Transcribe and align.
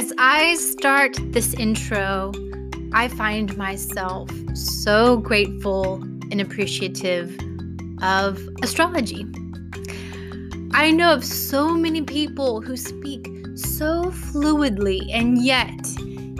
As 0.00 0.14
I 0.16 0.54
start 0.54 1.18
this 1.30 1.52
intro, 1.52 2.32
I 2.94 3.08
find 3.08 3.54
myself 3.58 4.30
so 4.54 5.18
grateful 5.18 5.96
and 6.30 6.40
appreciative 6.40 7.38
of 8.00 8.40
astrology. 8.62 9.26
I 10.72 10.90
know 10.90 11.12
of 11.12 11.22
so 11.22 11.74
many 11.74 12.00
people 12.00 12.62
who 12.62 12.78
speak 12.78 13.26
so 13.56 14.04
fluidly, 14.06 15.02
and 15.12 15.44
yet, 15.44 15.78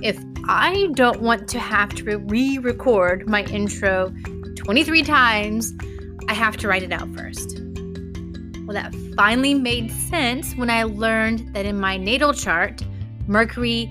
if 0.03 0.19
I 0.49 0.89
don't 0.95 1.21
want 1.21 1.47
to 1.49 1.59
have 1.59 1.91
to 1.97 2.17
re 2.17 2.57
record 2.57 3.29
my 3.29 3.43
intro 3.45 4.11
23 4.57 5.03
times, 5.03 5.75
I 6.29 6.33
have 6.33 6.57
to 6.57 6.67
write 6.67 6.83
it 6.83 6.93
out 6.93 7.15
first. 7.15 7.61
Well, 8.65 8.73
that 8.73 8.95
finally 9.15 9.53
made 9.53 9.91
sense 9.91 10.55
when 10.57 10.71
I 10.71 10.85
learned 10.85 11.53
that 11.53 11.67
in 11.67 11.79
my 11.79 11.99
natal 11.99 12.33
chart, 12.33 12.83
Mercury 13.31 13.89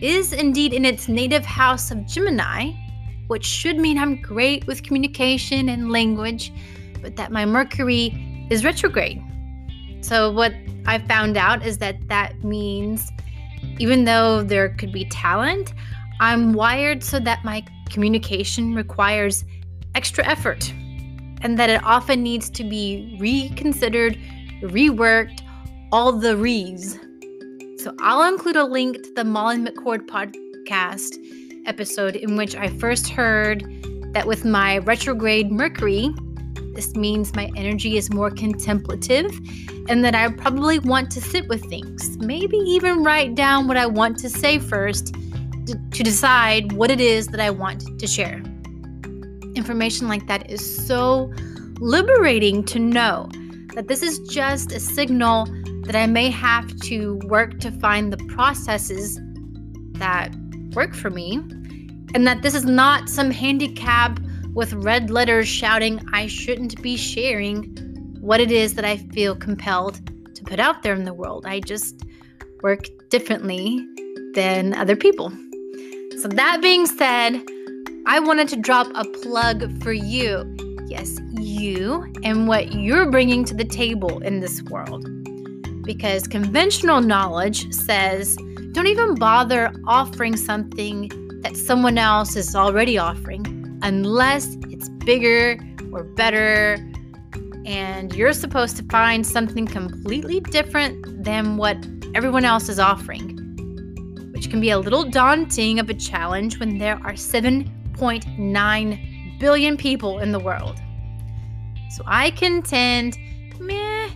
is 0.00 0.32
indeed 0.32 0.72
in 0.72 0.84
its 0.84 1.08
native 1.08 1.44
house 1.44 1.90
of 1.90 2.06
Gemini, 2.06 2.70
which 3.26 3.44
should 3.44 3.78
mean 3.78 3.98
I'm 3.98 4.22
great 4.22 4.64
with 4.68 4.84
communication 4.84 5.68
and 5.68 5.90
language, 5.90 6.52
but 7.02 7.16
that 7.16 7.32
my 7.32 7.44
Mercury 7.44 8.46
is 8.48 8.64
retrograde. 8.64 9.20
So, 10.02 10.30
what 10.30 10.54
I 10.86 10.98
found 10.98 11.36
out 11.36 11.66
is 11.66 11.78
that 11.78 11.96
that 12.06 12.44
means 12.44 13.10
even 13.80 14.04
though 14.04 14.44
there 14.44 14.68
could 14.68 14.92
be 14.92 15.04
talent, 15.06 15.74
I'm 16.20 16.52
wired 16.52 17.02
so 17.02 17.18
that 17.18 17.44
my 17.44 17.64
communication 17.90 18.76
requires 18.76 19.44
extra 19.96 20.24
effort 20.24 20.72
and 21.42 21.58
that 21.58 21.70
it 21.70 21.82
often 21.82 22.22
needs 22.22 22.48
to 22.50 22.62
be 22.62 23.16
reconsidered, 23.20 24.16
reworked, 24.62 25.40
all 25.90 26.12
the 26.12 26.36
re's. 26.36 27.00
So 27.78 27.94
I'll 28.00 28.22
include 28.32 28.56
a 28.56 28.64
link 28.64 29.02
to 29.02 29.12
the 29.12 29.24
Molly 29.24 29.58
McCord 29.58 30.06
podcast 30.06 31.18
episode 31.66 32.16
in 32.16 32.36
which 32.36 32.54
I 32.54 32.68
first 32.68 33.08
heard 33.08 33.64
that 34.12 34.26
with 34.26 34.44
my 34.44 34.78
retrograde 34.78 35.50
Mercury, 35.50 36.10
this 36.74 36.94
means 36.94 37.34
my 37.34 37.50
energy 37.56 37.96
is 37.96 38.10
more 38.10 38.30
contemplative 38.30 39.30
and 39.88 40.04
that 40.04 40.14
I 40.14 40.28
probably 40.30 40.78
want 40.78 41.10
to 41.12 41.20
sit 41.20 41.48
with 41.48 41.64
things. 41.68 42.16
Maybe 42.18 42.56
even 42.58 43.04
write 43.04 43.34
down 43.34 43.68
what 43.68 43.76
I 43.76 43.86
want 43.86 44.18
to 44.18 44.30
say 44.30 44.58
first 44.58 45.14
to, 45.66 45.78
to 45.92 46.02
decide 46.02 46.72
what 46.72 46.90
it 46.90 47.00
is 47.00 47.28
that 47.28 47.40
I 47.40 47.50
want 47.50 47.98
to 47.98 48.06
share 48.06 48.42
information 49.56 50.06
like 50.08 50.26
that 50.26 50.48
is 50.50 50.86
so 50.86 51.32
liberating 51.80 52.62
to 52.64 52.78
know 52.78 53.28
that 53.74 53.88
this 53.88 54.02
is 54.02 54.18
just 54.28 54.72
a 54.72 54.80
signal 54.80 55.46
that 55.86 55.96
I 55.96 56.06
may 56.06 56.30
have 56.30 56.78
to 56.80 57.16
work 57.24 57.60
to 57.60 57.70
find 57.70 58.12
the 58.12 58.16
processes 58.34 59.20
that 59.94 60.34
work 60.74 60.94
for 60.94 61.10
me, 61.10 61.36
and 62.14 62.26
that 62.26 62.42
this 62.42 62.54
is 62.54 62.64
not 62.64 63.08
some 63.08 63.30
handicap 63.30 64.18
with 64.52 64.72
red 64.74 65.10
letters 65.10 65.46
shouting 65.46 66.00
I 66.12 66.26
shouldn't 66.26 66.82
be 66.82 66.96
sharing 66.96 67.64
what 68.20 68.40
it 68.40 68.50
is 68.50 68.74
that 68.74 68.84
I 68.84 68.96
feel 68.96 69.36
compelled 69.36 70.00
to 70.34 70.42
put 70.44 70.58
out 70.58 70.82
there 70.82 70.94
in 70.94 71.04
the 71.04 71.14
world. 71.14 71.46
I 71.46 71.60
just 71.60 72.04
work 72.62 72.86
differently 73.08 73.86
than 74.34 74.74
other 74.74 74.96
people. 74.96 75.30
So, 76.18 76.28
that 76.28 76.60
being 76.62 76.86
said, 76.86 77.42
I 78.06 78.18
wanted 78.18 78.48
to 78.48 78.56
drop 78.56 78.88
a 78.94 79.04
plug 79.04 79.82
for 79.82 79.92
you. 79.92 80.56
Yes, 80.86 81.18
you 81.32 82.12
and 82.22 82.48
what 82.48 82.72
you're 82.72 83.10
bringing 83.10 83.44
to 83.44 83.54
the 83.54 83.64
table 83.64 84.20
in 84.22 84.40
this 84.40 84.62
world. 84.62 85.06
Because 85.86 86.26
conventional 86.26 87.00
knowledge 87.00 87.72
says 87.72 88.36
don't 88.72 88.88
even 88.88 89.14
bother 89.14 89.72
offering 89.86 90.36
something 90.36 91.08
that 91.40 91.56
someone 91.56 91.96
else 91.96 92.36
is 92.36 92.54
already 92.54 92.98
offering 92.98 93.78
unless 93.82 94.54
it's 94.68 94.90
bigger 94.90 95.58
or 95.92 96.04
better 96.04 96.76
and 97.64 98.14
you're 98.14 98.32
supposed 98.32 98.76
to 98.76 98.84
find 98.84 99.26
something 99.26 99.66
completely 99.66 100.38
different 100.40 101.24
than 101.24 101.56
what 101.56 101.76
everyone 102.14 102.44
else 102.44 102.68
is 102.68 102.78
offering, 102.78 103.36
which 104.32 104.48
can 104.50 104.60
be 104.60 104.70
a 104.70 104.78
little 104.78 105.02
daunting 105.04 105.80
of 105.80 105.90
a 105.90 105.94
challenge 105.94 106.60
when 106.60 106.78
there 106.78 107.00
are 107.04 107.14
7.9 107.14 109.40
billion 109.40 109.76
people 109.76 110.20
in 110.20 110.30
the 110.32 110.38
world. 110.38 110.80
So 111.90 112.04
I 112.06 112.30
contend, 112.30 113.18
meh, 113.58 114.10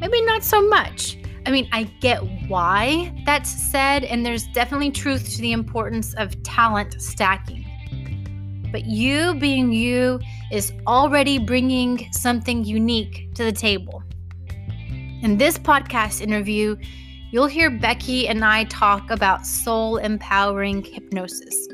maybe 0.00 0.22
not 0.22 0.44
so 0.44 0.66
much. 0.68 1.18
I 1.46 1.50
mean, 1.50 1.68
I 1.72 1.84
get 2.00 2.18
why 2.48 3.12
that's 3.24 3.50
said, 3.50 4.02
and 4.02 4.26
there's 4.26 4.46
definitely 4.48 4.90
truth 4.90 5.36
to 5.36 5.40
the 5.40 5.52
importance 5.52 6.12
of 6.14 6.42
talent 6.42 7.00
stacking. 7.00 7.64
But 8.72 8.86
you 8.86 9.34
being 9.34 9.72
you 9.72 10.18
is 10.50 10.72
already 10.86 11.38
bringing 11.38 12.10
something 12.12 12.64
unique 12.64 13.32
to 13.34 13.44
the 13.44 13.52
table. 13.52 14.02
In 15.22 15.38
this 15.38 15.56
podcast 15.56 16.20
interview, 16.20 16.76
you'll 17.30 17.46
hear 17.46 17.70
Becky 17.70 18.28
and 18.28 18.44
I 18.44 18.64
talk 18.64 19.10
about 19.10 19.46
soul 19.46 19.98
empowering 19.98 20.84
hypnosis. 20.84 21.68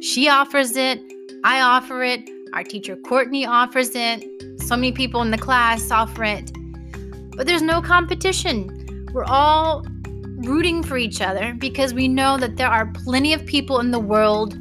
She 0.00 0.28
offers 0.28 0.76
it, 0.76 1.00
I 1.44 1.60
offer 1.60 2.02
it, 2.04 2.20
our 2.54 2.62
teacher 2.62 2.96
Courtney 2.96 3.44
offers 3.44 3.90
it, 3.94 4.24
so 4.60 4.76
many 4.76 4.92
people 4.92 5.20
in 5.22 5.30
the 5.30 5.38
class 5.38 5.90
offer 5.90 6.24
it. 6.24 6.50
But 7.36 7.46
there's 7.46 7.62
no 7.62 7.80
competition. 7.80 9.08
We're 9.12 9.24
all 9.24 9.84
rooting 10.38 10.82
for 10.82 10.96
each 10.96 11.20
other 11.20 11.54
because 11.58 11.92
we 11.92 12.08
know 12.08 12.38
that 12.38 12.56
there 12.56 12.68
are 12.68 12.86
plenty 13.04 13.32
of 13.32 13.44
people 13.44 13.80
in 13.80 13.90
the 13.90 14.00
world 14.00 14.54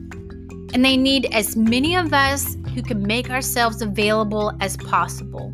and 0.73 0.85
they 0.85 0.97
need 0.97 1.25
as 1.33 1.55
many 1.55 1.95
of 1.95 2.13
us 2.13 2.57
who 2.73 2.81
can 2.81 3.01
make 3.01 3.29
ourselves 3.29 3.81
available 3.81 4.51
as 4.59 4.77
possible. 4.77 5.53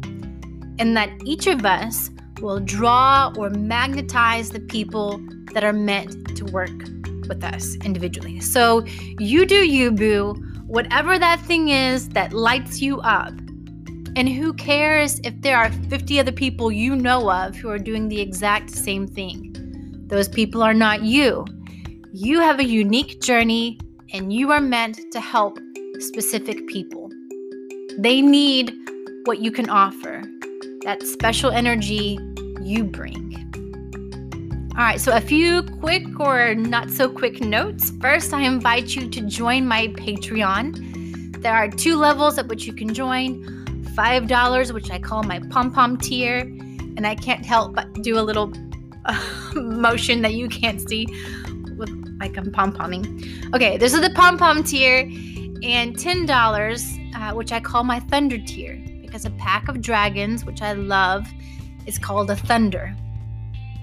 And 0.78 0.96
that 0.98 1.10
each 1.24 1.48
of 1.48 1.66
us 1.66 2.10
will 2.42 2.60
draw 2.60 3.32
or 3.38 3.50
magnetize 3.50 4.50
the 4.50 4.60
people 4.60 5.22
that 5.54 5.64
are 5.64 5.74
meant 5.74 6.36
to 6.36 6.46
work 6.46 6.78
with 7.28 7.44
us 7.44 7.76
individually. 7.78 8.40
So 8.42 8.86
you 9.20 9.46
do 9.46 9.66
you, 9.68 9.92
boo, 9.92 10.34
whatever 10.68 11.18
that 11.18 11.40
thing 11.42 11.70
is 11.70 12.10
that 12.10 12.34
lights 12.34 12.82
you 12.82 13.00
up. 13.02 13.34
And 14.18 14.30
who 14.30 14.54
cares 14.54 15.20
if 15.26 15.42
there 15.42 15.58
are 15.58 15.70
50 15.70 16.22
other 16.22 16.32
people 16.32 16.72
you 16.72 16.96
know 16.96 17.30
of 17.30 17.54
who 17.58 17.70
are 17.70 17.78
doing 17.78 18.08
the 18.08 18.22
exact 18.22 18.70
same 18.70 19.08
thing? 19.08 19.54
Those 20.08 20.30
people 20.30 20.64
are 20.64 20.74
not 20.74 21.04
you. 21.04 21.46
You 22.14 22.40
have 22.40 22.60
a 22.60 22.64
unique 22.64 23.20
journey 23.20 23.78
and 24.14 24.32
you 24.32 24.54
are 24.54 24.62
meant 24.62 25.02
to 25.12 25.20
help 25.20 25.60
specific 26.00 26.66
people. 26.68 27.10
They 27.98 28.22
need 28.22 28.74
what 29.26 29.40
you 29.40 29.52
can 29.52 29.70
offer, 29.70 30.24
that 30.84 31.04
special 31.04 31.52
energy 31.52 32.18
you 32.62 32.86
bring. 32.86 33.34
All 34.78 34.84
right, 34.84 35.02
so 35.02 35.14
a 35.14 35.20
few 35.20 35.64
quick 35.64 36.04
or 36.22 36.56
not 36.56 36.90
so 36.90 37.10
quick 37.10 37.42
notes. 37.42 37.92
First, 38.00 38.34
I 38.34 38.44
invite 38.44 38.96
you 38.96 39.10
to 39.10 39.22
join 39.24 39.68
my 39.68 39.88
Patreon. 39.88 41.42
There 41.42 41.54
are 41.54 41.68
two 41.68 41.98
levels 41.98 42.38
at 42.38 42.48
which 42.48 42.66
you 42.66 42.72
can 42.72 42.94
join 42.94 43.65
$5, 43.96 44.74
which 44.74 44.92
I 44.92 45.00
call 45.00 45.24
my 45.24 45.40
pom 45.50 45.72
pom 45.72 45.98
tier, 45.98 46.40
and 46.40 47.08
I 47.08 47.16
can't 47.16 47.46
help 47.46 47.76
but 47.76 47.94
do 48.02 48.20
a 48.20 48.22
little 48.22 48.54
uh, 49.06 49.22
motion 49.56 50.22
that 50.22 50.34
you 50.34 50.50
can't 50.50 50.82
see 50.82 51.08
with 51.78 51.90
like 52.20 52.38
I'm 52.38 52.52
pom 52.52 52.74
pomming. 52.74 53.54
Okay, 53.54 53.78
this 53.78 53.94
is 53.94 54.02
the 54.02 54.10
pom 54.10 54.38
pom 54.38 54.64
tier, 54.64 55.00
and 55.64 55.96
$10, 55.96 57.16
uh, 57.16 57.34
which 57.34 57.52
I 57.52 57.60
call 57.60 57.84
my 57.84 58.00
thunder 58.00 58.38
tier, 58.38 58.82
because 59.02 59.26
a 59.26 59.32
pack 59.32 59.68
of 59.70 59.82
dragons, 59.82 60.46
which 60.46 60.62
I 60.62 60.74
love, 60.74 61.26
is 61.86 61.98
called 61.98 62.30
a 62.30 62.36
thunder. 62.36 62.96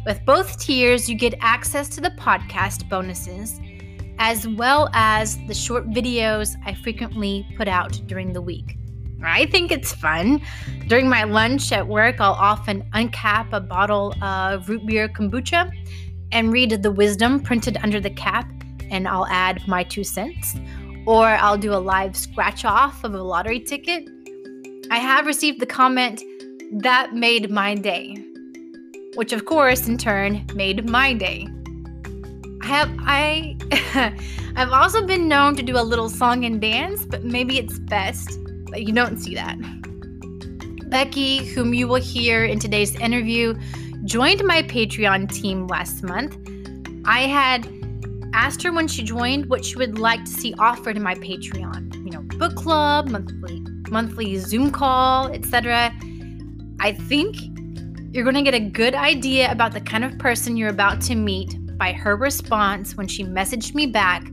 With 0.04 0.24
both 0.26 0.58
tiers, 0.58 1.08
you 1.08 1.14
get 1.14 1.34
access 1.40 1.88
to 1.90 2.00
the 2.00 2.10
podcast 2.10 2.88
bonuses, 2.88 3.60
as 4.18 4.46
well 4.46 4.90
as 4.92 5.38
the 5.46 5.54
short 5.54 5.88
videos 5.90 6.56
I 6.66 6.74
frequently 6.74 7.46
put 7.56 7.68
out 7.68 8.00
during 8.06 8.32
the 8.32 8.42
week. 8.42 8.76
I 9.24 9.46
think 9.46 9.70
it's 9.70 9.92
fun. 9.92 10.40
During 10.86 11.08
my 11.08 11.24
lunch 11.24 11.72
at 11.72 11.86
work, 11.86 12.20
I'll 12.20 12.32
often 12.32 12.82
uncap 12.92 13.52
a 13.52 13.60
bottle 13.60 14.14
of 14.22 14.68
root 14.68 14.86
beer 14.86 15.08
kombucha 15.08 15.70
and 16.32 16.52
read 16.52 16.82
the 16.82 16.90
wisdom 16.90 17.40
printed 17.40 17.78
under 17.82 18.00
the 18.00 18.10
cap, 18.10 18.50
and 18.90 19.06
I'll 19.06 19.26
add 19.26 19.66
my 19.68 19.84
two 19.84 20.04
cents. 20.04 20.56
Or 21.06 21.26
I'll 21.26 21.58
do 21.58 21.72
a 21.72 21.82
live 21.82 22.16
scratch 22.16 22.64
off 22.64 23.04
of 23.04 23.14
a 23.14 23.22
lottery 23.22 23.60
ticket. 23.60 24.08
I 24.90 24.98
have 24.98 25.26
received 25.26 25.60
the 25.60 25.66
comment, 25.66 26.22
that 26.74 27.12
made 27.12 27.50
my 27.50 27.74
day 27.74 28.16
which 29.14 29.32
of 29.32 29.44
course 29.44 29.88
in 29.88 29.98
turn 29.98 30.46
made 30.54 30.88
my 30.88 31.12
day. 31.12 31.46
I 32.62 32.66
have 32.66 32.90
I 33.00 33.56
I've 34.56 34.70
also 34.70 35.06
been 35.06 35.28
known 35.28 35.56
to 35.56 35.62
do 35.62 35.76
a 35.76 35.82
little 35.82 36.08
song 36.08 36.44
and 36.44 36.60
dance, 36.60 37.04
but 37.04 37.24
maybe 37.24 37.58
it's 37.58 37.78
best 37.78 38.38
you 38.80 38.92
don't 38.92 39.18
see 39.18 39.34
that. 39.34 39.56
Becky, 40.88 41.44
whom 41.44 41.72
you 41.74 41.88
will 41.88 42.00
hear 42.00 42.44
in 42.44 42.58
today's 42.58 42.94
interview, 42.96 43.54
joined 44.04 44.44
my 44.44 44.62
Patreon 44.62 45.32
team 45.32 45.66
last 45.66 46.02
month. 46.02 46.36
I 47.04 47.20
had 47.20 47.66
asked 48.34 48.62
her 48.62 48.72
when 48.72 48.88
she 48.88 49.02
joined 49.02 49.46
what 49.46 49.64
she 49.64 49.76
would 49.76 49.98
like 49.98 50.24
to 50.24 50.30
see 50.30 50.54
offered 50.58 50.96
in 50.96 51.02
my 51.02 51.14
Patreon. 51.14 51.94
You 52.04 52.10
know, 52.10 52.22
book 52.38 52.56
club, 52.56 53.08
monthly 53.08 53.64
monthly 53.90 54.38
Zoom 54.38 54.70
call, 54.70 55.28
etc. 55.28 55.92
I 56.80 56.92
think 56.92 57.36
you're 58.12 58.24
going 58.24 58.34
to 58.34 58.42
get 58.42 58.54
a 58.54 58.60
good 58.60 58.94
idea 58.94 59.50
about 59.50 59.72
the 59.72 59.80
kind 59.80 60.04
of 60.04 60.18
person 60.18 60.56
you're 60.56 60.70
about 60.70 61.00
to 61.02 61.14
meet 61.14 61.56
by 61.78 61.92
her 61.92 62.16
response 62.16 62.96
when 62.96 63.06
she 63.06 63.24
messaged 63.24 63.74
me 63.74 63.86
back. 63.86 64.26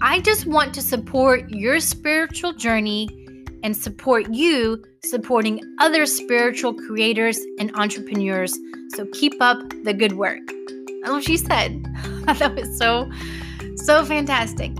I 0.00 0.20
just 0.20 0.46
want 0.46 0.74
to 0.74 0.82
support 0.82 1.48
your 1.50 1.80
spiritual 1.80 2.52
journey 2.54 3.21
and 3.62 3.76
support 3.76 4.32
you 4.32 4.82
supporting 5.04 5.60
other 5.80 6.06
spiritual 6.06 6.74
creators 6.74 7.38
and 7.58 7.74
entrepreneurs. 7.74 8.56
So 8.94 9.06
keep 9.12 9.34
up 9.40 9.58
the 9.84 9.92
good 9.92 10.12
work. 10.12 10.46
That's 11.02 11.10
what 11.10 11.24
she 11.24 11.36
said. 11.36 11.84
that 12.26 12.54
was 12.54 12.78
so, 12.78 13.10
so 13.76 14.04
fantastic. 14.04 14.72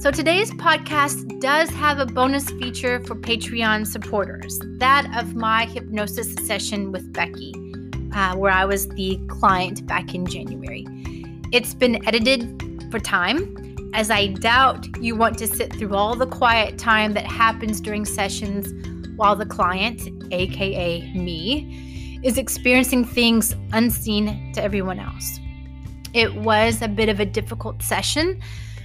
So 0.00 0.10
today's 0.10 0.50
podcast 0.54 1.40
does 1.40 1.70
have 1.70 2.00
a 2.00 2.06
bonus 2.06 2.50
feature 2.50 2.98
for 3.04 3.14
Patreon 3.14 3.86
supporters 3.86 4.58
that 4.78 5.08
of 5.16 5.36
my 5.36 5.66
hypnosis 5.66 6.34
session 6.44 6.90
with 6.90 7.12
Becky, 7.12 7.54
uh, 8.12 8.34
where 8.34 8.50
I 8.50 8.64
was 8.64 8.88
the 8.88 9.20
client 9.28 9.86
back 9.86 10.12
in 10.12 10.26
January. 10.26 10.84
It's 11.52 11.72
been 11.74 12.04
edited 12.04 12.90
for 12.90 12.98
time, 12.98 13.71
as 13.92 14.10
I 14.10 14.28
doubt 14.28 14.86
you 14.98 15.14
want 15.14 15.38
to 15.38 15.46
sit 15.46 15.72
through 15.74 15.94
all 15.94 16.14
the 16.14 16.26
quiet 16.26 16.78
time 16.78 17.12
that 17.12 17.26
happens 17.26 17.80
during 17.80 18.04
sessions 18.04 18.72
while 19.16 19.36
the 19.36 19.46
client, 19.46 20.08
aka 20.32 21.12
me, 21.14 22.20
is 22.22 22.38
experiencing 22.38 23.04
things 23.04 23.54
unseen 23.72 24.52
to 24.54 24.62
everyone 24.62 24.98
else. 24.98 25.38
It 26.14 26.34
was 26.36 26.80
a 26.82 26.88
bit 26.88 27.08
of 27.08 27.20
a 27.20 27.26
difficult 27.26 27.82
session. 27.82 28.40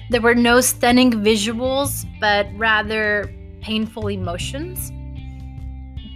There 0.10 0.22
were 0.22 0.36
no 0.36 0.62
stunning 0.62 1.12
visuals, 1.12 2.06
but 2.20 2.48
rather 2.56 3.34
painful 3.62 4.08
emotions. 4.08 4.92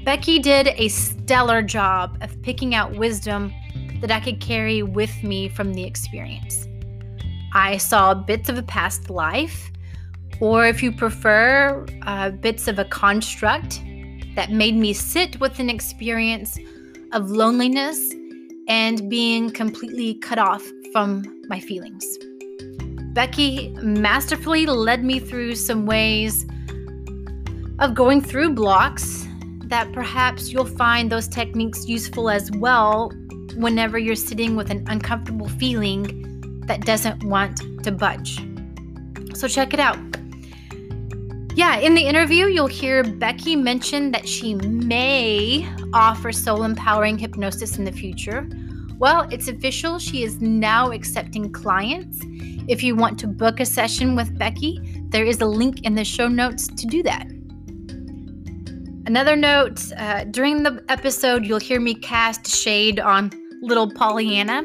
Becky 0.03 0.39
did 0.39 0.69
a 0.69 0.87
stellar 0.87 1.61
job 1.61 2.17
of 2.21 2.41
picking 2.41 2.73
out 2.73 2.95
wisdom 2.95 3.53
that 4.01 4.09
I 4.09 4.19
could 4.19 4.41
carry 4.41 4.81
with 4.83 5.23
me 5.23 5.47
from 5.47 5.73
the 5.73 5.83
experience. 5.83 6.67
I 7.53 7.77
saw 7.77 8.13
bits 8.13 8.47
of 8.47 8.57
a 8.57 8.63
past 8.63 9.09
life, 9.09 9.71
or 10.39 10.65
if 10.65 10.81
you 10.81 10.91
prefer, 10.91 11.85
uh, 12.03 12.31
bits 12.31 12.67
of 12.67 12.79
a 12.79 12.85
construct 12.85 13.81
that 14.35 14.51
made 14.51 14.75
me 14.75 14.93
sit 14.93 15.39
with 15.39 15.59
an 15.59 15.69
experience 15.69 16.57
of 17.11 17.29
loneliness 17.29 18.13
and 18.67 19.09
being 19.09 19.51
completely 19.51 20.13
cut 20.15 20.39
off 20.39 20.63
from 20.93 21.23
my 21.49 21.59
feelings. 21.59 22.05
Becky 23.13 23.75
masterfully 23.81 24.65
led 24.65 25.03
me 25.03 25.19
through 25.19 25.55
some 25.55 25.85
ways 25.85 26.45
of 27.79 27.93
going 27.93 28.21
through 28.21 28.53
blocks 28.53 29.27
that 29.65 29.91
perhaps 29.91 30.51
you'll 30.51 30.65
find 30.65 31.11
those 31.11 31.27
techniques 31.27 31.87
useful 31.87 32.29
as 32.29 32.49
well 32.51 33.11
whenever 33.57 33.97
you're 33.97 34.15
sitting 34.15 34.55
with 34.55 34.69
an 34.69 34.85
uncomfortable 34.87 35.49
feeling 35.49 36.30
that 36.71 36.85
doesn't 36.85 37.21
want 37.25 37.83
to 37.83 37.91
budge. 37.91 38.37
So, 39.35 39.49
check 39.49 39.73
it 39.73 39.79
out. 39.81 39.97
Yeah, 41.53 41.75
in 41.79 41.95
the 41.95 42.01
interview, 42.01 42.45
you'll 42.45 42.67
hear 42.67 43.03
Becky 43.03 43.57
mention 43.57 44.11
that 44.11 44.25
she 44.25 44.55
may 44.55 45.67
offer 45.93 46.31
soul 46.31 46.63
empowering 46.63 47.17
hypnosis 47.17 47.77
in 47.77 47.83
the 47.83 47.91
future. 47.91 48.47
Well, 48.99 49.27
it's 49.31 49.49
official. 49.49 49.99
She 49.99 50.23
is 50.23 50.39
now 50.39 50.91
accepting 50.91 51.51
clients. 51.51 52.19
If 52.69 52.83
you 52.83 52.95
want 52.95 53.19
to 53.19 53.27
book 53.27 53.59
a 53.59 53.65
session 53.65 54.15
with 54.15 54.37
Becky, 54.39 54.79
there 55.09 55.25
is 55.25 55.41
a 55.41 55.45
link 55.45 55.81
in 55.83 55.95
the 55.95 56.05
show 56.05 56.29
notes 56.29 56.67
to 56.67 56.87
do 56.87 57.03
that. 57.03 57.27
Another 59.07 59.35
note 59.35 59.91
uh, 59.97 60.23
during 60.23 60.63
the 60.63 60.81
episode, 60.87 61.45
you'll 61.45 61.59
hear 61.59 61.81
me 61.81 61.95
cast 61.95 62.47
shade 62.47 62.97
on 62.97 63.29
little 63.61 63.91
Pollyanna. 63.91 64.63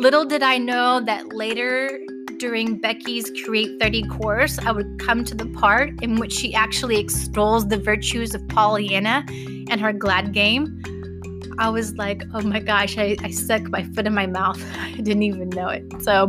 Little 0.00 0.24
did 0.24 0.42
I 0.42 0.56
know 0.56 1.02
that 1.02 1.34
later 1.34 2.00
during 2.38 2.78
Becky's 2.78 3.30
Create 3.44 3.78
30 3.78 4.08
course, 4.08 4.58
I 4.58 4.72
would 4.72 4.98
come 4.98 5.26
to 5.26 5.34
the 5.34 5.44
part 5.44 6.02
in 6.02 6.16
which 6.16 6.32
she 6.32 6.54
actually 6.54 6.98
extols 6.98 7.68
the 7.68 7.76
virtues 7.76 8.34
of 8.34 8.48
Pollyanna 8.48 9.26
and 9.28 9.78
her 9.78 9.92
glad 9.92 10.32
game. 10.32 10.82
I 11.58 11.68
was 11.68 11.96
like, 11.96 12.22
oh 12.32 12.40
my 12.40 12.60
gosh, 12.60 12.96
I, 12.96 13.18
I 13.22 13.30
stuck 13.30 13.64
my 13.64 13.82
foot 13.82 14.06
in 14.06 14.14
my 14.14 14.26
mouth. 14.26 14.58
I 14.78 15.02
didn't 15.02 15.22
even 15.22 15.50
know 15.50 15.68
it. 15.68 15.84
So 16.02 16.28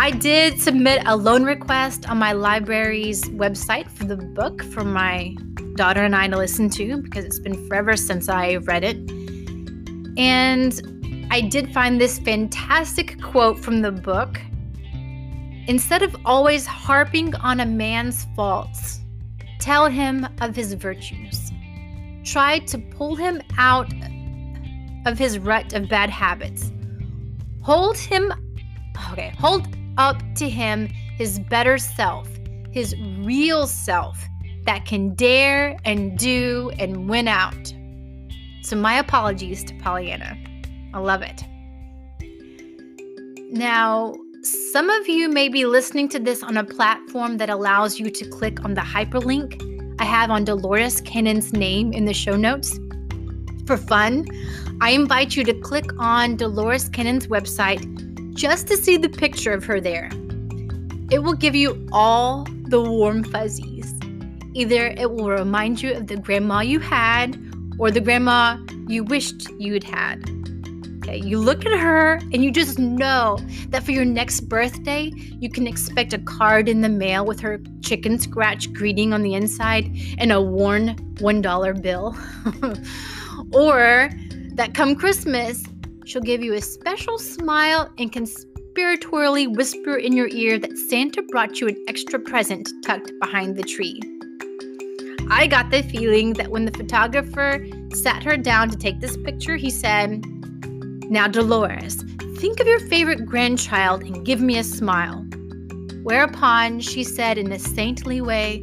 I 0.00 0.10
did 0.10 0.60
submit 0.60 1.04
a 1.06 1.14
loan 1.16 1.44
request 1.44 2.10
on 2.10 2.18
my 2.18 2.32
library's 2.32 3.22
website 3.26 3.88
for 3.88 4.02
the 4.02 4.16
book 4.16 4.64
for 4.64 4.82
my 4.82 5.36
daughter 5.76 6.02
and 6.02 6.16
I 6.16 6.26
to 6.26 6.36
listen 6.36 6.70
to 6.70 7.02
because 7.02 7.24
it's 7.24 7.38
been 7.38 7.68
forever 7.68 7.96
since 7.96 8.28
I 8.28 8.56
read 8.56 8.82
it. 8.82 8.96
And 10.18 10.95
I 11.30 11.40
did 11.40 11.72
find 11.72 12.00
this 12.00 12.18
fantastic 12.18 13.20
quote 13.20 13.58
from 13.58 13.82
the 13.82 13.92
book 13.92 14.38
Instead 15.68 16.02
of 16.02 16.14
always 16.24 16.64
harping 16.64 17.34
on 17.36 17.58
a 17.58 17.66
man's 17.66 18.24
faults, 18.36 19.00
tell 19.58 19.88
him 19.88 20.26
of 20.40 20.54
his 20.54 20.74
virtues. 20.74 21.50
Try 22.22 22.60
to 22.60 22.78
pull 22.78 23.16
him 23.16 23.42
out 23.58 23.92
of 25.06 25.18
his 25.18 25.40
rut 25.40 25.72
of 25.72 25.88
bad 25.88 26.08
habits. 26.08 26.70
Hold 27.62 27.98
him, 27.98 28.32
okay, 29.10 29.32
hold 29.38 29.66
up 29.98 30.22
to 30.36 30.48
him 30.48 30.86
his 30.86 31.40
better 31.40 31.78
self, 31.78 32.28
his 32.70 32.94
real 33.18 33.66
self 33.66 34.24
that 34.66 34.84
can 34.84 35.14
dare 35.14 35.76
and 35.84 36.16
do 36.16 36.70
and 36.78 37.08
win 37.08 37.26
out. 37.26 37.72
So, 38.62 38.76
my 38.76 38.98
apologies 38.98 39.64
to 39.64 39.74
Pollyanna. 39.78 40.36
I 40.96 40.98
love 40.98 41.20
it. 41.20 41.44
Now, 43.52 44.14
some 44.42 44.88
of 44.88 45.06
you 45.06 45.28
may 45.28 45.50
be 45.50 45.66
listening 45.66 46.08
to 46.08 46.18
this 46.18 46.42
on 46.42 46.56
a 46.56 46.64
platform 46.64 47.36
that 47.36 47.50
allows 47.50 48.00
you 48.00 48.08
to 48.08 48.28
click 48.30 48.64
on 48.64 48.72
the 48.72 48.80
hyperlink 48.80 49.62
I 49.98 50.04
have 50.04 50.30
on 50.30 50.44
Dolores 50.44 51.02
Cannon's 51.02 51.52
name 51.52 51.92
in 51.92 52.06
the 52.06 52.14
show 52.14 52.34
notes. 52.34 52.78
For 53.66 53.76
fun, 53.76 54.26
I 54.80 54.92
invite 54.92 55.36
you 55.36 55.44
to 55.44 55.52
click 55.52 55.84
on 55.98 56.36
Dolores 56.36 56.88
Cannon's 56.88 57.26
website 57.26 58.34
just 58.34 58.66
to 58.68 58.76
see 58.78 58.96
the 58.96 59.10
picture 59.10 59.52
of 59.52 59.64
her 59.64 59.80
there. 59.80 60.10
It 61.10 61.22
will 61.22 61.34
give 61.34 61.54
you 61.54 61.86
all 61.92 62.46
the 62.68 62.80
warm 62.80 63.22
fuzzies. 63.22 63.92
Either 64.54 64.86
it 64.86 65.10
will 65.10 65.28
remind 65.28 65.82
you 65.82 65.92
of 65.92 66.06
the 66.06 66.16
grandma 66.16 66.60
you 66.60 66.80
had 66.80 67.38
or 67.78 67.90
the 67.90 68.00
grandma 68.00 68.58
you 68.88 69.04
wished 69.04 69.50
you'd 69.58 69.84
had. 69.84 70.35
Okay, 71.06 71.18
you 71.18 71.38
look 71.38 71.64
at 71.64 71.78
her 71.78 72.14
and 72.32 72.42
you 72.42 72.50
just 72.50 72.80
know 72.80 73.38
that 73.68 73.84
for 73.84 73.92
your 73.92 74.04
next 74.04 74.40
birthday, 74.48 75.12
you 75.14 75.48
can 75.48 75.64
expect 75.64 76.12
a 76.12 76.18
card 76.18 76.68
in 76.68 76.80
the 76.80 76.88
mail 76.88 77.24
with 77.24 77.38
her 77.38 77.60
chicken 77.80 78.18
scratch 78.18 78.72
greeting 78.72 79.12
on 79.12 79.22
the 79.22 79.34
inside 79.34 79.88
and 80.18 80.32
a 80.32 80.42
worn 80.42 80.96
$1 81.18 81.80
bill. 81.80 82.16
or 83.52 84.10
that 84.54 84.74
come 84.74 84.96
Christmas, 84.96 85.62
she'll 86.06 86.22
give 86.22 86.42
you 86.42 86.54
a 86.54 86.60
special 86.60 87.20
smile 87.20 87.88
and 87.98 88.10
conspiratorially 88.10 89.54
whisper 89.54 89.94
in 89.94 90.12
your 90.12 90.26
ear 90.30 90.58
that 90.58 90.76
Santa 90.76 91.22
brought 91.22 91.60
you 91.60 91.68
an 91.68 91.84
extra 91.86 92.18
present 92.18 92.68
tucked 92.84 93.12
behind 93.20 93.54
the 93.54 93.62
tree. 93.62 94.00
I 95.30 95.46
got 95.46 95.70
the 95.70 95.84
feeling 95.84 96.32
that 96.32 96.50
when 96.50 96.64
the 96.64 96.72
photographer 96.72 97.64
sat 97.94 98.24
her 98.24 98.36
down 98.36 98.70
to 98.70 98.76
take 98.76 98.98
this 98.98 99.16
picture, 99.18 99.54
he 99.54 99.70
said, 99.70 100.24
now, 101.08 101.28
Dolores, 101.28 102.02
think 102.38 102.58
of 102.58 102.66
your 102.66 102.80
favorite 102.80 103.26
grandchild 103.26 104.02
and 104.02 104.26
give 104.26 104.40
me 104.40 104.58
a 104.58 104.64
smile. 104.64 105.24
Whereupon 106.02 106.80
she 106.80 107.04
said 107.04 107.38
in 107.38 107.52
a 107.52 107.60
saintly 107.60 108.20
way, 108.20 108.60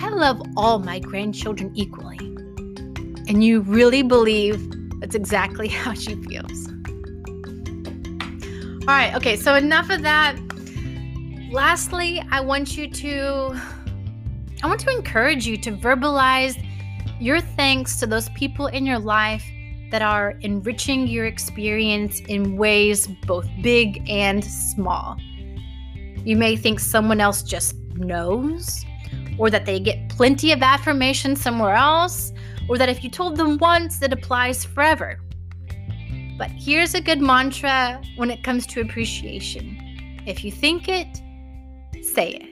I 0.00 0.08
love 0.08 0.42
all 0.56 0.80
my 0.80 0.98
grandchildren 0.98 1.70
equally. 1.76 2.18
And 3.28 3.44
you 3.44 3.60
really 3.60 4.02
believe 4.02 4.68
that's 4.98 5.14
exactly 5.14 5.68
how 5.82 5.94
she 5.94 6.16
feels. 6.16 6.68
All 8.82 8.96
right, 8.96 9.14
okay, 9.14 9.36
so 9.36 9.54
enough 9.54 9.90
of 9.90 10.02
that. 10.02 10.36
Lastly, 11.52 12.20
I 12.32 12.40
want 12.40 12.76
you 12.76 12.90
to 12.90 13.60
I 14.62 14.66
want 14.66 14.80
to 14.80 14.90
encourage 14.90 15.46
you 15.46 15.56
to 15.58 15.72
verbalize 15.72 16.60
your 17.20 17.40
thanks 17.40 18.00
to 18.00 18.08
those 18.08 18.28
people 18.30 18.66
in 18.66 18.84
your 18.84 18.98
life 18.98 19.44
that 19.90 20.02
are 20.02 20.32
enriching 20.40 21.06
your 21.06 21.26
experience 21.26 22.20
in 22.28 22.56
ways 22.56 23.06
both 23.26 23.48
big 23.62 24.08
and 24.08 24.44
small. 24.44 25.16
You 26.24 26.36
may 26.36 26.56
think 26.56 26.80
someone 26.80 27.20
else 27.20 27.42
just 27.42 27.76
knows, 27.94 28.84
or 29.38 29.50
that 29.50 29.66
they 29.66 29.80
get 29.80 30.08
plenty 30.08 30.52
of 30.52 30.62
affirmation 30.62 31.34
somewhere 31.34 31.74
else, 31.74 32.32
or 32.68 32.78
that 32.78 32.88
if 32.88 33.02
you 33.02 33.10
told 33.10 33.36
them 33.36 33.58
once, 33.58 34.00
it 34.02 34.12
applies 34.12 34.64
forever. 34.64 35.18
But 36.38 36.50
here's 36.50 36.94
a 36.94 37.00
good 37.00 37.20
mantra 37.20 38.00
when 38.16 38.30
it 38.30 38.42
comes 38.42 38.66
to 38.68 38.80
appreciation 38.80 39.76
if 40.26 40.44
you 40.44 40.52
think 40.52 40.88
it, 40.88 41.20
say 42.04 42.30
it. 42.30 42.49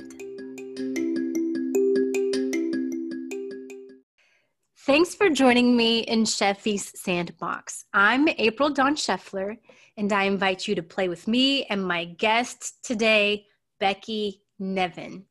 Thanks 4.88 5.14
for 5.14 5.28
joining 5.28 5.76
me 5.76 5.99
in 5.99 6.25
Sheffy's 6.25 6.99
Sandbox. 6.99 7.85
I'm 7.92 8.26
April 8.26 8.71
Dawn 8.71 8.97
Scheffler, 8.97 9.59
and 9.99 10.11
I 10.14 10.23
invite 10.23 10.66
you 10.66 10.75
to 10.76 10.83
play 10.83 11.11
with 11.11 11.28
me 11.28 11.64
and 11.64 11.87
my 11.87 12.07
guest 12.07 12.83
today, 12.83 13.45
Becky 13.80 14.40
Nevin. 14.59 15.26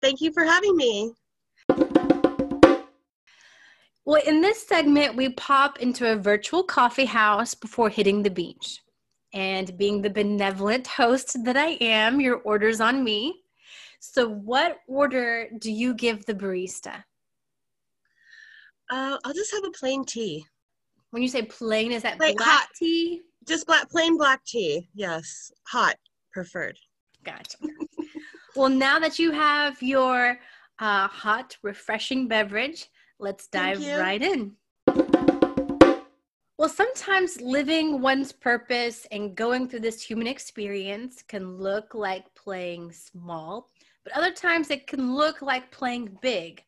Thank 0.00 0.22
you 0.22 0.32
for 0.32 0.44
having 0.44 0.74
me. 0.74 1.12
Well, 4.06 4.22
in 4.26 4.40
this 4.40 4.66
segment, 4.66 5.16
we 5.16 5.34
pop 5.34 5.80
into 5.80 6.10
a 6.10 6.16
virtual 6.16 6.62
coffee 6.62 7.04
house 7.04 7.54
before 7.54 7.90
hitting 7.90 8.22
the 8.22 8.30
beach. 8.30 8.80
And 9.34 9.76
being 9.76 10.00
the 10.00 10.08
benevolent 10.08 10.86
host 10.86 11.44
that 11.44 11.58
I 11.58 11.76
am, 11.82 12.22
your 12.22 12.36
order's 12.36 12.80
on 12.80 13.04
me. 13.04 13.42
So, 14.00 14.30
what 14.30 14.78
order 14.88 15.50
do 15.58 15.70
you 15.70 15.92
give 15.92 16.24
the 16.24 16.34
barista? 16.34 17.04
Uh, 18.90 19.18
I'll 19.24 19.34
just 19.34 19.52
have 19.52 19.64
a 19.64 19.70
plain 19.70 20.04
tea. 20.04 20.44
When 21.10 21.22
you 21.22 21.28
say 21.28 21.42
plain, 21.42 21.92
is 21.92 22.02
that 22.02 22.18
plain, 22.18 22.36
black 22.36 22.48
hot. 22.48 22.68
tea? 22.76 23.22
Just 23.46 23.66
black, 23.66 23.90
plain 23.90 24.16
black 24.16 24.44
tea. 24.44 24.88
Yes, 24.94 25.52
hot 25.66 25.96
preferred. 26.32 26.78
Gotcha. 27.24 27.56
well, 28.56 28.68
now 28.68 28.98
that 28.98 29.18
you 29.18 29.30
have 29.30 29.80
your 29.82 30.38
uh, 30.78 31.08
hot, 31.08 31.56
refreshing 31.62 32.28
beverage, 32.28 32.90
let's 33.18 33.46
dive 33.46 33.80
right 33.80 34.22
in. 34.22 34.52
Well, 36.56 36.68
sometimes 36.68 37.40
living 37.40 38.00
one's 38.00 38.32
purpose 38.32 39.06
and 39.10 39.34
going 39.34 39.68
through 39.68 39.80
this 39.80 40.02
human 40.02 40.26
experience 40.26 41.22
can 41.22 41.58
look 41.58 41.94
like 41.94 42.32
playing 42.34 42.92
small, 42.92 43.70
but 44.04 44.12
other 44.14 44.32
times 44.32 44.70
it 44.70 44.86
can 44.86 45.14
look 45.14 45.42
like 45.42 45.70
playing 45.70 46.16
big. 46.22 46.62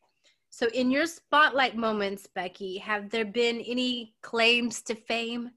So, 0.57 0.65
in 0.73 0.89
your 0.89 1.05
spotlight 1.05 1.77
moments, 1.77 2.27
Becky, 2.33 2.79
have 2.79 3.11
there 3.11 3.25
been 3.25 3.61
any 3.61 4.15
claims 4.23 4.81
to 4.85 4.95
fame, 4.95 5.51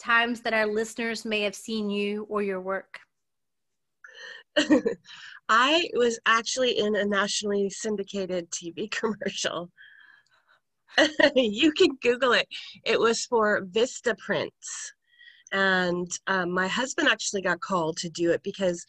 times 0.00 0.40
that 0.40 0.52
our 0.52 0.66
listeners 0.66 1.24
may 1.24 1.42
have 1.42 1.54
seen 1.54 1.88
you 1.88 2.26
or 2.28 2.42
your 2.42 2.60
work? 2.60 2.98
I 5.48 5.88
was 5.92 6.18
actually 6.26 6.80
in 6.80 6.96
a 6.96 7.04
nationally 7.04 7.70
syndicated 7.70 8.50
TV 8.50 8.90
commercial. 9.00 9.70
you 11.36 11.70
can 11.70 11.90
Google 12.02 12.32
it. 12.32 12.48
It 12.84 12.98
was 12.98 13.26
for 13.26 13.64
Vista 13.70 14.16
Prints. 14.18 14.92
And 15.52 16.10
um, 16.26 16.50
my 16.50 16.66
husband 16.66 17.06
actually 17.06 17.42
got 17.42 17.60
called 17.60 17.98
to 17.98 18.08
do 18.08 18.32
it 18.32 18.42
because 18.42 18.84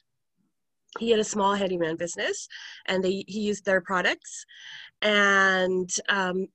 he 0.99 1.09
had 1.09 1.19
a 1.19 1.23
small 1.23 1.55
handyman 1.55 1.95
business 1.95 2.47
and 2.87 3.03
they, 3.03 3.23
he 3.27 3.39
used 3.39 3.65
their 3.65 3.81
products. 3.81 4.45
And 5.01 5.89
um, 6.09 6.47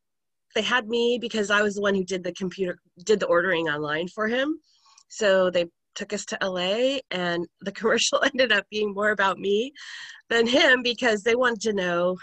they 0.55 0.63
had 0.63 0.89
me 0.89 1.19
because 1.21 1.51
I 1.51 1.63
was 1.63 1.77
the 1.77 1.83
one 1.83 1.95
who 1.95 2.05
did 2.05 2.23
the 2.23 2.33
computer, 2.33 2.79
did 3.05 3.21
the 3.21 3.27
ordering 3.27 3.69
online 3.69 4.09
for 4.09 4.29
him. 4.29 4.59
So 5.09 5.51
they 5.51 5.67
took 5.95 6.13
us 6.13 6.25
to 6.27 6.39
LA 6.43 6.99
and 7.11 7.47
the 7.63 7.73
commercial 7.79 8.23
ended 8.25 8.53
up 8.53 8.67
being 8.71 8.95
more 8.95 9.11
about 9.11 9.39
me 9.39 9.73
than 10.29 10.47
him 10.47 10.83
because 10.83 11.23
they 11.23 11.35
wanted 11.35 11.61
to 11.63 11.73
know 11.73 12.17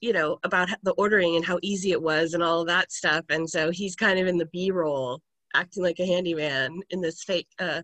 you 0.00 0.12
know 0.12 0.36
about 0.42 0.68
the 0.82 0.92
ordering 0.92 1.36
and 1.36 1.44
how 1.44 1.58
easy 1.62 1.92
it 1.92 2.02
was 2.02 2.34
and 2.34 2.42
all 2.42 2.60
of 2.60 2.66
that 2.66 2.90
stuff 2.90 3.24
and 3.30 3.48
so 3.48 3.70
he's 3.70 3.94
kind 3.94 4.18
of 4.18 4.26
in 4.26 4.36
the 4.36 4.46
b-roll 4.46 5.20
acting 5.54 5.82
like 5.82 6.00
a 6.00 6.06
handyman 6.06 6.80
in 6.90 7.00
this 7.00 7.22
fake 7.22 7.46
uh, 7.60 7.80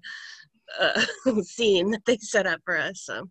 uh, 0.81 1.05
scene 1.43 1.91
that 1.91 2.05
they 2.07 2.17
set 2.19 2.47
up 2.47 2.61
for 2.65 2.77
us 2.77 3.03
so 3.03 3.29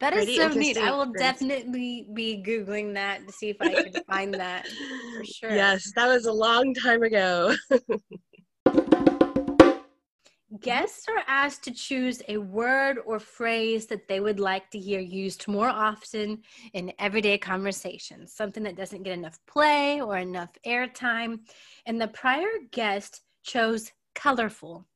that 0.00 0.12
is 0.12 0.34
so 0.34 0.48
neat. 0.48 0.76
I 0.76 0.90
will 0.90 1.12
definitely 1.12 2.06
be 2.12 2.42
googling 2.46 2.94
that 2.94 3.26
to 3.26 3.32
see 3.32 3.48
if 3.48 3.60
I 3.60 3.74
can 3.74 3.92
find 4.06 4.34
that 4.34 4.66
for 4.66 5.24
sure. 5.24 5.50
Yes, 5.50 5.92
that 5.96 6.06
was 6.06 6.26
a 6.26 6.32
long 6.32 6.74
time 6.74 7.02
ago. 7.02 7.54
Guests 10.60 11.06
are 11.08 11.22
asked 11.26 11.62
to 11.64 11.70
choose 11.70 12.22
a 12.28 12.38
word 12.38 12.98
or 13.04 13.20
phrase 13.20 13.86
that 13.86 14.08
they 14.08 14.18
would 14.18 14.40
like 14.40 14.70
to 14.70 14.78
hear 14.78 14.98
used 14.98 15.46
more 15.46 15.68
often 15.68 16.42
in 16.72 16.92
everyday 16.98 17.38
conversations, 17.38 18.34
something 18.34 18.62
that 18.64 18.74
doesn't 18.76 19.02
get 19.02 19.12
enough 19.12 19.38
play 19.46 20.00
or 20.00 20.16
enough 20.16 20.50
airtime. 20.66 21.40
And 21.86 22.00
the 22.00 22.08
prior 22.08 22.48
guest 22.72 23.20
chose 23.42 23.92
colorful. 24.14 24.86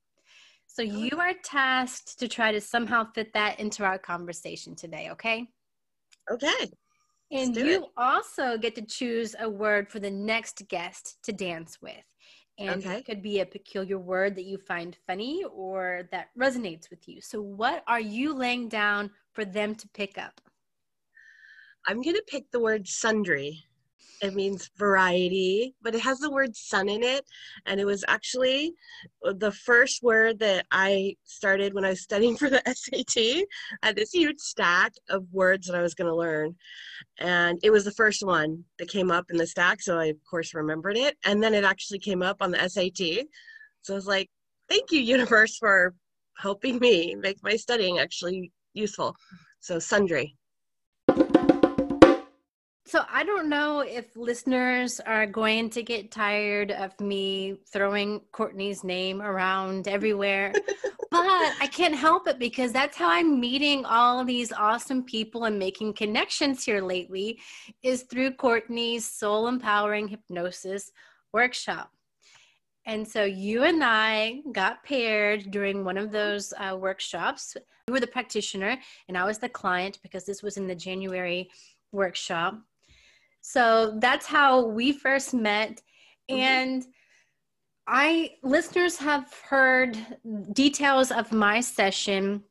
So 0.74 0.80
you 0.80 1.10
are 1.18 1.34
tasked 1.44 2.18
to 2.20 2.28
try 2.28 2.50
to 2.50 2.60
somehow 2.60 3.04
fit 3.12 3.34
that 3.34 3.60
into 3.60 3.84
our 3.84 3.98
conversation 3.98 4.74
today, 4.74 5.10
okay? 5.12 5.46
Okay. 6.30 6.70
And 7.30 7.54
you 7.54 7.84
it. 7.84 7.90
also 7.98 8.56
get 8.56 8.74
to 8.76 8.82
choose 8.82 9.34
a 9.38 9.50
word 9.50 9.90
for 9.90 9.98
the 9.98 10.10
next 10.10 10.66
guest 10.68 11.18
to 11.24 11.32
dance 11.32 11.76
with. 11.82 11.92
And 12.58 12.82
okay. 12.82 12.96
it 12.96 13.04
could 13.04 13.22
be 13.22 13.40
a 13.40 13.46
peculiar 13.46 13.98
word 13.98 14.34
that 14.36 14.44
you 14.44 14.56
find 14.56 14.96
funny 15.06 15.44
or 15.52 16.08
that 16.10 16.28
resonates 16.40 16.88
with 16.88 17.06
you. 17.06 17.20
So, 17.20 17.42
what 17.42 17.82
are 17.86 18.00
you 18.00 18.34
laying 18.34 18.68
down 18.68 19.10
for 19.34 19.44
them 19.44 19.74
to 19.74 19.88
pick 19.88 20.16
up? 20.16 20.40
I'm 21.86 22.00
going 22.00 22.16
to 22.16 22.24
pick 22.26 22.50
the 22.50 22.60
word 22.60 22.88
sundry. 22.88 23.62
It 24.22 24.34
means 24.34 24.70
variety, 24.78 25.74
but 25.82 25.96
it 25.96 26.00
has 26.00 26.20
the 26.20 26.30
word 26.30 26.54
sun 26.54 26.88
in 26.88 27.02
it. 27.02 27.24
And 27.66 27.80
it 27.80 27.84
was 27.84 28.04
actually 28.06 28.72
uh, 29.26 29.32
the 29.36 29.50
first 29.50 30.00
word 30.00 30.38
that 30.38 30.64
I 30.70 31.16
started 31.24 31.74
when 31.74 31.84
I 31.84 31.90
was 31.90 32.02
studying 32.02 32.36
for 32.38 32.48
the 32.48 32.62
SAT. 32.64 33.44
I 33.82 33.86
had 33.88 33.96
this 33.96 34.12
huge 34.12 34.38
stack 34.38 34.92
of 35.10 35.26
words 35.32 35.66
that 35.66 35.76
I 35.76 35.82
was 35.82 35.94
going 35.94 36.08
to 36.08 36.14
learn. 36.14 36.54
And 37.18 37.58
it 37.64 37.70
was 37.70 37.84
the 37.84 37.92
first 37.92 38.24
one 38.24 38.64
that 38.78 38.88
came 38.88 39.10
up 39.10 39.26
in 39.30 39.36
the 39.36 39.46
stack. 39.46 39.82
So 39.82 39.98
I, 39.98 40.06
of 40.06 40.16
course, 40.28 40.54
remembered 40.54 40.96
it. 40.96 41.16
And 41.24 41.42
then 41.42 41.52
it 41.52 41.64
actually 41.64 41.98
came 41.98 42.22
up 42.22 42.36
on 42.40 42.52
the 42.52 42.68
SAT. 42.68 43.26
So 43.82 43.94
I 43.94 43.96
was 43.96 44.06
like, 44.06 44.30
thank 44.68 44.92
you, 44.92 45.00
universe, 45.00 45.56
for 45.58 45.94
helping 46.38 46.78
me 46.78 47.16
make 47.16 47.42
my 47.42 47.56
studying 47.56 47.98
actually 47.98 48.52
useful. 48.72 49.16
So, 49.60 49.78
sundry. 49.78 50.36
So 52.84 53.04
I 53.10 53.22
don't 53.24 53.48
know 53.48 53.80
if 53.80 54.16
listeners 54.16 54.98
are 55.00 55.26
going 55.26 55.70
to 55.70 55.82
get 55.82 56.10
tired 56.10 56.72
of 56.72 56.98
me 57.00 57.56
throwing 57.72 58.20
Courtney's 58.32 58.82
name 58.82 59.22
around 59.22 59.86
everywhere, 59.86 60.52
but 61.10 61.54
I 61.60 61.68
can't 61.72 61.94
help 61.94 62.26
it 62.26 62.38
because 62.38 62.72
that's 62.72 62.96
how 62.96 63.08
I'm 63.08 63.40
meeting 63.40 63.84
all 63.84 64.24
these 64.24 64.52
awesome 64.52 65.04
people 65.04 65.44
and 65.44 65.58
making 65.58 65.94
connections 65.94 66.64
here 66.64 66.82
lately 66.82 67.38
is 67.82 68.02
through 68.02 68.32
Courtney's 68.32 69.08
soul 69.08 69.46
empowering 69.46 70.08
hypnosis 70.08 70.90
workshop. 71.32 71.92
And 72.84 73.06
so 73.06 73.24
you 73.24 73.62
and 73.62 73.82
I 73.82 74.40
got 74.50 74.82
paired 74.82 75.52
during 75.52 75.84
one 75.84 75.96
of 75.96 76.10
those 76.10 76.52
uh, 76.58 76.76
workshops. 76.76 77.56
You 77.86 77.94
were 77.94 78.00
the 78.00 78.08
practitioner 78.08 78.76
and 79.08 79.16
I 79.16 79.24
was 79.24 79.38
the 79.38 79.48
client 79.48 80.00
because 80.02 80.26
this 80.26 80.42
was 80.42 80.56
in 80.56 80.66
the 80.66 80.74
January 80.74 81.48
workshop 81.92 82.58
so 83.42 83.98
that's 83.98 84.24
how 84.24 84.64
we 84.64 84.92
first 84.92 85.34
met. 85.34 85.82
Mm-hmm. 86.30 86.36
And 86.36 86.86
I 87.86 88.36
listeners 88.42 88.96
have 88.98 89.32
heard 89.48 89.98
details 90.52 91.10
of 91.10 91.32
my 91.32 91.60
session 91.60 92.44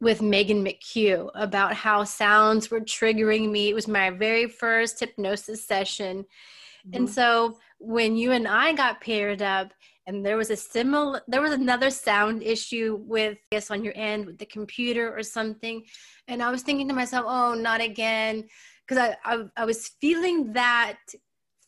with 0.00 0.22
Megan 0.22 0.64
McHugh 0.64 1.30
about 1.34 1.74
how 1.74 2.04
sounds 2.04 2.70
were 2.70 2.80
triggering 2.80 3.50
me. 3.50 3.68
It 3.68 3.74
was 3.74 3.88
my 3.88 4.10
very 4.10 4.46
first 4.46 5.00
hypnosis 5.00 5.66
session. 5.66 6.18
Mm-hmm. 6.18 6.96
And 6.96 7.10
so 7.10 7.58
when 7.78 8.16
you 8.16 8.32
and 8.32 8.46
I 8.46 8.72
got 8.72 9.00
paired 9.00 9.42
up 9.42 9.72
and 10.06 10.24
there 10.24 10.36
was 10.36 10.50
a 10.50 10.56
similar 10.56 11.20
there 11.26 11.42
was 11.42 11.52
another 11.52 11.90
sound 11.90 12.44
issue 12.44 13.00
with 13.02 13.36
I 13.52 13.56
guess 13.56 13.70
on 13.72 13.82
your 13.82 13.94
end 13.96 14.26
with 14.26 14.38
the 14.38 14.46
computer 14.46 15.14
or 15.14 15.24
something 15.24 15.82
and 16.28 16.42
I 16.42 16.50
was 16.50 16.62
thinking 16.62 16.86
to 16.88 16.94
myself, 16.94 17.24
"Oh, 17.28 17.54
not 17.54 17.80
again." 17.80 18.48
Because 18.88 19.16
I, 19.24 19.34
I 19.34 19.44
I 19.56 19.64
was 19.64 19.88
feeling 20.00 20.52
that 20.54 20.98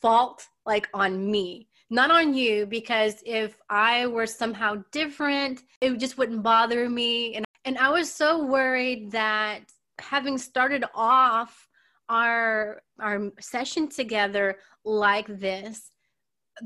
fault 0.01 0.47
like 0.67 0.89
on 0.95 1.31
me. 1.31 1.69
Not 1.93 2.11
on 2.13 2.35
you 2.35 2.67
because 2.67 3.17
if 3.27 3.57
i 3.69 4.07
were 4.07 4.27
somehow 4.27 4.83
different 4.93 5.63
it 5.81 5.99
just 5.99 6.19
wouldn't 6.19 6.43
bother 6.43 6.89
me. 6.89 7.35
And 7.35 7.45
and 7.65 7.77
i 7.79 7.91
was 7.91 8.11
so 8.13 8.45
worried 8.45 9.11
that 9.11 9.61
having 9.99 10.39
started 10.39 10.85
off 10.95 11.69
our 12.09 12.83
our 13.01 13.31
session 13.41 13.89
together 13.89 14.59
like 14.85 15.27
this 15.27 15.91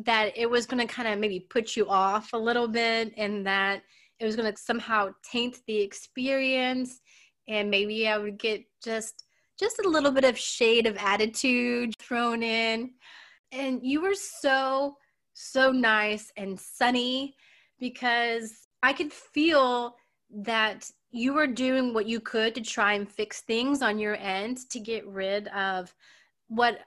that 0.05 0.37
it 0.37 0.49
was 0.49 0.67
going 0.67 0.87
to 0.87 0.93
kind 0.93 1.07
of 1.09 1.19
maybe 1.19 1.41
put 1.41 1.77
you 1.77 1.89
off 1.89 2.33
a 2.33 2.39
little 2.39 2.67
bit 2.67 3.13
and 3.17 3.47
that 3.47 3.83
it 4.19 4.25
was 4.25 4.37
going 4.37 4.51
to 4.51 4.59
somehow 4.61 5.11
taint 5.31 5.59
the 5.67 5.81
experience 5.81 7.01
and 7.49 7.71
maybe 7.71 8.09
i 8.09 8.17
would 8.17 8.39
get 8.39 8.65
just 8.83 9.24
just 9.59 9.79
a 9.79 9.89
little 9.89 10.11
bit 10.11 10.25
of 10.25 10.39
shade 10.39 10.87
of 10.87 10.97
attitude 10.99 11.95
thrown 11.99 12.43
in. 12.43 12.91
And 13.53 13.81
you 13.83 14.01
were 14.01 14.15
so, 14.15 14.97
so 15.33 15.71
nice 15.71 16.33
and 16.37 16.59
sunny 16.59 17.35
because 17.79 18.67
I 18.83 18.93
could 18.93 19.13
feel 19.13 19.97
that 20.31 20.91
you 21.11 21.33
were 21.33 21.47
doing 21.47 21.95
what 21.95 22.07
you 22.07 22.19
could 22.19 22.55
to 22.57 22.61
try 22.61 22.95
and 22.95 23.09
fix 23.09 23.43
things 23.43 23.83
on 23.83 23.99
your 23.99 24.17
end 24.17 24.59
to 24.71 24.81
get 24.81 25.07
rid 25.07 25.47
of 25.49 25.95
what 26.49 26.81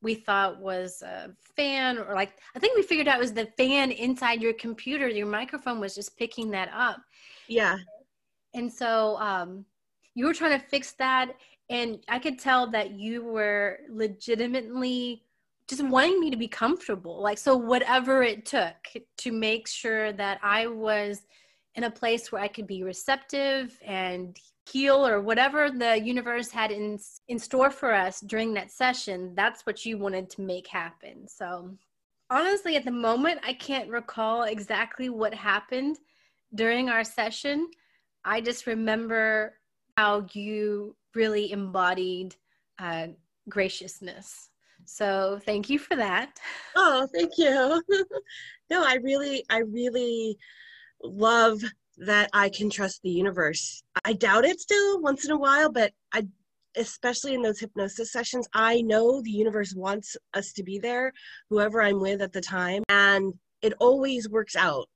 we 0.00 0.14
thought 0.14 0.60
was 0.60 1.02
a 1.02 1.30
fan 1.56 1.98
or 1.98 2.14
like 2.14 2.32
i 2.56 2.58
think 2.58 2.76
we 2.76 2.82
figured 2.82 3.06
out 3.06 3.18
was 3.18 3.32
the 3.32 3.46
fan 3.56 3.90
inside 3.92 4.42
your 4.42 4.54
computer. 4.54 5.08
Your 5.08 5.26
microphone 5.26 5.80
was 5.80 5.94
just 5.94 6.16
picking 6.16 6.50
that 6.50 6.70
up. 6.74 7.00
Yeah. 7.46 7.76
And 8.54 8.72
so 8.72 9.16
um, 9.18 9.64
you 10.14 10.26
were 10.26 10.34
trying 10.34 10.58
to 10.58 10.66
fix 10.66 10.92
that 10.92 11.32
and 11.70 11.98
i 12.08 12.18
could 12.18 12.38
tell 12.38 12.70
that 12.70 12.92
you 12.92 13.24
were 13.24 13.78
legitimately 13.88 15.22
just 15.68 15.84
wanting 15.84 16.18
me 16.18 16.30
to 16.30 16.36
be 16.36 16.48
comfortable. 16.48 17.20
Like 17.22 17.38
so 17.38 17.54
whatever 17.56 18.22
it 18.22 18.46
took 18.46 18.76
to 19.18 19.32
make 19.32 19.68
sure 19.68 20.12
that 20.14 20.40
i 20.42 20.66
was 20.66 21.22
in 21.74 21.84
a 21.84 21.90
place 21.90 22.32
where 22.32 22.42
I 22.42 22.48
could 22.48 22.66
be 22.66 22.82
receptive 22.82 23.78
and 23.84 24.36
heal 24.68 25.06
or 25.06 25.20
whatever 25.20 25.70
the 25.70 26.00
universe 26.00 26.50
had 26.50 26.72
in 26.72 26.98
in 27.28 27.38
store 27.38 27.70
for 27.70 27.94
us 27.94 28.20
during 28.20 28.52
that 28.54 28.72
session 28.72 29.32
that's 29.36 29.64
what 29.64 29.86
you 29.86 29.98
wanted 29.98 30.28
to 30.30 30.42
make 30.42 30.66
happen. 30.66 31.28
So 31.28 31.70
honestly 32.30 32.76
at 32.76 32.84
the 32.84 32.90
moment 32.90 33.40
i 33.46 33.52
can't 33.52 33.90
recall 33.90 34.42
exactly 34.42 35.08
what 35.08 35.34
happened 35.34 35.98
during 36.54 36.88
our 36.88 37.04
session. 37.04 37.70
I 38.24 38.40
just 38.40 38.66
remember 38.66 39.58
how 39.96 40.26
you 40.32 40.96
really 41.14 41.52
embodied 41.52 42.34
uh, 42.78 43.08
graciousness 43.48 44.50
so 44.84 45.40
thank 45.44 45.68
you 45.68 45.78
for 45.78 45.96
that 45.96 46.38
oh 46.76 47.06
thank 47.14 47.32
you 47.36 47.82
no 48.70 48.84
i 48.84 48.94
really 49.02 49.44
i 49.50 49.58
really 49.58 50.38
love 51.02 51.60
that 51.98 52.30
I 52.32 52.48
can 52.48 52.70
trust 52.70 53.02
the 53.02 53.10
universe. 53.10 53.82
I 54.04 54.12
doubt 54.12 54.44
it 54.44 54.60
still 54.60 55.00
once 55.00 55.24
in 55.24 55.32
a 55.32 55.38
while, 55.38 55.70
but 55.70 55.92
I 56.12 56.26
especially 56.76 57.34
in 57.34 57.42
those 57.42 57.58
hypnosis 57.58 58.12
sessions, 58.12 58.46
I 58.54 58.82
know 58.82 59.20
the 59.20 59.30
universe 59.30 59.74
wants 59.74 60.16
us 60.34 60.52
to 60.52 60.62
be 60.62 60.78
there, 60.78 61.12
whoever 61.50 61.82
I'm 61.82 61.98
with 61.98 62.22
at 62.22 62.32
the 62.32 62.40
time, 62.40 62.84
and 62.88 63.34
it 63.62 63.72
always 63.80 64.28
works 64.28 64.54
out. 64.54 64.86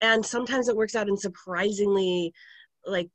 And 0.00 0.26
sometimes 0.26 0.68
it 0.68 0.76
works 0.76 0.96
out 0.96 1.08
in 1.08 1.16
surprisingly 1.16 2.32
like 2.84 3.08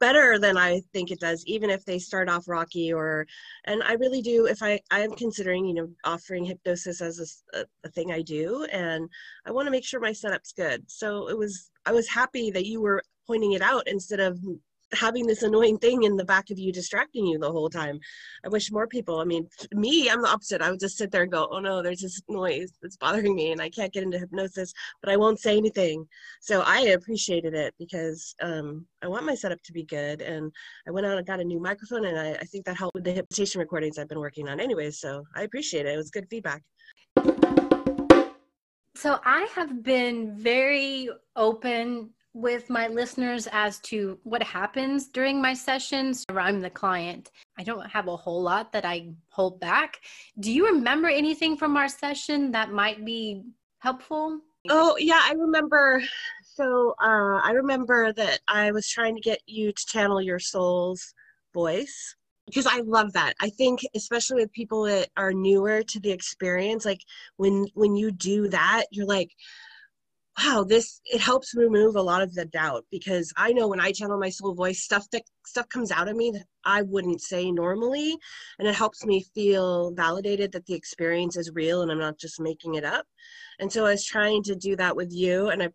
better 0.00 0.38
than 0.38 0.56
I 0.56 0.80
think 0.92 1.10
it 1.10 1.20
does, 1.20 1.44
even 1.46 1.70
if 1.70 1.84
they 1.84 1.98
start 1.98 2.28
off 2.28 2.48
rocky 2.48 2.92
or, 2.92 3.26
and 3.64 3.82
I 3.82 3.94
really 3.94 4.22
do, 4.22 4.46
if 4.46 4.62
I, 4.62 4.80
I 4.90 5.00
am 5.00 5.12
considering, 5.12 5.64
you 5.66 5.74
know, 5.74 5.88
offering 6.04 6.44
hypnosis 6.44 7.00
as 7.00 7.42
a, 7.54 7.64
a 7.84 7.88
thing 7.90 8.12
I 8.12 8.22
do, 8.22 8.66
and 8.72 9.08
I 9.46 9.52
want 9.52 9.66
to 9.66 9.70
make 9.70 9.84
sure 9.84 10.00
my 10.00 10.12
setup's 10.12 10.52
good. 10.52 10.90
So 10.90 11.28
it 11.28 11.38
was, 11.38 11.70
I 11.86 11.92
was 11.92 12.08
happy 12.08 12.50
that 12.50 12.66
you 12.66 12.80
were 12.80 13.02
pointing 13.26 13.52
it 13.52 13.62
out 13.62 13.86
instead 13.86 14.20
of 14.20 14.38
having 14.94 15.26
this 15.26 15.42
annoying 15.42 15.78
thing 15.78 16.04
in 16.04 16.16
the 16.16 16.24
back 16.24 16.50
of 16.50 16.58
you 16.58 16.72
distracting 16.72 17.26
you 17.26 17.38
the 17.38 17.50
whole 17.50 17.68
time. 17.68 17.98
I 18.44 18.48
wish 18.48 18.72
more 18.72 18.86
people, 18.86 19.20
I 19.20 19.24
mean, 19.24 19.48
me, 19.72 20.08
I'm 20.10 20.22
the 20.22 20.28
opposite. 20.28 20.62
I 20.62 20.70
would 20.70 20.80
just 20.80 20.96
sit 20.96 21.10
there 21.10 21.22
and 21.22 21.32
go, 21.32 21.48
oh 21.50 21.58
no, 21.58 21.82
there's 21.82 22.00
this 22.00 22.20
noise 22.28 22.72
that's 22.80 22.96
bothering 22.96 23.34
me 23.34 23.52
and 23.52 23.60
I 23.60 23.70
can't 23.70 23.92
get 23.92 24.02
into 24.02 24.18
hypnosis, 24.18 24.72
but 25.02 25.10
I 25.10 25.16
won't 25.16 25.40
say 25.40 25.56
anything. 25.56 26.06
So 26.40 26.62
I 26.62 26.80
appreciated 26.80 27.54
it 27.54 27.74
because 27.78 28.34
um, 28.40 28.86
I 29.02 29.08
want 29.08 29.26
my 29.26 29.34
setup 29.34 29.62
to 29.64 29.72
be 29.72 29.84
good. 29.84 30.22
And 30.22 30.52
I 30.86 30.90
went 30.90 31.06
out 31.06 31.18
and 31.18 31.26
got 31.26 31.40
a 31.40 31.44
new 31.44 31.60
microphone 31.60 32.06
and 32.06 32.18
I, 32.18 32.32
I 32.32 32.44
think 32.44 32.64
that 32.66 32.76
helped 32.76 32.94
with 32.94 33.04
the 33.04 33.12
hypnotation 33.12 33.60
recordings 33.60 33.98
I've 33.98 34.08
been 34.08 34.20
working 34.20 34.48
on 34.48 34.60
anyway. 34.60 34.90
So 34.90 35.24
I 35.34 35.42
appreciate 35.42 35.86
it. 35.86 35.94
It 35.94 35.96
was 35.96 36.10
good 36.10 36.28
feedback. 36.30 36.62
So 38.96 39.20
I 39.24 39.46
have 39.54 39.82
been 39.82 40.34
very 40.34 41.10
open 41.36 42.13
with 42.34 42.68
my 42.68 42.88
listeners 42.88 43.48
as 43.52 43.78
to 43.78 44.18
what 44.24 44.42
happens 44.42 45.06
during 45.06 45.40
my 45.40 45.54
sessions. 45.54 46.24
I'm 46.28 46.60
the 46.60 46.68
client. 46.68 47.30
I 47.56 47.62
don't 47.62 47.88
have 47.88 48.08
a 48.08 48.16
whole 48.16 48.42
lot 48.42 48.72
that 48.72 48.84
I 48.84 49.10
hold 49.30 49.60
back. 49.60 50.00
Do 50.40 50.52
you 50.52 50.66
remember 50.66 51.08
anything 51.08 51.56
from 51.56 51.76
our 51.76 51.88
session 51.88 52.50
that 52.50 52.72
might 52.72 53.04
be 53.04 53.42
helpful? 53.78 54.40
Oh, 54.68 54.96
yeah, 54.98 55.20
I 55.22 55.34
remember. 55.34 56.02
So 56.42 56.94
uh, 57.00 57.40
I 57.42 57.52
remember 57.52 58.12
that 58.14 58.40
I 58.48 58.72
was 58.72 58.88
trying 58.88 59.14
to 59.14 59.20
get 59.20 59.40
you 59.46 59.72
to 59.72 59.86
channel 59.86 60.20
your 60.20 60.38
soul's 60.40 61.14
voice 61.52 62.16
because 62.46 62.66
I 62.66 62.80
love 62.80 63.12
that. 63.12 63.34
I 63.40 63.50
think 63.50 63.80
especially 63.94 64.42
with 64.42 64.52
people 64.52 64.82
that 64.84 65.08
are 65.16 65.32
newer 65.32 65.82
to 65.82 66.00
the 66.00 66.10
experience, 66.10 66.84
like 66.84 67.00
when 67.36 67.66
when 67.74 67.96
you 67.96 68.10
do 68.10 68.48
that, 68.48 68.84
you're 68.90 69.06
like, 69.06 69.30
wow 70.38 70.64
this 70.66 71.00
it 71.04 71.20
helps 71.20 71.54
remove 71.54 71.96
a 71.96 72.02
lot 72.02 72.22
of 72.22 72.34
the 72.34 72.44
doubt 72.46 72.84
because 72.90 73.32
i 73.36 73.52
know 73.52 73.68
when 73.68 73.80
i 73.80 73.92
channel 73.92 74.18
my 74.18 74.30
soul 74.30 74.54
voice 74.54 74.82
stuff 74.82 75.08
that 75.10 75.22
stuff 75.46 75.68
comes 75.68 75.90
out 75.92 76.08
of 76.08 76.16
me 76.16 76.30
that 76.30 76.44
i 76.64 76.82
wouldn't 76.82 77.20
say 77.20 77.50
normally. 77.52 78.16
And 78.58 78.66
it 78.66 78.74
helps 78.74 79.04
me 79.04 79.24
feel 79.34 79.92
validated 79.92 80.52
that 80.52 80.66
the 80.66 80.74
experience 80.74 81.36
is 81.36 81.50
real 81.54 81.82
and 81.82 81.90
i'm 81.90 81.98
not 81.98 82.18
just 82.18 82.40
making 82.40 82.74
it 82.74 82.84
up. 82.84 83.06
And 83.60 83.70
so 83.72 83.84
i 83.84 83.90
was 83.90 84.04
trying 84.04 84.42
to 84.44 84.54
do 84.54 84.76
that 84.76 84.96
with 84.96 85.12
you 85.12 85.48
and 85.48 85.62
i 85.62 85.68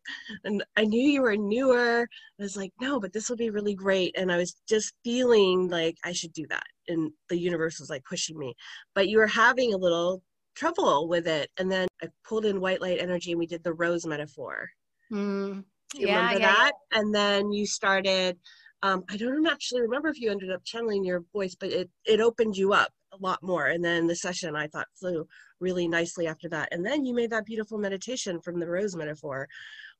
and 0.43 0.63
i 0.78 0.84
knew 0.84 1.08
you 1.08 1.22
were 1.22 1.38
newer. 1.38 2.08
I 2.39 2.43
was 2.43 2.58
like 2.58 2.74
no 2.82 3.00
but 3.00 3.13
this 3.13 3.30
will 3.30 3.38
be 3.38 3.50
really 3.52 3.76
great. 3.76 4.15
And 4.17 4.32
i 4.32 4.38
was 4.38 4.56
just 4.67 4.93
feeling 5.04 5.69
like 5.69 5.98
i 6.04 6.12
should 6.12 6.34
do 6.34 6.45
that. 6.50 6.65
And 6.88 7.12
the 7.30 7.38
universe 7.38 7.80
was 7.80 7.89
like 7.89 8.04
pushing 8.06 8.38
me. 8.38 8.56
But 8.95 9.10
you 9.10 9.17
were 9.19 9.28
having 9.28 9.74
a 9.74 9.78
little 9.78 10.24
trouble 10.60 11.08
with 11.08 11.28
it. 11.28 11.50
And 11.58 11.72
then 11.72 11.88
I 12.04 12.08
pulled 12.28 12.45
in 12.45 12.60
white 12.60 12.82
light 12.82 13.00
energy 13.00 13.32
and 13.32 13.39
we 13.39 13.48
did 13.48 13.63
the 13.63 13.74
rose 13.74 14.06
metaphor. 14.06 14.69
Mm. 15.12 15.63
You 15.95 16.08
yeah, 16.08 16.17
remember 16.17 16.39
yeah, 16.41 16.54
that? 16.54 16.72
Yeah. 16.91 17.00
And 17.00 17.15
then 17.15 17.52
you 17.52 17.65
started, 17.65 18.38
um, 18.84 19.04
I 19.10 19.17
don't 19.17 19.48
actually 19.48 19.82
remember 19.82 20.10
if 20.10 20.19
you 20.19 20.30
ended 20.30 20.52
up 20.52 20.63
channeling 20.65 21.04
your 21.04 21.24
voice, 21.34 21.56
but 21.56 21.69
it, 21.69 21.89
it 22.06 22.19
opened 22.19 22.58
you 22.58 22.74
up 22.74 22.91
a 23.13 23.17
lot 23.17 23.41
more. 23.41 23.67
And 23.67 23.84
then 23.84 24.06
the 24.06 24.15
session 24.15 24.56
I 24.56 24.67
thought 24.67 24.88
flew 24.93 25.26
really 25.60 25.88
nicely 25.88 26.28
after 26.28 26.50
that. 26.50 26.69
And 26.72 26.86
then 26.86 27.06
you 27.06 27.15
made 27.15 27.32
that 27.32 27.45
beautiful 27.45 27.78
meditation 27.78 28.41
from 28.41 28.60
the 28.60 28.67
rose 28.67 28.95
metaphor, 28.95 29.48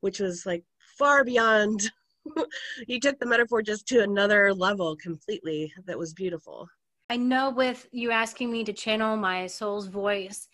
which 0.02 0.19
was 0.19 0.45
like 0.45 0.63
far 0.98 1.24
beyond. 1.24 1.89
you 2.88 3.00
took 3.00 3.17
the 3.19 3.26
metaphor 3.26 3.62
just 3.62 3.88
to 3.88 4.04
another 4.04 4.54
level 4.54 4.95
completely. 4.98 5.74
That 5.86 5.98
was 5.98 6.13
beautiful. 6.13 6.67
I 7.12 7.17
know 7.17 7.50
with 7.50 7.88
you 7.91 8.12
asking 8.12 8.52
me 8.52 8.63
to 8.65 8.74
channel 8.74 9.17
my 9.17 9.48
soul's 9.48 9.88
voice, 9.88 10.48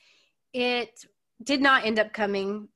it 0.56 1.06
did 1.44 1.62
not 1.62 1.86
end 1.86 2.00
up 2.00 2.14
coming 2.14 2.70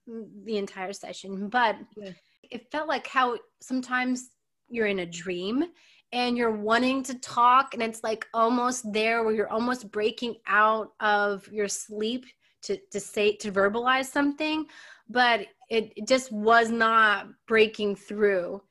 the 0.43 0.57
entire 0.57 0.91
session, 0.91 1.47
but 1.47 1.77
yeah. 1.95 2.11
it 2.43 2.69
felt 2.71 2.89
like 2.89 3.07
how 3.07 3.37
sometimes 3.61 4.31
you're 4.67 4.87
in 4.87 4.99
a 4.99 5.05
dream 5.05 5.63
and 6.11 6.37
you're 6.37 6.55
wanting 6.55 7.01
to 7.03 7.17
talk 7.19 7.73
and 7.73 7.81
it's 7.81 8.03
like 8.03 8.25
almost 8.33 8.91
there 8.91 9.23
where 9.23 9.33
you're 9.33 9.49
almost 9.49 9.89
breaking 9.91 10.35
out 10.45 10.89
of 10.99 11.47
your 11.47 11.69
sleep 11.69 12.25
to, 12.63 12.77
to 12.91 12.99
say 12.99 13.35
to 13.37 13.51
verbalize 13.51 14.05
something 14.05 14.65
but 15.09 15.47
it, 15.69 15.93
it 15.95 16.07
just 16.07 16.31
was 16.31 16.69
not 16.69 17.27
breaking 17.47 17.95
through 17.95 18.61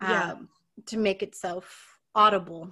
um, 0.00 0.10
yeah. 0.10 0.34
to 0.86 0.98
make 0.98 1.22
itself 1.22 1.98
audible 2.14 2.70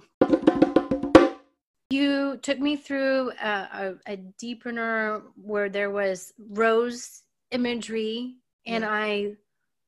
you 1.89 2.37
took 2.41 2.59
me 2.59 2.75
through 2.75 3.31
a, 3.41 3.95
a, 4.07 4.13
a 4.13 4.17
deepener 4.41 5.21
where 5.35 5.69
there 5.69 5.89
was 5.89 6.33
rose 6.49 7.23
imagery, 7.51 8.35
and 8.65 8.83
yeah. 8.83 8.91
I 8.91 9.33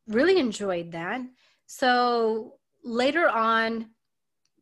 really 0.07 0.39
enjoyed 0.39 0.91
that. 0.93 1.21
So 1.67 2.55
later 2.83 3.27
on, 3.29 3.89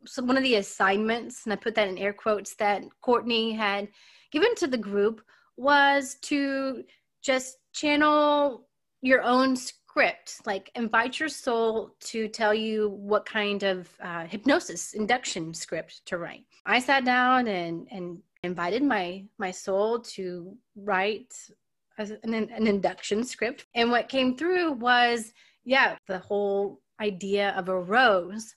so 0.04 0.22
one 0.22 0.36
of 0.36 0.42
the 0.42 0.56
assignments, 0.56 1.44
and 1.44 1.52
I 1.52 1.56
put 1.56 1.74
that 1.76 1.88
in 1.88 1.98
air 1.98 2.12
quotes, 2.12 2.54
that 2.56 2.82
Courtney 3.02 3.52
had 3.52 3.88
given 4.32 4.54
to 4.56 4.66
the 4.66 4.78
group 4.78 5.22
was 5.56 6.16
to 6.22 6.84
just 7.22 7.58
channel 7.72 8.68
your 9.00 9.22
own 9.22 9.56
script 9.98 10.46
like 10.46 10.70
invite 10.76 11.18
your 11.18 11.28
soul 11.28 11.92
to 11.98 12.28
tell 12.28 12.54
you 12.54 12.90
what 12.90 13.26
kind 13.26 13.64
of 13.64 13.88
uh, 14.00 14.24
hypnosis 14.26 14.92
induction 14.92 15.52
script 15.52 16.06
to 16.06 16.18
write. 16.18 16.44
I 16.64 16.78
sat 16.78 17.04
down 17.04 17.48
and 17.48 17.88
and 17.90 18.22
invited 18.44 18.84
my 18.84 19.24
my 19.38 19.50
soul 19.50 19.98
to 20.14 20.56
write 20.76 21.34
an, 21.98 22.32
an 22.32 22.66
induction 22.68 23.24
script. 23.24 23.66
And 23.74 23.90
what 23.90 24.08
came 24.08 24.36
through 24.36 24.74
was 24.74 25.32
yeah 25.64 25.96
the 26.06 26.20
whole 26.20 26.80
idea 27.00 27.50
of 27.56 27.68
a 27.68 27.80
rose. 27.80 28.54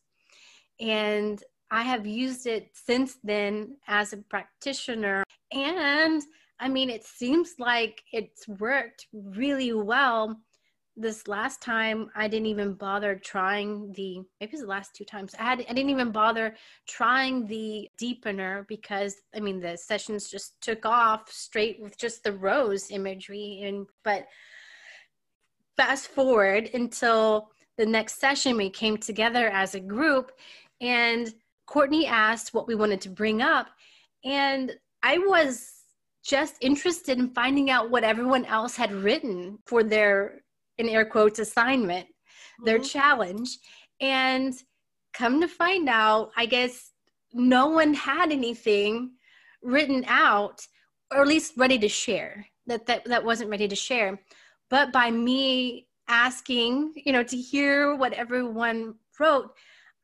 And 0.80 1.44
i 1.72 1.82
have 1.82 2.06
used 2.06 2.46
it 2.46 2.70
since 2.74 3.18
then 3.24 3.78
as 3.88 4.14
a 4.14 4.18
practitioner. 4.18 5.24
And 5.52 6.22
i 6.60 6.70
mean 6.70 6.92
it 6.92 7.04
seems 7.04 7.56
like 7.58 8.04
it's 8.14 8.48
worked 8.48 9.08
really 9.12 9.74
well 9.74 10.40
this 10.98 11.28
last 11.28 11.62
time 11.62 12.10
I 12.16 12.28
didn't 12.28 12.48
even 12.48 12.74
bother 12.74 13.16
trying 13.16 13.94
the 13.94 14.18
maybe 14.40 14.52
it 14.52 14.52
was 14.52 14.62
the 14.62 14.68
last 14.68 14.94
two 14.94 15.06
times 15.06 15.34
I 15.40 15.44
had 15.44 15.60
I 15.62 15.74
didn't 15.74 15.90
even 15.90 16.12
bother 16.12 16.56
trying 16.88 17.48
the 17.48 17.90
deepener 18.00 18.68
because 18.68 19.16
I 19.36 19.40
mean 19.40 19.62
the 19.62 19.78
sessions 19.78 20.30
just 20.30 20.60
took 20.62 20.86
off 20.86 21.32
straight 21.32 21.82
with 21.82 21.98
just 21.98 22.24
the 22.24 22.34
rose 22.34 22.92
imagery 22.92 23.62
and 23.64 23.88
but 24.04 24.28
fast 25.78 26.10
forward 26.10 26.70
until 26.74 27.52
the 27.78 27.86
next 27.86 28.20
session, 28.20 28.58
we 28.58 28.70
came 28.70 28.98
together 28.98 29.48
as 29.50 29.74
a 29.74 29.80
group, 29.80 30.32
and 30.80 31.34
Courtney 31.66 32.06
asked 32.06 32.54
what 32.54 32.68
we 32.68 32.76
wanted 32.76 33.02
to 33.02 33.10
bring 33.10 33.42
up. 33.42 33.68
And 34.24 34.72
I 35.02 35.18
was 35.18 35.72
just 36.24 36.56
interested 36.62 37.18
in 37.18 37.34
finding 37.34 37.72
out 37.72 37.90
what 37.90 38.04
everyone 38.04 38.46
else 38.46 38.76
had 38.76 38.92
written 38.92 39.58
for 39.66 39.84
their, 39.84 40.44
in 40.82 40.90
air 40.90 41.06
quotes, 41.06 41.40
assignment, 41.40 42.08
mm-hmm. 42.08 42.66
their 42.66 42.80
challenge. 42.80 43.58
And 44.02 44.54
come 45.14 45.40
to 45.42 45.48
find 45.48 45.88
out, 45.88 46.32
I 46.36 46.46
guess 46.46 46.92
no 47.34 47.68
one 47.68 47.94
had 47.94 48.32
anything 48.32 49.12
written 49.62 50.04
out, 50.08 50.66
or 51.12 51.22
at 51.22 51.28
least 51.28 51.54
ready 51.58 51.80
to 51.80 51.90
share. 51.90 52.46
That 52.68 52.86
that 52.86 53.06
that 53.06 53.24
wasn't 53.24 53.50
ready 53.50 53.68
to 53.68 53.76
share. 53.76 54.20
But 54.70 54.92
by 54.92 55.12
me 55.12 55.88
asking, 56.08 56.94
you 56.96 57.12
know, 57.12 57.24
to 57.24 57.38
hear 57.38 57.96
what 57.96 58.14
everyone 58.14 58.96
wrote, 59.20 59.52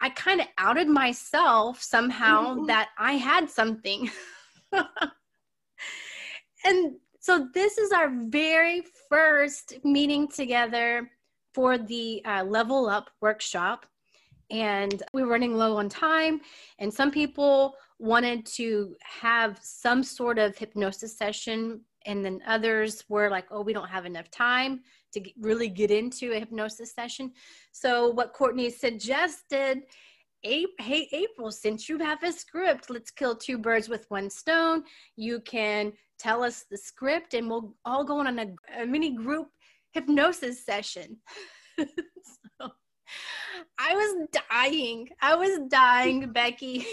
I 0.01 0.09
kind 0.09 0.41
of 0.41 0.47
outed 0.57 0.87
myself 0.87 1.81
somehow 1.81 2.55
mm-hmm. 2.55 2.65
that 2.67 2.89
I 2.97 3.13
had 3.13 3.49
something. 3.49 4.09
and 6.65 6.95
so 7.27 7.45
this 7.53 7.77
is 7.77 7.91
our 7.91 8.09
very 8.29 8.85
first 9.09 9.73
meeting 9.83 10.29
together 10.29 11.11
for 11.53 11.77
the 11.77 12.21
uh, 12.23 12.45
Level 12.45 12.87
Up 12.87 13.09
workshop. 13.19 13.85
And 14.49 15.03
we 15.11 15.23
were 15.23 15.27
running 15.27 15.53
low 15.53 15.75
on 15.75 15.89
time, 15.89 16.39
and 16.79 16.93
some 16.93 17.11
people 17.11 17.75
wanted 17.99 18.45
to 18.45 18.95
have 19.01 19.59
some 19.61 20.03
sort 20.03 20.39
of 20.39 20.57
hypnosis 20.57 21.17
session, 21.17 21.81
and 22.05 22.23
then 22.23 22.39
others 22.47 23.03
were 23.09 23.29
like, 23.29 23.47
oh, 23.51 23.59
we 23.59 23.73
don't 23.73 23.89
have 23.89 24.05
enough 24.05 24.31
time 24.31 24.79
to 25.11 25.21
really 25.37 25.67
get 25.67 25.91
into 25.91 26.31
a 26.31 26.39
hypnosis 26.39 26.93
session. 26.93 27.33
So, 27.73 28.07
what 28.07 28.31
Courtney 28.31 28.69
suggested 28.69 29.81
hey 30.43 31.09
april 31.11 31.51
since 31.51 31.89
you 31.89 31.97
have 31.97 32.21
a 32.23 32.31
script 32.31 32.89
let's 32.89 33.09
kill 33.09 33.35
two 33.35 33.57
birds 33.57 33.89
with 33.89 34.05
one 34.09 34.29
stone 34.29 34.83
you 35.15 35.39
can 35.41 35.91
tell 36.17 36.43
us 36.43 36.65
the 36.69 36.77
script 36.77 37.33
and 37.33 37.49
we'll 37.49 37.73
all 37.85 38.03
go 38.03 38.19
on 38.19 38.39
a, 38.39 38.47
a 38.81 38.85
mini 38.85 39.15
group 39.15 39.47
hypnosis 39.91 40.65
session 40.65 41.17
so, 41.79 42.69
i 43.79 43.93
was 43.93 44.27
dying 44.49 45.07
i 45.21 45.35
was 45.35 45.59
dying 45.69 46.31
becky 46.31 46.85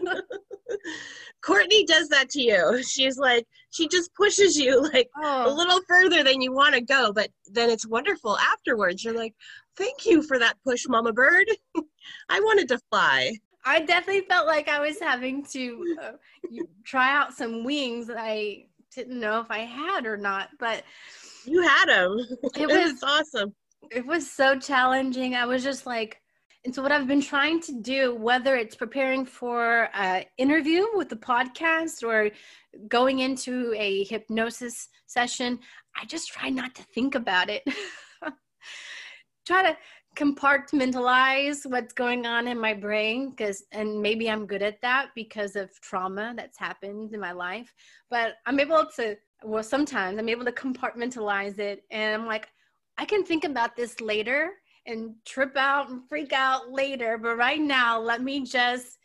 Courtney 1.44 1.84
does 1.84 2.08
that 2.08 2.28
to 2.30 2.40
you. 2.40 2.82
She's 2.82 3.18
like, 3.18 3.46
she 3.70 3.88
just 3.88 4.14
pushes 4.14 4.56
you 4.56 4.82
like 4.92 5.08
oh. 5.16 5.52
a 5.52 5.52
little 5.52 5.80
further 5.88 6.22
than 6.22 6.40
you 6.40 6.52
want 6.52 6.74
to 6.74 6.80
go, 6.80 7.12
but 7.12 7.30
then 7.46 7.70
it's 7.70 7.86
wonderful 7.86 8.36
afterwards. 8.38 9.04
You're 9.04 9.16
like, 9.16 9.34
thank 9.76 10.06
you 10.06 10.22
for 10.22 10.38
that 10.38 10.56
push, 10.64 10.86
Mama 10.88 11.12
Bird. 11.12 11.46
I 12.28 12.40
wanted 12.40 12.68
to 12.68 12.78
fly. 12.90 13.32
I 13.64 13.80
definitely 13.80 14.22
felt 14.22 14.46
like 14.46 14.68
I 14.68 14.80
was 14.80 15.00
having 15.00 15.44
to 15.46 15.96
uh, 16.02 16.12
try 16.84 17.14
out 17.14 17.34
some 17.34 17.64
wings 17.64 18.06
that 18.06 18.16
I 18.18 18.66
didn't 18.94 19.20
know 19.20 19.40
if 19.40 19.50
I 19.50 19.58
had 19.58 20.06
or 20.06 20.16
not, 20.16 20.50
but 20.58 20.82
you 21.44 21.62
had 21.62 21.86
them. 21.86 22.18
It 22.56 22.68
was 22.68 23.02
awesome. 23.02 23.54
It 23.90 24.06
was 24.06 24.30
so 24.30 24.58
challenging. 24.58 25.34
I 25.34 25.46
was 25.46 25.62
just 25.62 25.86
like, 25.86 26.20
and 26.64 26.74
so, 26.74 26.82
what 26.82 26.92
I've 26.92 27.06
been 27.06 27.22
trying 27.22 27.60
to 27.62 27.80
do, 27.80 28.14
whether 28.14 28.56
it's 28.56 28.74
preparing 28.74 29.24
for 29.24 29.88
an 29.94 30.24
interview 30.36 30.84
with 30.94 31.08
the 31.08 31.16
podcast 31.16 32.02
or 32.02 32.30
going 32.88 33.20
into 33.20 33.72
a 33.76 34.04
hypnosis 34.04 34.88
session, 35.06 35.60
I 35.96 36.04
just 36.04 36.28
try 36.28 36.50
not 36.50 36.74
to 36.74 36.82
think 36.82 37.14
about 37.14 37.48
it. 37.48 37.62
try 39.46 39.62
to 39.62 39.76
compartmentalize 40.18 41.64
what's 41.70 41.92
going 41.92 42.26
on 42.26 42.48
in 42.48 42.58
my 42.58 42.74
brain 42.74 43.30
because 43.30 43.64
and 43.70 44.02
maybe 44.02 44.28
i'm 44.28 44.46
good 44.46 44.62
at 44.62 44.80
that 44.82 45.10
because 45.14 45.54
of 45.54 45.70
trauma 45.80 46.34
that's 46.36 46.58
happened 46.58 47.14
in 47.14 47.20
my 47.20 47.30
life 47.32 47.72
but 48.10 48.34
i'm 48.46 48.58
able 48.58 48.84
to 48.96 49.16
well 49.44 49.62
sometimes 49.62 50.18
i'm 50.18 50.28
able 50.28 50.44
to 50.44 50.50
compartmentalize 50.50 51.60
it 51.60 51.84
and 51.92 52.20
i'm 52.20 52.26
like 52.26 52.48
i 52.98 53.04
can 53.04 53.24
think 53.24 53.44
about 53.44 53.76
this 53.76 54.00
later 54.00 54.50
and 54.88 55.14
trip 55.24 55.56
out 55.56 55.90
and 55.90 56.08
freak 56.08 56.32
out 56.32 56.72
later. 56.72 57.18
But 57.18 57.36
right 57.36 57.60
now, 57.60 58.00
let 58.00 58.22
me 58.22 58.44
just 58.44 58.98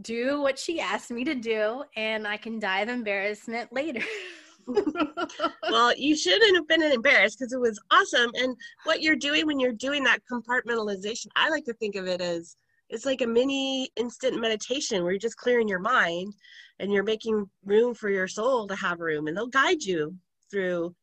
do 0.00 0.40
what 0.40 0.58
she 0.58 0.80
asked 0.80 1.10
me 1.10 1.24
to 1.24 1.34
do 1.34 1.84
and 1.96 2.26
I 2.26 2.36
can 2.36 2.58
die 2.58 2.80
of 2.80 2.88
embarrassment 2.88 3.72
later. 3.72 4.02
well, 5.70 5.96
you 5.96 6.16
shouldn't 6.16 6.56
have 6.56 6.68
been 6.68 6.82
embarrassed 6.82 7.38
because 7.38 7.52
it 7.52 7.60
was 7.60 7.80
awesome. 7.90 8.30
And 8.34 8.56
what 8.84 9.02
you're 9.02 9.16
doing 9.16 9.46
when 9.46 9.60
you're 9.60 9.72
doing 9.72 10.04
that 10.04 10.20
compartmentalization, 10.30 11.26
I 11.36 11.48
like 11.48 11.64
to 11.64 11.74
think 11.74 11.96
of 11.96 12.06
it 12.06 12.20
as 12.20 12.56
it's 12.88 13.06
like 13.06 13.22
a 13.22 13.26
mini 13.26 13.88
instant 13.96 14.40
meditation 14.40 15.02
where 15.02 15.12
you're 15.12 15.18
just 15.18 15.36
clearing 15.36 15.68
your 15.68 15.78
mind 15.78 16.34
and 16.78 16.92
you're 16.92 17.02
making 17.02 17.48
room 17.64 17.94
for 17.94 18.10
your 18.10 18.28
soul 18.28 18.66
to 18.66 18.76
have 18.76 19.00
room 19.00 19.26
and 19.26 19.36
they'll 19.36 19.46
guide 19.46 19.82
you 19.82 20.14
through 20.50 20.94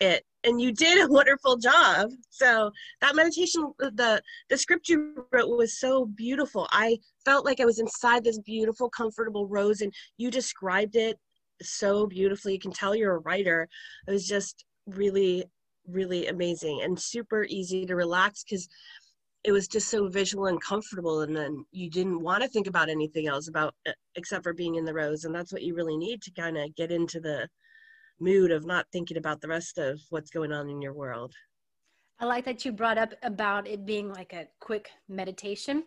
it 0.00 0.24
and 0.42 0.60
you 0.60 0.72
did 0.72 1.04
a 1.04 1.12
wonderful 1.12 1.56
job 1.56 2.10
so 2.30 2.70
that 3.00 3.14
meditation 3.14 3.72
the 3.78 4.20
the 4.48 4.58
script 4.58 4.88
you 4.88 5.24
wrote 5.32 5.56
was 5.56 5.78
so 5.78 6.06
beautiful 6.06 6.66
i 6.72 6.98
felt 7.24 7.44
like 7.44 7.60
i 7.60 7.64
was 7.64 7.78
inside 7.78 8.24
this 8.24 8.38
beautiful 8.40 8.90
comfortable 8.90 9.46
rose 9.46 9.82
and 9.82 9.92
you 10.16 10.30
described 10.30 10.96
it 10.96 11.18
so 11.64 12.06
beautifully 12.06 12.52
you 12.52 12.58
can 12.58 12.72
tell 12.72 12.94
you're 12.94 13.16
a 13.16 13.20
writer 13.20 13.68
it 14.06 14.10
was 14.10 14.26
just 14.26 14.64
really 14.86 15.44
really 15.88 16.28
amazing 16.28 16.80
and 16.82 16.98
super 16.98 17.44
easy 17.44 17.84
to 17.84 17.96
relax 17.96 18.42
because 18.44 18.68
it 19.44 19.52
was 19.52 19.68
just 19.68 19.88
so 19.88 20.08
visual 20.08 20.46
and 20.46 20.60
comfortable 20.62 21.20
and 21.20 21.36
then 21.36 21.64
you 21.70 21.90
didn't 21.90 22.20
want 22.20 22.42
to 22.42 22.48
think 22.48 22.66
about 22.66 22.88
anything 22.88 23.26
else 23.26 23.48
about 23.48 23.74
except 24.16 24.42
for 24.42 24.54
being 24.54 24.76
in 24.76 24.84
the 24.84 24.94
rose 24.94 25.24
and 25.24 25.34
that's 25.34 25.52
what 25.52 25.62
you 25.62 25.74
really 25.74 25.96
need 25.96 26.22
to 26.22 26.30
kind 26.30 26.56
of 26.56 26.74
get 26.76 26.90
into 26.90 27.20
the 27.20 27.46
mood 28.20 28.50
of 28.50 28.64
not 28.64 28.86
thinking 28.92 29.16
about 29.16 29.40
the 29.40 29.48
rest 29.48 29.78
of 29.78 30.00
what's 30.10 30.30
going 30.30 30.52
on 30.52 30.68
in 30.68 30.80
your 30.80 30.92
world. 30.92 31.32
I 32.20 32.26
like 32.26 32.44
that 32.44 32.64
you 32.64 32.72
brought 32.72 32.98
up 32.98 33.12
about 33.22 33.66
it 33.66 33.84
being 33.84 34.12
like 34.12 34.32
a 34.32 34.46
quick 34.60 34.90
meditation. 35.08 35.84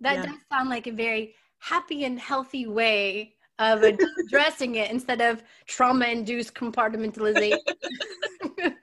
That 0.00 0.16
yeah. 0.16 0.26
does 0.26 0.40
sound 0.52 0.68
like 0.68 0.86
a 0.86 0.92
very 0.92 1.34
happy 1.58 2.04
and 2.04 2.18
healthy 2.18 2.66
way 2.66 3.34
of 3.60 3.84
addressing 3.84 4.76
it 4.76 4.90
instead 4.90 5.20
of 5.20 5.42
trauma 5.66 6.06
induced 6.06 6.54
compartmentalization. 6.54 7.58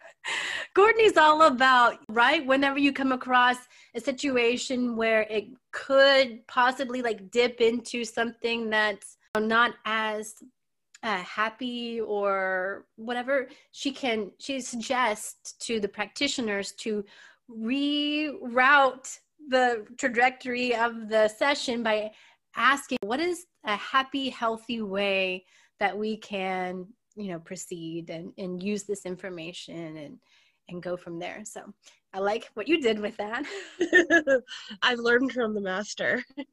Courtney's 0.76 1.18
all 1.18 1.44
about, 1.44 1.98
right? 2.10 2.46
Whenever 2.46 2.78
you 2.78 2.94
come 2.94 3.12
across 3.12 3.58
a 3.96 4.00
situation 4.00 4.96
where 4.96 5.22
it 5.24 5.48
could 5.72 6.46
possibly 6.48 7.02
like 7.02 7.32
dip 7.32 7.60
into 7.60 8.06
something 8.06 8.70
that's 8.70 9.18
not 9.40 9.74
as 9.86 10.36
uh, 11.04 11.18
happy 11.18 12.02
or 12.02 12.86
whatever 12.96 13.48
she 13.72 13.92
can 13.92 14.32
she 14.40 14.60
suggests 14.60 15.54
to 15.54 15.80
the 15.80 15.88
practitioners 15.88 16.72
to 16.72 17.06
reroute 17.50 19.20
the 19.50 19.86
trajectory 19.98 20.76
of 20.76 21.08
the 21.08 21.28
session 21.28 21.84
by 21.84 22.10
asking 22.56 22.98
what 23.04 23.20
is 23.20 23.46
a 23.68 23.76
happy 23.76 24.30
healthy 24.30 24.82
way 24.82 25.46
that 25.80 25.98
we 25.98 26.18
can 26.18 26.88
you 27.16 27.32
know 27.32 27.40
proceed 27.40 28.10
and, 28.10 28.32
and 28.38 28.64
use 28.64 28.84
this 28.84 29.06
information 29.06 29.98
and 29.98 30.18
and 30.70 30.84
go 30.84 30.98
from 30.98 31.18
there. 31.18 31.44
So 31.46 31.62
i 32.14 32.20
like 32.20 32.50
what 32.54 32.68
you 32.68 32.82
did 32.82 33.00
with 33.00 33.16
that. 33.18 33.44
I've 34.82 35.00
learned 35.00 35.32
from 35.32 35.54
the 35.54 35.62
master. 35.62 36.24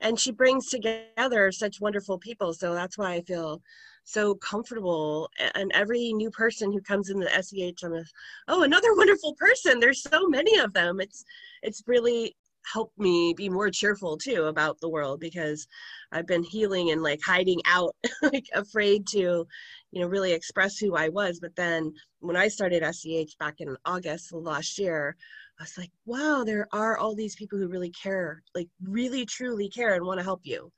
And 0.00 0.18
she 0.18 0.30
brings 0.30 0.68
together 0.68 1.50
such 1.50 1.80
wonderful 1.80 2.18
people. 2.18 2.54
So 2.54 2.72
that's 2.72 2.96
why 2.96 3.14
i 3.14 3.20
feel 3.22 3.60
so 4.04 4.36
comfortable. 4.36 5.28
And 5.56 5.72
every 5.74 6.12
new 6.12 6.30
person 6.30 6.72
who 6.72 6.80
comes 6.80 7.10
in 7.10 7.18
the 7.18 7.28
seh 7.42 7.72
i'm 7.82 7.94
a, 7.94 8.04
oh 8.46 8.62
another 8.62 8.94
wonderful 8.94 9.34
person. 9.34 9.80
There's 9.80 10.02
so 10.02 10.28
many 10.28 10.56
of 10.58 10.72
them. 10.72 11.00
It's 11.00 11.24
it's 11.62 11.82
really 11.88 12.36
helped 12.72 12.98
me 12.98 13.34
be 13.36 13.48
more 13.48 13.70
cheerful 13.70 14.16
too 14.16 14.44
about 14.44 14.78
the 14.80 14.88
world 14.88 15.20
because 15.20 15.66
i've 16.12 16.26
been 16.26 16.42
healing 16.42 16.90
and 16.90 17.02
like 17.02 17.20
hiding 17.24 17.60
out 17.66 17.94
like 18.22 18.46
afraid 18.54 19.06
to 19.06 19.46
you 19.90 20.00
know 20.00 20.06
really 20.06 20.32
express 20.32 20.78
who 20.78 20.94
i 20.96 21.08
was 21.08 21.38
but 21.40 21.54
then 21.56 21.92
when 22.20 22.36
i 22.36 22.48
started 22.48 22.82
seh 22.94 23.24
back 23.38 23.54
in 23.60 23.76
august 23.84 24.32
last 24.32 24.78
year 24.78 25.16
I 25.58 25.64
was 25.64 25.76
like, 25.76 25.90
wow, 26.06 26.44
there 26.46 26.68
are 26.72 26.96
all 26.96 27.16
these 27.16 27.34
people 27.34 27.58
who 27.58 27.68
really 27.68 27.90
care, 27.90 28.42
like 28.54 28.68
really 28.82 29.26
truly 29.26 29.68
care 29.68 29.94
and 29.94 30.04
want 30.04 30.18
to 30.18 30.24
help 30.24 30.40
you. 30.44 30.70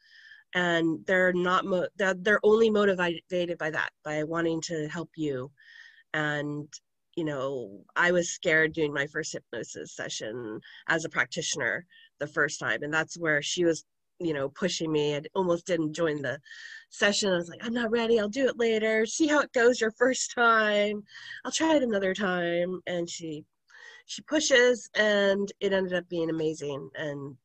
And 0.55 1.05
they're 1.07 1.33
not, 1.35 1.67
mo- 1.67 1.89
they're, 1.97 2.15
they're 2.15 2.41
only 2.43 2.71
motivated 2.71 3.59
by 3.59 3.71
that, 3.71 3.91
by 4.05 4.25
wanting 4.25 4.61
to 4.63 4.89
help 4.89 5.11
you. 5.17 5.51
And, 6.15 6.69
you 7.17 7.25
know, 7.25 7.85
I 7.97 8.13
was 8.13 8.31
scared 8.31 8.73
doing 8.73 8.93
my 8.93 9.07
first 9.07 9.33
hypnosis 9.33 9.95
session 9.95 10.61
as 10.89 11.05
a 11.05 11.09
practitioner 11.09 11.87
the 12.19 12.27
first 12.27 12.61
time. 12.61 12.83
And 12.83 12.93
that's 12.93 13.19
where 13.19 13.43
she 13.43 13.65
was, 13.65 13.85
you 14.21 14.33
know, 14.33 14.49
pushing 14.49 14.93
me 14.93 15.17
I 15.17 15.23
almost 15.35 15.67
didn't 15.67 15.95
join 15.95 16.23
the 16.23 16.39
session. 16.91 17.33
I 17.33 17.37
was 17.37 17.49
like, 17.49 17.65
I'm 17.65 17.75
not 17.75 17.91
ready. 17.91 18.21
I'll 18.21 18.29
do 18.29 18.47
it 18.47 18.59
later. 18.59 19.07
See 19.07 19.27
how 19.27 19.41
it 19.41 19.53
goes 19.53 19.81
your 19.81 19.93
first 19.93 20.33
time. 20.35 21.03
I'll 21.45 21.53
try 21.53 21.77
it 21.77 21.83
another 21.83 22.15
time. 22.15 22.81
And 22.87 23.09
she 23.09 23.45
she 24.07 24.23
pushes 24.23 24.91
and 24.95 25.53
it 25.61 25.73
ended 25.73 25.95
up 25.95 26.09
being 26.09 26.31
amazing 26.31 26.91
and 26.97 27.37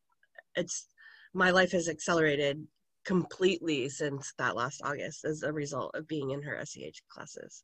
it's 0.55 0.87
my 1.33 1.51
life 1.51 1.71
has 1.71 1.87
accelerated 1.87 2.65
completely 3.03 3.87
since 3.87 4.33
that 4.39 4.55
last 4.55 4.81
august 4.83 5.25
as 5.25 5.43
a 5.43 5.53
result 5.53 5.91
of 5.93 6.07
being 6.07 6.31
in 6.31 6.41
her 6.41 6.59
seh 6.65 6.89
classes 7.07 7.63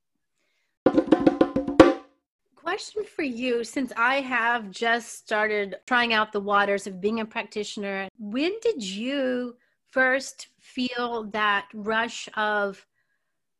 question 2.63 3.03
for 3.03 3.23
you 3.23 3.63
since 3.63 3.91
i 3.97 4.15
have 4.21 4.69
just 4.69 5.17
started 5.17 5.77
trying 5.87 6.13
out 6.13 6.31
the 6.31 6.39
waters 6.39 6.85
of 6.87 7.01
being 7.01 7.19
a 7.19 7.25
practitioner. 7.25 8.07
When 8.19 8.53
did 8.61 8.83
you 8.83 9.55
first 9.89 10.47
feel 10.59 11.29
that 11.31 11.67
rush 11.73 12.29
of 12.35 12.85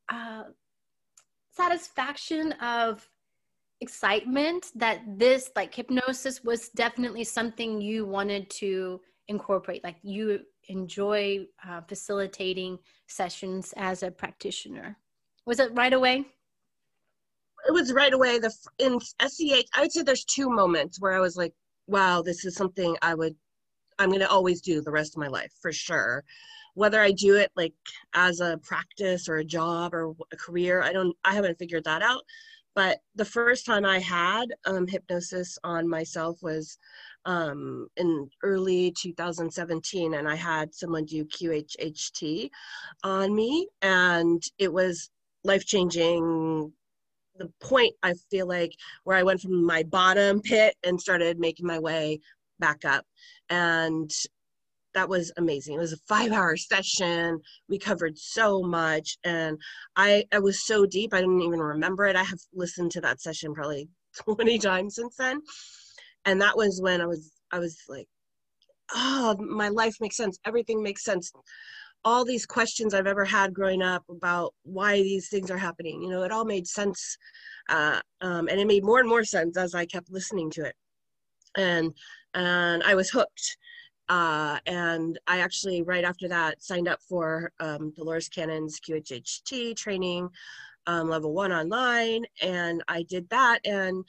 uh, 0.09 0.43
satisfaction 1.51 2.53
of 2.53 3.07
excitement 3.81 4.67
that 4.75 5.01
this 5.17 5.49
like 5.55 5.73
hypnosis 5.73 6.43
was 6.43 6.69
definitely 6.69 7.23
something 7.23 7.81
you 7.81 8.05
wanted 8.05 8.49
to 8.51 9.01
incorporate 9.27 9.83
like 9.83 9.97
you 10.03 10.41
enjoy 10.67 11.45
uh, 11.67 11.81
facilitating 11.81 12.77
sessions 13.07 13.73
as 13.77 14.03
a 14.03 14.11
practitioner? 14.11 14.97
Was 15.45 15.59
it 15.59 15.73
right 15.73 15.93
away 15.93 16.27
it 17.67 17.71
was 17.71 17.93
right 17.93 18.13
away 18.13 18.39
the 18.39 18.53
in 18.79 18.99
SEH 18.99 19.63
I 19.73 19.81
would 19.81 19.91
say 19.91 20.03
there's 20.03 20.25
two 20.25 20.49
moments 20.49 20.99
where 20.99 21.13
I 21.13 21.19
was 21.19 21.37
like 21.37 21.53
wow 21.87 22.21
this 22.21 22.45
is 22.45 22.55
something 22.55 22.95
I 23.01 23.15
would 23.15 23.35
I'm 23.99 24.09
going 24.09 24.21
to 24.21 24.29
always 24.29 24.61
do 24.61 24.81
the 24.81 24.91
rest 24.91 25.15
of 25.15 25.19
my 25.19 25.27
life 25.27 25.51
for 25.61 25.71
sure 25.71 26.23
whether 26.73 27.01
I 27.01 27.11
do 27.11 27.35
it 27.35 27.51
like 27.55 27.73
as 28.13 28.39
a 28.39 28.59
practice 28.63 29.27
or 29.27 29.37
a 29.37 29.45
job 29.45 29.93
or 29.93 30.13
a 30.31 30.37
career 30.37 30.81
I 30.81 30.93
don't 30.93 31.15
I 31.23 31.33
haven't 31.33 31.59
figured 31.59 31.83
that 31.85 32.01
out 32.01 32.23
but 32.73 32.99
the 33.15 33.25
first 33.25 33.65
time 33.65 33.85
I 33.85 33.99
had 33.99 34.45
um, 34.65 34.87
hypnosis 34.87 35.57
on 35.63 35.89
myself 35.89 36.41
was 36.41 36.77
um, 37.25 37.87
in 37.97 38.29
early 38.43 38.91
2017, 38.91 40.13
and 40.13 40.27
I 40.27 40.35
had 40.35 40.73
someone 40.73 41.05
do 41.05 41.25
QHHT 41.25 42.49
on 43.03 43.35
me, 43.35 43.67
and 43.81 44.41
it 44.57 44.71
was 44.71 45.09
life 45.43 45.65
changing. 45.65 46.71
The 47.37 47.51
point 47.61 47.95
I 48.03 48.13
feel 48.29 48.47
like 48.47 48.73
where 49.03 49.17
I 49.17 49.23
went 49.23 49.41
from 49.41 49.65
my 49.65 49.83
bottom 49.83 50.41
pit 50.41 50.75
and 50.83 50.99
started 50.99 51.39
making 51.39 51.65
my 51.65 51.79
way 51.79 52.19
back 52.59 52.85
up. 52.85 53.05
And 53.49 54.11
that 54.93 55.09
was 55.09 55.31
amazing. 55.37 55.75
It 55.75 55.79
was 55.79 55.93
a 55.93 55.97
five 56.07 56.31
hour 56.31 56.57
session. 56.57 57.39
We 57.69 57.79
covered 57.79 58.17
so 58.17 58.61
much 58.61 59.17
and 59.23 59.57
I, 59.95 60.25
I 60.31 60.39
was 60.39 60.65
so 60.65 60.85
deep. 60.85 61.13
I 61.13 61.21
didn't 61.21 61.41
even 61.41 61.59
remember 61.59 62.05
it. 62.05 62.15
I 62.15 62.23
have 62.23 62.39
listened 62.53 62.91
to 62.91 63.01
that 63.01 63.21
session 63.21 63.53
probably 63.53 63.89
20 64.23 64.59
times 64.59 64.95
since 64.95 65.15
then. 65.15 65.41
And 66.25 66.41
that 66.41 66.55
was 66.57 66.81
when 66.81 67.01
I 67.01 67.05
was, 67.05 67.31
I 67.51 67.59
was 67.59 67.77
like, 67.87 68.07
oh, 68.93 69.35
my 69.39 69.69
life 69.69 69.95
makes 70.01 70.17
sense. 70.17 70.37
Everything 70.45 70.83
makes 70.83 71.03
sense. 71.03 71.31
All 72.03 72.25
these 72.25 72.45
questions 72.45 72.93
I've 72.93 73.07
ever 73.07 73.25
had 73.25 73.53
growing 73.53 73.81
up 73.81 74.03
about 74.09 74.53
why 74.63 75.01
these 75.01 75.29
things 75.29 75.51
are 75.51 75.57
happening, 75.57 76.01
you 76.01 76.09
know, 76.09 76.23
it 76.23 76.31
all 76.31 76.45
made 76.45 76.67
sense. 76.67 77.17
Uh, 77.69 77.99
um, 78.21 78.47
and 78.47 78.59
it 78.59 78.67
made 78.67 78.83
more 78.83 78.99
and 78.99 79.07
more 79.07 79.23
sense 79.23 79.55
as 79.57 79.75
I 79.75 79.85
kept 79.85 80.11
listening 80.11 80.49
to 80.51 80.65
it. 80.65 80.75
And, 81.55 81.93
and 82.33 82.81
I 82.83 82.95
was 82.95 83.09
hooked 83.09 83.57
uh, 84.11 84.59
and 84.65 85.17
I 85.25 85.39
actually, 85.39 85.83
right 85.83 86.03
after 86.03 86.27
that, 86.27 86.61
signed 86.61 86.89
up 86.89 86.99
for 87.07 87.53
um, 87.61 87.93
Dolores 87.95 88.27
Cannon's 88.27 88.77
QHHT 88.81 89.77
training, 89.77 90.27
um, 90.85 91.07
level 91.07 91.33
one 91.33 91.53
online. 91.53 92.25
And 92.41 92.83
I 92.89 93.03
did 93.03 93.29
that. 93.29 93.59
And 93.63 94.03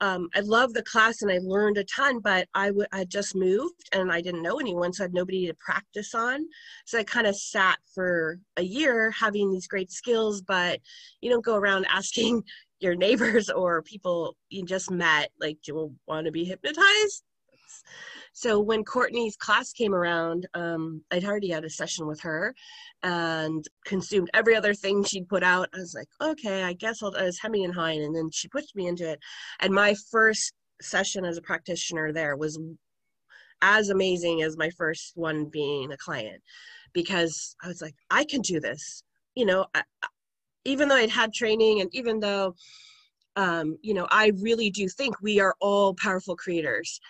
um, 0.00 0.28
I 0.34 0.40
love 0.40 0.72
the 0.72 0.82
class 0.82 1.22
and 1.22 1.30
I 1.30 1.38
learned 1.42 1.76
a 1.76 1.84
ton, 1.84 2.20
but 2.20 2.48
I, 2.54 2.68
w- 2.68 2.86
I 2.92 3.04
just 3.04 3.34
moved 3.34 3.88
and 3.92 4.10
I 4.10 4.20
didn't 4.20 4.42
know 4.42 4.58
anyone, 4.58 4.92
so 4.92 5.04
I 5.04 5.06
had 5.06 5.14
nobody 5.14 5.46
to 5.46 5.54
practice 5.54 6.14
on. 6.14 6.46
So 6.86 6.98
I 6.98 7.04
kind 7.04 7.26
of 7.26 7.36
sat 7.36 7.78
for 7.94 8.38
a 8.56 8.62
year 8.62 9.10
having 9.10 9.50
these 9.52 9.66
great 9.66 9.90
skills, 9.90 10.40
but 10.40 10.80
you 11.20 11.30
don't 11.30 11.44
go 11.44 11.56
around 11.56 11.86
asking 11.90 12.42
your 12.80 12.94
neighbors 12.94 13.50
or 13.50 13.82
people 13.82 14.36
you 14.48 14.64
just 14.64 14.90
met, 14.90 15.30
like, 15.38 15.58
do 15.62 15.72
you 15.72 15.96
want 16.06 16.24
to 16.26 16.32
be 16.32 16.44
hypnotized? 16.44 17.22
So 18.32 18.60
when 18.60 18.84
Courtney's 18.84 19.36
class 19.36 19.72
came 19.72 19.94
around, 19.94 20.46
um, 20.54 21.02
I'd 21.10 21.24
already 21.24 21.50
had 21.50 21.64
a 21.64 21.70
session 21.70 22.06
with 22.06 22.20
her 22.20 22.54
and 23.02 23.64
consumed 23.84 24.30
every 24.34 24.54
other 24.56 24.74
thing 24.74 25.04
she'd 25.04 25.28
put 25.28 25.42
out. 25.42 25.68
I 25.74 25.78
was 25.78 25.94
like, 25.94 26.08
okay, 26.20 26.62
I 26.62 26.72
guess 26.74 27.02
I'll, 27.02 27.14
I 27.16 27.24
was 27.24 27.40
hemming 27.40 27.64
and 27.64 27.74
hawing. 27.74 28.04
And 28.04 28.14
then 28.14 28.30
she 28.30 28.48
pushed 28.48 28.76
me 28.76 28.86
into 28.86 29.10
it. 29.10 29.20
And 29.60 29.74
my 29.74 29.94
first 30.10 30.52
session 30.80 31.24
as 31.24 31.36
a 31.36 31.42
practitioner 31.42 32.12
there 32.12 32.36
was 32.36 32.58
as 33.62 33.90
amazing 33.90 34.42
as 34.42 34.56
my 34.56 34.70
first 34.70 35.12
one 35.16 35.44
being 35.46 35.92
a 35.92 35.96
client 35.96 36.42
because 36.92 37.54
I 37.62 37.68
was 37.68 37.82
like, 37.82 37.94
I 38.10 38.24
can 38.24 38.40
do 38.40 38.60
this. 38.60 39.02
You 39.34 39.46
know, 39.46 39.66
I, 39.74 39.82
even 40.64 40.88
though 40.88 40.96
I'd 40.96 41.10
had 41.10 41.32
training 41.32 41.80
and 41.80 41.90
even 41.92 42.20
though, 42.20 42.54
um, 43.36 43.76
you 43.82 43.94
know, 43.94 44.06
I 44.10 44.32
really 44.40 44.70
do 44.70 44.88
think 44.88 45.20
we 45.20 45.40
are 45.40 45.54
all 45.60 45.94
powerful 45.94 46.36
creators 46.36 47.00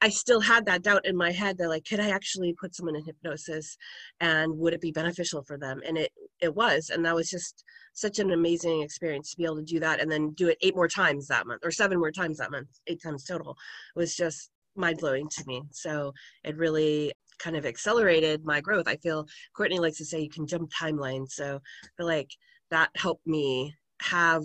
I 0.00 0.10
still 0.10 0.40
had 0.40 0.64
that 0.66 0.82
doubt 0.82 1.06
in 1.06 1.16
my 1.16 1.32
head 1.32 1.58
that 1.58 1.68
like, 1.68 1.84
could 1.84 1.98
I 2.00 2.10
actually 2.10 2.52
put 2.52 2.74
someone 2.74 2.94
in 2.94 3.04
hypnosis 3.04 3.76
and 4.20 4.56
would 4.58 4.72
it 4.72 4.80
be 4.80 4.92
beneficial 4.92 5.42
for 5.42 5.58
them? 5.58 5.80
And 5.86 5.98
it 5.98 6.12
it 6.40 6.54
was. 6.54 6.90
And 6.90 7.04
that 7.04 7.14
was 7.14 7.28
just 7.28 7.64
such 7.94 8.18
an 8.20 8.30
amazing 8.30 8.82
experience 8.82 9.30
to 9.30 9.36
be 9.36 9.44
able 9.44 9.56
to 9.56 9.64
do 9.64 9.80
that 9.80 10.00
and 10.00 10.10
then 10.10 10.30
do 10.30 10.48
it 10.48 10.58
eight 10.62 10.76
more 10.76 10.88
times 10.88 11.26
that 11.26 11.46
month 11.46 11.62
or 11.64 11.72
seven 11.72 11.98
more 11.98 12.12
times 12.12 12.38
that 12.38 12.52
month, 12.52 12.68
eight 12.86 13.02
times 13.02 13.24
total 13.24 13.56
was 13.96 14.14
just 14.14 14.50
mind 14.76 14.98
blowing 14.98 15.28
to 15.30 15.44
me. 15.46 15.62
So 15.72 16.12
it 16.44 16.56
really 16.56 17.12
kind 17.38 17.56
of 17.56 17.66
accelerated 17.66 18.44
my 18.44 18.60
growth. 18.60 18.86
I 18.86 18.96
feel 18.96 19.26
Courtney 19.56 19.80
likes 19.80 19.98
to 19.98 20.04
say 20.04 20.20
you 20.20 20.30
can 20.30 20.46
jump 20.46 20.70
timelines. 20.70 21.30
So 21.30 21.60
I 21.84 21.88
feel 21.96 22.06
like 22.06 22.30
that 22.70 22.90
helped 22.96 23.26
me 23.26 23.74
have 24.02 24.44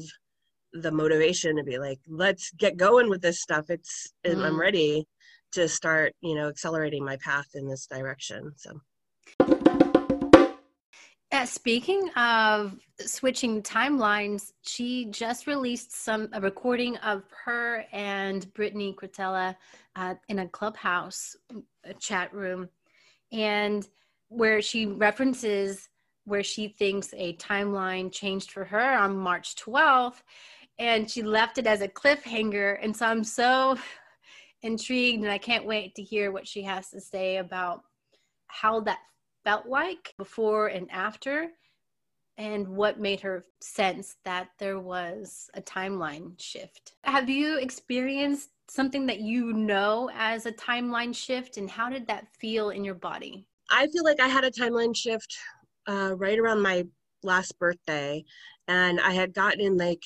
the 0.73 0.91
motivation 0.91 1.55
to 1.57 1.63
be 1.63 1.77
like, 1.77 1.99
let's 2.07 2.51
get 2.57 2.77
going 2.77 3.09
with 3.09 3.21
this 3.21 3.41
stuff. 3.41 3.69
It's 3.69 4.11
mm. 4.25 4.43
I'm 4.43 4.59
ready 4.59 5.05
to 5.53 5.67
start 5.67 6.13
you 6.21 6.35
know 6.35 6.49
accelerating 6.49 7.05
my 7.05 7.17
path 7.17 7.47
in 7.55 7.67
this 7.67 7.87
direction 7.87 8.51
so 8.57 8.79
uh, 11.33 11.47
speaking 11.47 12.09
of 12.15 12.77
switching 12.99 13.63
timelines, 13.63 14.51
she 14.61 15.05
just 15.05 15.47
released 15.47 15.91
some 15.91 16.29
a 16.31 16.39
recording 16.39 16.95
of 16.97 17.23
her 17.43 17.85
and 17.91 18.53
Brittany 18.53 18.95
Cretella 18.95 19.55
uh, 19.95 20.13
in 20.29 20.39
a 20.39 20.47
clubhouse 20.47 21.35
a 21.85 21.93
chat 21.95 22.31
room, 22.35 22.69
and 23.31 23.89
where 24.27 24.61
she 24.61 24.85
references 24.85 25.89
where 26.25 26.43
she 26.43 26.67
thinks 26.67 27.13
a 27.17 27.35
timeline 27.37 28.11
changed 28.11 28.51
for 28.51 28.63
her 28.65 28.97
on 28.97 29.17
March 29.17 29.55
12th, 29.55 30.21
and 30.77 31.09
she 31.09 31.23
left 31.23 31.57
it 31.57 31.65
as 31.65 31.81
a 31.81 31.87
cliffhanger. 31.87 32.77
And 32.79 32.95
so 32.95 33.07
I'm 33.07 33.23
so 33.23 33.75
intrigued 34.63 35.23
and 35.23 35.31
I 35.31 35.37
can't 35.37 35.65
wait 35.65 35.95
to 35.95 36.03
hear 36.03 36.31
what 36.31 36.47
she 36.47 36.63
has 36.63 36.89
to 36.89 37.01
say 37.01 37.37
about 37.37 37.83
how 38.47 38.79
that 38.81 38.99
felt 39.43 39.67
like 39.67 40.13
before 40.17 40.67
and 40.67 40.89
after 40.91 41.49
and 42.37 42.67
what 42.67 42.99
made 42.99 43.21
her 43.21 43.45
sense 43.61 44.15
that 44.25 44.49
there 44.57 44.79
was 44.79 45.49
a 45.53 45.61
timeline 45.61 46.39
shift. 46.41 46.95
Have 47.03 47.29
you 47.29 47.59
experienced 47.59 48.49
something 48.69 49.05
that 49.05 49.19
you 49.19 49.53
know 49.53 50.09
as 50.15 50.45
a 50.45 50.51
timeline 50.51 51.15
shift 51.15 51.57
and 51.57 51.69
how 51.69 51.89
did 51.89 52.07
that 52.07 52.27
feel 52.39 52.71
in 52.71 52.83
your 52.83 52.95
body? 52.95 53.45
I 53.69 53.87
feel 53.87 54.03
like 54.03 54.19
I 54.19 54.27
had 54.27 54.43
a 54.43 54.51
timeline 54.51 54.95
shift 54.95 55.37
uh, 55.87 56.15
right 56.17 56.39
around 56.39 56.61
my 56.61 56.85
last 57.21 57.57
birthday 57.59 58.23
and 58.67 58.99
I 58.99 59.11
had 59.11 59.33
gotten 59.33 59.61
in 59.61 59.77
like 59.77 60.01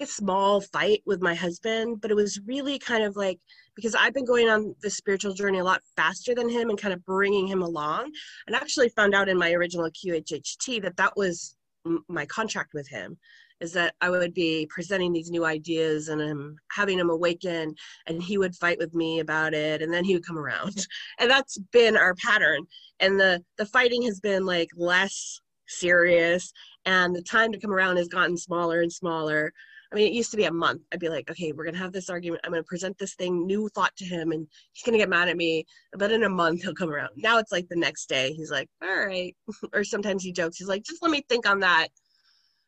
a 0.00 0.06
small 0.06 0.60
fight 0.60 1.02
with 1.06 1.20
my 1.20 1.34
husband, 1.34 2.00
but 2.00 2.10
it 2.10 2.14
was 2.14 2.40
really 2.46 2.78
kind 2.78 3.04
of 3.04 3.16
like 3.16 3.38
because 3.76 3.94
I've 3.94 4.14
been 4.14 4.24
going 4.24 4.48
on 4.48 4.74
the 4.82 4.90
spiritual 4.90 5.34
journey 5.34 5.58
a 5.58 5.64
lot 5.64 5.82
faster 5.96 6.34
than 6.34 6.48
him 6.48 6.70
and 6.70 6.80
kind 6.80 6.92
of 6.94 7.04
bringing 7.04 7.46
him 7.46 7.62
along. 7.62 8.10
And 8.46 8.56
actually 8.56 8.88
found 8.90 9.14
out 9.14 9.28
in 9.28 9.38
my 9.38 9.52
original 9.52 9.90
QHHT 9.90 10.82
that 10.82 10.96
that 10.96 11.16
was 11.16 11.56
m- 11.86 12.04
my 12.08 12.26
contract 12.26 12.72
with 12.74 12.88
him 12.88 13.16
is 13.60 13.72
that 13.74 13.94
I 14.00 14.08
would 14.08 14.32
be 14.32 14.66
presenting 14.70 15.12
these 15.12 15.30
new 15.30 15.44
ideas 15.44 16.08
and 16.08 16.20
um, 16.22 16.56
having 16.70 16.98
him 16.98 17.10
awaken 17.10 17.74
and 18.06 18.22
he 18.22 18.38
would 18.38 18.56
fight 18.56 18.78
with 18.78 18.94
me 18.94 19.20
about 19.20 19.52
it 19.52 19.82
and 19.82 19.92
then 19.92 20.04
he 20.04 20.14
would 20.14 20.26
come 20.26 20.38
around. 20.38 20.86
And 21.18 21.30
that's 21.30 21.58
been 21.70 21.96
our 21.96 22.14
pattern. 22.14 22.66
And 23.00 23.20
the 23.20 23.42
the 23.58 23.66
fighting 23.66 24.02
has 24.02 24.20
been 24.20 24.46
like 24.46 24.70
less 24.76 25.40
serious 25.68 26.52
and 26.86 27.14
the 27.14 27.22
time 27.22 27.52
to 27.52 27.60
come 27.60 27.72
around 27.72 27.96
has 27.96 28.08
gotten 28.08 28.36
smaller 28.36 28.80
and 28.80 28.92
smaller 28.92 29.52
I 29.92 29.96
mean, 29.96 30.06
it 30.06 30.12
used 30.12 30.30
to 30.30 30.36
be 30.36 30.44
a 30.44 30.52
month. 30.52 30.82
I'd 30.92 31.00
be 31.00 31.08
like, 31.08 31.30
okay, 31.30 31.52
we're 31.52 31.64
gonna 31.64 31.78
have 31.78 31.92
this 31.92 32.10
argument. 32.10 32.42
I'm 32.44 32.52
gonna 32.52 32.62
present 32.62 32.96
this 32.98 33.14
thing, 33.14 33.46
new 33.46 33.68
thought 33.68 33.94
to 33.96 34.04
him, 34.04 34.30
and 34.30 34.46
he's 34.72 34.84
gonna 34.84 34.98
get 34.98 35.08
mad 35.08 35.28
at 35.28 35.36
me. 35.36 35.64
But 35.94 36.12
in 36.12 36.22
a 36.22 36.28
month, 36.28 36.62
he'll 36.62 36.74
come 36.74 36.90
around. 36.90 37.10
Now 37.16 37.38
it's 37.38 37.52
like 37.52 37.68
the 37.68 37.76
next 37.76 38.08
day. 38.08 38.32
He's 38.32 38.50
like, 38.50 38.68
all 38.82 39.06
right. 39.06 39.34
or 39.72 39.82
sometimes 39.82 40.22
he 40.22 40.32
jokes. 40.32 40.58
He's 40.58 40.68
like, 40.68 40.84
just 40.84 41.02
let 41.02 41.10
me 41.10 41.24
think 41.28 41.48
on 41.48 41.60
that. 41.60 41.88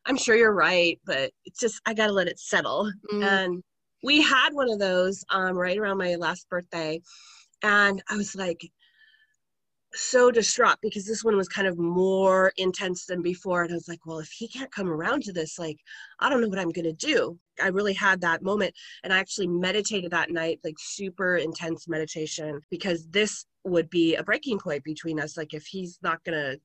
I'm 0.04 0.16
sure 0.16 0.34
you're 0.34 0.54
right, 0.54 0.98
but 1.06 1.30
it's 1.44 1.60
just 1.60 1.80
I 1.86 1.94
gotta 1.94 2.12
let 2.12 2.28
it 2.28 2.40
settle. 2.40 2.90
Mm. 3.12 3.24
And 3.24 3.62
we 4.02 4.20
had 4.20 4.50
one 4.52 4.70
of 4.70 4.80
those 4.80 5.24
um, 5.30 5.56
right 5.56 5.78
around 5.78 5.98
my 5.98 6.16
last 6.16 6.48
birthday. 6.48 7.00
And 7.62 8.02
I 8.08 8.16
was 8.16 8.34
like, 8.34 8.68
so 9.94 10.30
distraught 10.30 10.78
because 10.80 11.06
this 11.06 11.24
one 11.24 11.36
was 11.36 11.48
kind 11.48 11.68
of 11.68 11.78
more 11.78 12.52
intense 12.56 13.06
than 13.06 13.22
before. 13.22 13.62
And 13.62 13.72
I 13.72 13.74
was 13.74 13.88
like, 13.88 14.04
well, 14.06 14.18
if 14.18 14.30
he 14.30 14.48
can't 14.48 14.72
come 14.72 14.88
around 14.88 15.22
to 15.24 15.32
this, 15.32 15.58
like, 15.58 15.78
I 16.20 16.28
don't 16.28 16.40
know 16.40 16.48
what 16.48 16.58
I'm 16.58 16.70
going 16.70 16.84
to 16.84 16.92
do. 16.92 17.38
I 17.62 17.68
really 17.68 17.92
had 17.92 18.20
that 18.20 18.42
moment. 18.42 18.74
And 19.04 19.12
I 19.12 19.18
actually 19.18 19.48
meditated 19.48 20.10
that 20.10 20.30
night, 20.30 20.60
like 20.64 20.76
super 20.78 21.36
intense 21.36 21.86
meditation, 21.88 22.60
because 22.70 23.06
this 23.08 23.44
would 23.64 23.90
be 23.90 24.16
a 24.16 24.24
breaking 24.24 24.58
point 24.58 24.84
between 24.84 25.20
us. 25.20 25.36
Like, 25.36 25.54
if 25.54 25.66
he's 25.66 25.98
not 26.02 26.22
going 26.24 26.38
to, 26.38 26.60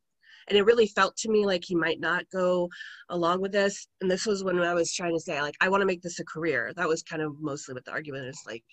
and 0.50 0.58
it 0.58 0.64
really 0.64 0.88
felt 0.88 1.18
to 1.18 1.30
me 1.30 1.46
like 1.46 1.66
he 1.66 1.76
might 1.76 2.00
not 2.00 2.24
go 2.32 2.70
along 3.10 3.42
with 3.42 3.52
this. 3.52 3.88
And 4.00 4.10
this 4.10 4.26
was 4.26 4.46
when 4.46 4.60
I 4.60 4.74
was 4.74 4.94
trying 4.94 5.14
to 5.14 5.20
say, 5.20 5.42
like, 5.42 5.56
I 5.60 5.68
want 5.68 5.82
to 5.82 5.86
make 5.86 6.02
this 6.02 6.20
a 6.20 6.26
career. 6.26 6.72
That 6.78 6.88
was 6.88 7.04
kind 7.04 7.22
of 7.22 7.34
mostly 7.42 7.74
what 7.74 7.84
the 7.84 7.92
argument 7.92 8.28
is 8.28 8.42
like, 8.48 8.64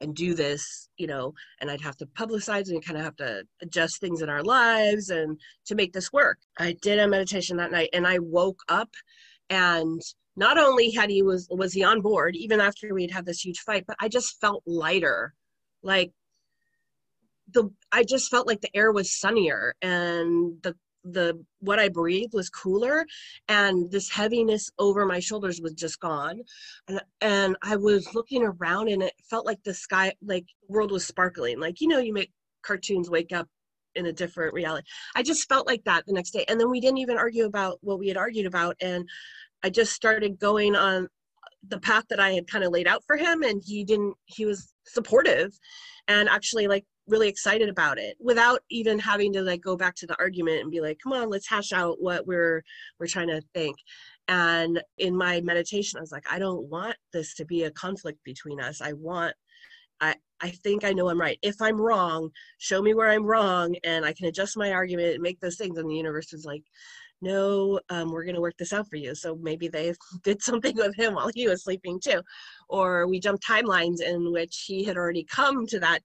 and 0.00 0.14
do 0.14 0.34
this, 0.34 0.88
you 0.96 1.06
know, 1.06 1.32
and 1.60 1.70
I'd 1.70 1.80
have 1.80 1.96
to 1.98 2.06
publicize 2.06 2.68
and 2.68 2.84
kind 2.84 2.98
of 2.98 3.04
have 3.04 3.16
to 3.16 3.44
adjust 3.62 4.00
things 4.00 4.22
in 4.22 4.28
our 4.28 4.42
lives 4.42 5.10
and 5.10 5.40
to 5.66 5.74
make 5.74 5.92
this 5.92 6.12
work. 6.12 6.38
I 6.58 6.76
did 6.82 6.98
a 6.98 7.08
meditation 7.08 7.56
that 7.58 7.72
night 7.72 7.90
and 7.92 8.06
I 8.06 8.18
woke 8.18 8.60
up 8.68 8.90
and 9.50 10.00
not 10.36 10.58
only 10.58 10.90
had 10.90 11.10
he 11.10 11.22
was 11.22 11.46
was 11.50 11.72
he 11.72 11.84
on 11.84 12.00
board 12.00 12.34
even 12.36 12.60
after 12.60 12.92
we'd 12.92 13.12
had 13.12 13.26
this 13.26 13.44
huge 13.44 13.60
fight, 13.60 13.84
but 13.86 13.96
I 14.00 14.08
just 14.08 14.40
felt 14.40 14.62
lighter. 14.66 15.34
Like 15.82 16.12
the 17.52 17.70
I 17.92 18.04
just 18.04 18.30
felt 18.30 18.46
like 18.46 18.60
the 18.60 18.76
air 18.76 18.92
was 18.92 19.14
sunnier 19.14 19.74
and 19.80 20.60
the 20.62 20.74
the 21.04 21.44
what 21.60 21.78
I 21.78 21.88
breathed 21.88 22.34
was 22.34 22.48
cooler 22.48 23.06
and 23.48 23.90
this 23.90 24.10
heaviness 24.10 24.70
over 24.78 25.04
my 25.04 25.20
shoulders 25.20 25.60
was 25.60 25.74
just 25.74 26.00
gone. 26.00 26.40
And 26.88 27.00
and 27.20 27.56
I 27.62 27.76
was 27.76 28.14
looking 28.14 28.42
around 28.42 28.88
and 28.88 29.02
it 29.02 29.12
felt 29.28 29.46
like 29.46 29.62
the 29.64 29.74
sky 29.74 30.12
like 30.24 30.46
world 30.68 30.90
was 30.90 31.06
sparkling. 31.06 31.60
Like 31.60 31.80
you 31.80 31.88
know 31.88 31.98
you 31.98 32.12
make 32.12 32.32
cartoons 32.62 33.10
wake 33.10 33.32
up 33.32 33.48
in 33.94 34.06
a 34.06 34.12
different 34.12 34.54
reality. 34.54 34.86
I 35.14 35.22
just 35.22 35.48
felt 35.48 35.66
like 35.66 35.84
that 35.84 36.04
the 36.06 36.12
next 36.12 36.30
day. 36.30 36.44
And 36.48 36.58
then 36.58 36.70
we 36.70 36.80
didn't 36.80 36.98
even 36.98 37.16
argue 37.16 37.44
about 37.44 37.78
what 37.82 37.98
we 37.98 38.08
had 38.08 38.16
argued 38.16 38.46
about 38.46 38.76
and 38.80 39.08
I 39.62 39.70
just 39.70 39.92
started 39.92 40.38
going 40.38 40.76
on 40.76 41.08
the 41.68 41.80
path 41.80 42.04
that 42.10 42.20
I 42.20 42.32
had 42.32 42.46
kind 42.46 42.64
of 42.64 42.72
laid 42.72 42.86
out 42.86 43.02
for 43.06 43.16
him 43.16 43.42
and 43.42 43.62
he 43.64 43.84
didn't 43.84 44.14
he 44.26 44.44
was 44.44 44.74
supportive 44.84 45.58
and 46.08 46.28
actually 46.28 46.66
like 46.66 46.84
really 47.06 47.28
excited 47.28 47.68
about 47.68 47.98
it 47.98 48.16
without 48.20 48.60
even 48.70 48.98
having 48.98 49.32
to 49.32 49.42
like 49.42 49.60
go 49.60 49.76
back 49.76 49.94
to 49.94 50.06
the 50.06 50.18
argument 50.18 50.62
and 50.62 50.70
be 50.70 50.80
like 50.80 50.98
come 51.02 51.12
on 51.12 51.28
let's 51.28 51.48
hash 51.48 51.72
out 51.72 52.00
what 52.00 52.26
we're 52.26 52.62
we're 52.98 53.06
trying 53.06 53.28
to 53.28 53.42
think. 53.54 53.76
And 54.28 54.82
in 54.98 55.16
my 55.16 55.40
meditation 55.42 55.98
i 55.98 56.00
was 56.00 56.12
like 56.12 56.30
i 56.30 56.38
don't 56.38 56.68
want 56.68 56.96
this 57.12 57.34
to 57.34 57.44
be 57.44 57.64
a 57.64 57.70
conflict 57.70 58.18
between 58.24 58.60
us. 58.60 58.80
I 58.80 58.92
want 58.94 59.34
i 60.00 60.14
i 60.40 60.50
think 60.50 60.84
i 60.84 60.92
know 60.92 61.08
i'm 61.08 61.20
right. 61.20 61.38
If 61.42 61.60
i'm 61.60 61.80
wrong 61.80 62.30
show 62.58 62.80
me 62.82 62.94
where 62.94 63.10
i'm 63.10 63.24
wrong 63.24 63.76
and 63.84 64.04
i 64.04 64.12
can 64.12 64.26
adjust 64.26 64.56
my 64.56 64.72
argument 64.72 65.14
and 65.14 65.22
make 65.22 65.40
those 65.40 65.56
things. 65.56 65.78
And 65.78 65.90
the 65.90 65.94
universe 65.96 66.32
is 66.32 66.44
like 66.44 66.64
no 67.20 67.80
um, 67.90 68.12
we're 68.12 68.24
going 68.24 68.34
to 68.34 68.40
work 68.40 68.56
this 68.58 68.72
out 68.72 68.88
for 68.88 68.96
you. 68.96 69.14
So 69.14 69.36
maybe 69.36 69.68
they 69.68 69.94
did 70.22 70.42
something 70.42 70.76
with 70.76 70.94
him 70.96 71.14
while 71.14 71.30
he 71.34 71.48
was 71.48 71.64
sleeping 71.64 71.98
too. 71.98 72.22
Or 72.68 73.06
we 73.06 73.20
jumped 73.20 73.46
timelines 73.46 74.00
in 74.00 74.32
which 74.32 74.64
he 74.66 74.84
had 74.84 74.96
already 74.96 75.24
come 75.24 75.66
to 75.68 75.80
that 75.80 76.00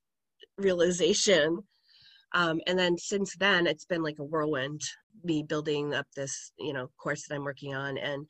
realization. 0.59 1.59
Um, 2.33 2.61
and 2.67 2.77
then 2.77 2.97
since 2.97 3.35
then 3.37 3.65
it's 3.65 3.85
been 3.85 4.03
like 4.03 4.19
a 4.19 4.23
whirlwind 4.23 4.81
me 5.23 5.43
building 5.43 5.93
up 5.93 6.07
this 6.15 6.51
you 6.59 6.73
know 6.73 6.89
course 6.97 7.27
that 7.27 7.35
i'm 7.35 7.43
working 7.43 7.75
on 7.75 7.97
and 7.97 8.25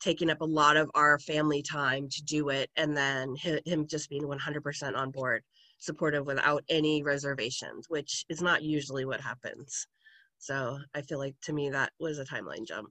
taking 0.00 0.30
up 0.30 0.40
a 0.40 0.44
lot 0.44 0.76
of 0.76 0.90
our 0.94 1.18
family 1.20 1.62
time 1.62 2.08
to 2.10 2.22
do 2.24 2.50
it 2.50 2.70
and 2.76 2.94
then 2.96 3.34
him 3.36 3.86
just 3.86 4.10
being 4.10 4.24
100% 4.24 4.94
on 4.94 5.10
board 5.10 5.42
supportive 5.78 6.26
without 6.26 6.62
any 6.68 7.02
reservations 7.02 7.86
which 7.88 8.24
is 8.28 8.42
not 8.42 8.62
usually 8.62 9.04
what 9.04 9.20
happens. 9.20 9.86
So 10.38 10.78
i 10.94 11.00
feel 11.00 11.18
like 11.18 11.34
to 11.42 11.52
me 11.52 11.70
that 11.70 11.92
was 11.98 12.18
a 12.18 12.24
timeline 12.24 12.66
jump. 12.66 12.90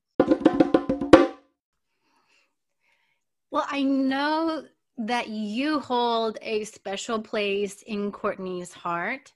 Well 3.51 3.65
i 3.69 3.83
know 3.83 4.63
that 4.97 5.27
you 5.27 5.79
hold 5.79 6.37
a 6.41 6.63
special 6.63 7.21
place 7.21 7.81
in 7.83 8.11
Courtney's 8.11 8.73
heart. 8.73 9.31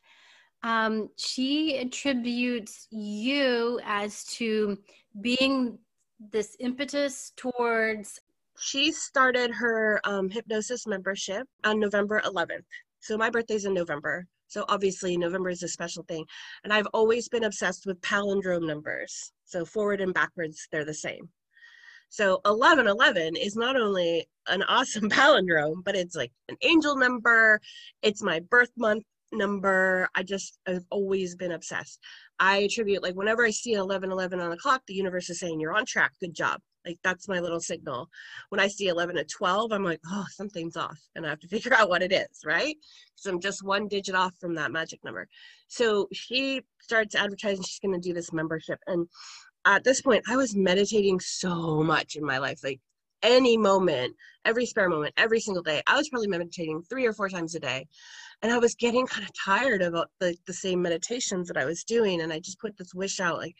Um, 0.63 1.09
she 1.17 1.77
attributes 1.77 2.87
you 2.91 3.79
as 3.85 4.23
to 4.25 4.77
being 5.21 5.77
this 6.31 6.55
impetus 6.59 7.31
towards. 7.35 8.19
She 8.59 8.91
started 8.91 9.51
her 9.51 10.01
um, 10.03 10.29
hypnosis 10.29 10.85
membership 10.85 11.47
on 11.63 11.79
November 11.79 12.21
11th. 12.25 12.65
So 12.99 13.17
my 13.17 13.29
birthday's 13.29 13.65
in 13.65 13.73
November. 13.73 14.25
So 14.47 14.65
obviously, 14.67 15.15
November 15.15 15.49
is 15.49 15.63
a 15.63 15.67
special 15.67 16.03
thing. 16.03 16.25
And 16.63 16.73
I've 16.73 16.87
always 16.93 17.29
been 17.29 17.43
obsessed 17.45 17.85
with 17.85 18.01
palindrome 18.01 18.65
numbers. 18.65 19.31
So 19.45 19.63
forward 19.63 20.01
and 20.01 20.13
backwards, 20.13 20.67
they're 20.71 20.85
the 20.85 20.93
same. 20.93 21.29
So 22.09 22.41
1111 22.43 23.35
is 23.35 23.55
not 23.55 23.75
only 23.75 24.27
an 24.47 24.63
awesome 24.63 25.09
palindrome, 25.09 25.83
but 25.83 25.95
it's 25.95 26.15
like 26.15 26.31
an 26.49 26.57
angel 26.63 26.95
number. 26.95 27.61
It's 28.01 28.23
my 28.23 28.39
birth 28.39 28.71
month 28.77 29.03
number. 29.31 30.09
I 30.15 30.23
just, 30.23 30.59
I've 30.67 30.85
always 30.89 31.35
been 31.35 31.51
obsessed. 31.51 31.99
I 32.39 32.57
attribute, 32.57 33.03
like, 33.03 33.15
whenever 33.15 33.45
I 33.45 33.51
see 33.51 33.71
1111 33.71 34.39
on 34.39 34.49
the 34.49 34.57
clock, 34.57 34.81
the 34.87 34.93
universe 34.93 35.29
is 35.29 35.39
saying, 35.39 35.59
You're 35.59 35.75
on 35.75 35.85
track. 35.85 36.13
Good 36.19 36.33
job. 36.33 36.61
Like, 36.85 36.97
that's 37.03 37.27
my 37.27 37.39
little 37.39 37.59
signal. 37.59 38.09
When 38.49 38.59
I 38.59 38.67
see 38.67 38.87
11 38.87 39.17
to 39.17 39.25
12, 39.25 39.71
I'm 39.71 39.83
like, 39.83 39.99
Oh, 40.07 40.25
something's 40.31 40.77
off. 40.77 40.99
And 41.15 41.25
I 41.25 41.29
have 41.29 41.39
to 41.41 41.47
figure 41.49 41.73
out 41.73 41.89
what 41.89 42.01
it 42.01 42.11
is, 42.11 42.41
right? 42.45 42.75
Because 43.15 43.31
I'm 43.31 43.39
just 43.39 43.63
one 43.63 43.87
digit 43.87 44.15
off 44.15 44.33
from 44.39 44.55
that 44.55 44.71
magic 44.71 45.03
number. 45.03 45.27
So 45.67 46.07
she 46.13 46.61
starts 46.81 47.13
advertising 47.13 47.63
she's 47.63 47.79
going 47.79 47.99
to 47.99 48.07
do 48.07 48.13
this 48.13 48.33
membership. 48.33 48.79
And 48.87 49.07
at 49.65 49.83
this 49.83 50.01
point, 50.01 50.23
I 50.29 50.37
was 50.37 50.55
meditating 50.55 51.19
so 51.19 51.83
much 51.83 52.15
in 52.15 52.25
my 52.25 52.37
life. 52.37 52.59
Like 52.63 52.79
any 53.23 53.57
moment, 53.57 54.15
every 54.45 54.65
spare 54.65 54.89
moment, 54.89 55.13
every 55.17 55.39
single 55.39 55.63
day. 55.63 55.81
I 55.87 55.97
was 55.97 56.09
probably 56.09 56.27
meditating 56.27 56.83
three 56.83 57.05
or 57.05 57.13
four 57.13 57.29
times 57.29 57.55
a 57.55 57.59
day. 57.59 57.87
And 58.41 58.51
I 58.51 58.57
was 58.57 58.75
getting 58.75 59.05
kind 59.05 59.25
of 59.25 59.31
tired 59.45 59.81
of 59.81 59.93
uh, 59.95 60.05
the, 60.19 60.35
the 60.47 60.53
same 60.53 60.81
meditations 60.81 61.47
that 61.47 61.57
I 61.57 61.65
was 61.65 61.83
doing. 61.83 62.21
And 62.21 62.31
I 62.31 62.39
just 62.39 62.59
put 62.59 62.77
this 62.77 62.93
wish 62.93 63.19
out 63.19 63.37
like, 63.37 63.55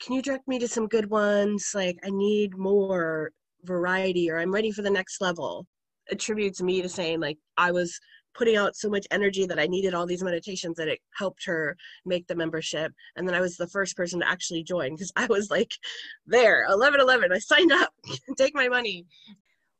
can 0.00 0.14
you 0.14 0.22
direct 0.22 0.46
me 0.46 0.58
to 0.58 0.68
some 0.68 0.88
good 0.88 1.10
ones? 1.10 1.72
Like, 1.74 1.98
I 2.04 2.10
need 2.10 2.56
more 2.56 3.32
variety 3.64 4.30
or 4.30 4.38
I'm 4.38 4.52
ready 4.52 4.70
for 4.72 4.82
the 4.82 4.90
next 4.90 5.20
level. 5.20 5.66
Attributes 6.10 6.60
me 6.60 6.82
to 6.82 6.88
saying, 6.88 7.20
like, 7.20 7.38
I 7.56 7.70
was 7.70 7.98
putting 8.34 8.56
out 8.56 8.76
so 8.76 8.88
much 8.88 9.06
energy 9.10 9.46
that 9.46 9.58
I 9.58 9.66
needed 9.66 9.94
all 9.94 10.06
these 10.06 10.22
meditations 10.22 10.76
that 10.76 10.88
it 10.88 11.00
helped 11.16 11.44
her 11.46 11.76
make 12.04 12.26
the 12.26 12.34
membership. 12.34 12.92
And 13.16 13.26
then 13.26 13.34
I 13.34 13.40
was 13.40 13.56
the 13.56 13.68
first 13.68 13.96
person 13.96 14.20
to 14.20 14.28
actually 14.28 14.62
join 14.62 14.94
because 14.94 15.12
I 15.16 15.26
was 15.26 15.50
like, 15.50 15.72
there, 16.26 16.64
11 16.68 17.00
11, 17.00 17.32
I 17.32 17.38
signed 17.38 17.72
up, 17.72 17.92
take 18.38 18.54
my 18.54 18.68
money. 18.68 19.06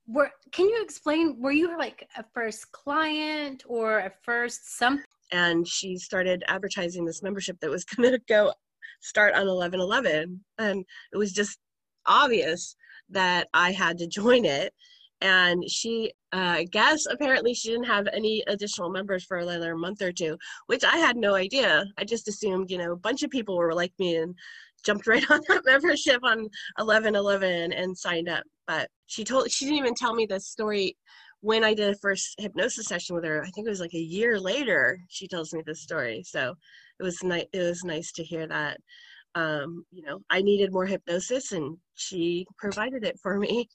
Were, 0.06 0.30
can 0.52 0.68
you 0.68 0.82
explain, 0.82 1.40
were 1.40 1.52
you 1.52 1.76
like 1.78 2.08
a 2.16 2.24
first 2.34 2.72
client 2.72 3.62
or 3.66 3.98
a 4.00 4.12
first 4.22 4.76
some? 4.76 5.02
And 5.32 5.66
she 5.66 5.96
started 5.96 6.42
advertising 6.48 7.04
this 7.04 7.22
membership 7.22 7.58
that 7.60 7.70
was 7.70 7.84
going 7.96 8.10
to 8.10 8.20
go 8.28 8.52
start 9.00 9.34
on 9.34 9.46
11 9.46 9.80
11. 9.80 10.40
And 10.58 10.84
it 11.12 11.16
was 11.16 11.32
just 11.32 11.58
obvious 12.06 12.76
that 13.10 13.48
I 13.54 13.72
had 13.72 13.98
to 13.98 14.06
join 14.06 14.44
it 14.44 14.72
and 15.20 15.68
she 15.68 16.12
uh, 16.32 16.62
guess 16.70 17.06
apparently 17.06 17.54
she 17.54 17.70
didn't 17.70 17.86
have 17.86 18.06
any 18.12 18.42
additional 18.46 18.90
members 18.90 19.24
for 19.24 19.38
another 19.38 19.76
month 19.76 20.00
or 20.02 20.12
two, 20.12 20.38
which 20.66 20.84
I 20.84 20.96
had 20.96 21.16
no 21.16 21.34
idea. 21.34 21.84
I 21.98 22.04
just 22.04 22.28
assumed, 22.28 22.70
you 22.70 22.78
know, 22.78 22.92
a 22.92 22.96
bunch 22.96 23.22
of 23.22 23.30
people 23.30 23.56
were 23.56 23.74
like 23.74 23.92
me 23.98 24.16
and 24.16 24.34
jumped 24.84 25.06
right 25.06 25.24
on 25.30 25.40
that 25.48 25.64
membership 25.66 26.20
on 26.22 26.38
1111 26.78 27.72
and 27.72 27.96
signed 27.96 28.28
up. 28.28 28.44
But 28.66 28.88
she 29.06 29.24
told 29.24 29.50
she 29.50 29.64
didn't 29.64 29.78
even 29.78 29.94
tell 29.94 30.14
me 30.14 30.26
the 30.26 30.40
story 30.40 30.96
when 31.40 31.64
I 31.64 31.74
did 31.74 31.90
a 31.90 31.98
first 31.98 32.34
hypnosis 32.38 32.86
session 32.86 33.16
with 33.16 33.24
her. 33.24 33.42
I 33.42 33.50
think 33.50 33.66
it 33.66 33.70
was 33.70 33.80
like 33.80 33.94
a 33.94 33.98
year 33.98 34.38
later. 34.38 35.00
She 35.08 35.26
tells 35.26 35.52
me 35.52 35.62
this 35.66 35.82
story, 35.82 36.22
so 36.24 36.54
it 36.98 37.02
was 37.02 37.22
nice. 37.22 37.46
It 37.52 37.60
was 37.60 37.82
nice 37.82 38.12
to 38.12 38.24
hear 38.24 38.46
that. 38.46 38.78
Um, 39.34 39.84
you 39.90 40.02
know, 40.02 40.20
I 40.28 40.42
needed 40.42 40.72
more 40.72 40.86
hypnosis, 40.86 41.52
and 41.52 41.76
she 41.94 42.46
provided 42.58 43.04
it 43.04 43.18
for 43.20 43.38
me. 43.38 43.68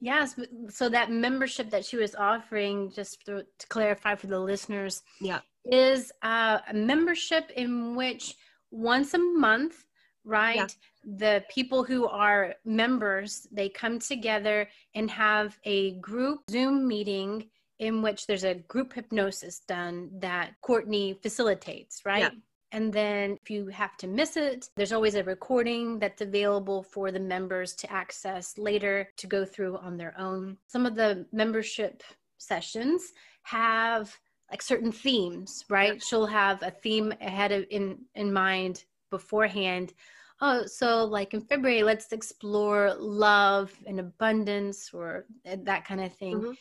Yes. 0.00 0.38
So 0.68 0.88
that 0.88 1.10
membership 1.10 1.70
that 1.70 1.84
she 1.84 1.96
was 1.96 2.14
offering, 2.14 2.90
just 2.90 3.24
to, 3.26 3.44
to 3.58 3.66
clarify 3.68 4.14
for 4.14 4.26
the 4.26 4.38
listeners, 4.38 5.02
yeah, 5.20 5.40
is 5.64 6.12
uh, 6.22 6.58
a 6.68 6.74
membership 6.74 7.50
in 7.56 7.96
which 7.96 8.34
once 8.70 9.14
a 9.14 9.18
month, 9.18 9.86
right? 10.24 10.56
Yeah. 10.56 10.66
The 11.04 11.44
people 11.48 11.84
who 11.84 12.08
are 12.08 12.54
members 12.64 13.46
they 13.52 13.68
come 13.68 13.98
together 14.00 14.68
and 14.94 15.10
have 15.10 15.56
a 15.64 15.92
group 16.00 16.40
Zoom 16.50 16.86
meeting 16.86 17.48
in 17.78 18.02
which 18.02 18.26
there's 18.26 18.44
a 18.44 18.54
group 18.54 18.92
hypnosis 18.92 19.60
done 19.60 20.10
that 20.20 20.52
Courtney 20.62 21.18
facilitates, 21.22 22.02
right? 22.04 22.22
Yeah. 22.22 22.30
And 22.72 22.92
then 22.92 23.38
if 23.42 23.50
you 23.50 23.68
have 23.68 23.96
to 23.98 24.06
miss 24.06 24.36
it, 24.36 24.70
there's 24.76 24.92
always 24.92 25.14
a 25.14 25.24
recording 25.24 25.98
that's 25.98 26.20
available 26.20 26.82
for 26.82 27.12
the 27.12 27.20
members 27.20 27.74
to 27.76 27.92
access 27.92 28.58
later 28.58 29.08
to 29.16 29.26
go 29.26 29.44
through 29.44 29.78
on 29.78 29.96
their 29.96 30.18
own. 30.18 30.56
Some 30.66 30.84
of 30.84 30.94
the 30.94 31.26
membership 31.32 32.02
sessions 32.38 33.12
have 33.44 34.14
like 34.50 34.62
certain 34.62 34.92
themes, 34.92 35.64
right? 35.68 36.02
She'll 36.02 36.26
have 36.26 36.62
a 36.62 36.70
theme 36.70 37.12
ahead 37.20 37.52
of 37.52 37.66
in 37.70 37.98
in 38.14 38.32
mind 38.32 38.84
beforehand. 39.10 39.92
Oh, 40.40 40.66
so 40.66 41.04
like 41.04 41.34
in 41.34 41.40
February, 41.40 41.82
let's 41.82 42.12
explore 42.12 42.94
love 42.98 43.72
and 43.86 44.00
abundance 44.00 44.90
or 44.92 45.24
that 45.44 45.84
kind 45.86 46.00
of 46.00 46.12
thing. 46.14 46.36
Mm-hmm. 46.36 46.52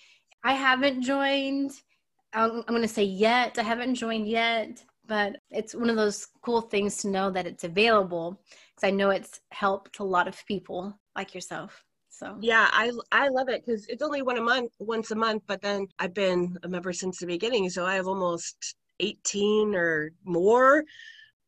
I 0.43 0.53
haven't 0.53 1.01
joined. 1.01 1.71
I'm, 2.33 2.51
I'm 2.59 2.75
going 2.75 2.81
to 2.81 2.87
say 2.87 3.03
yet. 3.03 3.57
I 3.59 3.63
haven't 3.63 3.95
joined 3.95 4.27
yet, 4.27 4.83
but 5.07 5.37
it's 5.49 5.75
one 5.75 5.89
of 5.89 5.95
those 5.95 6.27
cool 6.41 6.61
things 6.61 6.97
to 6.97 7.09
know 7.09 7.29
that 7.31 7.47
it's 7.47 7.63
available 7.63 8.39
because 8.75 8.87
I 8.87 8.91
know 8.91 9.09
it's 9.09 9.39
helped 9.51 9.99
a 9.99 10.03
lot 10.03 10.27
of 10.27 10.45
people 10.47 10.97
like 11.15 11.33
yourself. 11.33 11.83
So 12.09 12.37
yeah, 12.39 12.69
I 12.71 12.91
I 13.11 13.27
love 13.27 13.49
it 13.49 13.65
because 13.65 13.85
it's 13.87 14.01
only 14.01 14.21
one 14.21 14.37
a 14.37 14.41
month, 14.41 14.71
once 14.79 15.11
a 15.11 15.15
month. 15.15 15.43
But 15.47 15.61
then 15.61 15.87
I've 15.99 16.13
been 16.13 16.57
a 16.63 16.67
member 16.69 16.93
since 16.93 17.19
the 17.19 17.27
beginning, 17.27 17.69
so 17.69 17.85
I 17.85 17.95
have 17.95 18.07
almost 18.07 18.75
18 19.01 19.75
or 19.75 20.11
more 20.23 20.83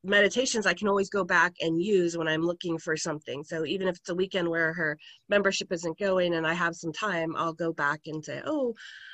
meditations 0.07 0.65
I 0.65 0.73
can 0.73 0.87
always 0.87 1.09
go 1.09 1.23
back 1.23 1.53
and 1.61 1.81
use 1.81 2.17
when 2.17 2.27
I'm 2.27 2.41
looking 2.41 2.77
for 2.77 2.95
something. 2.95 3.43
So 3.43 3.65
even 3.65 3.87
if 3.87 3.97
it's 3.97 4.09
a 4.09 4.15
weekend 4.15 4.49
where 4.49 4.73
her 4.73 4.97
membership 5.29 5.71
isn't 5.71 5.99
going 5.99 6.33
and 6.33 6.47
I 6.47 6.53
have 6.53 6.75
some 6.75 6.93
time, 6.93 7.35
I'll 7.35 7.53
go 7.53 7.73
back 7.73 8.01
and 8.07 8.23
say, 8.23 8.41
"Oh, 8.45 8.73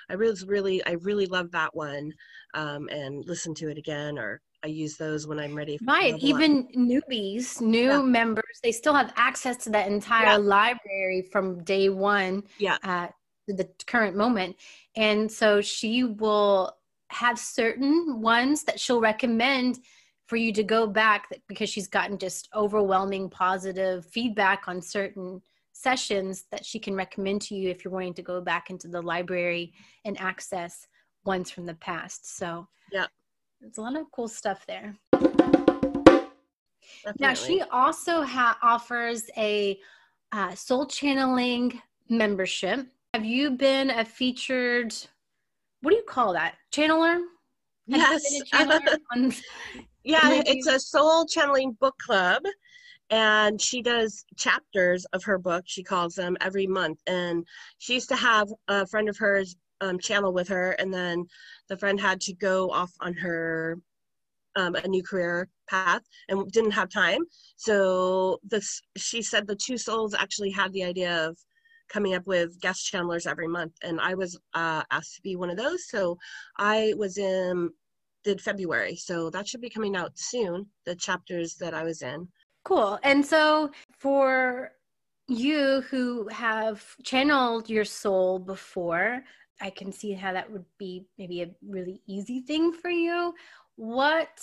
I 0.10 0.14
really, 0.14 0.38
really, 0.46 0.86
I 0.86 0.91
really 0.91 1.26
love 1.26 1.52
that 1.52 1.76
one," 1.76 2.14
um, 2.54 2.88
and 2.89 3.26
listen 3.26 3.54
to 3.56 3.70
it 3.70 3.78
again, 3.78 4.18
or 4.18 4.41
I 4.64 4.68
use 4.68 4.96
those 4.96 5.28
when 5.28 5.39
I'm 5.39 5.56
ready. 5.56 5.78
right. 5.86 6.16
Even 6.20 6.60
up. 6.60 6.76
newbies, 6.76 7.60
new 7.60 7.89
yeah. 7.89 8.02
members, 8.02 8.60
they 8.64 8.72
still 8.72 8.94
have 8.94 9.12
access 9.16 9.58
to 9.66 9.70
that 9.72 9.88
entire 9.88 10.26
yeah. 10.26 10.38
library 10.38 11.28
from 11.32 11.64
day 11.64 11.89
one. 11.89 12.44
Yeah. 12.60 12.78
At 12.84 13.14
the 13.48 13.68
current 13.88 14.16
moment, 14.16 14.56
and 14.96 15.30
so 15.30 15.60
she 15.60 16.04
will 16.04 16.78
have 17.10 17.38
certain 17.38 18.22
ones 18.22 18.64
that 18.64 18.80
she'll 18.80 19.02
recommend 19.02 19.80
for 20.34 20.38
you 20.38 20.52
to 20.52 20.64
go 20.64 20.88
back 20.88 21.32
because 21.48 21.70
she's 21.70 21.88
gotten 21.88 22.18
just 22.18 22.50
overwhelming 22.56 23.30
positive 23.30 24.04
feedback 24.04 24.68
on 24.68 24.82
certain 24.82 25.40
sessions 25.74 26.46
that 26.50 26.66
she 26.66 26.80
can 26.80 26.96
recommend 26.96 27.40
to 27.40 27.54
you 27.54 27.70
if 27.70 27.86
you're 27.86 27.94
wanting 27.94 28.16
to 28.16 28.24
go 28.24 28.42
back 28.42 28.72
into 28.72 28.88
the 28.88 29.00
library 29.00 29.72
and 30.06 30.20
access 30.20 30.88
ones 31.24 31.52
from 31.52 31.68
the 31.68 31.76
past. 31.76 32.36
So, 32.36 32.68
yeah, 32.92 33.06
there's 33.62 33.78
a 33.78 33.82
lot 33.82 33.96
of 33.96 34.08
cool 34.12 34.28
stuff 34.28 34.66
there. 34.66 34.96
Definitely. 35.12 36.32
Now, 37.20 37.36
she 37.36 37.62
also 37.72 38.24
ha- 38.24 38.58
offers 38.64 39.30
a 39.38 39.80
uh, 40.32 40.56
soul 40.56 40.88
channeling 40.88 41.80
membership. 42.10 42.88
Have 43.14 43.24
you 43.24 43.52
been 43.52 43.92
a 43.92 44.04
featured, 44.04 44.96
what 45.82 45.92
do 45.92 45.96
you 45.96 46.06
call 46.10 46.34
that? 46.34 46.56
Channeler? 46.72 47.22
Have 47.92 48.22
yes. 48.24 48.42
on, 49.16 49.32
yeah, 50.04 50.41
it's 50.45 50.68
a 50.68 50.80
soul 50.80 51.26
channeling 51.26 51.78
book 51.80 51.97
club 51.97 52.43
and 53.10 53.62
she 53.62 53.82
does 53.82 54.26
chapters 54.38 55.06
of 55.14 55.24
her 55.24 55.38
book 55.38 55.64
she 55.68 55.84
calls 55.84 56.16
them 56.16 56.38
every 56.41 56.68
month. 56.68 56.99
And 57.08 57.45
she 57.78 57.93
used 57.93 58.10
to 58.10 58.16
have 58.16 58.47
a 58.68 58.88
friend 58.88 59.10
of 59.10 59.18
hers 59.18 59.56
um, 59.82 59.99
channel 59.99 60.34
with 60.34 60.47
her 60.47 60.72
and 60.72 60.93
then 60.93 61.26
the 61.70 61.78
friend 61.78 61.99
had 61.99 62.22
to 62.22 62.34
go 62.34 62.72
off 62.72 62.91
on 63.01 63.14
her 63.14 63.78
um, 64.56 64.76
a 64.76 64.88
new 64.88 65.04
career 65.04 65.49
path 65.68 66.04
and 66.30 66.51
didn't 66.51 66.72
have 66.72 66.89
time. 66.89 67.22
So 67.56 68.39
this 68.43 68.82
she 68.97 69.22
said 69.22 69.47
the 69.47 69.56
two 69.56 69.78
souls 69.78 70.14
actually 70.14 70.51
had 70.51 70.72
the 70.74 70.84
idea 70.84 71.28
of 71.28 71.38
coming 71.89 72.16
up 72.16 72.26
with 72.28 72.60
guest 72.62 72.91
channelers 72.91 73.28
every 73.28 73.47
month. 73.47 73.74
And 73.84 73.99
i 73.99 74.14
was 74.14 74.39
uh, 74.54 74.84
asked 74.91 75.16
to 75.16 75.22
be 75.22 75.36
one 75.36 75.49
of 75.49 75.58
those. 75.58 75.89
So 75.89 76.18
i 76.58 76.93
was 76.97 77.18
in 77.18 77.70
did 78.24 78.41
February. 78.41 78.95
So 78.95 79.30
that 79.30 79.47
should 79.47 79.61
be 79.61 79.69
coming 79.69 79.95
out 79.95 80.11
soon, 80.15 80.67
the 80.86 80.95
chapters 80.95 81.55
that 81.55 81.74
I 81.74 81.84
was 81.84 82.01
in. 82.01 82.28
Cool. 82.63 82.99
And 83.03 83.26
so 83.26 83.71
for 83.99 84.71
you 85.28 85.82
who 85.89 86.28
have 86.30 86.84
channeled 87.03 87.69
your 87.69 87.86
soul 87.86 88.39
before, 88.39 89.24
I 89.61 89.69
can 89.69 89.91
see 89.91 90.13
how 90.13 90.34
that 90.34 90.51
would 90.51 90.65
be 90.78 91.05
maybe 91.17 91.41
a 91.41 91.51
really 91.67 92.01
easy 92.07 92.41
thing 92.41 92.74
for 92.74 92.89
you. 92.89 93.34
What, 93.76 94.39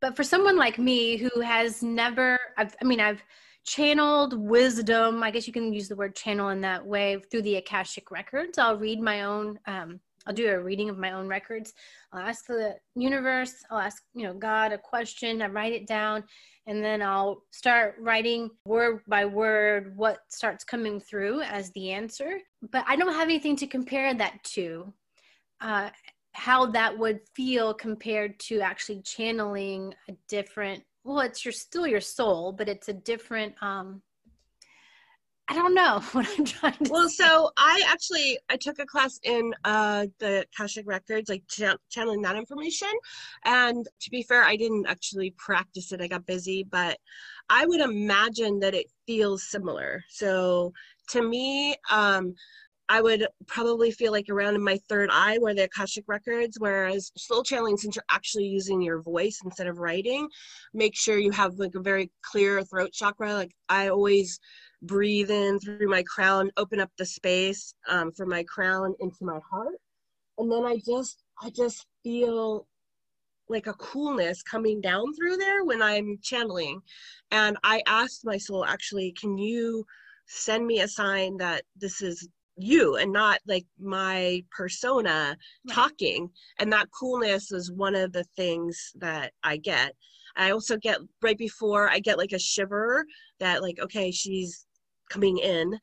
but 0.00 0.16
for 0.16 0.24
someone 0.24 0.56
like 0.56 0.78
me 0.78 1.16
who 1.16 1.40
has 1.40 1.82
never, 1.82 2.38
I've, 2.56 2.74
I 2.80 2.84
mean, 2.84 3.00
I've 3.00 3.22
channeled 3.64 4.38
wisdom, 4.38 5.22
I 5.22 5.30
guess 5.30 5.46
you 5.46 5.52
can 5.52 5.72
use 5.72 5.88
the 5.88 5.96
word 5.96 6.14
channel 6.14 6.50
in 6.50 6.60
that 6.60 6.86
way 6.86 7.20
through 7.30 7.42
the 7.42 7.56
Akashic 7.56 8.10
records. 8.10 8.58
I'll 8.58 8.78
read 8.78 9.00
my 9.00 9.22
own 9.22 9.58
um, 9.66 10.00
I'll 10.26 10.34
do 10.34 10.48
a 10.48 10.58
reading 10.58 10.88
of 10.90 10.98
my 10.98 11.12
own 11.12 11.28
records. 11.28 11.72
I'll 12.12 12.26
ask 12.26 12.46
the 12.46 12.76
universe, 12.94 13.54
I'll 13.70 13.78
ask, 13.78 14.02
you 14.14 14.24
know, 14.24 14.34
God 14.34 14.72
a 14.72 14.78
question, 14.78 15.42
I 15.42 15.46
write 15.46 15.72
it 15.72 15.86
down, 15.86 16.24
and 16.66 16.82
then 16.82 17.02
I'll 17.02 17.42
start 17.52 17.96
writing 18.00 18.50
word 18.66 19.02
by 19.06 19.24
word 19.24 19.96
what 19.96 20.18
starts 20.28 20.64
coming 20.64 21.00
through 21.00 21.42
as 21.42 21.70
the 21.72 21.92
answer. 21.92 22.38
But 22.72 22.84
I 22.88 22.96
don't 22.96 23.14
have 23.14 23.28
anything 23.28 23.56
to 23.56 23.66
compare 23.66 24.14
that 24.14 24.42
to. 24.54 24.92
Uh, 25.60 25.90
how 26.36 26.66
that 26.66 26.96
would 26.96 27.20
feel 27.34 27.72
compared 27.72 28.38
to 28.38 28.60
actually 28.60 29.00
channeling 29.00 29.94
a 30.10 30.12
different 30.28 30.82
well 31.02 31.20
it's 31.20 31.46
your 31.46 31.52
still 31.52 31.86
your 31.86 32.00
soul 32.00 32.52
but 32.52 32.68
it's 32.68 32.88
a 32.88 32.92
different 32.92 33.54
um 33.62 34.02
I 35.48 35.54
don't 35.54 35.74
know 35.74 36.00
what 36.12 36.26
I'm 36.36 36.44
trying 36.44 36.72
to. 36.84 36.90
Well, 36.90 37.08
say. 37.08 37.24
so 37.24 37.50
I 37.56 37.82
actually 37.86 38.38
I 38.48 38.56
took 38.56 38.78
a 38.78 38.86
class 38.86 39.18
in 39.22 39.54
uh, 39.64 40.06
the 40.18 40.44
Akashic 40.52 40.86
Records, 40.86 41.28
like 41.28 41.44
ch- 41.48 41.62
channeling 41.88 42.22
that 42.22 42.36
information. 42.36 42.88
And 43.44 43.86
to 44.00 44.10
be 44.10 44.22
fair, 44.22 44.42
I 44.42 44.56
didn't 44.56 44.86
actually 44.86 45.34
practice 45.38 45.92
it. 45.92 46.00
I 46.00 46.08
got 46.08 46.26
busy, 46.26 46.64
but 46.64 46.98
I 47.48 47.66
would 47.66 47.80
imagine 47.80 48.58
that 48.60 48.74
it 48.74 48.86
feels 49.06 49.48
similar. 49.48 50.02
So 50.08 50.72
to 51.10 51.22
me, 51.22 51.76
um, 51.90 52.34
I 52.88 53.00
would 53.00 53.26
probably 53.46 53.90
feel 53.90 54.12
like 54.12 54.28
around 54.28 54.54
in 54.54 54.62
my 54.62 54.78
third 54.88 55.10
eye 55.12 55.38
where 55.38 55.54
the 55.54 55.64
Akashic 55.64 56.04
records, 56.06 56.56
whereas 56.60 57.10
soul 57.16 57.42
channeling, 57.42 57.76
since 57.76 57.96
you're 57.96 58.04
actually 58.10 58.44
using 58.44 58.80
your 58.80 59.02
voice 59.02 59.40
instead 59.44 59.66
of 59.66 59.78
writing, 59.78 60.28
make 60.72 60.96
sure 60.96 61.18
you 61.18 61.32
have 61.32 61.54
like 61.58 61.74
a 61.74 61.80
very 61.80 62.10
clear 62.22 62.62
throat 62.62 62.92
chakra. 62.92 63.34
Like 63.34 63.52
I 63.68 63.88
always 63.88 64.38
breathe 64.82 65.30
in 65.30 65.58
through 65.58 65.88
my 65.88 66.02
crown, 66.02 66.50
open 66.56 66.80
up 66.80 66.90
the 66.98 67.06
space 67.06 67.74
um, 67.88 68.12
from 68.12 68.28
my 68.28 68.44
crown 68.44 68.94
into 69.00 69.24
my 69.24 69.40
heart. 69.50 69.76
And 70.38 70.50
then 70.50 70.64
I 70.64 70.76
just, 70.84 71.22
I 71.42 71.50
just 71.50 71.86
feel 72.02 72.66
like 73.48 73.66
a 73.66 73.74
coolness 73.74 74.42
coming 74.42 74.80
down 74.80 75.14
through 75.14 75.36
there 75.36 75.64
when 75.64 75.82
I'm 75.82 76.18
channeling. 76.22 76.80
And 77.30 77.56
I 77.64 77.82
asked 77.86 78.24
my 78.24 78.36
soul, 78.36 78.64
actually, 78.64 79.12
can 79.12 79.38
you 79.38 79.84
send 80.26 80.66
me 80.66 80.80
a 80.80 80.88
sign 80.88 81.36
that 81.38 81.62
this 81.76 82.02
is 82.02 82.28
you 82.58 82.96
and 82.96 83.12
not 83.12 83.38
like 83.46 83.66
my 83.78 84.42
persona 84.56 85.36
right. 85.68 85.74
talking? 85.74 86.28
And 86.58 86.72
that 86.72 86.88
coolness 86.98 87.52
is 87.52 87.70
one 87.70 87.94
of 87.94 88.12
the 88.12 88.24
things 88.36 88.92
that 88.96 89.32
I 89.42 89.58
get. 89.58 89.92
I 90.36 90.50
also 90.50 90.76
get 90.76 90.98
right 91.22 91.38
before 91.38 91.88
I 91.88 91.98
get 91.98 92.18
like 92.18 92.32
a 92.32 92.38
shiver 92.38 93.06
that 93.40 93.62
like 93.62 93.78
okay 93.80 94.10
she's 94.10 94.66
coming 95.10 95.38
in. 95.38 95.78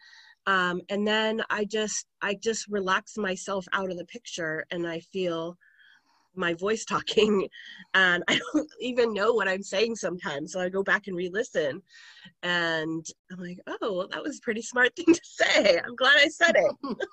Um, 0.46 0.82
and 0.90 1.08
then 1.08 1.42
I 1.50 1.66
just 1.66 2.06
I 2.22 2.36
just 2.36 2.68
relax 2.68 3.18
myself 3.18 3.66
out 3.74 3.92
of 3.92 3.98
the 3.98 4.06
picture 4.06 4.66
and 4.72 4.88
I 4.88 5.00
feel 5.00 5.58
my 6.36 6.54
voice 6.56 6.84
talking 6.90 7.48
and 7.94 8.24
I 8.28 8.40
don't 8.54 8.70
even 8.82 9.14
know 9.14 9.34
what 9.34 9.48
I'm 9.48 9.64
saying 9.64 9.96
sometimes. 9.96 10.52
So 10.52 10.60
I 10.60 10.70
go 10.70 10.84
back 10.84 11.08
and 11.08 11.16
re-listen 11.16 11.82
and 12.42 13.06
I'm 13.32 13.40
like 13.40 13.60
oh 13.68 13.78
well, 13.82 14.08
that 14.12 14.24
was 14.24 14.38
a 14.38 14.42
pretty 14.42 14.62
smart 14.62 14.94
thing 14.96 15.14
to 15.14 15.22
say. 15.24 15.80
I'm 15.80 15.96
glad 15.96 16.18
I 16.18 16.28
said 16.28 16.56
it. 16.56 16.98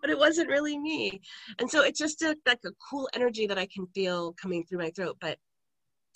But 0.00 0.10
it 0.10 0.18
wasn't 0.18 0.48
really 0.48 0.76
me. 0.76 1.20
And 1.60 1.70
so 1.70 1.84
it's 1.84 1.98
just 1.98 2.20
a, 2.22 2.36
like 2.46 2.58
a 2.66 2.70
cool 2.90 3.08
energy 3.14 3.46
that 3.46 3.58
I 3.58 3.68
can 3.72 3.86
feel 3.94 4.32
coming 4.32 4.64
through 4.64 4.78
my 4.78 4.90
throat. 4.90 5.18
But 5.20 5.38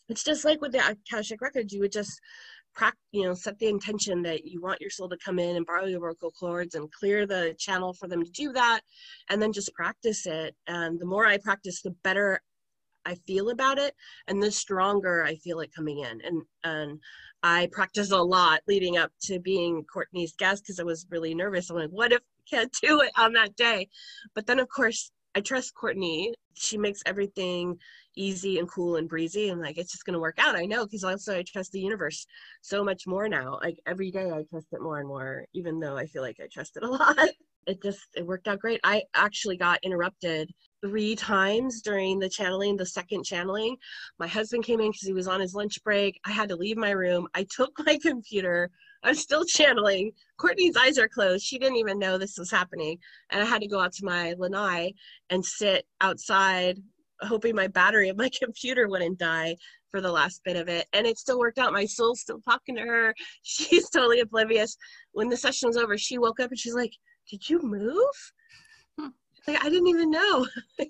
it's 0.09 0.25
just 0.25 0.45
like 0.45 0.61
with 0.61 0.73
the 0.73 0.81
Akashic 0.89 1.41
records, 1.41 1.73
you 1.73 1.81
would 1.81 1.93
just 1.93 2.21
you 3.13 3.25
know, 3.25 3.35
set 3.35 3.59
the 3.59 3.69
intention 3.69 4.23
that 4.23 4.45
you 4.45 4.61
want 4.61 4.81
your 4.81 4.91
soul 4.91 5.09
to 5.09 5.17
come 5.25 5.39
in 5.39 5.57
and 5.57 5.67
borrow 5.67 5.87
your 5.87 6.01
vocal 6.01 6.31
cords 6.31 6.75
and 6.75 6.93
clear 6.93 7.27
the 7.27 7.55
channel 7.59 7.93
for 7.95 8.09
them 8.09 8.23
to 8.23 8.31
do 8.31 8.53
that, 8.53 8.81
and 9.31 9.41
then 9.41 9.53
just 9.53 9.73
practice 9.75 10.27
it. 10.27 10.55
And 10.67 10.99
the 11.01 11.07
more 11.07 11.27
I 11.27 11.39
practice, 11.39 11.83
the 11.83 11.95
better 12.03 12.41
I 13.07 13.15
feel 13.27 13.51
about 13.51 13.79
it, 13.79 13.95
and 14.27 14.43
the 14.43 14.51
stronger 14.51 15.25
I 15.25 15.37
feel 15.37 15.61
it 15.61 15.75
coming 15.75 16.01
in. 16.01 16.21
And 16.23 16.43
and 16.65 17.01
I 17.43 17.69
practiced 17.73 18.13
a 18.13 18.23
lot 18.23 18.61
leading 18.67 18.97
up 18.97 19.13
to 19.23 19.39
being 19.39 19.85
Courtney's 19.85 20.35
guest 20.37 20.65
because 20.65 20.81
I 20.81 20.85
was 20.85 21.07
really 21.11 21.35
nervous. 21.35 21.71
I'm 21.71 21.77
like, 21.77 21.91
what 21.91 22.13
if 22.13 22.21
I 22.21 22.57
can't 22.57 22.77
do 22.83 23.01
it 23.03 23.13
on 23.17 23.33
that 23.35 23.57
day? 23.57 23.89
But 24.35 24.47
then, 24.47 24.59
of 24.59 24.69
course, 24.69 25.13
I 25.35 25.41
trust 25.41 25.75
Courtney. 25.75 26.35
She 26.55 26.79
makes 26.79 27.03
everything 27.07 27.79
easy 28.17 28.59
and 28.59 28.69
cool 28.69 28.97
and 28.97 29.09
breezy. 29.09 29.51
And 29.51 29.61
like, 29.61 29.79
it's 29.79 29.93
just 29.93 30.05
going 30.05 30.15
to 30.15 30.21
work 30.21 30.39
out. 30.39 30.57
I 30.57 30.65
know 30.65 30.85
because 30.85 31.05
also 31.05 31.37
I 31.37 31.43
trust 31.43 31.73
the 31.73 31.81
universe 31.81 32.27
so 32.63 32.83
much 32.83 33.07
more 33.07 33.29
now. 33.29 33.59
Like 33.63 33.79
every 33.87 34.11
day 34.11 34.31
I 34.31 34.45
trust 34.51 34.69
it 34.73 34.83
more 34.83 34.99
and 34.99 35.09
more, 35.09 35.45
even 35.53 35.79
though 35.79 35.97
I 35.97 36.07
feel 36.07 36.23
like 36.23 36.39
I 36.43 36.49
trust 36.53 36.77
it 36.77 36.83
a 36.83 36.89
lot. 36.91 37.29
it 37.67 37.83
just 37.83 38.07
it 38.17 38.27
worked 38.27 38.49
out 38.49 38.61
great. 38.61 38.81
I 38.85 39.03
actually 39.15 39.57
got 39.57 39.81
interrupted 39.83 40.51
three 40.85 41.17
times 41.17 41.83
during 41.83 42.19
the 42.19 42.29
channeling, 42.29 42.77
the 42.77 42.87
second 42.87 43.25
channeling. 43.25 43.77
My 44.19 44.27
husband 44.27 44.65
came 44.65 44.81
in 44.81 44.91
because 44.91 45.07
he 45.07 45.13
was 45.13 45.29
on 45.29 45.41
his 45.41 45.55
lunch 45.55 45.83
break. 45.83 46.21
I 46.25 46.31
had 46.31 46.49
to 46.51 46.57
leave 46.57 46.77
my 46.77 46.91
room. 46.91 47.27
I 47.35 47.47
took 47.51 47.73
my 47.87 47.99
computer. 48.01 48.71
I'm 49.03 49.15
still 49.15 49.45
channeling. 49.45 50.13
Courtney's 50.37 50.77
eyes 50.77 50.99
are 50.99 51.09
closed. 51.09 51.45
She 51.45 51.59
didn't 51.59 51.77
even 51.77 51.99
know 51.99 52.19
this 52.19 52.39
was 52.39 52.51
happening. 52.51 52.99
And 53.31 53.43
I 53.43 53.45
had 53.45 53.63
to 53.63 53.69
go 53.69 53.81
out 53.81 53.93
to 53.95 54.05
my 54.05 54.35
lanai 54.39 54.95
and 55.31 55.45
sit 55.45 55.87
outside, 56.01 56.79
hoping 57.23 57.55
my 57.55 57.67
battery 57.69 58.09
of 58.09 58.17
my 58.17 58.31
computer 58.43 58.89
wouldn't 58.89 59.19
die 59.19 59.57
for 59.91 60.01
the 60.01 60.13
last 60.13 60.43
bit 60.45 60.57
of 60.57 60.69
it. 60.69 60.87
And 60.93 61.07
it 61.07 61.19
still 61.19 61.39
worked 61.39 61.59
out. 61.59 61.73
My 61.73 61.87
soul's 61.87 62.21
still 62.21 62.41
talking 62.41 62.77
to 62.77 62.83
her. 62.83 63.15
She's 63.43 63.89
totally 63.91 64.21
oblivious. 64.21 64.77
When 65.13 65.29
the 65.29 65.37
session 65.37 65.69
was 65.69 65.77
over, 65.77 65.97
she 65.97 66.19
woke 66.19 66.41
up 66.41 66.51
and 66.51 66.59
she's 66.59 66.75
like, 66.75 66.93
Did 67.31 67.49
you 67.49 67.61
move? 67.63 68.33
like 69.47 69.65
I 69.65 69.69
didn't 69.69 69.89
even 69.89 70.11
know 70.11 70.47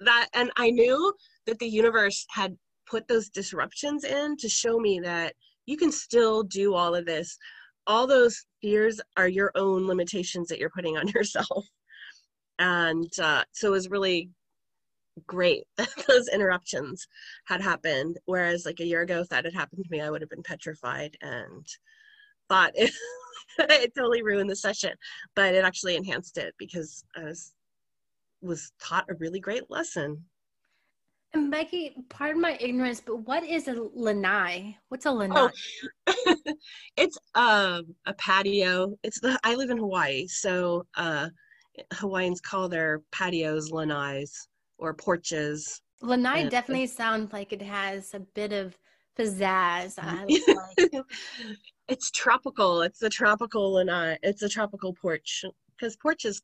that 0.00 0.28
and 0.34 0.50
I 0.56 0.70
knew 0.70 1.14
that 1.46 1.58
the 1.58 1.68
universe 1.68 2.26
had 2.28 2.56
put 2.86 3.06
those 3.08 3.28
disruptions 3.28 4.04
in 4.04 4.36
to 4.38 4.48
show 4.48 4.78
me 4.78 5.00
that 5.00 5.34
you 5.66 5.76
can 5.76 5.92
still 5.92 6.42
do 6.42 6.74
all 6.74 6.94
of 6.94 7.06
this. 7.06 7.38
All 7.86 8.06
those 8.06 8.44
fears 8.60 9.00
are 9.16 9.28
your 9.28 9.52
own 9.54 9.86
limitations 9.86 10.48
that 10.48 10.58
you're 10.58 10.70
putting 10.70 10.96
on 10.96 11.08
yourself. 11.14 11.66
And 12.58 13.10
uh, 13.18 13.44
so 13.52 13.68
it 13.68 13.72
was 13.72 13.90
really 13.90 14.30
great 15.26 15.64
that 15.76 15.88
those 16.08 16.28
interruptions 16.28 17.06
had 17.46 17.60
happened. 17.60 18.18
Whereas, 18.26 18.66
like 18.66 18.80
a 18.80 18.86
year 18.86 19.02
ago, 19.02 19.20
if 19.20 19.28
that 19.28 19.44
had 19.44 19.54
happened 19.54 19.84
to 19.84 19.90
me, 19.90 20.00
I 20.00 20.10
would 20.10 20.20
have 20.20 20.30
been 20.30 20.42
petrified 20.42 21.16
and 21.20 21.66
thought 22.48 22.72
it, 22.74 22.92
it 23.58 23.92
totally 23.94 24.22
ruined 24.22 24.50
the 24.50 24.56
session, 24.56 24.92
but 25.34 25.54
it 25.54 25.64
actually 25.64 25.96
enhanced 25.96 26.38
it 26.38 26.54
because 26.58 27.04
I 27.16 27.24
was 27.24 27.52
was 28.42 28.72
taught 28.78 29.08
a 29.08 29.14
really 29.14 29.40
great 29.40 29.70
lesson. 29.70 30.22
And 31.32 31.50
Becky, 31.50 31.96
pardon 32.10 32.40
my 32.40 32.56
ignorance, 32.60 33.00
but 33.00 33.16
what 33.26 33.42
is 33.42 33.66
a 33.66 33.74
lanai? 33.94 34.76
What's 34.88 35.06
a 35.06 35.10
lanai? 35.10 35.48
Oh, 36.06 36.34
it's 36.96 37.18
um, 37.34 37.94
a 38.06 38.14
patio. 38.18 38.94
It's 39.02 39.18
the 39.18 39.38
I 39.42 39.54
live 39.54 39.70
in 39.70 39.78
Hawaii, 39.78 40.28
so 40.28 40.86
uh, 40.94 41.30
Hawaiians 41.94 42.40
call 42.40 42.68
their 42.68 43.00
patios 43.10 43.72
lanais 43.72 44.30
or 44.78 44.94
porches. 44.94 45.80
Lanai 46.02 46.40
and, 46.40 46.50
definitely 46.50 46.86
sounds 46.86 47.32
like 47.32 47.52
it 47.52 47.62
has 47.62 48.14
a 48.14 48.20
bit 48.20 48.52
of 48.52 48.76
pizzazz. 49.18 49.98
it's 51.88 52.10
tropical. 52.10 52.82
It's 52.82 53.02
a 53.02 53.08
tropical 53.08 53.76
uh, 53.76 54.16
it's 54.22 54.42
a 54.42 54.48
tropical 54.48 54.92
porch 54.94 55.44
because 55.76 55.96
porch 55.96 56.24
is 56.24 56.42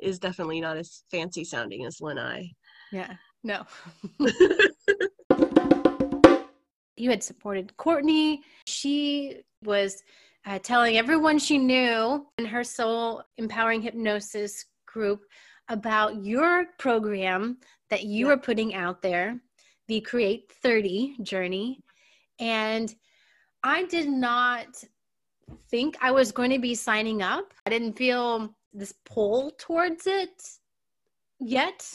is 0.00 0.18
definitely 0.18 0.60
not 0.60 0.76
as 0.76 1.04
fancy 1.10 1.44
sounding 1.44 1.86
as 1.86 2.00
lanai. 2.00 2.50
Yeah. 2.92 3.14
No. 3.42 3.64
you 6.96 7.10
had 7.10 7.22
supported 7.22 7.76
Courtney. 7.76 8.42
She 8.66 9.42
was 9.64 10.02
uh, 10.46 10.58
telling 10.60 10.96
everyone 10.96 11.38
she 11.38 11.58
knew 11.58 12.26
in 12.38 12.44
her 12.44 12.64
soul 12.64 13.22
empowering 13.38 13.82
hypnosis 13.82 14.64
group 14.86 15.22
about 15.68 16.24
your 16.24 16.66
program 16.78 17.58
that 17.90 18.04
you 18.04 18.26
yeah. 18.26 18.32
were 18.32 18.38
putting 18.38 18.74
out 18.74 19.02
there, 19.02 19.40
the 19.88 20.00
Create 20.00 20.52
30 20.62 21.16
journey. 21.22 21.80
And 22.38 22.94
I 23.62 23.84
did 23.84 24.08
not 24.08 24.82
think 25.70 25.96
I 26.00 26.10
was 26.10 26.32
going 26.32 26.50
to 26.50 26.58
be 26.58 26.74
signing 26.74 27.22
up. 27.22 27.52
I 27.64 27.70
didn't 27.70 27.96
feel 27.96 28.54
this 28.72 28.94
pull 29.04 29.52
towards 29.58 30.06
it 30.06 30.42
yet. 31.40 31.88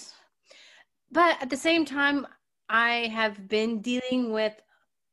But 1.11 1.41
at 1.41 1.49
the 1.49 1.57
same 1.57 1.85
time, 1.85 2.25
I 2.69 3.09
have 3.13 3.47
been 3.47 3.81
dealing 3.81 4.31
with 4.31 4.53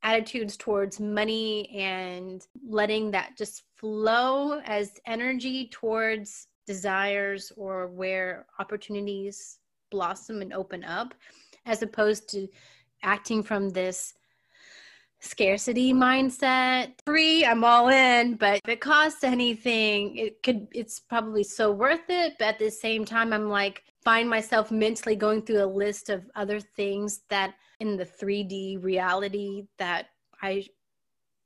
attitudes 0.02 0.56
towards 0.56 1.00
money 1.00 1.68
and 1.70 2.46
letting 2.66 3.10
that 3.10 3.36
just 3.36 3.64
flow 3.74 4.60
as 4.60 4.92
energy 5.06 5.68
towards 5.72 6.46
desires 6.68 7.50
or 7.56 7.88
where 7.88 8.46
opportunities 8.60 9.58
blossom 9.90 10.42
and 10.42 10.52
open 10.52 10.84
up, 10.84 11.14
as 11.64 11.82
opposed 11.82 12.28
to 12.28 12.46
acting 13.02 13.42
from 13.42 13.70
this 13.70 14.14
scarcity 15.20 15.92
mindset. 15.94 16.92
Free, 17.06 17.44
I'm 17.44 17.64
all 17.64 17.88
in, 17.88 18.36
but 18.36 18.60
if 18.64 18.68
it 18.68 18.80
costs 18.80 19.24
anything, 19.24 20.16
it 20.16 20.42
could 20.42 20.68
it's 20.72 21.00
probably 21.00 21.42
so 21.42 21.72
worth 21.72 22.08
it. 22.08 22.34
But 22.38 22.48
at 22.48 22.58
the 22.58 22.70
same 22.70 23.04
time, 23.04 23.32
I'm 23.32 23.48
like 23.48 23.82
find 24.04 24.28
myself 24.28 24.70
mentally 24.70 25.16
going 25.16 25.42
through 25.42 25.64
a 25.64 25.74
list 25.84 26.10
of 26.10 26.30
other 26.36 26.60
things 26.60 27.22
that 27.30 27.54
in 27.80 27.96
the 27.96 28.04
3D 28.04 28.82
reality 28.84 29.64
that 29.78 30.06
I 30.42 30.66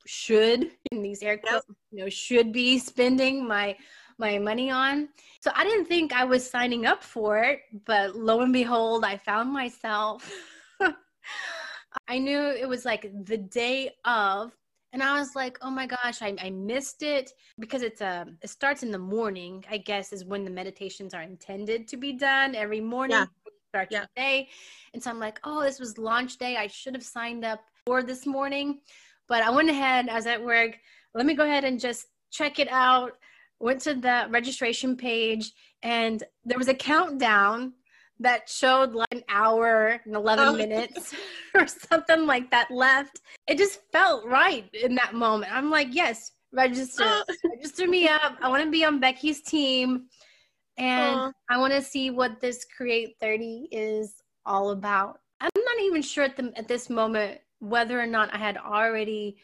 should 0.07 0.71
in 0.91 1.03
these 1.03 1.23
air 1.23 1.39
quotes, 1.39 1.67
you 1.91 1.99
know, 2.03 2.09
should 2.09 2.53
be 2.53 2.79
spending 2.79 3.47
my 3.47 3.77
my 4.19 4.39
money 4.39 4.71
on. 4.71 5.09
So 5.41 5.51
I 5.55 5.65
didn't 5.65 5.87
think 5.87 6.13
I 6.13 6.25
was 6.25 6.49
signing 6.49 6.87
up 6.87 7.03
for 7.03 7.39
it, 7.39 7.61
but 7.87 8.17
lo 8.17 8.41
and 8.41 8.53
behold, 8.53 9.05
I 9.05 9.17
found 9.17 9.53
myself 9.53 10.31
I 12.09 12.19
knew 12.19 12.41
it 12.41 12.69
was 12.69 12.85
like 12.85 13.11
the 13.25 13.37
day 13.37 13.91
of 14.05 14.53
and 14.95 15.03
I 15.03 15.19
was 15.19 15.35
like, 15.35 15.57
oh 15.63 15.71
my 15.71 15.87
gosh, 15.87 16.21
I, 16.21 16.37
I 16.39 16.51
missed 16.51 17.03
it 17.03 17.33
because 17.59 17.81
it's 17.81 18.03
a 18.03 18.23
um, 18.23 18.37
it 18.43 18.51
starts 18.51 18.83
in 18.83 18.91
the 18.91 18.99
morning, 18.99 19.65
I 19.71 19.79
guess, 19.79 20.13
is 20.13 20.25
when 20.25 20.45
the 20.45 20.51
meditations 20.51 21.15
are 21.15 21.23
intended 21.23 21.89
to 21.89 21.97
be 21.97 22.13
done 22.13 22.55
every 22.55 22.81
morning. 22.81 23.17
Yeah. 23.17 23.27
Start 23.71 23.89
yeah. 23.91 23.99
your 24.01 24.09
day. 24.17 24.49
And 24.93 25.03
so 25.03 25.09
I'm 25.09 25.19
like, 25.19 25.41
oh, 25.45 25.63
this 25.63 25.81
was 25.81 25.97
launch 25.97 26.37
day. 26.37 26.59
I 26.59 26.67
should 26.67 26.95
have 26.95 27.03
signed 27.03 27.43
up 27.43 27.61
for 27.87 28.03
this 28.03 28.27
morning. 28.27 28.81
But 29.29 29.43
I 29.43 29.49
went 29.49 29.71
ahead, 29.71 30.11
I 30.11 30.15
was 30.15 30.27
at 30.27 30.45
work. 30.45 30.77
Let 31.15 31.25
me 31.25 31.33
go 31.33 31.45
ahead 31.45 31.65
and 31.65 31.81
just 31.81 32.05
check 32.31 32.59
it 32.59 32.69
out. 32.71 33.13
Went 33.63 33.81
to 33.83 33.95
the 33.95 34.27
registration 34.29 34.97
page 34.97 35.53
and 35.83 36.23
there 36.45 36.59
was 36.59 36.69
a 36.69 36.75
countdown 36.75 37.73
that 38.19 38.49
showed 38.49 38.93
like 38.93 39.09
an 39.13 39.23
hour 39.29 40.01
and 40.05 40.15
11 40.15 40.49
oh. 40.49 40.53
minutes 40.53 41.15
or 41.55 41.67
something 41.67 42.27
like 42.27 42.51
that 42.51 42.71
left. 42.71 43.21
It 43.47 43.59
just 43.59 43.81
felt 43.93 44.27
right 44.27 44.69
in 44.75 44.95
that 44.97 45.15
moment. 45.15 45.55
I'm 45.55 45.71
like, 45.71 45.95
yes, 45.95 46.33
register, 46.53 47.05
oh. 47.07 47.25
register 47.57 47.87
me 47.87 48.09
up. 48.09 48.37
I 48.43 48.49
want 48.49 48.65
to 48.65 48.71
be 48.71 48.85
on 48.85 49.01
Becky's 49.01 49.43
team. 49.43 50.07
And 50.77 51.17
oh. 51.17 51.33
I 51.49 51.59
want 51.59 51.73
to 51.73 51.83
see 51.83 52.11
what 52.11 52.41
this 52.41 52.67
Create 52.77 53.15
30 53.21 53.69
is 53.71 54.15
all 54.45 54.71
about. 54.71 55.21
I'm 55.41 55.51
not 55.55 55.81
even 55.83 56.03
sure 56.03 56.25
at, 56.25 56.37
the, 56.37 56.53
at 56.57 56.69
this 56.69 56.91
moment 56.91 57.41
whether 57.61 58.01
or 58.01 58.07
not 58.07 58.35
I 58.35 58.39
had 58.39 58.57
already 58.57 59.37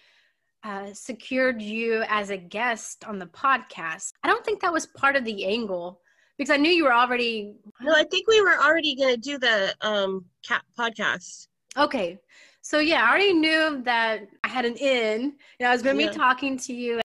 uh, 0.65 0.93
secured 0.93 1.63
you 1.63 2.05
as 2.09 2.31
a 2.31 2.37
guest 2.37 3.05
on 3.07 3.19
the 3.19 3.27
podcast. 3.27 4.13
I 4.23 4.29
don't 4.29 4.45
think 4.45 4.61
that 4.61 4.73
was 4.73 4.87
part 4.87 5.17
of 5.17 5.25
the 5.25 5.47
angle 5.47 6.01
because 6.37 6.51
I 6.51 6.57
knew 6.57 6.71
you 6.71 6.85
were 6.85 6.95
already. 6.95 7.55
No, 7.81 7.95
I 7.95 8.05
think 8.05 8.29
we 8.29 8.41
were 8.41 8.59
already 8.61 8.95
going 8.95 9.15
to 9.15 9.21
do 9.21 9.39
the 9.39 9.75
um 9.81 10.25
cat 10.47 10.63
podcast. 10.79 11.49
Okay, 11.77 12.19
so 12.63 12.81
yeah, 12.81 13.05
I 13.05 13.09
already 13.09 13.35
knew 13.35 13.83
that 13.85 14.29
I 14.45 14.49
had 14.49 14.65
an 14.65 14.77
in. 14.77 15.23
You 15.23 15.33
know, 15.61 15.69
I 15.69 15.73
was 15.73 15.83
going 15.83 15.97
to 15.97 16.03
yeah. 16.03 16.11
be 16.11 16.17
talking 16.17 16.59
to 16.59 16.75
you, 16.75 17.01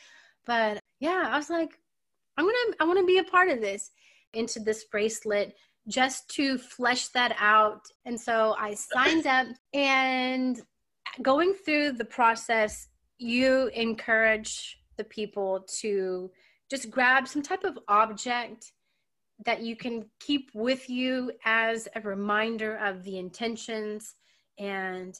but 0.45 0.79
yeah, 0.99 1.25
I 1.27 1.37
was 1.37 1.49
like, 1.49 1.71
I'm 2.37 2.45
gonna, 2.45 2.75
I 2.79 2.83
want 2.85 2.99
to 2.99 3.05
be 3.05 3.17
a 3.17 3.23
part 3.23 3.49
of 3.49 3.61
this 3.61 3.91
into 4.33 4.59
this 4.59 4.85
bracelet 4.85 5.55
just 5.87 6.29
to 6.35 6.57
flesh 6.57 7.07
that 7.09 7.35
out. 7.39 7.81
And 8.05 8.19
so 8.19 8.55
I 8.57 8.75
signed 8.75 9.27
up 9.27 9.47
and 9.73 10.61
going 11.21 11.53
through 11.53 11.93
the 11.93 12.05
process, 12.05 12.87
you 13.19 13.69
encourage 13.73 14.77
the 14.97 15.03
people 15.03 15.65
to 15.81 16.31
just 16.69 16.89
grab 16.89 17.27
some 17.27 17.41
type 17.41 17.63
of 17.63 17.77
object 17.87 18.71
that 19.45 19.61
you 19.61 19.75
can 19.75 20.05
keep 20.19 20.49
with 20.53 20.89
you 20.89 21.31
as 21.45 21.87
a 21.95 22.01
reminder 22.01 22.75
of 22.77 23.03
the 23.03 23.17
intentions 23.17 24.15
and 24.57 25.15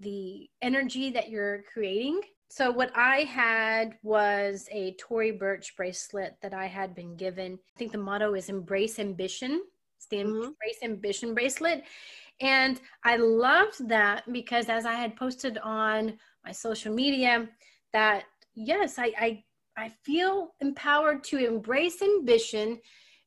the 0.00 0.48
energy 0.60 1.10
that 1.10 1.30
you're 1.30 1.62
creating. 1.72 2.20
So, 2.50 2.70
what 2.70 2.90
I 2.94 3.20
had 3.20 3.94
was 4.02 4.68
a 4.70 4.94
Tory 5.00 5.30
Burch 5.30 5.74
bracelet 5.74 6.36
that 6.42 6.52
I 6.52 6.66
had 6.66 6.94
been 6.94 7.16
given. 7.16 7.54
I 7.54 7.78
think 7.78 7.92
the 7.92 7.98
motto 7.98 8.34
is 8.34 8.50
Embrace 8.50 8.98
Ambition. 8.98 9.62
It's 9.96 10.06
the 10.08 10.18
mm-hmm. 10.18 10.48
Embrace 10.48 10.82
Ambition 10.82 11.32
bracelet. 11.32 11.84
And 12.42 12.80
I 13.04 13.16
loved 13.16 13.88
that 13.88 14.30
because 14.32 14.68
as 14.68 14.84
I 14.84 14.94
had 14.94 15.16
posted 15.16 15.58
on 15.58 16.18
my 16.44 16.52
social 16.52 16.94
media, 16.94 17.48
that 17.92 18.24
yes, 18.54 18.98
I, 18.98 19.12
I, 19.18 19.44
I 19.76 19.88
feel 20.04 20.54
empowered 20.60 21.24
to 21.24 21.38
embrace 21.38 22.02
ambition 22.02 22.80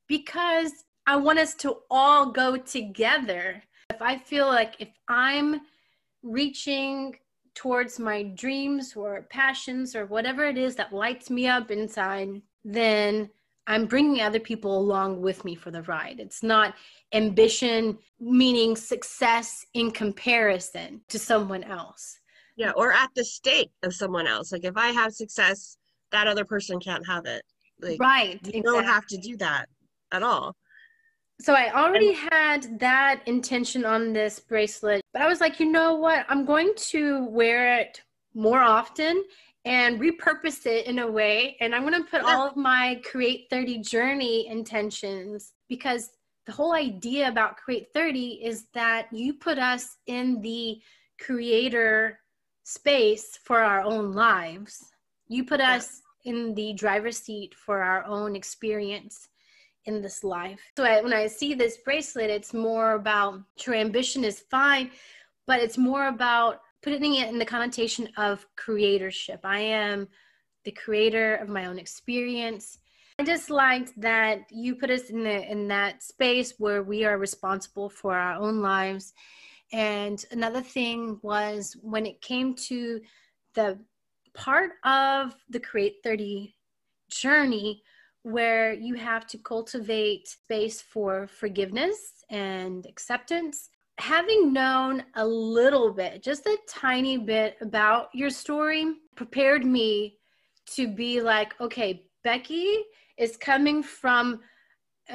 because 0.07 0.72
I 1.07 1.16
want 1.16 1.39
us 1.39 1.53
to 1.55 1.78
all 1.89 2.32
go 2.32 2.57
together. 2.57 3.61
If 3.89 4.01
I 4.01 4.18
feel 4.18 4.47
like 4.47 4.76
if 4.80 4.89
I'm 5.07 5.61
reaching 6.24 7.16
towards 7.53 7.99
my 7.99 8.24
dreams 8.24 8.93
or 8.95 9.28
passions 9.30 9.95
or 9.95 10.05
whatever 10.07 10.45
it 10.45 10.57
is 10.57 10.76
that 10.76 10.93
lights 10.93 11.30
me 11.30 11.47
up 11.47 11.72
inside, 11.72 12.41
then 12.63 13.30
I'm 13.68 13.86
bringing 13.86 14.22
other 14.22 14.39
people 14.39 14.78
along 14.78 15.22
with 15.22 15.43
me 15.43 15.55
for 15.55 15.72
the 15.72 15.82
ride. 15.84 16.20
It's 16.20 16.43
not 16.43 16.76
ambition, 17.13 17.97
meaning 18.20 18.76
success 18.76 19.66
in 19.74 19.91
comparison 19.91 21.01
to 21.09 21.18
someone 21.18 21.63
else. 21.63 22.20
Yeah, 22.56 22.72
or 22.72 22.91
at 22.93 23.10
the 23.16 23.24
stake 23.24 23.72
of 23.84 23.93
someone 23.93 24.28
else. 24.28 24.51
Like 24.51 24.64
if 24.64 24.78
I 24.78 24.88
have 24.88 25.14
success, 25.14 25.78
that 26.12 26.28
other 26.28 26.45
person 26.45 26.80
can't 26.80 27.06
have 27.06 27.26
it. 27.26 27.43
Like, 27.82 27.99
right. 27.99 28.39
You 28.43 28.49
exactly. 28.49 28.62
don't 28.62 28.86
have 28.86 29.06
to 29.08 29.18
do 29.18 29.38
that 29.38 29.68
at 30.12 30.24
all. 30.24 30.56
So 31.41 31.53
I 31.53 31.74
already 31.74 32.14
had 32.14 32.80
that 32.80 33.22
intention 33.26 33.84
on 33.84 34.14
this 34.14 34.39
bracelet, 34.39 35.01
but 35.12 35.22
I 35.22 35.28
was 35.28 35.41
like, 35.41 35.60
you 35.60 35.70
know 35.70 35.95
what? 35.95 36.26
I'm 36.30 36.45
going 36.45 36.74
to 36.78 37.26
wear 37.26 37.78
it 37.80 38.01
more 38.34 38.62
often 38.62 39.22
and 39.66 39.99
repurpose 39.99 40.66
it 40.66 40.86
in 40.86 40.99
a 40.99 41.12
way. 41.12 41.58
And 41.60 41.76
I'm 41.76 41.82
going 41.82 42.01
to 42.01 42.10
put 42.10 42.22
yeah. 42.22 42.30
all 42.30 42.47
of 42.47 42.56
my 42.56 43.01
Create 43.03 43.47
30 43.49 43.80
journey 43.80 44.47
intentions 44.47 45.53
because 45.68 46.12
the 46.45 46.53
whole 46.53 46.74
idea 46.74 47.28
about 47.28 47.58
Create 47.58 47.88
30 47.93 48.41
is 48.43 48.68
that 48.74 49.08
you 49.12 49.34
put 49.34 49.58
us 49.58 49.97
in 50.08 50.41
the 50.41 50.80
creator 51.20 52.20
space 52.66 53.39
for 53.43 53.61
our 53.61 53.82
own 53.82 54.11
lives. 54.11 54.91
You 55.28 55.45
put 55.45 55.61
us 55.61 56.01
in 56.26 56.55
the 56.55 56.74
driver's 56.74 57.20
seat 57.20 57.53
for 57.53 57.82
our 57.82 58.03
own 58.05 58.36
experience 58.36 59.30
in 59.86 60.01
this 60.01 60.24
life. 60.24 60.59
So 60.76 60.84
I, 60.84 61.01
when 61.01 61.13
I 61.13 61.28
see 61.28 61.53
this 61.53 61.78
bracelet, 61.78 62.32
it's 62.32 62.53
more 62.53 62.93
about 62.93 63.39
true 63.57 63.76
ambition 63.76 64.24
is 64.24 64.39
fine, 64.49 64.89
but 65.45 65.59
it's 65.59 65.78
more 65.78 66.07
about 66.07 66.61
putting 66.82 67.16
it 67.16 67.30
in 67.30 67.38
the 67.38 67.45
connotation 67.45 68.09
of 68.18 68.45
creatorship. 68.55 69.39
I 69.43 69.59
am 69.59 70.07
the 70.63 70.72
creator 70.72 71.36
of 71.36 71.49
my 71.49 71.68
own 71.68 71.78
experience. 71.78 72.80
I 73.20 73.24
just 73.24 73.51
liked 73.51 73.93
that 74.01 74.39
you 74.49 74.76
put 74.76 74.89
us 74.89 75.11
in 75.11 75.24
the 75.24 75.49
in 75.49 75.68
that 75.68 76.01
space 76.01 76.55
where 76.57 76.82
we 76.82 77.05
are 77.05 77.20
responsible 77.20 77.89
for 77.89 78.16
our 78.16 78.34
own 78.34 78.59
lives. 78.59 79.13
And 79.76 80.23
another 80.32 80.61
thing 80.61 81.19
was 81.21 81.76
when 81.82 82.05
it 82.05 82.21
came 82.21 82.55
to 82.69 83.01
the 83.55 83.78
part 84.34 84.71
of 84.86 85.36
the 85.49 85.59
Create 85.59 85.95
30 86.01 86.55
journey 87.11 87.84
where 88.23 88.71
you 88.71 88.95
have 88.95 89.28
to 89.28 89.38
cultivate 89.38 90.30
space 90.30 90.82
for 90.82 91.28
forgiveness 91.28 92.23
and 92.30 92.86
acceptance 92.86 93.67
having 93.97 94.53
known 94.53 95.03
a 95.15 95.28
little 95.28 95.91
bit, 95.91 96.23
just 96.23 96.45
a 96.45 96.57
tiny 96.69 97.17
bit 97.17 97.57
about 97.59 98.07
your 98.13 98.30
story, 98.30 98.93
prepared 99.15 99.65
me 99.65 100.17
to 100.67 100.88
be 100.88 101.19
like, 101.19 101.53
okay, 101.59 102.05
Becky 102.23 102.78
is 103.17 103.36
coming 103.36 103.84
from 103.84 104.39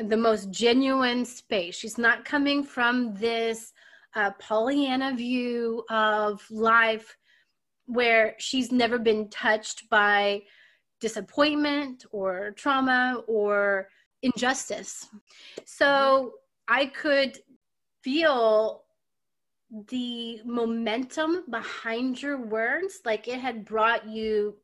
the 0.04 0.16
most 0.16 0.50
genuine 0.50 1.24
space. 1.24 1.74
She's 1.74 1.98
not 1.98 2.26
coming 2.26 2.62
from 2.62 3.14
this 3.14 3.72
uh, 4.14 4.30
Pollyanna 4.38 5.14
view 5.14 5.84
of 5.90 6.42
life 6.50 7.16
where 7.86 8.34
she's 8.38 8.70
never 8.70 8.98
been 8.98 9.28
touched 9.30 9.88
by 9.90 10.42
disappointment 11.00 12.04
or 12.12 12.52
trauma 12.52 13.22
or 13.26 13.88
injustice. 14.22 15.06
So 15.64 16.34
I 16.68 16.86
could 16.86 17.38
feel 18.02 18.84
the 19.88 20.40
momentum 20.44 21.44
behind 21.50 22.20
your 22.20 22.38
words 22.38 23.00
like 23.04 23.28
it 23.28 23.40
had 23.40 23.64
brought 23.64 24.08
you 24.08 24.56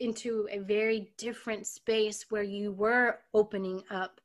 into 0.00 0.48
a 0.50 0.58
very 0.58 1.12
different 1.18 1.66
space 1.66 2.26
where 2.30 2.42
you 2.42 2.72
were 2.72 3.20
opening 3.32 3.82
up 3.90 4.20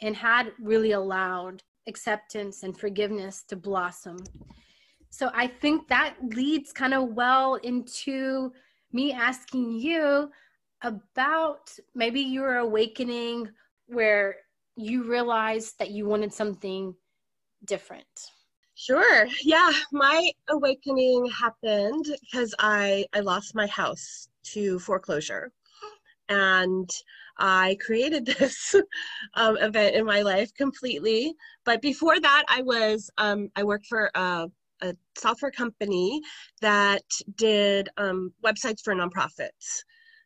and 0.00 0.16
had 0.16 0.52
really 0.60 0.92
allowed 0.92 1.62
acceptance 1.86 2.62
and 2.62 2.76
forgiveness 2.76 3.42
to 3.44 3.56
blossom. 3.56 4.18
So 5.10 5.30
I 5.34 5.46
think 5.46 5.88
that 5.88 6.16
leads 6.22 6.72
kind 6.72 6.94
of 6.94 7.14
well 7.14 7.56
into 7.56 8.52
me 8.92 9.12
asking 9.12 9.72
you 9.72 10.30
about 10.82 11.76
maybe 11.94 12.20
your 12.20 12.58
awakening 12.58 13.48
where 13.86 14.36
you 14.76 15.02
realized 15.04 15.78
that 15.78 15.90
you 15.90 16.06
wanted 16.06 16.32
something 16.32 16.94
different? 17.64 18.30
Sure. 18.74 19.26
Yeah, 19.42 19.70
my 19.92 20.30
awakening 20.48 21.26
happened 21.26 22.06
because 22.20 22.54
I 22.58 23.06
I 23.12 23.20
lost 23.20 23.54
my 23.54 23.66
house 23.66 24.28
to 24.44 24.78
foreclosure, 24.78 25.52
and 26.28 26.88
I 27.40 27.76
created 27.84 28.26
this 28.38 28.74
um, 29.34 29.56
event 29.58 29.96
in 29.96 30.04
my 30.04 30.22
life 30.22 30.52
completely. 30.54 31.34
But 31.64 31.82
before 31.82 32.20
that, 32.20 32.44
I 32.48 32.62
was 32.62 33.10
um, 33.18 33.48
I 33.56 33.64
worked 33.64 33.86
for 33.86 34.10
a, 34.14 34.48
a, 34.82 34.94
software 35.16 35.50
company 35.50 36.20
that 36.60 37.02
did 37.36 37.88
um, 37.96 38.32
websites 38.44 38.80
for 38.82 38.94
nonprofits. 38.94 39.82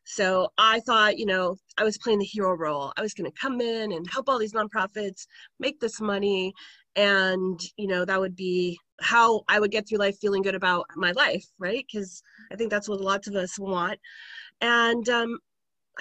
So 0.07 0.49
I 0.59 0.81
thought, 0.81 1.17
you 1.17 1.25
know, 1.25 1.57
I 1.79 1.83
was 1.83 1.97
playing 1.97 2.19
the 2.19 2.25
hero 2.25 2.55
role. 2.55 2.93
I 2.95 3.01
was 3.01 3.15
going 3.15 3.29
to 3.29 3.39
come 3.39 3.59
in 3.59 3.91
and 3.91 4.07
help 4.09 4.29
all 4.29 4.37
these 4.37 4.53
nonprofits 4.53 5.25
make 5.59 5.79
this 5.79 5.99
money 5.99 6.53
and 6.95 7.59
you 7.77 7.87
know 7.87 8.05
that 8.05 8.19
would 8.19 8.35
be 8.35 8.79
how 9.01 9.43
i 9.49 9.59
would 9.59 9.71
get 9.71 9.87
through 9.87 9.97
life 9.97 10.17
feeling 10.19 10.41
good 10.41 10.55
about 10.55 10.85
my 10.95 11.11
life 11.11 11.45
right 11.59 11.85
because 11.91 12.21
i 12.51 12.55
think 12.55 12.69
that's 12.69 12.87
what 12.87 13.01
lots 13.01 13.27
of 13.27 13.35
us 13.35 13.59
want 13.59 13.99
and 14.61 15.09
um, 15.09 15.37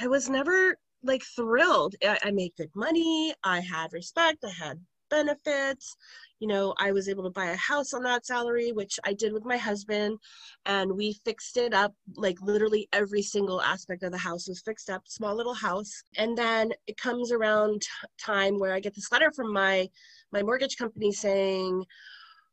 i 0.01 0.07
was 0.07 0.29
never 0.29 0.77
like 1.05 1.23
thrilled. 1.37 1.95
I, 2.03 2.19
I 2.25 2.31
made 2.31 2.53
good 2.57 2.71
money. 2.75 3.35
I 3.45 3.61
had 3.61 3.93
respect. 3.93 4.45
I 4.45 4.51
had 4.51 4.81
benefits. 5.11 5.97
You 6.41 6.49
know 6.49 6.75
i 6.79 6.93
was 6.93 7.09
able 7.09 7.25
to 7.25 7.31
buy 7.31 7.47
a 7.47 7.57
house 7.57 7.95
on 7.95 8.03
that 8.03 8.27
salary 8.27 8.73
which 8.73 8.99
i 9.05 9.15
did 9.15 9.33
with 9.33 9.47
my 9.47 9.57
husband 9.57 10.19
and 10.67 10.93
we 10.93 11.15
fixed 11.25 11.57
it 11.57 11.73
up 11.73 11.95
like 12.17 12.37
literally 12.43 12.89
every 12.93 13.23
single 13.23 13.63
aspect 13.63 14.03
of 14.03 14.13
the 14.13 14.19
house 14.19 14.49
was 14.49 14.61
fixed 14.61 14.91
up 14.91 15.03
small 15.07 15.35
little 15.35 15.55
house. 15.55 16.03
And 16.17 16.37
then 16.37 16.73
it 16.87 16.97
comes 16.97 17.33
around 17.33 17.83
time 18.19 18.59
where 18.59 18.75
i 18.75 18.81
get 18.81 18.95
this 18.95 19.11
letter 19.13 19.31
from 19.33 19.53
my 19.53 19.89
my 20.33 20.43
mortgage 20.43 20.77
company 20.77 21.13
saying, 21.13 21.85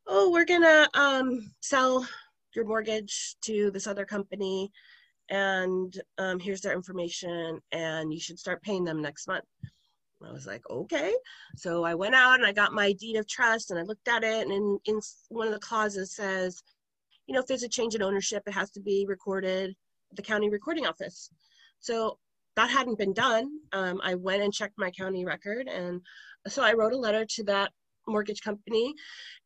"Oh, 0.06 0.30
we're 0.30 0.44
gonna 0.44 0.88
um, 0.94 1.52
sell 1.60 2.06
your 2.54 2.64
mortgage 2.64 3.36
to 3.42 3.70
this 3.72 3.86
other 3.86 4.04
company, 4.04 4.70
and 5.32 6.00
um, 6.18 6.38
here's 6.38 6.60
their 6.60 6.74
information, 6.74 7.58
and 7.72 8.12
you 8.12 8.20
should 8.20 8.38
start 8.38 8.62
paying 8.62 8.84
them 8.84 9.02
next 9.02 9.26
month." 9.26 9.44
I 10.24 10.32
was 10.32 10.46
like, 10.46 10.62
okay. 10.70 11.12
So 11.56 11.84
I 11.84 11.94
went 11.94 12.14
out 12.14 12.36
and 12.36 12.46
I 12.46 12.52
got 12.52 12.72
my 12.72 12.92
deed 12.92 13.16
of 13.16 13.26
trust 13.26 13.70
and 13.70 13.80
I 13.80 13.82
looked 13.82 14.06
at 14.06 14.22
it, 14.22 14.46
and 14.46 14.52
in, 14.52 14.78
in 14.84 15.00
one 15.30 15.48
of 15.48 15.52
the 15.52 15.58
clauses 15.58 16.14
says, 16.14 16.62
you 17.26 17.34
know, 17.34 17.40
if 17.40 17.46
there's 17.46 17.64
a 17.64 17.68
change 17.68 17.94
in 17.94 18.02
ownership, 18.02 18.42
it 18.46 18.52
has 18.52 18.70
to 18.72 18.80
be 18.80 19.04
recorded 19.08 19.74
at 20.10 20.16
the 20.16 20.22
county 20.22 20.48
recording 20.48 20.86
office. 20.86 21.30
So 21.80 22.18
that 22.56 22.70
hadn't 22.70 22.98
been 22.98 23.14
done. 23.14 23.48
Um, 23.72 24.00
I 24.04 24.14
went 24.14 24.42
and 24.42 24.52
checked 24.52 24.78
my 24.78 24.90
county 24.90 25.24
record, 25.24 25.66
and 25.68 26.00
so 26.46 26.62
I 26.62 26.74
wrote 26.74 26.92
a 26.92 26.98
letter 26.98 27.24
to 27.24 27.44
that 27.44 27.72
mortgage 28.06 28.42
company. 28.42 28.94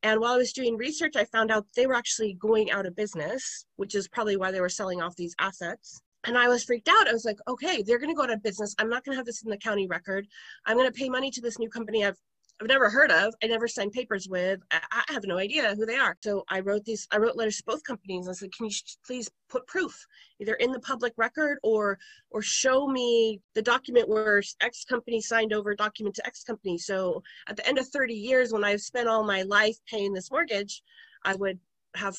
And 0.02 0.20
while 0.20 0.34
I 0.34 0.38
was 0.38 0.52
doing 0.52 0.76
research, 0.76 1.16
I 1.16 1.24
found 1.24 1.50
out 1.50 1.66
they 1.74 1.86
were 1.86 1.94
actually 1.94 2.34
going 2.34 2.70
out 2.70 2.86
of 2.86 2.96
business, 2.96 3.66
which 3.76 3.94
is 3.94 4.08
probably 4.08 4.36
why 4.36 4.50
they 4.50 4.60
were 4.60 4.68
selling 4.68 5.02
off 5.02 5.16
these 5.16 5.34
assets. 5.38 6.00
And 6.24 6.36
I 6.36 6.48
was 6.48 6.64
freaked 6.64 6.88
out. 6.88 7.08
I 7.08 7.12
was 7.12 7.24
like, 7.24 7.38
okay, 7.46 7.82
they're 7.82 7.98
going 7.98 8.10
to 8.10 8.16
go 8.16 8.24
out 8.24 8.32
of 8.32 8.42
business. 8.42 8.74
I'm 8.78 8.88
not 8.88 9.04
going 9.04 9.14
to 9.14 9.16
have 9.16 9.26
this 9.26 9.42
in 9.42 9.50
the 9.50 9.56
county 9.56 9.86
record. 9.86 10.26
I'm 10.66 10.76
going 10.76 10.90
to 10.90 10.98
pay 10.98 11.08
money 11.08 11.30
to 11.30 11.40
this 11.40 11.58
new 11.58 11.68
company 11.68 12.04
I've 12.04 12.18
I've 12.60 12.68
never 12.68 12.88
heard 12.88 13.10
of. 13.10 13.34
I 13.42 13.48
never 13.48 13.68
signed 13.68 13.92
papers 13.92 14.28
with. 14.28 14.60
I, 14.70 15.02
have 15.08 15.24
no 15.24 15.36
idea 15.36 15.74
who 15.74 15.84
they 15.84 15.96
are. 15.96 16.16
So 16.22 16.42
I 16.48 16.60
wrote 16.60 16.84
these. 16.84 17.06
I 17.10 17.18
wrote 17.18 17.36
letters 17.36 17.58
to 17.58 17.64
both 17.66 17.82
companies. 17.84 18.28
I 18.28 18.32
said, 18.32 18.50
"Can 18.52 18.66
you 18.66 18.72
please 19.04 19.30
put 19.50 19.66
proof, 19.66 20.06
either 20.40 20.54
in 20.54 20.72
the 20.72 20.80
public 20.80 21.12
record 21.18 21.58
or 21.62 21.98
or 22.30 22.40
show 22.40 22.86
me 22.86 23.40
the 23.54 23.62
document 23.62 24.08
where 24.08 24.42
X 24.62 24.84
company 24.84 25.20
signed 25.20 25.52
over 25.52 25.74
document 25.74 26.16
to 26.16 26.26
X 26.26 26.44
company." 26.44 26.78
So 26.78 27.22
at 27.46 27.56
the 27.56 27.66
end 27.68 27.78
of 27.78 27.88
30 27.88 28.14
years, 28.14 28.52
when 28.52 28.64
I've 28.64 28.80
spent 28.80 29.08
all 29.08 29.22
my 29.22 29.42
life 29.42 29.76
paying 29.90 30.14
this 30.14 30.30
mortgage, 30.30 30.82
I 31.24 31.34
would 31.34 31.58
have 31.94 32.16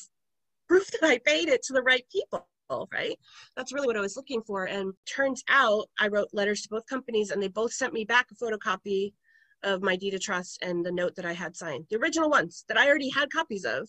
proof 0.68 0.86
that 0.92 1.04
I 1.04 1.18
paid 1.18 1.48
it 1.48 1.62
to 1.64 1.72
the 1.72 1.82
right 1.82 2.04
people 2.12 2.48
right? 2.92 3.18
That's 3.56 3.72
really 3.72 3.86
what 3.86 3.96
I 3.96 4.00
was 4.00 4.14
looking 4.14 4.42
for. 4.42 4.66
And 4.66 4.92
turns 5.06 5.42
out 5.48 5.88
I 5.98 6.08
wrote 6.08 6.28
letters 6.34 6.60
to 6.62 6.68
both 6.68 6.86
companies 6.86 7.30
and 7.30 7.42
they 7.42 7.48
both 7.48 7.72
sent 7.72 7.94
me 7.94 8.04
back 8.04 8.26
a 8.30 8.34
photocopy 8.34 9.14
of 9.62 9.82
my 9.82 9.96
deed 9.96 10.14
of 10.14 10.20
trust 10.20 10.62
and 10.62 10.84
the 10.84 10.92
note 10.92 11.16
that 11.16 11.26
I 11.26 11.32
had 11.32 11.56
signed, 11.56 11.86
the 11.90 11.96
original 11.96 12.30
ones 12.30 12.64
that 12.68 12.78
I 12.78 12.88
already 12.88 13.10
had 13.10 13.30
copies 13.30 13.64
of 13.64 13.88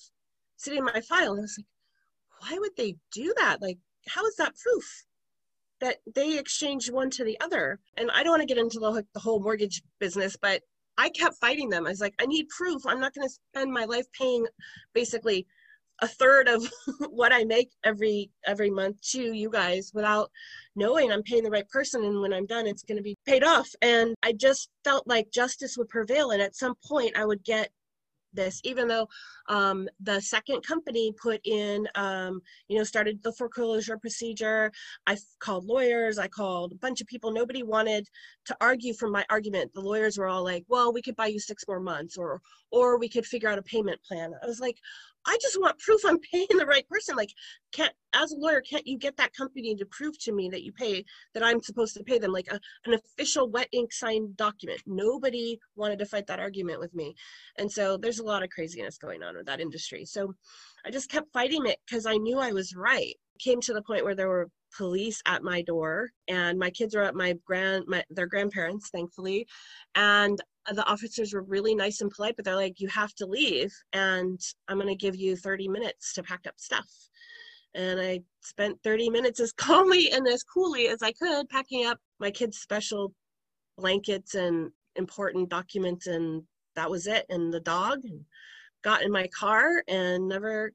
sitting 0.58 0.80
in 0.80 0.86
my 0.86 1.02
file. 1.02 1.32
And 1.32 1.40
I 1.40 1.42
was 1.42 1.58
like, 1.58 1.68
why 2.40 2.60
would 2.60 2.76
they 2.78 2.96
do 3.12 3.34
that? 3.38 3.62
Like, 3.62 3.78
how 4.08 4.26
is 4.26 4.36
that 4.38 4.56
proof 4.58 5.06
that 5.82 5.98
they 6.16 6.38
exchanged 6.38 6.92
one 6.92 7.10
to 7.12 7.24
the 7.24 7.40
other? 7.40 7.80
And 7.98 8.10
I 8.12 8.24
don't 8.24 8.32
want 8.32 8.42
to 8.42 8.54
get 8.54 8.58
into 8.58 8.80
the, 8.80 9.06
the 9.14 9.20
whole 9.20 9.40
mortgage 9.40 9.82
business, 10.00 10.36
but 10.42 10.62
I 10.98 11.10
kept 11.10 11.38
fighting 11.38 11.70
them. 11.70 11.86
I 11.86 11.90
was 11.90 12.02
like, 12.02 12.16
I 12.20 12.26
need 12.26 12.50
proof. 12.50 12.86
I'm 12.86 13.00
not 13.00 13.14
going 13.14 13.28
to 13.28 13.34
spend 13.54 13.72
my 13.72 13.86
life 13.86 14.06
paying 14.12 14.46
basically 14.94 15.48
a 16.02 16.08
third 16.08 16.48
of 16.48 16.68
what 17.10 17.34
I 17.34 17.44
make 17.44 17.72
every 17.84 18.30
every 18.46 18.70
month 18.70 19.02
to 19.12 19.34
you 19.34 19.50
guys 19.50 19.92
without 19.94 20.32
knowing 20.76 21.12
I'm 21.12 21.24
paying 21.24 21.44
the 21.44 21.52
right 21.52 21.68
person. 21.70 22.04
And 22.04 22.22
when 22.22 22.34
I'm 22.34 22.46
done 22.46 22.68
it's 22.68 22.84
going 22.84 22.98
to 22.98 23.04
be 23.04 23.18
paid 23.26 23.44
off. 23.44 23.70
And 23.82 24.16
I 24.24 24.34
just 24.34 24.70
felt 24.84 25.08
like 25.08 25.32
justice 25.32 25.78
would 25.78 25.90
prevail. 25.90 26.32
And 26.32 26.42
at 26.42 26.56
some 26.56 26.76
point 26.86 27.18
I 27.18 27.26
would 27.26 27.44
get 27.44 27.70
this 28.34 28.62
even 28.64 28.88
though 28.88 29.08
um, 29.48 29.88
the 30.00 30.22
second 30.22 30.62
company 30.62 31.14
put 31.22 31.42
in 31.46 31.88
um, 31.96 32.42
you 32.68 32.78
know 32.78 32.84
started 32.84 33.22
the 33.24 33.34
foreclosure 33.34 33.98
procedure. 33.98 34.72
I 35.08 35.18
called 35.40 35.66
lawyers. 35.66 36.20
I 36.20 36.28
called 36.28 36.74
a 36.74 36.76
bunch 36.76 37.02
of 37.02 37.08
people. 37.08 37.32
Nobody 37.32 37.64
wanted 37.64 38.08
to 38.46 38.56
argue 38.62 38.94
from 38.94 39.12
my 39.12 39.26
argument. 39.30 39.74
The 39.74 39.82
lawyers 39.82 40.18
were 40.18 40.28
all 40.28 40.44
like 40.44 40.66
well 40.68 40.94
we 40.94 41.02
could 41.02 41.16
buy 41.16 41.28
you 41.28 41.40
six 41.40 41.64
more 41.68 41.80
months 41.80 42.18
or 42.18 42.42
or 42.72 43.00
we 43.00 43.10
could 43.10 43.26
figure 43.26 43.50
out 43.50 43.60
a 43.60 43.64
payment 43.64 44.02
plan. 44.04 44.34
I 44.42 44.46
was 44.46 44.60
like 44.60 44.78
I 45.26 45.38
just 45.42 45.60
want 45.60 45.80
proof 45.80 46.02
I'm 46.06 46.20
paying 46.20 46.48
the 46.58 46.66
right 46.66 46.88
person. 46.88 47.16
Like, 47.16 47.34
can't 47.72 47.94
as 48.14 48.32
a 48.32 48.38
lawyer, 48.38 48.62
can't 48.62 48.88
you 48.88 48.98
get 48.98 49.18
that 49.18 49.34
company 49.34 49.76
to 49.76 49.86
prove 49.86 50.18
to 50.20 50.32
me 50.32 50.50
that 50.50 50.64
you 50.64 50.72
pay 50.72 51.06
that 51.34 51.44
I'm 51.44 51.62
supposed 51.62 51.96
to 51.96 52.04
pay 52.04 52.18
them 52.18 52.32
like 52.32 52.48
a, 52.52 52.60
an 52.86 52.94
official 52.94 53.50
wet 53.50 53.68
ink 53.72 53.94
signed 53.94 54.36
document? 54.38 54.82
Nobody 54.88 55.60
wanted 55.76 56.00
to 56.00 56.06
fight 56.06 56.28
that 56.28 56.40
argument 56.40 56.80
with 56.80 56.94
me, 56.94 57.16
and 57.58 57.72
so 57.72 57.98
there's 57.98 58.20
a 58.20 58.26
lot 58.26 58.44
of 58.44 58.50
craziness 58.50 58.98
going 58.98 59.24
on 59.24 59.36
with 59.36 59.46
that 59.46 59.62
industry. 59.62 60.06
So 60.06 60.34
I 60.86 60.92
just 60.92 61.10
kept 61.10 61.32
fighting 61.34 61.66
it 61.66 61.78
because 61.86 62.06
I 62.06 62.16
knew 62.16 62.40
I 62.40 62.52
was 62.52 62.76
right. 62.76 63.14
Came 63.40 63.62
to 63.62 63.74
the 63.74 63.82
point 63.82 64.04
where 64.04 64.16
there 64.16 64.30
were 64.30 64.50
police 64.76 65.22
at 65.26 65.44
my 65.44 65.62
door 65.64 66.10
and 66.28 66.60
my 66.60 66.70
kids 66.70 66.96
were 66.96 67.02
at 67.02 67.16
my 67.16 67.34
grand 67.46 67.86
my, 67.88 68.04
their 68.12 68.28
grandparents 68.28 68.90
thankfully 68.90 69.48
and 69.96 70.40
the 70.74 70.86
officers 70.86 71.34
were 71.34 71.44
really 71.44 71.76
nice 71.76 72.02
and 72.02 72.12
polite 72.12 72.36
but 72.36 72.46
they're 72.46 72.56
like 72.56 72.80
you 72.80 72.88
have 72.88 73.14
to 73.14 73.26
leave 73.26 73.74
and 73.94 74.40
i'm 74.68 74.78
going 74.78 74.88
to 74.88 74.96
give 74.96 75.16
you 75.16 75.36
30 75.36 75.68
minutes 75.68 76.14
to 76.14 76.24
pack 76.24 76.42
up 76.48 76.56
stuff. 76.58 76.90
And 77.76 78.00
i 78.00 78.22
spent 78.42 78.82
30 78.84 79.10
minutes 79.10 79.40
as 79.40 79.52
calmly 79.58 80.12
and 80.12 80.28
as 80.28 80.44
coolly 80.44 80.88
as 80.88 81.02
i 81.02 81.12
could 81.12 81.50
packing 81.50 81.86
up 81.86 82.00
my 82.20 82.32
kids 82.32 82.58
special 82.58 83.14
blankets 83.78 84.36
and 84.36 84.72
important 84.96 85.50
documents 85.50 86.08
and 86.08 86.44
that 86.76 86.90
was 86.90 87.08
it 87.08 87.26
and 87.30 87.54
the 87.54 87.60
dog 87.60 88.00
and 88.04 88.26
got 88.84 89.02
in 89.02 89.12
my 89.12 89.28
car 89.28 89.84
and 89.88 90.28
never 90.28 90.72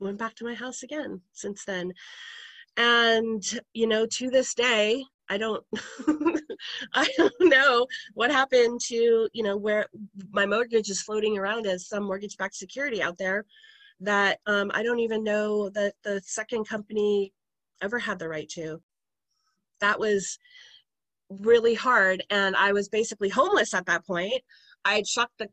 went 0.00 0.18
back 0.18 0.34
to 0.36 0.44
my 0.44 0.54
house 0.54 0.82
again 0.82 1.20
since 1.32 1.64
then. 1.64 1.92
And 2.76 3.42
you 3.72 3.86
know 3.86 4.06
to 4.06 4.30
this 4.30 4.54
day 4.54 5.04
i 5.28 5.38
don't 5.38 5.64
i 6.94 7.08
don't 7.16 7.32
know 7.40 7.86
what 8.14 8.30
happened 8.30 8.80
to 8.80 9.28
you 9.32 9.42
know 9.42 9.56
where 9.56 9.86
my 10.30 10.46
mortgage 10.46 10.90
is 10.90 11.02
floating 11.02 11.38
around 11.38 11.66
as 11.66 11.88
some 11.88 12.04
mortgage 12.04 12.36
backed 12.36 12.54
security 12.54 13.02
out 13.02 13.18
there 13.18 13.44
that 14.00 14.38
um, 14.46 14.70
i 14.74 14.82
don't 14.82 15.00
even 15.00 15.24
know 15.24 15.68
that 15.70 15.94
the 16.04 16.20
second 16.24 16.66
company 16.66 17.32
ever 17.82 17.98
had 17.98 18.18
the 18.18 18.28
right 18.28 18.48
to 18.48 18.80
that 19.80 19.98
was 19.98 20.38
really 21.28 21.74
hard 21.74 22.22
and 22.30 22.56
i 22.56 22.72
was 22.72 22.88
basically 22.88 23.28
homeless 23.28 23.74
at 23.74 23.86
that 23.86 24.06
point 24.06 24.40
i 24.84 24.94
had 24.94 25.06
shocked 25.06 25.38
the 25.38 25.48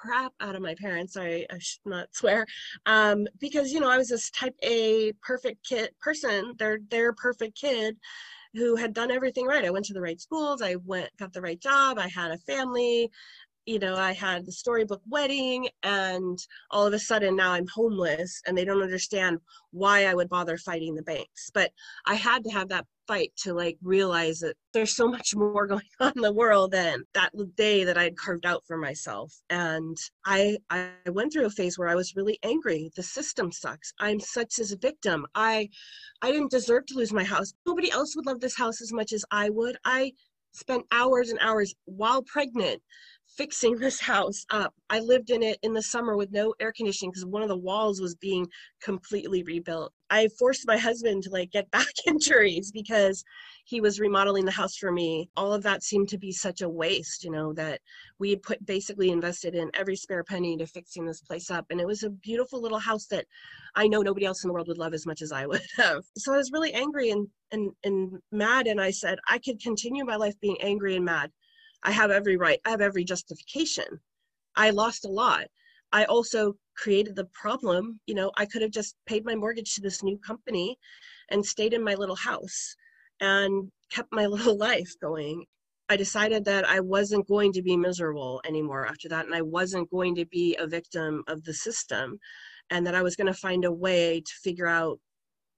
crap 0.00 0.32
out 0.40 0.54
of 0.54 0.62
my 0.62 0.74
parents. 0.74 1.14
Sorry, 1.14 1.46
I 1.50 1.58
should 1.58 1.80
not 1.84 2.08
swear. 2.14 2.46
Um, 2.86 3.26
because 3.38 3.72
you 3.72 3.80
know, 3.80 3.90
I 3.90 3.98
was 3.98 4.08
this 4.08 4.30
type 4.30 4.54
A 4.62 5.12
perfect 5.22 5.66
kid 5.66 5.90
person. 6.00 6.54
They're 6.58 6.78
their 6.90 7.12
perfect 7.12 7.60
kid 7.60 7.96
who 8.54 8.76
had 8.76 8.94
done 8.94 9.10
everything 9.10 9.46
right. 9.46 9.64
I 9.64 9.70
went 9.70 9.84
to 9.86 9.94
the 9.94 10.00
right 10.00 10.20
schools. 10.20 10.62
I 10.62 10.76
went 10.76 11.10
got 11.18 11.32
the 11.32 11.40
right 11.40 11.60
job. 11.60 11.98
I 11.98 12.08
had 12.08 12.30
a 12.30 12.38
family 12.38 13.10
you 13.66 13.78
know, 13.78 13.94
I 13.96 14.12
had 14.12 14.46
the 14.46 14.52
storybook 14.52 15.02
wedding, 15.08 15.68
and 15.82 16.38
all 16.70 16.86
of 16.86 16.92
a 16.92 16.98
sudden 16.98 17.36
now 17.36 17.52
I'm 17.52 17.66
homeless, 17.66 18.42
and 18.46 18.56
they 18.56 18.64
don't 18.64 18.82
understand 18.82 19.38
why 19.70 20.06
I 20.06 20.14
would 20.14 20.28
bother 20.28 20.56
fighting 20.56 20.94
the 20.94 21.02
banks. 21.02 21.50
But 21.52 21.70
I 22.06 22.14
had 22.14 22.42
to 22.44 22.50
have 22.50 22.68
that 22.68 22.86
fight 23.06 23.32
to 23.42 23.52
like 23.52 23.76
realize 23.82 24.38
that 24.38 24.56
there's 24.72 24.94
so 24.94 25.08
much 25.08 25.34
more 25.34 25.66
going 25.68 25.82
on 26.00 26.12
in 26.16 26.22
the 26.22 26.32
world 26.32 26.70
than 26.70 27.02
that 27.14 27.32
day 27.56 27.84
that 27.84 27.98
I'd 27.98 28.16
carved 28.16 28.46
out 28.46 28.62
for 28.66 28.76
myself. 28.76 29.32
And 29.50 29.96
I 30.24 30.58
I 30.70 30.90
went 31.06 31.32
through 31.32 31.46
a 31.46 31.50
phase 31.50 31.78
where 31.78 31.88
I 31.88 31.94
was 31.94 32.16
really 32.16 32.38
angry. 32.42 32.90
The 32.96 33.02
system 33.02 33.52
sucks. 33.52 33.92
I'm 33.98 34.20
such 34.20 34.58
as 34.58 34.72
a 34.72 34.78
victim. 34.78 35.26
I 35.34 35.68
I 36.22 36.32
didn't 36.32 36.50
deserve 36.50 36.86
to 36.86 36.94
lose 36.94 37.12
my 37.12 37.24
house. 37.24 37.52
Nobody 37.66 37.90
else 37.90 38.16
would 38.16 38.26
love 38.26 38.40
this 38.40 38.56
house 38.56 38.80
as 38.80 38.92
much 38.92 39.12
as 39.12 39.24
I 39.30 39.50
would. 39.50 39.76
I 39.84 40.12
spent 40.52 40.84
hours 40.90 41.30
and 41.30 41.38
hours 41.40 41.74
while 41.84 42.22
pregnant 42.22 42.82
fixing 43.36 43.76
this 43.76 44.00
house 44.00 44.44
up. 44.50 44.74
I 44.88 45.00
lived 45.00 45.30
in 45.30 45.42
it 45.42 45.58
in 45.62 45.72
the 45.72 45.82
summer 45.82 46.16
with 46.16 46.32
no 46.32 46.54
air 46.60 46.72
conditioning 46.72 47.10
because 47.10 47.24
one 47.24 47.42
of 47.42 47.48
the 47.48 47.56
walls 47.56 48.00
was 48.00 48.14
being 48.16 48.46
completely 48.82 49.42
rebuilt. 49.42 49.92
I 50.10 50.28
forced 50.38 50.66
my 50.66 50.76
husband 50.76 51.22
to 51.24 51.30
like 51.30 51.50
get 51.52 51.70
back 51.72 51.92
injuries 52.06 52.70
because 52.72 53.24
he 53.64 53.80
was 53.80 54.00
remodeling 54.00 54.44
the 54.44 54.50
house 54.50 54.76
for 54.76 54.90
me. 54.90 55.30
All 55.36 55.52
of 55.52 55.62
that 55.62 55.82
seemed 55.82 56.08
to 56.08 56.18
be 56.18 56.32
such 56.32 56.60
a 56.60 56.68
waste, 56.68 57.24
you 57.24 57.30
know, 57.30 57.52
that 57.54 57.80
we 58.18 58.30
had 58.30 58.42
put 58.42 58.64
basically 58.66 59.10
invested 59.10 59.54
in 59.54 59.70
every 59.74 59.96
spare 59.96 60.24
penny 60.24 60.56
to 60.56 60.66
fixing 60.66 61.04
this 61.04 61.20
place 61.20 61.50
up. 61.50 61.66
And 61.70 61.80
it 61.80 61.86
was 61.86 62.02
a 62.02 62.10
beautiful 62.10 62.60
little 62.60 62.78
house 62.78 63.06
that 63.06 63.26
I 63.74 63.86
know 63.86 64.02
nobody 64.02 64.26
else 64.26 64.42
in 64.42 64.48
the 64.48 64.54
world 64.54 64.68
would 64.68 64.78
love 64.78 64.94
as 64.94 65.06
much 65.06 65.22
as 65.22 65.30
I 65.30 65.46
would 65.46 65.62
have. 65.76 66.02
So 66.16 66.34
I 66.34 66.36
was 66.36 66.52
really 66.52 66.72
angry 66.72 67.10
and 67.10 67.28
and 67.52 67.72
and 67.84 68.18
mad 68.32 68.66
and 68.66 68.80
I 68.80 68.90
said 68.90 69.18
I 69.28 69.38
could 69.38 69.60
continue 69.60 70.04
my 70.04 70.16
life 70.16 70.38
being 70.40 70.56
angry 70.60 70.96
and 70.96 71.04
mad 71.04 71.30
I 71.82 71.92
have 71.92 72.10
every 72.10 72.36
right, 72.36 72.60
I 72.64 72.70
have 72.70 72.80
every 72.80 73.04
justification. 73.04 74.00
I 74.56 74.70
lost 74.70 75.04
a 75.04 75.08
lot. 75.08 75.46
I 75.92 76.04
also 76.04 76.54
created 76.76 77.16
the 77.16 77.26
problem. 77.26 78.00
You 78.06 78.14
know, 78.14 78.30
I 78.36 78.46
could 78.46 78.62
have 78.62 78.70
just 78.70 78.96
paid 79.06 79.24
my 79.24 79.34
mortgage 79.34 79.74
to 79.74 79.80
this 79.80 80.02
new 80.02 80.18
company 80.18 80.78
and 81.30 81.44
stayed 81.44 81.72
in 81.72 81.82
my 81.82 81.94
little 81.94 82.16
house 82.16 82.74
and 83.20 83.70
kept 83.90 84.12
my 84.12 84.26
little 84.34 84.56
life 84.56 84.92
going. 85.00 85.44
I 85.88 85.96
decided 85.96 86.44
that 86.44 86.68
I 86.68 86.78
wasn't 86.78 87.26
going 87.26 87.52
to 87.54 87.62
be 87.62 87.76
miserable 87.76 88.40
anymore 88.44 88.86
after 88.86 89.08
that, 89.08 89.26
and 89.26 89.34
I 89.34 89.42
wasn't 89.42 89.90
going 89.90 90.14
to 90.16 90.26
be 90.26 90.56
a 90.56 90.66
victim 90.66 91.24
of 91.26 91.42
the 91.42 91.54
system, 91.54 92.18
and 92.70 92.86
that 92.86 92.94
I 92.94 93.02
was 93.02 93.16
going 93.16 93.26
to 93.26 93.34
find 93.34 93.64
a 93.64 93.72
way 93.72 94.20
to 94.20 94.32
figure 94.44 94.68
out 94.68 95.00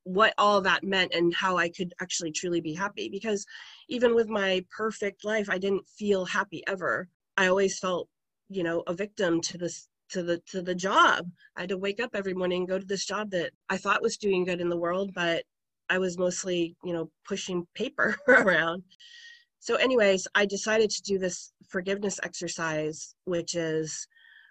what 0.05 0.35
all 0.39 0.61
that 0.61 0.85
meant 0.85 1.15
and 1.15 1.35
how 1.35 1.57
I 1.57 1.69
could 1.69 1.95
actually 2.01 2.33
truly 2.33 2.61
be 2.61 2.75
happy. 2.75 3.09
Because 3.09 3.47
even 3.89 4.15
with 4.15 4.29
my 4.29 4.65
perfect 4.71 5.25
life, 5.25 5.49
I 5.49 5.59
didn't 5.59 5.89
feel 5.89 6.25
happy 6.25 6.63
ever. 6.67 7.09
I 7.37 7.47
always 7.47 7.79
felt, 7.79 8.09
you 8.49 8.63
know, 8.63 8.83
a 8.87 8.95
victim 8.95 9.41
to 9.43 9.59
this 9.59 9.89
to 10.11 10.23
the 10.23 10.39
to 10.51 10.63
the 10.63 10.75
job. 10.75 11.27
I 11.57 11.61
had 11.61 11.71
to 11.71 11.79
wake 11.79 12.01
up 12.01 12.11
every 12.15 12.35
morning 12.35 12.63
and 12.63 12.69
go 12.69 12.79
to 12.79 12.87
this 12.87 13.07
job 13.07 13.31
that 13.31 13.53
I 13.69 13.77
thought 13.77 14.03
was 14.03 14.17
doing 14.17 14.45
good 14.45 14.61
in 14.61 14.69
the 14.69 14.79
world, 14.79 15.13
but 15.15 15.45
I 15.89 15.99
was 15.99 16.19
mostly, 16.19 16.77
you 16.85 16.93
know, 16.93 17.11
pushing 17.27 17.67
paper 17.75 18.17
around. 18.29 18.83
So, 19.61 19.77
anyways, 19.77 20.27
I 20.35 20.47
decided 20.47 20.91
to 20.91 21.03
do 21.03 21.19
this 21.19 21.53
forgiveness 21.69 22.19
exercise, 22.23 23.15
which 23.25 23.55
is 23.55 24.09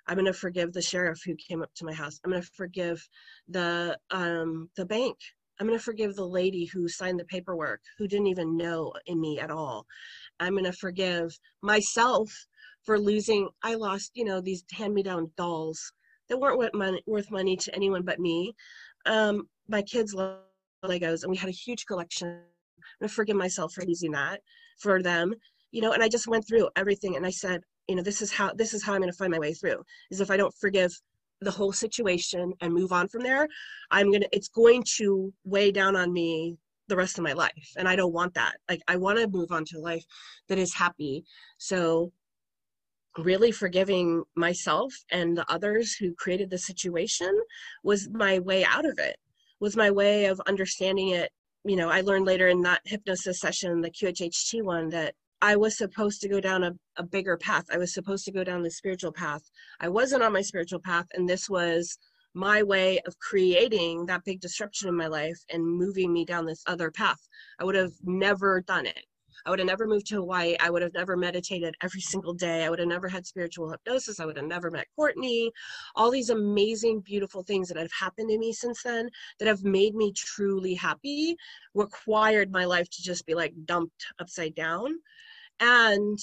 I'm 0.08 0.16
going 0.16 0.26
to 0.26 0.34
forgive 0.34 0.74
the 0.74 0.82
sheriff 0.82 1.22
who 1.26 1.36
came 1.36 1.62
up 1.62 1.74
to 1.76 1.86
my 1.86 1.94
house. 1.94 2.20
I'm 2.24 2.32
going 2.32 2.42
to 2.42 2.50
forgive 2.54 3.08
the 3.48 3.98
um, 4.10 4.70
the 4.76 4.86
bank 4.86 5.18
I'm 5.62 5.68
going 5.68 5.78
to 5.78 5.86
forgive 5.86 6.16
the 6.16 6.26
lady 6.26 6.66
who 6.66 6.88
signed 6.88 7.20
the 7.20 7.26
paperwork 7.26 7.82
who 8.00 8.08
didn't 8.08 8.26
even 8.26 8.58
know 8.58 8.94
me 9.08 9.40
at 9.40 9.52
all. 9.52 9.86
I'm 10.40 10.54
going 10.54 10.66
to 10.66 10.74
forgive 10.74 11.38
myself 11.62 12.32
for 12.84 13.00
losing. 13.00 13.48
I 13.62 13.76
lost, 13.76 14.10
you 14.16 14.26
know, 14.26 14.42
these 14.42 14.64
hand 14.72 14.96
me 14.96 15.04
down 15.04 15.30
dolls 15.38 15.94
that 16.30 16.40
weren't 16.40 16.58
worth 16.58 16.74
money, 16.74 17.04
worth 17.06 17.30
money 17.30 17.56
to 17.58 17.76
anyone 17.76 18.02
but 18.02 18.20
me. 18.20 18.56
Um, 19.06 19.44
my 19.68 19.84
kids 19.84 20.16
love 20.16 20.40
Legos, 20.84 21.22
and 21.22 21.30
we 21.30 21.38
had 21.38 21.50
a 21.50 21.54
huge 21.54 21.86
collection. 21.86 22.28
I'm 22.30 23.00
going 23.00 23.10
to 23.10 23.14
forgive 23.14 23.36
myself 23.36 23.72
for 23.74 23.86
losing 23.86 24.14
that 24.14 24.42
for 24.80 25.04
them, 25.04 25.32
you 25.70 25.84
know. 25.84 25.92
And 25.92 26.02
I 26.02 26.10
just 26.10 26.26
went 26.26 26.48
through 26.48 26.70
everything, 26.76 27.18
and 27.18 27.26
I 27.26 27.30
said, 27.30 27.62
you 27.88 27.96
know, 27.96 28.02
this 28.02 28.24
is 28.24 28.32
how 28.32 28.52
this 28.54 28.74
is 28.74 28.84
how 28.84 28.94
I'm 28.94 29.02
going 29.02 29.12
to 29.12 29.18
find 29.18 29.32
my 29.32 29.38
way 29.38 29.54
through. 29.54 29.84
Is 30.10 30.22
if 30.22 30.32
I 30.32 30.38
don't 30.38 30.56
forgive 30.60 30.92
the 31.42 31.52
whole 31.52 31.72
situation 31.72 32.54
and 32.62 32.74
move 32.74 32.92
on 32.92 33.08
from 33.08 33.24
there 33.24 33.48
i'm 33.90 34.12
gonna 34.12 34.26
it's 34.32 34.50
going 34.50 34.84
to 34.84 35.34
weigh 35.44 35.72
down 35.72 35.96
on 35.96 36.14
me 36.14 36.58
the 36.92 36.98
rest 36.98 37.18
of 37.18 37.24
my 37.24 37.32
life. 37.32 37.74
And 37.78 37.88
i 37.88 37.96
don't 37.96 38.14
want 38.14 38.34
that. 38.36 38.58
Like 38.70 38.82
i 38.88 38.98
want 38.98 39.18
to 39.18 39.28
move 39.28 39.52
on 39.52 39.64
to 39.66 39.78
a 39.78 39.80
life 39.92 40.04
that 40.50 40.60
is 40.60 40.74
happy. 40.74 41.24
So 41.58 42.12
really 43.18 43.52
forgiving 43.52 44.24
myself 44.36 44.94
and 45.10 45.38
the 45.38 45.50
others 45.52 45.96
who 45.96 46.14
created 46.16 46.50
the 46.50 46.58
situation 46.58 47.34
was 47.84 48.10
my 48.12 48.40
way 48.40 48.64
out 48.66 48.86
of 48.86 49.00
it 49.00 49.18
was 49.60 49.76
my 49.76 49.92
way 49.92 50.26
of 50.26 50.42
understanding 50.48 51.10
it. 51.10 51.32
You 51.64 51.78
know 51.78 51.90
i 51.90 52.02
learned 52.02 52.26
later 52.26 52.48
in 52.50 52.62
that 52.64 52.82
hypnosis 52.86 53.40
session 53.40 53.82
the 53.82 53.92
qhht 53.92 54.64
one 54.64 54.90
that 54.90 55.14
I 55.44 55.56
was 55.56 55.76
supposed 55.76 56.22
to 56.22 56.30
go 56.30 56.40
down 56.40 56.64
a, 56.64 56.74
a 56.98 57.04
bigger 57.04 57.36
path. 57.36 57.66
I 57.74 57.80
was 57.80 57.94
supposed 57.94 58.26
to 58.26 58.32
go 58.32 58.44
down 58.44 58.62
the 58.62 58.70
spiritual 58.70 59.12
path. 59.12 59.42
I 59.80 59.90
wasn't 59.90 60.22
on 60.22 60.34
my 60.34 60.42
spiritual 60.44 60.80
path, 60.80 61.08
and 61.14 61.28
this 61.28 61.50
was 61.50 61.98
my 62.36 62.62
way 62.62 63.00
of 63.08 63.18
creating 63.18 64.06
that 64.06 64.24
big 64.24 64.40
disruption 64.40 64.88
in 64.88 64.96
my 64.96 65.08
life 65.08 65.40
and 65.52 65.66
moving 65.66 66.14
me 66.14 66.26
down 66.26 66.46
this 66.46 66.64
other 66.68 66.92
path. 66.92 67.28
I 67.60 67.64
would 67.64 67.76
have 67.76 67.94
never 68.04 68.62
done 68.62 68.86
it. 68.86 69.06
I 69.44 69.50
would 69.50 69.58
have 69.58 69.68
never 69.68 69.88
moved 69.88 70.06
to 70.08 70.18
Hawaii. 70.18 70.56
I 70.60 70.70
would 70.70 70.84
have 70.84 70.94
never 70.94 71.18
meditated 71.18 71.76
every 71.82 72.02
single 72.14 72.36
day. 72.36 72.64
I 72.64 72.70
would 72.70 72.78
have 72.78 72.88
never 72.88 73.10
had 73.10 73.26
spiritual 73.26 73.72
hypnosis. 73.72 74.20
I 74.20 74.26
would 74.26 74.38
have 74.38 74.46
never 74.46 74.70
met 74.70 74.88
Courtney. 74.96 75.52
All 75.96 76.12
these 76.12 76.30
amazing, 76.30 77.02
beautiful 77.02 77.42
things 77.42 77.68
that 77.70 77.78
have 77.78 77.92
happened 77.92 78.30
to 78.30 78.38
me 78.38 78.54
since 78.54 78.84
then 78.84 79.10
that 79.40 79.48
have 79.48 79.64
made 79.64 79.96
me 79.96 80.14
truly 80.14 80.76
happy 80.76 81.36
required 81.74 82.52
my 82.52 82.66
life 82.66 82.90
to 82.92 83.02
just 83.02 83.26
be 83.26 83.34
like 83.34 83.54
dumped 83.66 84.06
upside 84.20 84.54
down. 84.54 85.00
And 85.62 86.20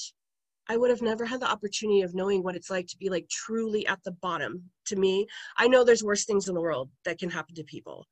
I 0.69 0.77
would 0.77 0.91
have 0.91 1.01
never 1.01 1.25
had 1.25 1.41
the 1.41 1.51
opportunity 1.51 2.03
of 2.03 2.15
knowing 2.15 2.43
what 2.43 2.57
it's 2.57 2.71
like 2.71 2.87
to 2.89 2.99
be 2.99 3.09
like 3.09 3.27
truly 3.31 3.87
at 3.87 4.03
the 4.05 4.13
bottom. 4.13 4.65
To 4.87 4.97
me, 4.97 5.27
I 5.57 5.69
know 5.69 5.83
there's 5.85 6.05
worse 6.05 6.25
things 6.25 6.49
in 6.49 6.55
the 6.55 6.61
world 6.61 6.91
that 7.05 7.19
can 7.19 7.31
happen 7.31 7.55
to 7.55 7.65
people, 7.65 8.07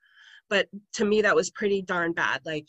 but 0.48 0.68
to 0.94 1.04
me, 1.04 1.20
that 1.22 1.36
was 1.36 1.50
pretty 1.50 1.82
darn 1.82 2.12
bad. 2.12 2.40
Like, 2.46 2.66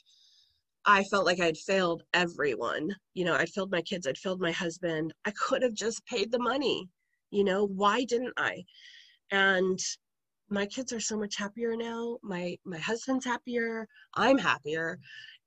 I 0.86 1.04
felt 1.06 1.26
like 1.26 1.40
I'd 1.40 1.58
failed 1.58 2.04
everyone. 2.14 2.96
You 3.14 3.26
know, 3.26 3.36
I 3.36 3.46
failed 3.46 3.72
my 3.72 3.82
kids, 3.82 4.08
I'd 4.08 4.18
failed 4.18 4.42
my 4.42 4.52
husband. 4.52 5.14
I 5.26 5.32
could 5.32 5.62
have 5.62 5.74
just 5.74 6.06
paid 6.06 6.32
the 6.32 6.40
money. 6.40 6.90
You 7.32 7.44
know, 7.44 7.66
why 7.66 8.04
didn't 8.06 8.34
I? 8.38 8.64
And 9.32 9.80
my 10.50 10.66
kids 10.66 10.94
are 10.94 11.00
so 11.00 11.18
much 11.18 11.36
happier 11.38 11.76
now. 11.76 12.18
My 12.24 12.58
my 12.66 12.78
husband's 12.78 13.26
happier. 13.26 13.88
I'm 14.16 14.38
happier. 14.38 15.00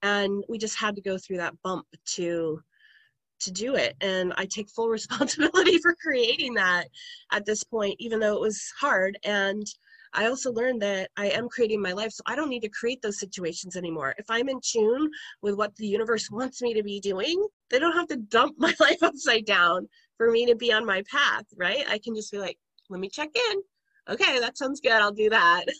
And 0.02 0.44
we 0.48 0.58
just 0.58 0.76
had 0.76 0.94
to 0.96 1.02
go 1.02 1.18
through 1.18 1.38
that 1.38 1.54
bump 1.62 1.86
to 2.16 2.62
to 3.40 3.50
do 3.50 3.74
it. 3.74 3.96
And 4.00 4.32
i 4.36 4.46
take 4.46 4.70
full 4.70 4.88
responsibility 4.98 5.78
for 5.78 5.94
creating 5.94 6.54
that 6.54 6.88
at 7.32 7.44
this 7.44 7.64
point 7.64 7.96
even 7.98 8.20
though 8.20 8.34
it 8.34 8.40
was 8.40 8.72
hard. 8.78 9.18
And 9.24 9.66
i 10.12 10.26
also 10.26 10.52
learned 10.52 10.82
that 10.82 11.08
i 11.16 11.26
am 11.26 11.48
creating 11.48 11.80
my 11.80 11.92
life 11.92 12.10
so 12.10 12.22
i 12.26 12.34
don't 12.34 12.48
need 12.48 12.62
to 12.62 12.68
create 12.68 13.00
those 13.02 13.20
situations 13.20 13.76
anymore. 13.76 14.14
If 14.18 14.26
i'm 14.28 14.48
in 14.48 14.60
tune 14.62 15.10
with 15.42 15.54
what 15.56 15.74
the 15.76 15.86
universe 15.86 16.30
wants 16.30 16.62
me 16.62 16.74
to 16.74 16.82
be 16.82 17.00
doing 17.00 17.46
they 17.70 17.78
don't 17.78 17.96
have 17.96 18.08
to 18.08 18.16
dump 18.16 18.54
my 18.58 18.74
life 18.80 19.02
upside 19.02 19.44
down 19.46 19.88
for 20.16 20.30
me 20.30 20.46
to 20.46 20.54
be 20.56 20.72
on 20.72 20.84
my 20.84 21.02
path 21.10 21.44
right? 21.56 21.84
I 21.88 21.98
can 21.98 22.14
just 22.14 22.32
be 22.32 22.38
like 22.38 22.58
let 22.88 23.00
me 23.00 23.08
check 23.08 23.30
in. 23.34 23.62
Okay 24.08 24.40
that 24.40 24.58
sounds 24.58 24.80
good. 24.80 24.92
I'll 24.92 25.12
do 25.12 25.30
that. 25.30 25.64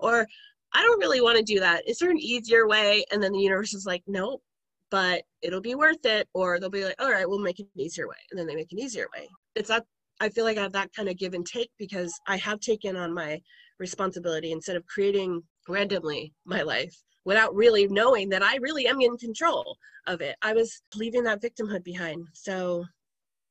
Or 0.00 0.26
i 0.72 0.82
don't 0.82 1.00
really 1.00 1.20
want 1.20 1.38
to 1.38 1.44
do 1.44 1.60
that. 1.60 1.88
Is 1.88 1.98
there 1.98 2.10
an 2.10 2.18
easier 2.18 2.66
way? 2.66 3.04
And 3.10 3.22
then 3.22 3.32
the 3.32 3.38
universe 3.38 3.74
is 3.74 3.86
like 3.86 4.02
nope 4.06 4.42
but 4.90 5.22
it'll 5.42 5.60
be 5.60 5.74
worth 5.74 6.04
it 6.04 6.28
or 6.34 6.58
they'll 6.58 6.70
be 6.70 6.84
like 6.84 7.00
all 7.00 7.10
right 7.10 7.28
we'll 7.28 7.38
make 7.38 7.60
it 7.60 7.68
an 7.74 7.80
easier 7.80 8.08
way 8.08 8.16
and 8.30 8.38
then 8.38 8.46
they 8.46 8.54
make 8.54 8.72
an 8.72 8.78
easier 8.78 9.06
way. 9.16 9.28
It's 9.54 9.68
that 9.68 9.84
i 10.20 10.28
feel 10.28 10.44
like 10.44 10.58
i 10.58 10.62
have 10.62 10.72
that 10.72 10.92
kind 10.94 11.08
of 11.08 11.18
give 11.18 11.34
and 11.34 11.46
take 11.46 11.70
because 11.78 12.12
i 12.28 12.36
have 12.36 12.60
taken 12.60 12.96
on 12.96 13.12
my 13.12 13.40
responsibility 13.78 14.52
instead 14.52 14.76
of 14.76 14.86
creating 14.86 15.42
randomly 15.68 16.32
my 16.44 16.62
life 16.62 16.94
without 17.24 17.54
really 17.54 17.88
knowing 17.88 18.28
that 18.28 18.42
i 18.42 18.56
really 18.56 18.86
am 18.86 19.00
in 19.00 19.16
control 19.16 19.76
of 20.06 20.20
it. 20.20 20.36
I 20.42 20.52
was 20.52 20.82
leaving 20.94 21.24
that 21.24 21.42
victimhood 21.42 21.84
behind. 21.84 22.26
So 22.34 22.84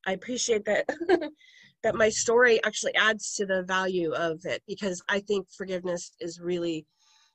i 0.06 0.14
appreciate 0.14 0.66
that 0.66 0.86
that 1.84 1.96
my 1.96 2.10
story 2.10 2.64
actually 2.64 2.96
adds 2.96 3.34
to 3.36 3.46
the 3.46 3.64
value 3.64 4.14
of 4.14 4.40
it 4.46 4.62
because 4.68 5.02
i 5.10 5.20
think 5.20 5.48
forgiveness 5.58 6.12
is 6.20 6.40
really 6.40 6.86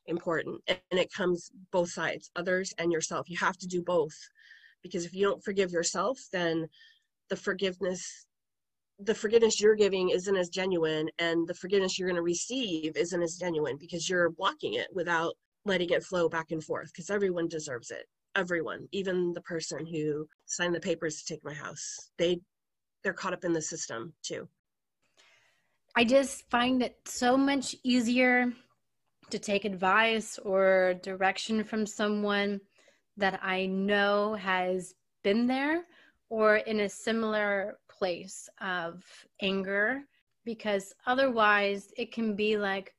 important 0.09 0.61
and 0.67 0.79
it 0.91 1.11
comes 1.13 1.51
both 1.71 1.91
sides 1.91 2.31
others 2.35 2.73
and 2.77 2.91
yourself. 2.91 3.29
You 3.29 3.37
have 3.37 3.57
to 3.57 3.67
do 3.67 3.81
both 3.81 4.15
because 4.83 5.05
if 5.05 5.13
you 5.13 5.25
don't 5.25 5.43
forgive 5.43 5.71
yourself 5.71 6.19
then 6.31 6.67
the 7.29 7.35
forgiveness 7.35 8.25
the 8.99 9.15
forgiveness 9.15 9.61
you're 9.61 9.75
giving 9.75 10.09
isn't 10.09 10.35
as 10.35 10.49
genuine 10.49 11.09
and 11.19 11.47
the 11.47 11.53
forgiveness 11.53 11.97
you're 11.97 12.09
going 12.09 12.17
to 12.17 12.21
receive 12.21 12.97
isn't 12.97 13.23
as 13.23 13.37
genuine 13.37 13.77
because 13.79 14.09
you're 14.09 14.31
blocking 14.31 14.73
it 14.73 14.87
without 14.93 15.35
letting 15.65 15.89
it 15.89 16.03
flow 16.03 16.27
back 16.27 16.51
and 16.51 16.63
forth 16.63 16.91
because 16.93 17.09
everyone 17.09 17.47
deserves 17.47 17.91
it. 17.91 18.05
Everyone 18.35 18.87
even 18.91 19.33
the 19.33 19.41
person 19.41 19.85
who 19.85 20.27
signed 20.45 20.75
the 20.75 20.79
papers 20.79 21.17
to 21.17 21.33
take 21.33 21.43
my 21.43 21.53
house. 21.53 22.11
They 22.17 22.39
they're 23.03 23.13
caught 23.13 23.33
up 23.33 23.45
in 23.45 23.53
the 23.53 23.61
system 23.61 24.13
too. 24.21 24.47
I 25.95 26.03
just 26.03 26.49
find 26.49 26.83
it 26.83 26.97
so 27.05 27.37
much 27.37 27.75
easier 27.83 28.51
to 29.31 29.39
take 29.39 29.65
advice 29.65 30.37
or 30.39 30.95
direction 31.03 31.63
from 31.63 31.85
someone 31.85 32.59
that 33.17 33.39
I 33.43 33.65
know 33.65 34.35
has 34.35 34.93
been 35.23 35.45
there 35.45 35.83
or 36.29 36.57
in 36.57 36.81
a 36.81 36.89
similar 36.89 37.77
place 37.89 38.47
of 38.61 39.03
anger. 39.41 40.01
Because 40.45 40.93
otherwise 41.05 41.91
it 41.97 42.11
can 42.11 42.35
be 42.35 42.57
like 42.57 42.93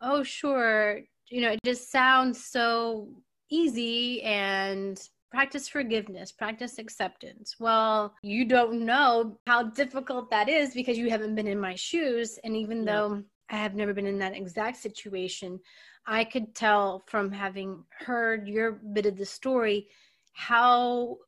oh 0.00 0.22
sure 0.22 1.00
you 1.28 1.40
know 1.40 1.50
it 1.50 1.60
just 1.64 1.90
sounds 1.90 2.44
so 2.44 3.08
easy 3.50 4.22
and 4.22 5.00
practice 5.30 5.68
forgiveness 5.68 6.32
practice 6.32 6.78
acceptance. 6.78 7.56
Well 7.58 8.14
you 8.22 8.46
don't 8.46 8.80
know 8.86 9.38
how 9.46 9.64
difficult 9.64 10.30
that 10.30 10.48
is 10.48 10.72
because 10.72 10.96
you 10.96 11.10
haven't 11.10 11.34
been 11.34 11.48
in 11.48 11.60
my 11.60 11.74
shoes. 11.74 12.38
And 12.44 12.56
even 12.56 12.78
yeah. 12.78 12.92
though 12.92 13.22
I 13.50 13.56
have 13.56 13.74
never 13.74 13.94
been 13.94 14.06
in 14.06 14.18
that 14.18 14.36
exact 14.36 14.78
situation. 14.78 15.60
I 16.06 16.24
could 16.24 16.54
tell 16.54 17.02
from 17.06 17.30
having 17.32 17.84
heard 17.98 18.48
your 18.48 18.72
bit 18.72 19.06
of 19.06 19.16
the 19.16 19.26
story 19.26 19.88
how 20.32 21.18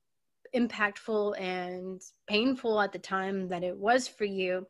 impactful 0.55 1.39
and 1.41 2.01
painful 2.27 2.81
at 2.81 2.93
the 2.93 2.99
time 2.99 3.49
that 3.49 3.63
it 3.63 3.77
was 3.77 4.09
for 4.09 4.25
you. 4.25 4.67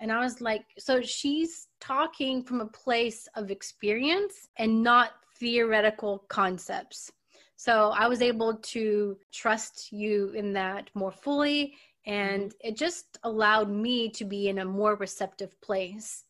And 0.00 0.12
I 0.12 0.20
was 0.20 0.40
like, 0.40 0.62
so 0.78 1.00
she's 1.00 1.68
talking 1.80 2.42
from 2.42 2.60
a 2.60 2.66
place 2.66 3.28
of 3.34 3.50
experience 3.50 4.48
and 4.58 4.82
not 4.82 5.12
theoretical 5.38 6.24
concepts. 6.28 7.10
So 7.56 7.92
I 7.96 8.06
was 8.06 8.20
able 8.20 8.56
to 8.56 9.16
trust 9.32 9.90
you 9.90 10.30
in 10.30 10.52
that 10.52 10.90
more 10.94 11.12
fully. 11.12 11.74
And 12.04 12.50
mm-hmm. 12.50 12.68
it 12.68 12.76
just 12.76 13.18
allowed 13.22 13.70
me 13.70 14.10
to 14.10 14.24
be 14.24 14.48
in 14.48 14.58
a 14.58 14.64
more 14.64 14.96
receptive 14.96 15.58
place 15.62 16.24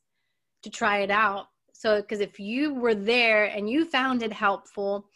to 0.67 0.71
try 0.71 0.99
it 0.99 1.11
out. 1.13 1.47
So, 1.73 2.01
because 2.01 2.21
if 2.21 2.41
you 2.41 2.75
were 2.75 2.95
there 2.95 3.45
and 3.45 3.71
you 3.71 3.85
found 3.85 4.23
it 4.23 4.33
helpful, 4.33 5.07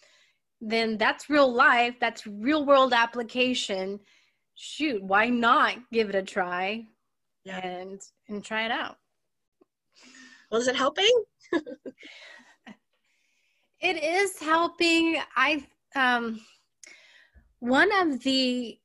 then 0.60 0.96
that's 0.96 1.28
real 1.28 1.52
life, 1.52 1.96
that's 2.00 2.26
real 2.26 2.64
world 2.64 2.92
application. 2.92 3.98
Shoot, 4.54 5.02
why 5.02 5.28
not 5.28 5.76
give 5.92 6.08
it 6.08 6.14
a 6.14 6.22
try 6.22 6.84
yeah. 7.44 7.58
and 7.66 8.00
and 8.28 8.44
try 8.44 8.64
it 8.66 8.70
out? 8.70 8.96
Well, 10.50 10.60
is 10.60 10.68
it 10.68 10.76
helping? 10.76 11.24
it 13.80 14.04
is 14.04 14.38
helping. 14.38 15.16
I 15.34 15.66
um 15.96 16.40
one 17.58 17.90
of 18.00 18.20
the 18.20 18.78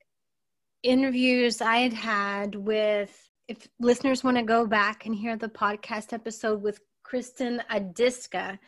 interviews 0.81 1.61
I 1.61 1.77
had 1.77 1.93
had 1.93 2.55
with 2.55 3.25
if 3.47 3.67
listeners 3.79 4.23
want 4.23 4.37
to 4.37 4.43
go 4.43 4.65
back 4.65 5.05
and 5.05 5.15
hear 5.15 5.37
the 5.37 5.47
podcast 5.47 6.13
episode 6.13 6.61
with 6.61 6.79
Kristen 7.03 7.61
Adiska, 7.69 8.59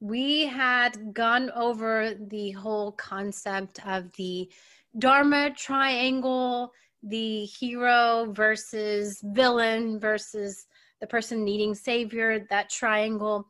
we 0.00 0.46
had 0.46 1.12
gone 1.12 1.50
over 1.50 2.14
the 2.28 2.52
whole 2.52 2.92
concept 2.92 3.84
of 3.86 4.10
the 4.12 4.50
drama 4.98 5.50
triangle, 5.56 6.72
the 7.02 7.44
hero 7.44 8.28
versus 8.32 9.20
villain 9.22 9.98
versus 9.98 10.66
the 11.00 11.06
person 11.06 11.44
needing 11.44 11.74
savior, 11.74 12.46
that 12.50 12.70
triangle. 12.70 13.46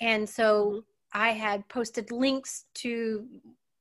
And 0.00 0.28
so 0.28 0.66
mm-hmm. 0.66 0.78
I 1.12 1.30
had 1.30 1.68
posted 1.68 2.12
links 2.12 2.66
to 2.76 3.26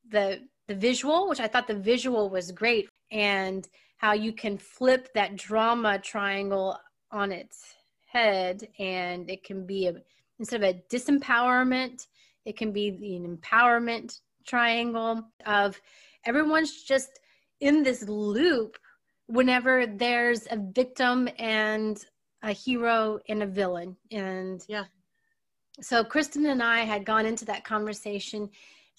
the 0.10 0.39
the 0.68 0.76
visual, 0.76 1.28
which 1.28 1.39
I 1.39 1.47
thought 1.47 1.68
the 1.68 1.74
visual 1.74 2.30
was 2.30 2.52
great. 2.52 2.89
And 3.12 3.68
how 4.00 4.14
you 4.14 4.34
can 4.34 4.58
flip 4.58 5.10
that 5.14 5.36
drama 5.36 6.00
triangle 6.00 6.78
on 7.12 7.32
its 7.32 7.76
head 8.08 8.68
and 8.80 9.30
it 9.30 9.43
can 9.43 9.66
be 9.66 9.88
a 9.88 9.93
instead 10.39 10.64
of 10.64 10.70
a 10.70 10.82
disempowerment 10.89 12.08
it 12.45 12.58
can 12.58 12.72
be 12.72 12.88
an 12.89 13.38
empowerment 13.38 14.20
triangle 14.47 15.24
of 15.45 15.80
everyone's 16.26 16.84
just 16.84 17.20
in 17.60 17.84
this 17.84 18.08
loop 18.08 18.78
whenever 19.28 19.86
there's 19.86 20.47
a 20.50 20.58
victim 20.74 21.30
and 21.38 22.06
a 22.41 22.52
hero 22.52 23.20
and 23.28 23.43
a 23.43 23.47
villain. 23.47 23.95
And 24.12 24.64
yeah. 24.68 24.86
so 25.82 26.04
kristen 26.04 26.45
and 26.47 26.64
i 26.64 26.80
had 26.80 27.06
gone 27.06 27.26
into 27.26 27.45
that 27.45 27.64
conversation 27.64 28.50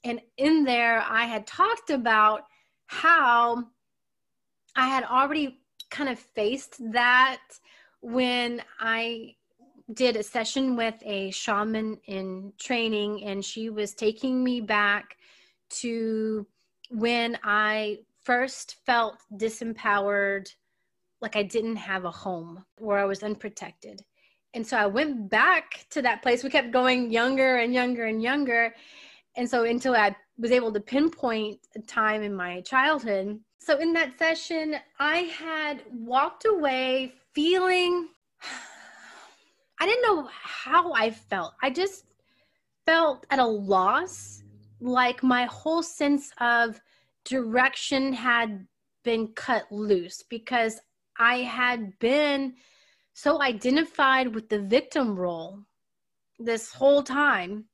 and 0.05 0.21
in 0.39 0.65
there 0.65 1.05
i 1.09 1.25
had 1.25 1.47
talked 1.47 1.91
about 1.91 2.43
how 2.87 3.65
I 4.77 4.87
had 4.87 5.05
already 5.05 5.61
kind 5.91 6.09
of 6.09 6.19
faced 6.19 6.77
that 6.93 7.41
when 8.01 8.63
I 8.79 9.35
did 9.93 10.17
a 10.17 10.23
session 10.23 10.77
with 10.77 10.95
a 11.05 11.31
shaman 11.33 11.99
in 12.07 12.53
training, 12.59 13.25
and 13.25 13.45
she 13.45 13.71
was 13.71 13.93
taking 13.95 14.43
me 14.45 14.61
back 14.61 15.17
to 15.81 16.47
when 16.91 17.39
I 17.43 17.99
first 18.23 18.77
felt 18.87 19.17
disempowered, 19.37 20.49
like 21.21 21.37
I 21.37 21.43
didn't 21.43 21.77
have 21.77 22.05
a 22.05 22.11
home, 22.11 22.65
where 22.79 22.99
I 22.99 23.05
was 23.05 23.23
unprotected. 23.23 24.03
And 24.55 24.67
so 24.67 24.77
I 24.77 24.87
went 24.87 25.31
back 25.31 25.87
to 25.91 26.03
that 26.03 26.23
place. 26.23 26.43
We 26.43 26.51
kept 26.51 26.73
going 26.73 27.13
younger 27.13 27.57
and 27.57 27.73
younger 27.73 28.07
and 28.07 28.23
younger. 28.23 28.75
And 29.37 29.49
so 29.49 29.65
until 29.65 29.95
I 29.95 30.17
was 30.39 30.51
able 30.51 30.73
to 30.73 30.81
pinpoint 30.81 31.61
a 31.77 31.81
time 31.81 32.23
in 32.23 32.35
my 32.35 32.61
childhood. 32.63 33.39
So 33.61 33.79
in 33.79 33.93
that 33.93 34.19
session, 34.19 34.77
I 34.99 35.19
had 35.19 35.83
walked 35.93 36.47
away 36.47 37.13
feeling 37.35 38.09
I 39.81 39.87
didn't 39.87 40.03
know 40.03 40.29
how 40.31 40.93
I 40.93 41.11
felt. 41.11 41.55
I 41.63 41.71
just 41.71 42.05
felt 42.87 43.27
at 43.31 43.39
a 43.39 43.47
loss, 43.47 44.43
like 44.81 45.23
my 45.23 45.45
whole 45.45 45.83
sense 45.83 46.33
of 46.41 46.81
direction 47.25 48.13
had 48.13 48.67
been 49.05 49.29
cut 49.29 49.71
loose 49.71 50.23
because 50.29 50.81
I 51.19 51.39
had 51.39 51.99
been 51.99 52.55
so 53.13 53.43
identified 53.43 54.35
with 54.35 54.49
the 54.49 54.61
victim 54.61 55.17
role 55.17 55.61
this 56.39 56.73
whole 56.73 57.03
time 57.03 57.67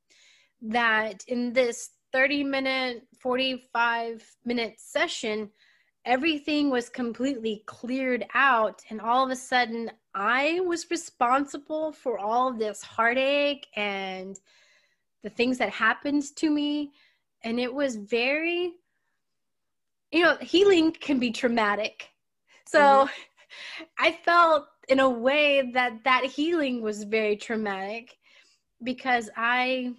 that 0.61 1.23
in 1.27 1.53
this 1.53 1.91
30 2.11 2.43
minute, 2.43 3.07
45 3.19 4.23
minute 4.45 4.75
session, 4.79 5.49
everything 6.07 6.69
was 6.69 6.87
completely 6.87 7.63
cleared 7.65 8.25
out. 8.33 8.81
And 8.89 9.01
all 9.01 9.25
of 9.25 9.29
a 9.29 9.35
sudden, 9.35 9.91
I 10.15 10.61
was 10.61 10.89
responsible 10.89 11.91
for 11.91 12.17
all 12.17 12.47
of 12.47 12.57
this 12.57 12.81
heartache 12.81 13.67
and 13.75 14.39
the 15.21 15.29
things 15.29 15.57
that 15.57 15.69
happened 15.69 16.23
to 16.37 16.49
me. 16.49 16.93
And 17.43 17.59
it 17.59 17.71
was 17.71 17.97
very, 17.97 18.73
you 20.11 20.23
know, 20.23 20.37
healing 20.39 20.93
can 20.93 21.19
be 21.19 21.31
traumatic. 21.31 22.09
So 22.65 22.79
mm-hmm. 22.79 23.83
I 23.99 24.11
felt 24.23 24.65
in 24.87 25.01
a 25.01 25.09
way 25.09 25.71
that 25.73 26.03
that 26.05 26.23
healing 26.23 26.81
was 26.81 27.03
very 27.03 27.35
traumatic 27.35 28.17
because 28.81 29.29
I 29.35 29.93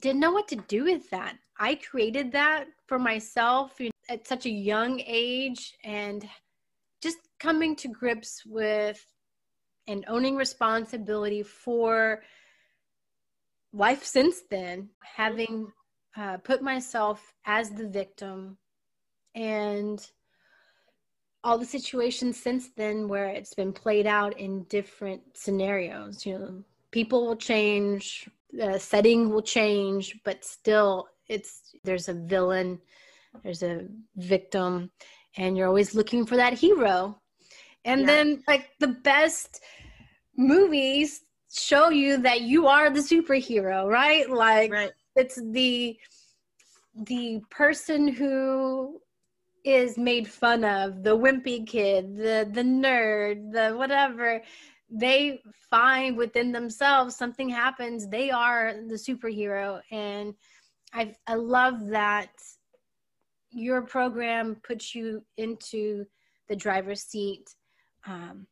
didn't 0.00 0.20
know 0.20 0.32
what 0.32 0.48
to 0.48 0.56
do 0.56 0.84
with 0.84 1.08
that. 1.10 1.36
I 1.58 1.76
created 1.76 2.32
that 2.32 2.66
for 2.86 2.98
myself 2.98 3.80
at 4.10 4.26
such 4.26 4.44
a 4.44 4.50
young 4.50 5.00
age 5.06 5.72
and 5.84 6.28
just 7.00 7.18
coming 7.38 7.76
to 7.76 7.88
grips 7.88 8.42
with 8.44 9.02
and 9.86 10.04
owning 10.08 10.36
responsibility 10.36 11.42
for 11.42 12.22
life 13.72 14.04
since 14.04 14.42
then, 14.50 14.90
having 15.00 15.72
uh, 16.16 16.36
put 16.38 16.60
myself 16.60 17.32
as 17.46 17.70
the 17.70 17.86
victim 17.86 18.58
and 19.34 20.10
all 21.44 21.56
the 21.56 21.64
situations 21.64 22.36
since 22.36 22.70
then 22.76 23.08
where 23.08 23.28
it's 23.28 23.54
been 23.54 23.72
played 23.72 24.06
out 24.06 24.38
in 24.38 24.64
different 24.64 25.22
scenarios. 25.34 26.26
You 26.26 26.38
know, 26.38 26.64
people 26.90 27.26
will 27.26 27.36
change, 27.36 28.28
the 28.52 28.78
setting 28.78 29.30
will 29.30 29.42
change, 29.42 30.18
but 30.24 30.44
still, 30.44 31.08
it's 31.28 31.76
there's 31.84 32.08
a 32.08 32.14
villain, 32.14 32.80
there's 33.42 33.62
a 33.62 33.86
victim, 34.16 34.90
and 35.36 35.56
you're 35.56 35.68
always 35.68 35.94
looking 35.94 36.26
for 36.26 36.36
that 36.36 36.54
hero. 36.54 37.20
And 37.84 38.02
yeah. 38.02 38.06
then, 38.06 38.42
like 38.46 38.70
the 38.78 38.88
best 38.88 39.60
movies 40.36 41.22
show 41.52 41.88
you 41.90 42.18
that 42.18 42.42
you 42.42 42.66
are 42.66 42.90
the 42.90 43.00
superhero, 43.00 43.88
right? 43.88 44.28
Like 44.30 44.72
right. 44.72 44.92
it's 45.16 45.40
the 45.52 45.96
the 46.94 47.40
person 47.50 48.08
who 48.08 49.00
is 49.64 49.98
made 49.98 50.26
fun 50.28 50.64
of, 50.64 51.02
the 51.02 51.16
wimpy 51.16 51.66
kid, 51.66 52.16
the 52.16 52.48
the 52.50 52.62
nerd, 52.62 53.52
the 53.52 53.76
whatever. 53.76 54.42
They 54.92 55.40
find 55.70 56.16
within 56.16 56.50
themselves 56.50 57.14
something 57.16 57.48
happens. 57.48 58.08
They 58.08 58.30
are 58.30 58.74
the 58.88 58.96
superhero, 58.96 59.80
and 59.90 60.34
I 60.92 61.14
I 61.26 61.34
love 61.34 61.88
that 61.88 62.30
your 63.50 63.82
program 63.82 64.56
puts 64.62 64.94
you 64.94 65.24
into 65.36 66.04
the 66.48 66.56
driver's 66.56 67.02
seat. 67.02 67.54
Um, 68.06 68.46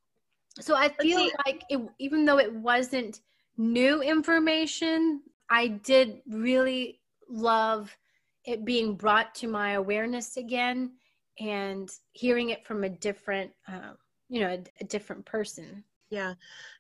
so 0.60 0.74
I 0.76 0.88
feel 0.88 1.30
like 1.46 1.62
it, 1.68 1.80
even 1.98 2.24
though 2.24 2.38
it 2.38 2.52
wasn't 2.52 3.20
new 3.56 4.02
information, 4.02 5.22
I 5.50 5.68
did 5.68 6.20
really 6.28 7.00
love 7.28 7.96
it 8.44 8.64
being 8.64 8.94
brought 8.94 9.34
to 9.36 9.46
my 9.46 9.72
awareness 9.72 10.36
again 10.36 10.92
and 11.38 11.88
hearing 12.12 12.50
it 12.50 12.66
from 12.66 12.84
a 12.84 12.88
different, 12.88 13.52
uh, 13.68 13.92
you 14.28 14.40
know, 14.40 14.48
a, 14.48 14.62
a 14.80 14.84
different 14.84 15.24
person. 15.24 15.84
Yeah. 16.10 16.34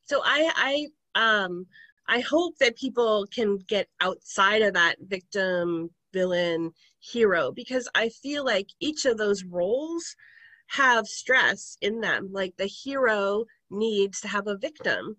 So 0.04 0.22
I, 0.24 0.88
I, 1.14 1.42
um, 1.42 1.66
I 2.08 2.20
hope 2.20 2.56
that 2.58 2.76
people 2.76 3.26
can 3.32 3.58
get 3.68 3.86
outside 4.00 4.62
of 4.62 4.74
that 4.74 4.96
victim, 5.00 5.90
villain, 6.12 6.72
hero 7.00 7.52
because 7.52 7.88
I 7.94 8.08
feel 8.08 8.44
like 8.44 8.68
each 8.80 9.04
of 9.04 9.18
those 9.18 9.44
roles 9.44 10.16
have 10.68 11.06
stress 11.06 11.76
in 11.80 12.00
them. 12.00 12.30
Like 12.32 12.56
the 12.56 12.66
hero 12.66 13.44
needs 13.70 14.20
to 14.20 14.28
have 14.28 14.46
a 14.46 14.56
victim. 14.56 15.16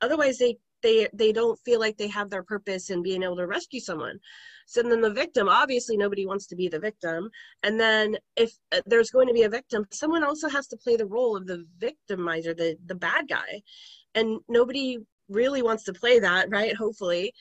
Otherwise 0.00 0.38
they 0.38 0.56
they 0.82 1.08
they 1.12 1.32
don't 1.32 1.58
feel 1.64 1.78
like 1.78 1.96
they 1.96 2.08
have 2.08 2.30
their 2.30 2.42
purpose 2.42 2.90
in 2.90 3.02
being 3.02 3.22
able 3.22 3.36
to 3.36 3.46
rescue 3.46 3.80
someone. 3.80 4.18
So 4.66 4.82
then 4.82 5.00
the 5.00 5.12
victim 5.12 5.48
obviously 5.48 5.96
nobody 5.96 6.26
wants 6.26 6.46
to 6.48 6.56
be 6.56 6.68
the 6.68 6.80
victim. 6.80 7.30
And 7.62 7.78
then 7.78 8.16
if 8.36 8.52
uh, 8.72 8.80
there's 8.86 9.10
going 9.10 9.28
to 9.28 9.34
be 9.34 9.42
a 9.42 9.48
victim 9.48 9.86
someone 9.90 10.24
also 10.24 10.48
has 10.48 10.66
to 10.68 10.76
play 10.76 10.96
the 10.96 11.06
role 11.06 11.36
of 11.36 11.46
the 11.46 11.64
victimizer 11.78 12.56
the 12.56 12.76
the 12.86 12.96
bad 12.96 13.28
guy. 13.28 13.62
And 14.14 14.40
nobody 14.48 14.98
really 15.28 15.62
wants 15.62 15.84
to 15.84 15.92
play 15.92 16.18
that 16.18 16.50
right? 16.50 16.74
Hopefully 16.76 17.32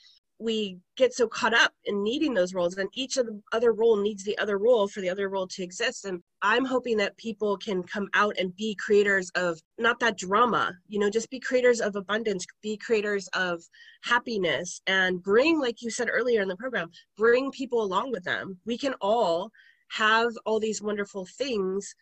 we 0.42 0.78
get 0.98 1.14
so 1.14 1.28
caught 1.28 1.54
up 1.54 1.72
in 1.86 2.04
needing 2.04 2.34
those 2.34 2.54
roles 2.54 2.78
and 2.78 2.89
each 2.94 3.18
of 3.18 3.26
the 3.26 3.42
other 3.52 3.74
role 3.74 3.96
needs 3.96 4.24
the 4.24 4.38
other 4.38 4.58
role 4.58 4.88
for 4.88 5.02
the 5.02 5.10
other 5.10 5.30
role 5.30 5.48
to 5.48 5.64
exist. 5.64 6.06
And 6.06 6.22
i'm 6.42 6.66
hoping 6.66 6.98
that 6.98 7.18
people 7.18 7.58
can 7.58 7.84
come 7.84 8.10
out 8.14 8.36
and 8.39 8.56
be 8.56 8.76
creators 8.84 9.30
of 9.36 9.60
not 9.78 10.00
that 10.00 10.18
drama 10.18 10.74
you 10.88 11.00
know 11.00 11.10
just 11.10 11.30
be 11.30 11.39
creators 11.39 11.80
of 11.80 11.96
abundance 11.96 12.46
be 12.64 12.76
creators 12.78 13.28
of 13.34 13.62
happiness 14.04 14.82
and 14.88 15.22
bring 15.22 15.60
like 15.60 15.82
you 15.84 15.92
said 15.92 16.10
earlier 16.12 16.42
in 16.42 16.48
the 16.48 16.56
program 16.56 16.89
bring 17.18 17.52
people 17.52 17.84
along 17.84 18.12
with 18.12 18.24
them. 18.24 18.58
We 18.66 18.78
can 18.78 18.96
all 19.02 19.52
have 19.89 20.32
all 20.46 20.60
these 20.60 20.82
wonderful 20.82 21.28
things 21.38 21.94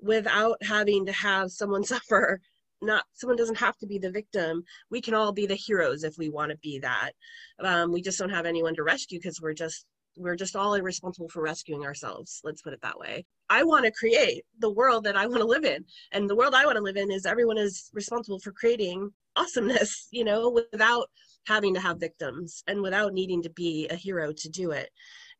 without 0.00 0.62
having 0.62 1.06
to 1.06 1.12
have 1.12 1.50
someone 1.50 1.84
suffer 1.94 2.40
not 2.82 3.04
someone 3.14 3.36
doesn't 3.36 3.58
have 3.58 3.76
to 3.78 3.86
be 3.86 3.98
the 3.98 4.10
victim. 4.10 4.62
We 4.90 5.00
can 5.00 5.14
all 5.14 5.32
be 5.32 5.46
the 5.46 5.54
heroes 5.54 6.04
if 6.04 6.16
we 6.18 6.28
want 6.28 6.50
to 6.50 6.58
be 6.58 6.78
that. 6.80 7.12
Um, 7.60 7.92
we 7.92 8.02
just 8.02 8.18
don't 8.18 8.30
have 8.30 8.46
anyone 8.46 8.74
to 8.76 8.82
rescue 8.82 9.18
because 9.18 9.40
we're 9.40 9.54
just 9.54 9.86
we're 10.18 10.36
just 10.36 10.56
all 10.56 10.78
responsible 10.80 11.28
for 11.28 11.42
rescuing 11.42 11.84
ourselves 11.84 12.40
let's 12.42 12.62
put 12.62 12.72
it 12.72 12.80
that 12.82 12.98
way. 12.98 13.24
I 13.50 13.62
want 13.62 13.84
to 13.84 13.92
create 13.92 14.44
the 14.58 14.70
world 14.70 15.04
that 15.04 15.16
i 15.16 15.26
want 15.26 15.40
to 15.40 15.46
live 15.46 15.64
in 15.64 15.84
and 16.12 16.28
the 16.28 16.36
world 16.36 16.54
i 16.54 16.66
want 16.66 16.76
to 16.76 16.82
live 16.82 16.96
in 16.96 17.10
is 17.10 17.24
everyone 17.24 17.56
is 17.56 17.90
responsible 17.94 18.38
for 18.38 18.52
creating 18.52 19.10
awesomeness 19.36 20.08
you 20.10 20.24
know 20.24 20.50
without 20.50 21.08
having 21.46 21.72
to 21.72 21.80
have 21.80 21.98
victims 21.98 22.62
and 22.66 22.82
without 22.82 23.14
needing 23.14 23.42
to 23.42 23.50
be 23.50 23.88
a 23.88 23.94
hero 23.94 24.32
to 24.32 24.48
do 24.50 24.70
it 24.72 24.90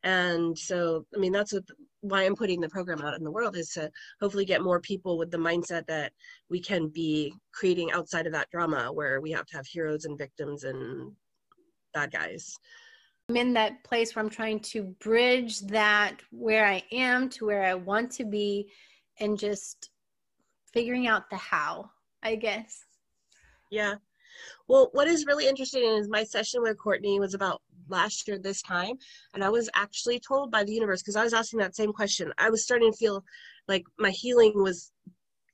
and 0.03 0.57
so 0.57 1.05
i 1.15 1.19
mean 1.19 1.31
that's 1.31 1.53
what 1.53 1.63
why 2.01 2.23
i'm 2.23 2.35
putting 2.35 2.61
the 2.61 2.69
program 2.69 3.01
out 3.01 3.15
in 3.15 3.23
the 3.23 3.31
world 3.31 3.57
is 3.57 3.69
to 3.69 3.89
hopefully 4.21 4.45
get 4.45 4.63
more 4.63 4.79
people 4.79 5.17
with 5.17 5.29
the 5.31 5.37
mindset 5.37 5.85
that 5.87 6.13
we 6.49 6.59
can 6.59 6.87
be 6.87 7.33
creating 7.53 7.91
outside 7.91 8.25
of 8.25 8.31
that 8.31 8.49
drama 8.49 8.91
where 8.91 9.19
we 9.19 9.31
have 9.31 9.45
to 9.45 9.57
have 9.57 9.67
heroes 9.67 10.05
and 10.05 10.17
victims 10.17 10.63
and 10.63 11.11
bad 11.93 12.11
guys. 12.11 12.53
I'm 13.27 13.37
in 13.37 13.53
that 13.53 13.83
place 13.83 14.15
where 14.15 14.23
i'm 14.23 14.29
trying 14.29 14.59
to 14.61 14.83
bridge 15.01 15.59
that 15.61 16.17
where 16.31 16.65
i 16.65 16.81
am 16.91 17.29
to 17.29 17.45
where 17.45 17.63
i 17.63 17.73
want 17.73 18.11
to 18.13 18.25
be 18.25 18.71
and 19.19 19.37
just 19.37 19.91
figuring 20.73 21.07
out 21.07 21.29
the 21.29 21.37
how 21.37 21.89
i 22.23 22.35
guess. 22.35 22.85
Yeah. 23.71 23.95
Well 24.67 24.89
what 24.93 25.07
is 25.07 25.25
really 25.25 25.47
interesting 25.47 25.83
is 25.83 26.07
my 26.09 26.23
session 26.23 26.61
with 26.61 26.79
courtney 26.79 27.19
was 27.19 27.33
about 27.33 27.61
last 27.89 28.27
year 28.27 28.37
this 28.37 28.61
time 28.61 28.95
and 29.33 29.43
i 29.43 29.49
was 29.49 29.69
actually 29.75 30.19
told 30.19 30.51
by 30.51 30.63
the 30.63 30.73
universe 30.73 31.01
because 31.01 31.15
i 31.15 31.23
was 31.23 31.33
asking 31.33 31.59
that 31.59 31.75
same 31.75 31.91
question 31.91 32.31
i 32.37 32.49
was 32.49 32.63
starting 32.63 32.91
to 32.91 32.97
feel 32.97 33.23
like 33.67 33.83
my 33.97 34.09
healing 34.09 34.53
was 34.55 34.91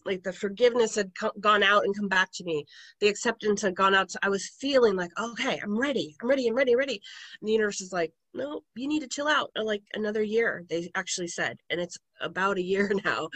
like 0.05 0.23
the 0.23 0.33
forgiveness 0.33 0.95
had 0.95 1.11
co- 1.19 1.31
gone 1.39 1.63
out 1.63 1.83
and 1.83 1.95
come 1.95 2.07
back 2.07 2.29
to 2.33 2.43
me. 2.43 2.63
The 3.01 3.07
acceptance 3.07 3.61
had 3.61 3.75
gone 3.75 3.95
out 3.95 4.11
so 4.11 4.19
i 4.21 4.29
was 4.29 4.51
feeling 4.59 4.95
like 4.95 5.11
okay 5.19 5.59
i'm 5.61 5.77
ready 5.77 6.15
i'm 6.21 6.29
ready 6.29 6.47
i'm 6.47 6.55
ready 6.55 6.75
ready. 6.75 7.01
And 7.41 7.47
the 7.47 7.53
universe 7.53 7.81
is 7.81 7.91
like 7.91 8.13
no 8.33 8.61
you 8.75 8.87
need 8.87 9.01
to 9.01 9.07
chill 9.07 9.27
out 9.27 9.51
or 9.57 9.63
like 9.63 9.83
another 9.93 10.23
year 10.23 10.63
they 10.69 10.89
actually 10.95 11.27
said 11.27 11.57
and 11.69 11.81
it's 11.81 11.97
about 12.21 12.57
a 12.57 12.63
year 12.63 12.91
now. 13.05 13.29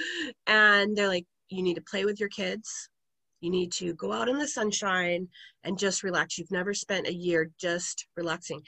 And 0.48 0.96
they're 0.96 1.08
like 1.08 1.26
you 1.50 1.64
need 1.64 1.76
to 1.76 1.82
play 1.82 2.06
with 2.06 2.20
your 2.20 2.30
kids 2.30 2.90
you 3.42 3.50
need 3.50 3.72
to 3.74 3.94
go 3.94 4.12
out 4.12 4.30
in 4.30 4.38
the 4.38 4.48
sunshine 4.48 5.28
and 5.64 5.78
just 5.78 6.04
relax. 6.04 6.38
You've 6.38 6.52
never 6.52 6.74
spent 6.74 7.08
a 7.08 7.14
year 7.14 7.50
just 7.60 8.08
relaxing. 8.16 8.62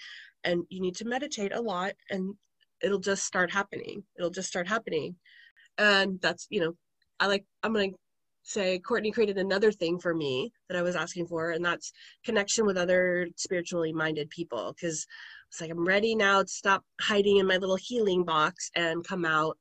And 0.44 0.64
you 0.70 0.82
need 0.82 0.96
to 0.98 1.06
meditate 1.06 1.54
a 1.54 1.62
lot 1.62 1.94
and 2.10 2.34
it'll 2.82 3.00
just 3.00 3.26
start 3.26 3.52
happening. 3.52 4.04
It'll 4.18 4.32
just 4.32 4.50
start 4.50 4.68
happening. 4.68 5.16
And 5.78 6.20
that's, 6.22 6.48
you 6.50 6.62
know, 6.62 6.74
I 7.20 7.28
like, 7.28 7.46
I'm 7.64 7.74
going 7.74 7.92
to 7.92 7.98
say 8.44 8.80
Courtney 8.80 9.12
created 9.12 9.38
another 9.38 9.72
thing 9.72 10.00
for 10.00 10.16
me 10.16 10.52
that 10.68 10.78
I 10.78 10.82
was 10.82 10.96
asking 10.96 11.28
for, 11.28 11.52
and 11.52 11.64
that's 11.64 11.92
connection 12.26 12.66
with 12.66 12.76
other 12.76 13.28
spiritually 13.36 13.94
minded 13.94 14.30
people. 14.32 14.74
Because 14.74 15.06
it's 15.52 15.60
like 15.60 15.70
i'm 15.70 15.86
ready 15.86 16.16
now 16.16 16.42
to 16.42 16.48
stop 16.48 16.84
hiding 17.02 17.38
in 17.38 17.46
my 17.46 17.58
little 17.58 17.76
healing 17.76 18.24
box 18.24 18.72
and 18.76 19.06
come 19.06 19.26
out 19.26 19.58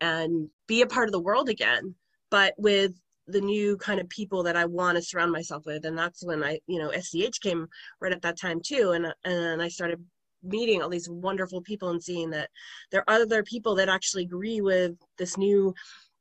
and 0.00 0.48
be 0.68 0.82
a 0.82 0.86
part 0.86 1.08
of 1.08 1.12
the 1.12 1.20
world 1.20 1.48
again 1.48 1.94
but 2.30 2.54
with 2.58 2.92
the 3.26 3.40
new 3.40 3.76
kind 3.76 4.00
of 4.00 4.08
people 4.08 4.42
that 4.42 4.56
I 4.56 4.64
want 4.64 4.96
to 4.96 5.02
surround 5.02 5.32
myself 5.32 5.64
with. 5.66 5.84
And 5.84 5.96
that's 5.96 6.24
when 6.24 6.42
I, 6.42 6.58
you 6.66 6.78
know, 6.78 6.90
SEH 6.92 7.38
came 7.42 7.66
right 8.00 8.12
at 8.12 8.22
that 8.22 8.40
time 8.40 8.60
too. 8.64 8.92
And, 8.92 9.12
and 9.24 9.62
I 9.62 9.68
started 9.68 10.04
meeting 10.42 10.82
all 10.82 10.88
these 10.88 11.08
wonderful 11.08 11.60
people 11.60 11.90
and 11.90 12.02
seeing 12.02 12.30
that 12.30 12.50
there 12.90 13.04
are 13.08 13.14
other 13.14 13.42
people 13.42 13.74
that 13.76 13.88
actually 13.88 14.24
agree 14.24 14.60
with 14.60 14.92
this 15.18 15.38
new 15.38 15.72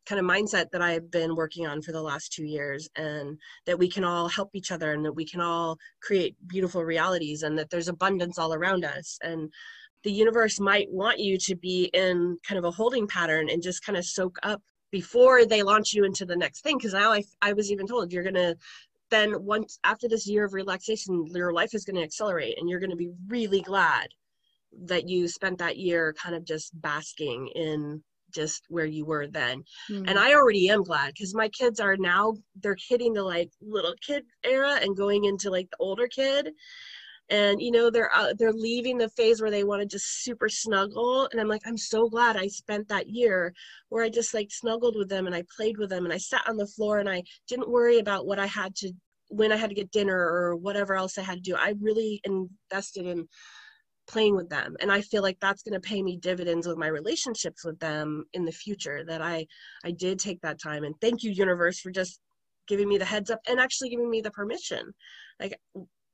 kind 0.05 0.19
of 0.19 0.25
mindset 0.25 0.65
that 0.71 0.81
I've 0.81 1.11
been 1.11 1.35
working 1.35 1.67
on 1.67 1.81
for 1.81 1.91
the 1.91 2.01
last 2.01 2.33
two 2.33 2.45
years, 2.45 2.89
and 2.95 3.37
that 3.65 3.77
we 3.77 3.87
can 3.89 4.03
all 4.03 4.27
help 4.27 4.49
each 4.53 4.71
other 4.71 4.93
and 4.93 5.05
that 5.05 5.13
we 5.13 5.25
can 5.25 5.41
all 5.41 5.77
create 6.01 6.35
beautiful 6.47 6.83
realities 6.83 7.43
and 7.43 7.57
that 7.57 7.69
there's 7.69 7.87
abundance 7.87 8.37
all 8.39 8.53
around 8.53 8.83
us. 8.83 9.17
And 9.23 9.51
the 10.03 10.11
universe 10.11 10.59
might 10.59 10.87
want 10.89 11.19
you 11.19 11.37
to 11.37 11.55
be 11.55 11.85
in 11.93 12.37
kind 12.47 12.57
of 12.57 12.65
a 12.65 12.71
holding 12.71 13.07
pattern 13.07 13.49
and 13.49 13.61
just 13.61 13.85
kind 13.85 13.97
of 13.97 14.05
soak 14.05 14.37
up 14.43 14.61
before 14.91 15.45
they 15.45 15.63
launch 15.63 15.93
you 15.93 16.03
into 16.03 16.25
the 16.25 16.35
next 16.35 16.61
thing. 16.61 16.77
Because 16.77 16.93
now 16.93 17.11
I, 17.11 17.23
I 17.41 17.53
was 17.53 17.71
even 17.71 17.87
told 17.87 18.11
you're 18.11 18.23
gonna 18.23 18.55
then 19.11 19.43
once 19.43 19.77
after 19.83 20.07
this 20.07 20.25
year 20.27 20.45
of 20.45 20.53
relaxation 20.53 21.25
your 21.27 21.53
life 21.53 21.75
is 21.75 21.83
to 21.97 22.03
accelerate 22.03 22.57
and 22.57 22.69
you're 22.69 22.79
to 22.89 22.95
be 22.95 23.11
really 23.27 23.61
glad 23.61 24.07
that 24.85 25.07
you 25.07 25.27
spent 25.27 25.57
that 25.59 25.77
year 25.77 26.13
kind 26.13 26.33
of 26.33 26.45
just 26.45 26.71
basking 26.81 27.47
in 27.55 28.01
just 28.33 28.63
where 28.69 28.85
you 28.85 29.03
were 29.05 29.27
then. 29.27 29.63
Mm-hmm. 29.89 30.07
and 30.07 30.17
i 30.17 30.33
already 30.33 30.69
am 30.69 30.83
glad 30.83 31.07
because 31.07 31.35
my 31.35 31.49
kids 31.49 31.81
are 31.81 31.97
now 31.97 32.35
they're 32.61 32.77
hitting 32.87 33.13
the 33.13 33.23
like 33.23 33.51
little 33.61 33.93
kid 34.01 34.23
era 34.45 34.79
and 34.81 34.95
going 34.95 35.25
into 35.25 35.51
like 35.51 35.69
the 35.69 35.77
older 35.79 36.07
kid 36.07 36.53
and 37.29 37.61
you 37.61 37.71
know 37.71 37.89
they're 37.89 38.13
uh, 38.15 38.33
they're 38.37 38.53
leaving 38.53 38.97
the 38.97 39.09
phase 39.09 39.41
where 39.41 39.51
they 39.51 39.63
want 39.63 39.81
to 39.81 39.87
just 39.87 40.23
super 40.23 40.49
snuggle. 40.49 41.29
And 41.31 41.39
i'm 41.39 41.47
like 41.47 41.61
i'm 41.65 41.77
so 41.77 42.09
glad 42.09 42.37
i 42.37 42.47
spent 42.47 42.87
that 42.89 43.09
year 43.09 43.53
where 43.89 44.03
i 44.03 44.09
just 44.09 44.33
like 44.33 44.49
snuggled 44.51 44.95
with 44.97 45.09
them 45.09 45.27
and 45.27 45.35
i 45.35 45.43
played 45.55 45.77
with 45.77 45.89
them 45.89 46.05
and 46.05 46.13
i 46.13 46.17
sat 46.17 46.47
on 46.47 46.57
the 46.57 46.67
floor 46.67 46.99
and 46.99 47.09
i 47.09 47.23
didn't 47.47 47.69
worry 47.69 47.99
about 47.99 48.25
what 48.25 48.39
i 48.39 48.45
had 48.45 48.75
to 48.75 48.91
when 49.29 49.51
i 49.51 49.55
had 49.55 49.69
to 49.69 49.75
get 49.75 49.91
dinner 49.91 50.17
or 50.17 50.55
whatever 50.55 50.93
else 50.95 51.17
i 51.17 51.21
had 51.21 51.35
to 51.35 51.51
do. 51.51 51.55
I 51.55 51.73
really 51.79 52.21
invested 52.25 53.05
in 53.05 53.27
playing 54.07 54.35
with 54.35 54.49
them. 54.49 54.75
And 54.81 54.91
i 54.91 55.01
feel 55.01 55.21
like 55.21 55.37
that's 55.39 55.63
going 55.63 55.79
to 55.79 55.87
pay 55.87 56.01
me 56.03 56.17
dividends 56.17 56.67
with 56.67 56.77
my 56.77 56.87
relationships 56.87 57.63
with 57.63 57.79
them 57.79 58.25
in 58.33 58.45
the 58.45 58.51
future 58.51 59.05
that 59.05 59.21
i 59.21 59.45
i 59.85 59.91
did 59.91 60.19
take 60.19 60.41
that 60.41 60.61
time. 60.61 60.83
And 60.83 60.95
thank 60.99 61.23
you 61.23 61.31
universe 61.31 61.79
for 61.79 61.91
just 61.91 62.19
giving 62.67 62.87
me 62.87 62.97
the 62.97 63.05
heads 63.05 63.29
up 63.29 63.39
and 63.47 63.59
actually 63.59 63.89
giving 63.89 64.09
me 64.09 64.21
the 64.21 64.31
permission. 64.31 64.93
Like 65.39 65.59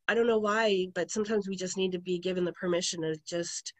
I 0.07 0.13
don't 0.13 0.27
know 0.27 0.39
why, 0.39 0.87
but 0.95 1.11
sometimes 1.11 1.47
we 1.47 1.55
just 1.55 1.77
need 1.77 1.91
to 1.91 1.99
be 1.99 2.19
given 2.19 2.45
the 2.45 2.53
permission 2.53 3.01
to 3.01 3.17
just 3.25 3.73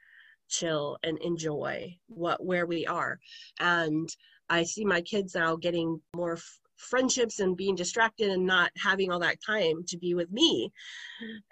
chill 0.50 0.98
and 1.04 1.18
enjoy 1.20 1.98
what 2.08 2.44
where 2.44 2.66
we 2.66 2.86
are. 2.86 3.20
And 3.60 4.10
I 4.50 4.64
see 4.64 4.86
my 4.86 5.02
kids 5.02 5.36
now 5.36 5.56
getting 5.56 6.02
more 6.16 6.34
f- 6.34 6.60
friendships 6.78 7.40
and 7.40 7.58
being 7.58 7.76
distracted 7.76 8.30
and 8.30 8.46
not 8.46 8.72
having 8.78 9.12
all 9.12 9.20
that 9.20 9.40
time 9.46 9.84
to 9.88 9.98
be 9.98 10.14
with 10.14 10.32
me. 10.32 10.72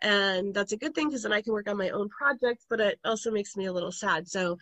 And 0.01 0.53
that's 0.53 0.71
a 0.71 0.77
good 0.77 0.93
thing 0.95 1.09
because 1.09 1.23
then 1.23 1.33
I 1.33 1.41
can 1.41 1.53
work 1.53 1.69
on 1.69 1.77
my 1.77 1.89
own 1.89 2.09
projects, 2.09 2.65
but 2.69 2.79
it 2.79 2.99
also 3.03 3.31
makes 3.31 3.55
me 3.55 3.65
a 3.65 3.73
little 3.73 3.91
sad. 3.91 4.27
So 4.27 4.57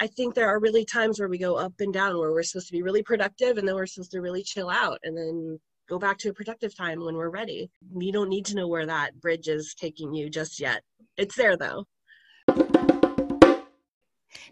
I 0.00 0.06
think 0.06 0.34
there 0.34 0.48
are 0.48 0.60
really 0.60 0.84
times 0.84 1.18
where 1.18 1.28
we 1.28 1.38
go 1.38 1.56
up 1.56 1.74
and 1.80 1.92
down 1.92 2.18
where 2.18 2.32
we're 2.32 2.42
supposed 2.44 2.68
to 2.68 2.72
be 2.72 2.82
really 2.82 3.02
productive 3.02 3.58
and 3.58 3.66
then 3.66 3.74
we're 3.74 3.86
supposed 3.86 4.12
to 4.12 4.20
really 4.20 4.42
chill 4.42 4.70
out. 4.70 4.98
And 5.02 5.16
then 5.16 5.60
go 5.88 5.98
back 5.98 6.18
to 6.18 6.28
a 6.28 6.34
productive 6.34 6.76
time 6.76 7.04
when 7.04 7.16
we're 7.16 7.30
ready. 7.30 7.70
You 7.96 8.12
don't 8.12 8.28
need 8.28 8.44
to 8.46 8.54
know 8.54 8.68
where 8.68 8.86
that 8.86 9.20
bridge 9.20 9.48
is 9.48 9.74
taking 9.74 10.12
you 10.12 10.28
just 10.28 10.60
yet. 10.60 10.82
It's 11.16 11.34
there 11.34 11.56
though. 11.56 11.84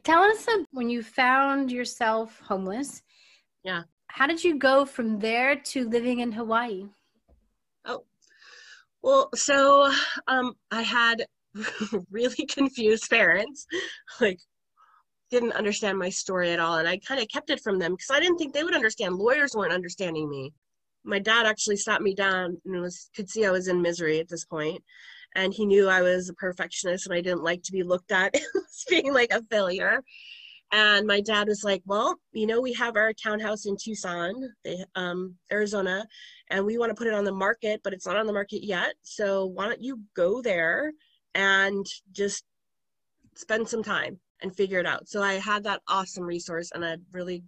Tell 0.02 0.22
us 0.22 0.46
when 0.70 0.88
you 0.88 1.02
found 1.02 1.70
yourself 1.70 2.40
homeless. 2.40 3.02
Yeah. 3.64 3.82
How 4.08 4.26
did 4.26 4.42
you 4.42 4.58
go 4.58 4.84
from 4.84 5.18
there 5.18 5.56
to 5.56 5.88
living 5.88 6.20
in 6.20 6.32
Hawaii? 6.32 6.86
Oh, 7.84 8.04
well, 9.02 9.28
so 9.34 9.92
um, 10.26 10.54
I 10.70 10.82
had 10.82 11.26
really 12.10 12.46
confused 12.46 13.10
parents, 13.10 13.66
like 14.20 14.38
didn't 15.30 15.52
understand 15.52 15.98
my 15.98 16.08
story 16.08 16.52
at 16.52 16.60
all, 16.60 16.78
and 16.78 16.88
I 16.88 16.98
kind 16.98 17.20
of 17.20 17.28
kept 17.28 17.50
it 17.50 17.60
from 17.60 17.78
them 17.78 17.92
because 17.92 18.10
I 18.10 18.20
didn't 18.20 18.38
think 18.38 18.54
they 18.54 18.64
would 18.64 18.74
understand. 18.74 19.16
Lawyers 19.16 19.54
weren't 19.54 19.72
understanding 19.72 20.30
me 20.30 20.52
my 21.06 21.18
dad 21.18 21.46
actually 21.46 21.76
stopped 21.76 22.02
me 22.02 22.14
down 22.14 22.60
and 22.64 22.80
was 22.80 23.10
could 23.14 23.30
see 23.30 23.46
I 23.46 23.50
was 23.50 23.68
in 23.68 23.80
misery 23.80 24.18
at 24.18 24.28
this 24.28 24.44
point, 24.44 24.82
and 25.34 25.54
he 25.54 25.64
knew 25.64 25.88
I 25.88 26.02
was 26.02 26.28
a 26.28 26.34
perfectionist 26.34 27.06
and 27.06 27.14
I 27.14 27.20
didn't 27.20 27.44
like 27.44 27.62
to 27.64 27.72
be 27.72 27.82
looked 27.82 28.12
at 28.12 28.34
as 28.34 28.84
being 28.88 29.14
like 29.14 29.32
a 29.32 29.42
failure. 29.50 30.02
And 30.72 31.06
my 31.06 31.20
dad 31.20 31.46
was 31.46 31.62
like, 31.62 31.82
"Well, 31.86 32.16
you 32.32 32.46
know, 32.46 32.60
we 32.60 32.72
have 32.74 32.96
our 32.96 33.12
townhouse 33.12 33.66
in 33.66 33.76
Tucson, 33.80 34.34
um, 34.96 35.36
Arizona, 35.52 36.06
and 36.50 36.66
we 36.66 36.76
want 36.76 36.90
to 36.90 36.96
put 36.96 37.06
it 37.06 37.14
on 37.14 37.24
the 37.24 37.32
market, 37.32 37.80
but 37.84 37.92
it's 37.92 38.06
not 38.06 38.16
on 38.16 38.26
the 38.26 38.32
market 38.32 38.64
yet. 38.64 38.94
So 39.02 39.46
why 39.46 39.66
don't 39.66 39.82
you 39.82 40.00
go 40.16 40.42
there 40.42 40.92
and 41.34 41.86
just 42.12 42.44
spend 43.36 43.68
some 43.68 43.82
time 43.82 44.18
and 44.42 44.54
figure 44.54 44.78
it 44.78 44.86
out. 44.86 45.08
So 45.08 45.22
I 45.22 45.34
had 45.34 45.64
that 45.64 45.82
awesome 45.88 46.24
resource 46.24 46.70
and 46.74 46.84
I 46.84 46.90
had 46.90 47.02
really 47.12 47.44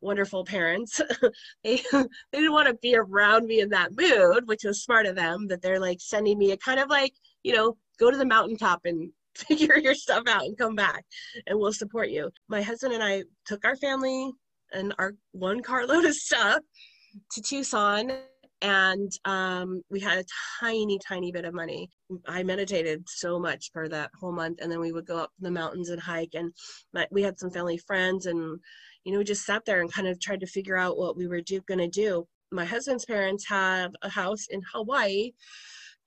wonderful 0.00 0.44
parents. 0.44 1.00
they, 1.64 1.82
they 1.92 2.08
didn't 2.32 2.52
want 2.52 2.68
to 2.68 2.74
be 2.74 2.96
around 2.96 3.46
me 3.46 3.60
in 3.60 3.68
that 3.70 3.96
mood, 3.96 4.46
which 4.46 4.64
was 4.64 4.82
smart 4.82 5.06
of 5.06 5.16
them 5.16 5.46
that 5.48 5.62
they're 5.62 5.80
like 5.80 5.98
sending 6.00 6.38
me 6.38 6.52
a 6.52 6.56
kind 6.56 6.80
of 6.80 6.88
like, 6.88 7.12
you 7.42 7.54
know, 7.54 7.76
go 7.98 8.10
to 8.10 8.16
the 8.16 8.24
mountaintop 8.24 8.80
and 8.84 9.10
figure 9.36 9.78
your 9.78 9.94
stuff 9.94 10.24
out 10.28 10.44
and 10.44 10.58
come 10.58 10.74
back 10.74 11.04
and 11.46 11.58
we'll 11.58 11.72
support 11.72 12.10
you. 12.10 12.30
My 12.48 12.62
husband 12.62 12.94
and 12.94 13.02
I 13.02 13.24
took 13.46 13.64
our 13.64 13.76
family 13.76 14.32
and 14.72 14.94
our 14.98 15.14
one 15.32 15.60
carload 15.60 16.04
of 16.04 16.14
stuff 16.14 16.60
to 17.32 17.42
Tucson 17.42 18.12
and 18.62 19.10
um, 19.24 19.82
we 19.90 20.00
had 20.00 20.18
a 20.18 20.24
tiny 20.60 20.98
tiny 20.98 21.32
bit 21.32 21.44
of 21.44 21.54
money. 21.54 21.88
I 22.26 22.42
meditated 22.42 23.04
so 23.08 23.38
much 23.38 23.70
for 23.72 23.88
that 23.88 24.10
whole 24.18 24.32
month 24.32 24.58
and 24.60 24.70
then 24.70 24.80
we 24.80 24.92
would 24.92 25.06
go 25.06 25.18
up 25.18 25.30
the 25.40 25.50
mountains 25.50 25.88
and 25.90 26.00
hike 26.00 26.34
and 26.34 26.52
my, 26.92 27.06
we 27.10 27.22
had 27.22 27.38
some 27.38 27.50
family 27.50 27.78
friends 27.78 28.26
and 28.26 28.58
you 29.04 29.12
know 29.12 29.18
we 29.18 29.24
just 29.24 29.46
sat 29.46 29.64
there 29.64 29.80
and 29.80 29.92
kind 29.92 30.08
of 30.08 30.20
tried 30.20 30.40
to 30.40 30.46
figure 30.46 30.76
out 30.76 30.98
what 30.98 31.16
we 31.16 31.26
were 31.26 31.40
going 31.66 31.78
to 31.78 31.88
do. 31.88 32.26
My 32.52 32.64
husband's 32.64 33.04
parents 33.04 33.46
have 33.48 33.92
a 34.02 34.08
house 34.08 34.46
in 34.50 34.60
hawaii 34.72 35.32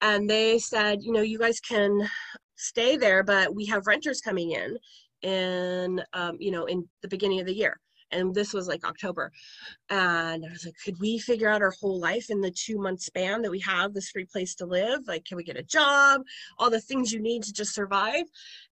and 0.01 0.29
they 0.29 0.59
said 0.59 1.01
you 1.01 1.11
know 1.11 1.21
you 1.21 1.39
guys 1.39 1.59
can 1.59 2.07
stay 2.55 2.97
there 2.97 3.23
but 3.23 3.55
we 3.55 3.65
have 3.65 3.87
renters 3.87 4.21
coming 4.21 4.51
in 4.51 4.77
in 5.23 6.01
um, 6.13 6.37
you 6.39 6.51
know 6.51 6.65
in 6.65 6.87
the 7.01 7.07
beginning 7.07 7.39
of 7.39 7.47
the 7.47 7.55
year 7.55 7.79
and 8.13 8.33
this 8.33 8.53
was 8.53 8.67
like 8.67 8.85
October. 8.85 9.31
And 9.89 10.45
I 10.45 10.49
was 10.49 10.65
like, 10.65 10.75
could 10.83 10.99
we 10.99 11.19
figure 11.19 11.49
out 11.49 11.61
our 11.61 11.73
whole 11.79 11.99
life 11.99 12.29
in 12.29 12.41
the 12.41 12.51
two 12.51 12.77
month 12.77 13.01
span 13.01 13.41
that 13.41 13.51
we 13.51 13.59
have 13.61 13.93
this 13.93 14.09
free 14.09 14.25
place 14.25 14.55
to 14.55 14.65
live? 14.65 15.01
Like, 15.07 15.25
can 15.25 15.37
we 15.37 15.43
get 15.43 15.57
a 15.57 15.63
job? 15.63 16.21
All 16.57 16.69
the 16.69 16.81
things 16.81 17.11
you 17.11 17.21
need 17.21 17.43
to 17.43 17.53
just 17.53 17.73
survive. 17.73 18.25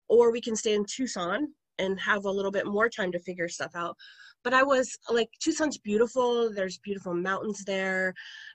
Or 0.08 0.32
we 0.32 0.40
can 0.40 0.56
stay 0.56 0.74
in 0.74 0.84
Tucson 0.84 1.48
and 1.78 2.00
have 2.00 2.24
a 2.24 2.30
little 2.30 2.50
bit 2.50 2.66
more 2.66 2.88
time 2.88 3.12
to 3.12 3.18
figure 3.20 3.48
stuff 3.48 3.72
out. 3.74 3.96
But 4.44 4.54
I 4.54 4.62
was 4.62 4.96
like, 5.10 5.28
Tucson's 5.40 5.78
beautiful. 5.78 6.52
There's 6.52 6.78
beautiful 6.78 7.14
mountains 7.14 7.64
there. 7.64 8.14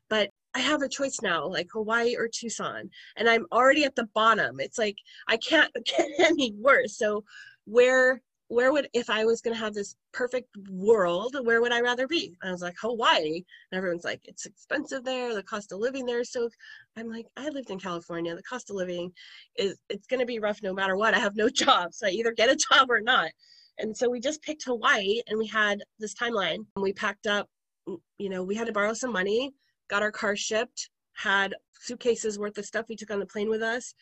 But 0.10 0.30
I 0.56 0.60
have 0.60 0.82
a 0.82 0.90
choice 0.90 1.20
now, 1.22 1.48
like 1.48 1.68
Hawaii 1.74 2.16
or 2.16 2.28
Tucson. 2.28 2.90
And 3.18 3.28
I'm 3.28 3.46
already 3.52 3.86
at 3.86 3.96
the 3.96 4.08
bottom. 4.14 4.60
It's 4.60 4.78
like 4.78 4.98
I 5.28 5.38
can't 5.38 5.74
get 5.86 6.08
any 6.20 6.54
worse. 6.58 6.98
So 6.98 7.24
where 7.66 8.22
where 8.54 8.72
would 8.72 8.88
if 8.94 9.10
I 9.10 9.26
was 9.26 9.42
to 9.42 9.60
have 9.60 9.74
this 9.74 9.96
perfect 10.14 10.56
world, 10.70 11.36
where 11.44 11.62
would 11.62 11.72
I 11.72 11.82
rather 11.82 12.08
be? 12.08 12.38
And 12.42 12.50
I 12.50 12.52
was 12.52 12.62
like 12.62 12.76
Hawaii, 12.80 13.44
and 13.72 13.78
everyone's 13.78 14.04
like 14.04 14.22
it's 14.26 14.46
expensive 14.46 15.04
there, 15.04 15.34
the 15.34 15.44
cost 15.44 15.72
of 15.72 15.80
living 15.80 16.06
there. 16.06 16.24
So 16.24 16.50
I'm 16.96 17.10
like 17.10 17.26
I 17.36 17.50
lived 17.50 17.70
in 17.70 17.80
California, 17.80 18.36
the 18.36 18.44
cost 18.44 18.70
of 18.70 18.76
living 18.76 19.12
is 19.58 19.78
it's 19.90 20.08
to 20.08 20.26
be 20.26 20.40
rough 20.40 20.62
no 20.62 20.74
matter 20.74 20.96
what. 20.96 21.14
I 21.14 21.20
have 21.20 21.36
no 21.36 21.50
job, 21.64 21.94
so 21.94 22.08
I 22.08 22.12
either 22.12 22.32
get 22.32 22.50
a 22.50 22.56
job 22.56 22.90
or 22.90 23.02
not. 23.02 23.32
And 23.80 23.96
so 23.98 24.10
we 24.10 24.20
just 24.20 24.44
picked 24.44 24.66
Hawaii, 24.66 25.22
and 25.28 25.38
we 25.38 25.48
had 25.48 25.84
this 26.00 26.14
timeline. 26.14 26.66
and 26.76 26.84
We 26.84 26.94
packed 26.94 27.26
up, 27.26 27.50
mm, 27.90 27.98
you 28.20 28.30
know, 28.30 28.44
we 28.44 28.56
had 28.56 28.68
to 28.68 28.74
borrow 28.74 28.94
some 28.94 29.12
money, 29.12 29.52
got 29.90 30.04
our 30.04 30.12
car 30.12 30.36
shipped, 30.36 30.90
had 31.14 31.56
suitcases 31.80 32.38
worth 32.38 32.58
of 32.58 32.66
stuff 32.66 32.86
we 32.88 32.96
took 32.96 33.12
on 33.12 33.20
the 33.20 33.26
plane 33.26 33.50
with 33.50 33.64
us 33.64 33.96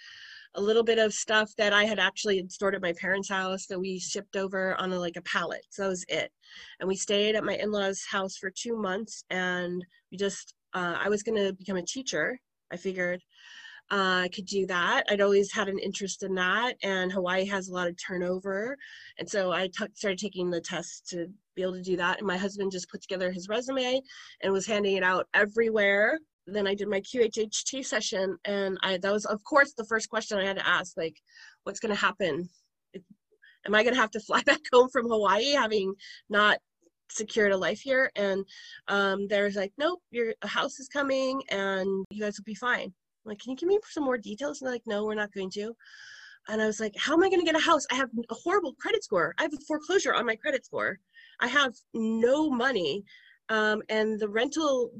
a 0.55 0.61
little 0.61 0.83
bit 0.83 0.99
of 0.99 1.13
stuff 1.13 1.51
that 1.57 1.73
I 1.73 1.85
had 1.85 1.99
actually 1.99 2.45
stored 2.49 2.75
at 2.75 2.81
my 2.81 2.93
parents' 2.93 3.29
house 3.29 3.67
that 3.67 3.79
we 3.79 3.99
shipped 3.99 4.35
over 4.35 4.75
on 4.75 4.91
a, 4.91 4.99
like 4.99 5.15
a 5.15 5.21
pallet. 5.21 5.65
So 5.69 5.83
that 5.83 5.89
was 5.89 6.05
it. 6.09 6.31
And 6.79 6.87
we 6.87 6.95
stayed 6.95 7.35
at 7.35 7.43
my 7.43 7.55
in-laws' 7.55 8.05
house 8.09 8.37
for 8.37 8.49
two 8.49 8.75
months, 8.75 9.23
and 9.29 9.83
we 10.11 10.17
just 10.17 10.53
uh, 10.73 10.95
I 10.99 11.09
was 11.09 11.23
going 11.23 11.37
to 11.37 11.53
become 11.53 11.77
a 11.77 11.85
teacher. 11.85 12.39
I 12.71 12.77
figured 12.77 13.21
uh, 13.91 14.23
I 14.23 14.29
could 14.33 14.45
do 14.45 14.65
that. 14.67 15.03
I'd 15.09 15.21
always 15.21 15.51
had 15.51 15.67
an 15.67 15.77
interest 15.77 16.23
in 16.23 16.33
that, 16.35 16.75
and 16.81 17.11
Hawaii 17.11 17.45
has 17.45 17.67
a 17.67 17.73
lot 17.73 17.87
of 17.87 17.95
turnover, 17.97 18.77
and 19.19 19.29
so 19.29 19.51
I 19.51 19.67
t- 19.67 19.85
started 19.93 20.17
taking 20.17 20.49
the 20.49 20.61
test 20.61 21.07
to 21.09 21.27
be 21.55 21.61
able 21.61 21.73
to 21.73 21.81
do 21.81 21.97
that. 21.97 22.19
And 22.19 22.27
my 22.27 22.37
husband 22.37 22.71
just 22.71 22.89
put 22.89 23.01
together 23.01 23.31
his 23.31 23.49
resume 23.49 24.01
and 24.41 24.53
was 24.53 24.65
handing 24.65 24.95
it 24.95 25.03
out 25.03 25.27
everywhere 25.33 26.19
then 26.47 26.67
I 26.67 26.75
did 26.75 26.87
my 26.87 27.01
QHHT 27.01 27.85
session, 27.85 28.37
and 28.45 28.77
I 28.83 28.97
that 28.97 29.13
was 29.13 29.25
of 29.25 29.43
course 29.43 29.73
the 29.73 29.85
first 29.85 30.09
question 30.09 30.37
I 30.37 30.45
had 30.45 30.57
to 30.57 30.67
ask, 30.67 30.97
like, 30.97 31.15
what's 31.63 31.79
going 31.79 31.93
to 31.93 32.01
happen 32.01 32.49
am 33.65 33.75
I 33.75 33.83
going 33.83 33.93
to 33.93 34.01
have 34.01 34.11
to 34.11 34.19
fly 34.27 34.41
back 34.43 34.61
home 34.71 34.89
from 34.89 35.09
Hawaii 35.09 35.51
having 35.51 35.93
not 36.29 36.59
secured 37.09 37.51
a 37.51 37.57
life 37.57 37.79
here? 37.79 38.11
And 38.15 38.45
um, 38.87 39.27
there's 39.27 39.55
like, 39.55 39.73
nope, 39.77 39.99
your 40.11 40.33
house 40.43 40.79
is 40.79 40.87
coming 40.87 41.41
and 41.49 42.05
you 42.09 42.21
guys 42.21 42.37
will 42.37 42.45
be 42.45 42.55
fine. 42.55 42.93
I'm 43.25 43.29
like, 43.29 43.39
can 43.39 43.51
you 43.51 43.57
give 43.57 43.69
me 43.69 43.79
some 43.89 44.03
more 44.03 44.17
details? 44.17 44.61
And 44.61 44.67
they're 44.67 44.75
like, 44.75 44.87
no, 44.87 45.05
we're 45.05 45.15
not 45.15 45.33
going 45.33 45.51
to. 45.51 45.73
And 46.49 46.59
I 46.61 46.65
was 46.65 46.79
like, 46.79 46.95
how 46.97 47.13
am 47.13 47.23
I 47.23 47.29
going 47.29 47.39
to 47.39 47.45
get 47.45 47.55
a 47.55 47.63
house? 47.63 47.85
I 47.91 47.95
have 47.95 48.09
a 48.29 48.33
horrible 48.33 48.73
credit 48.79 49.03
score. 49.03 49.35
I 49.37 49.43
have 49.43 49.53
a 49.53 49.65
foreclosure 49.67 50.13
on 50.15 50.25
my 50.25 50.35
credit 50.35 50.65
score. 50.65 50.97
I 51.39 51.47
have 51.47 51.73
no 51.93 52.49
money. 52.49 53.03
Um, 53.49 53.83
and 53.89 54.19
the 54.19 54.29
rental 54.29 54.91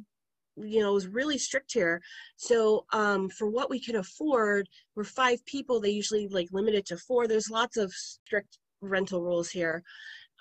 you 0.58 0.80
know 0.82 0.92
it 0.92 0.94
was 0.94 1.08
really 1.08 1.38
strict 1.38 1.72
here. 1.74 2.02
So 2.36 2.86
um 2.94 3.30
for 3.30 3.48
what 3.50 3.70
we 3.70 3.80
can 3.80 3.96
afford 3.98 4.68
we're 4.96 5.04
five 5.04 5.46
people 5.46 5.80
they 5.80 5.90
usually 5.92 6.28
like 6.28 6.50
limit 6.52 6.76
it 6.76 6.86
to 6.88 6.98
four. 6.98 7.28
There's 7.28 7.50
lots 7.50 7.78
of 7.78 7.92
strict 7.94 8.58
rental 8.82 9.22
rules 9.22 9.50
here 9.50 9.84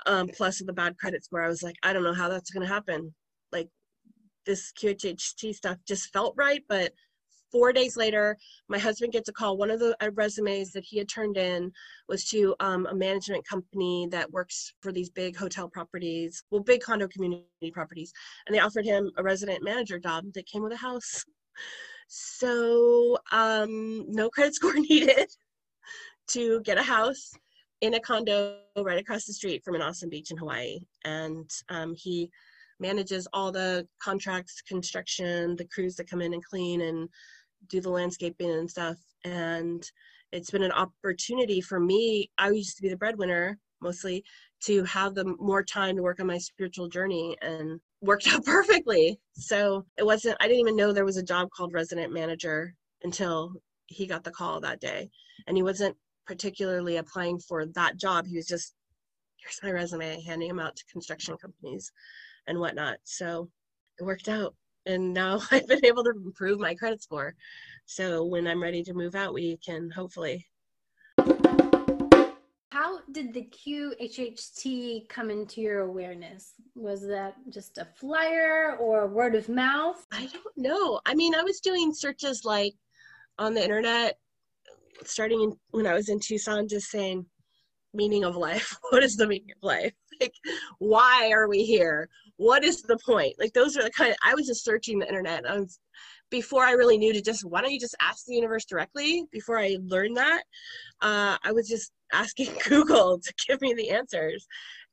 um 0.07 0.29
plus 0.29 0.63
the 0.65 0.73
bad 0.73 0.99
credit 0.99 1.25
score. 1.25 1.43
I 1.43 1.49
was 1.49 1.63
like 1.63 1.77
i 1.83 1.93
don't 1.93 2.05
know 2.05 2.15
how 2.15 2.29
that's 2.29 2.51
going 2.51 2.67
to 2.67 2.73
happen. 2.73 3.15
Like 3.53 3.69
this 4.47 4.73
qhht 4.73 5.55
stuff 5.55 5.77
just 5.87 6.13
felt 6.13 6.35
right 6.37 6.65
but 6.69 6.93
four 7.51 7.73
days 7.73 7.97
later, 7.97 8.37
my 8.69 8.79
husband 8.79 9.13
gets 9.13 9.29
a 9.29 9.33
call. 9.33 9.57
One 9.57 9.71
of 9.71 9.81
the 9.81 9.97
uh, 10.01 10.11
resumes 10.15 10.73
that 10.73 10.85
he 10.85 10.99
had 10.99 11.09
turned 11.09 11.37
in 11.37 11.73
was 12.09 12.25
to 12.27 12.55
um, 12.61 12.87
a 12.87 12.95
management 12.95 13.47
company 13.47 14.09
that 14.11 14.31
works 14.31 14.73
for 14.81 14.93
these 14.93 15.11
big 15.11 15.37
hotel 15.37 15.69
properties, 15.69 16.43
well, 16.51 16.63
big 16.63 16.81
condo 16.81 17.09
community 17.09 17.71
properties. 17.73 18.13
And 18.47 18.55
they 18.55 18.61
offered 18.61 18.85
him 18.85 19.11
a 19.17 19.23
resident 19.23 19.63
manager 19.63 19.99
job 19.99 20.25
that 20.35 20.47
came 20.47 20.63
with 20.63 20.73
a 20.73 20.77
house. 20.77 21.25
So, 22.09 23.19
um, 23.33 24.05
no 24.09 24.31
credit 24.31 24.55
score 24.57 24.75
needed 24.75 25.29
to 26.29 26.61
get 26.63 26.79
a 26.79 26.83
house 26.83 27.33
in 27.81 27.95
a 27.95 28.01
condo 28.01 28.59
right 28.77 29.01
across 29.01 29.25
the 29.25 29.33
street 29.33 29.63
from 29.65 29.75
an 29.75 29.83
awesome 29.83 30.11
beach 30.11 30.31
in 30.31 30.37
Hawaii. 30.37 30.79
And 31.05 31.51
um, 31.69 31.95
he 31.97 32.31
manages 32.79 33.29
all 33.33 33.53
the 33.53 33.87
contracts, 34.03 34.63
construction, 34.63 35.57
the 35.57 35.67
crews 35.67 35.97
that 35.97 36.09
come 36.09 36.23
in 36.23 36.35
and 36.35 36.45
clean 36.45 36.81
and 36.81 37.09
do 37.69 37.81
the 37.81 37.91
landscaping 37.91 38.51
and 38.51 38.71
stuff. 38.71 38.97
And 39.25 39.85
it's 40.33 40.51
been 40.51 40.63
an 40.63 40.73
opportunity 40.73 41.61
for 41.61 41.81
me. 41.81 42.31
I 42.39 42.51
used 42.51 42.77
to 42.77 42.83
be 42.83 42.89
the 42.89 42.97
breadwinner 42.97 43.59
mostly 43.83 44.25
to 44.63 44.85
have 44.85 45.15
the 45.15 45.35
more 45.39 45.63
time 45.63 45.97
to 45.97 46.03
work 46.03 46.21
on 46.21 46.27
my 46.27 46.39
spiritual 46.39 46.89
journey 46.89 47.37
and 47.43 47.81
worked 48.03 48.29
out 48.33 48.45
perfectly. 48.45 49.19
So 49.33 49.87
it 49.97 50.05
wasn't, 50.05 50.37
I 50.41 50.47
didn't 50.47 50.61
even 50.61 50.77
know 50.77 50.93
there 50.93 51.05
was 51.05 51.17
a 51.17 51.23
job 51.23 51.49
called 51.51 51.73
resident 51.73 52.13
manager 52.13 52.75
until 53.03 53.55
he 53.87 54.07
got 54.07 54.25
the 54.25 54.31
call 54.31 54.61
that 54.61 54.81
day. 54.81 55.11
And 55.47 55.57
he 55.57 55.63
wasn't 55.63 55.97
particularly 56.27 56.99
applying 56.99 57.39
for 57.41 57.67
that 57.67 57.97
job. 57.97 58.27
He 58.27 58.37
was 58.37 58.47
just, 58.47 58.75
here's 59.37 59.61
my 59.63 59.71
resume, 59.71 60.23
handing 60.23 60.49
them 60.49 60.61
out 60.61 60.77
to 60.77 60.85
construction 60.93 61.37
companies 61.39 61.91
and 62.47 62.59
whatnot. 62.59 62.99
So 63.05 63.49
it 63.99 64.05
worked 64.05 64.29
out 64.29 64.55
and 64.87 65.13
now 65.13 65.41
I've 65.51 65.67
been 65.67 65.85
able 65.85 66.05
to 66.05 66.11
improve 66.11 66.61
my 66.61 66.75
credit 66.75 67.03
score. 67.03 67.35
So 67.87 68.25
when 68.25 68.47
I'm 68.47 68.63
ready 68.63 68.83
to 68.85 68.95
move 68.95 69.15
out, 69.15 69.35
we 69.35 69.57
can 69.59 69.91
hopefully. 69.91 70.47
How 72.73 73.01
did 73.13 73.35
the 73.35 73.51
QHHT 73.51 75.09
come 75.09 75.31
into 75.31 75.61
your 75.61 75.81
awareness? 75.81 76.55
Was 76.75 77.07
that 77.09 77.35
just 77.51 77.79
a 77.79 77.85
flyer 77.85 78.77
or 78.79 79.09
word 79.09 79.35
of 79.35 79.49
mouth? 79.49 80.07
I 80.13 80.27
don't 80.27 80.57
know. 80.57 81.01
I 81.05 81.15
mean, 81.15 81.35
I 81.35 81.43
was 81.43 81.61
doing 81.61 81.93
searches 81.93 82.45
like 82.45 82.75
on 83.39 83.55
the 83.55 83.63
internet 83.63 84.19
starting 85.05 85.43
in, 85.43 85.57
when 85.71 85.87
I 85.87 85.95
was 85.95 86.09
in 86.09 86.21
Tucson, 86.21 86.69
just 86.69 86.91
saying, 86.91 87.27
meaning 87.93 88.25
of 88.25 88.37
life. 88.37 88.77
What 88.91 89.03
is 89.03 89.17
the 89.17 89.27
meaning 89.27 89.51
of 89.57 89.63
life? 89.63 89.93
Like, 90.21 90.35
why 90.79 91.31
are 91.33 91.49
we 91.49 91.65
here? 91.65 92.09
What 92.41 92.65
is 92.65 92.81
the 92.81 92.97
point? 93.05 93.35
Like 93.39 93.53
those 93.53 93.77
are 93.77 93.83
the 93.83 93.91
kind 93.91 94.11
of, 94.11 94.17
I 94.25 94.35
was 94.35 94.47
just 94.47 94.65
searching 94.65 94.99
the 94.99 95.07
internet. 95.07 95.45
I 95.47 95.59
was, 95.59 95.79
before 96.31 96.65
I 96.65 96.73
really 96.73 96.97
knew 96.97 97.13
to 97.13 97.21
just, 97.21 97.45
why 97.45 97.61
don't 97.61 97.71
you 97.71 97.79
just 97.79 97.97
ask 98.01 98.25
the 98.25 98.35
universe 98.35 98.65
directly? 98.65 99.25
Before 99.31 99.59
I 99.59 99.77
learned 99.85 100.17
that, 100.17 100.43
uh, 101.03 101.37
I 101.45 101.53
was 101.53 101.69
just 101.69 101.93
asking 102.15 102.49
Google 102.67 103.19
to 103.19 103.35
give 103.47 103.61
me 103.61 103.75
the 103.75 103.91
answers. 103.91 104.47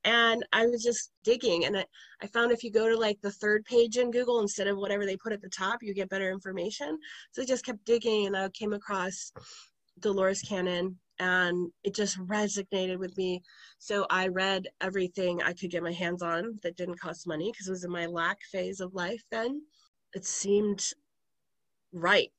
And 0.04 0.46
I 0.52 0.66
was 0.66 0.84
just 0.84 1.12
digging. 1.24 1.64
And 1.64 1.78
I, 1.78 1.86
I 2.22 2.28
found 2.28 2.52
if 2.52 2.66
you 2.66 2.72
go 2.72 2.90
to 2.90 2.98
like 2.98 3.18
the 3.22 3.32
third 3.32 3.64
page 3.64 3.96
in 3.96 4.12
Google 4.12 4.42
instead 4.42 4.68
of 4.68 4.78
whatever 4.78 5.06
they 5.06 5.16
put 5.16 5.32
at 5.32 5.42
the 5.42 5.50
top, 5.50 5.80
you 5.82 5.94
get 5.94 6.10
better 6.10 6.30
information. 6.30 6.98
So 7.32 7.44
I 7.44 7.46
just 7.46 7.66
kept 7.66 7.86
digging 7.86 8.28
and 8.28 8.36
I 8.36 8.50
came 8.50 8.74
across 8.74 9.32
Dolores 10.02 10.42
Cannon 10.42 10.98
and 11.20 11.72
it 11.84 11.96
just 11.96 12.18
resonated 12.20 12.98
with 12.98 13.18
me. 13.18 13.42
So 13.80 14.06
I 14.10 14.28
read 14.28 14.68
everything 14.82 15.42
I 15.42 15.54
could 15.54 15.72
get 15.72 15.84
my 15.84 15.92
hands 15.92 16.22
on 16.22 16.60
that 16.64 16.78
didn't 16.78 17.00
cost 17.00 17.28
money 17.28 17.52
because 17.52 17.68
it 17.68 17.72
was 17.72 17.84
in 17.84 17.92
my 17.92 18.06
lack 18.06 18.40
phase 18.52 18.80
of 18.80 18.94
life 18.94 19.24
then. 19.32 19.62
It 20.14 20.26
seemed 20.26 20.84
right. 21.92 22.32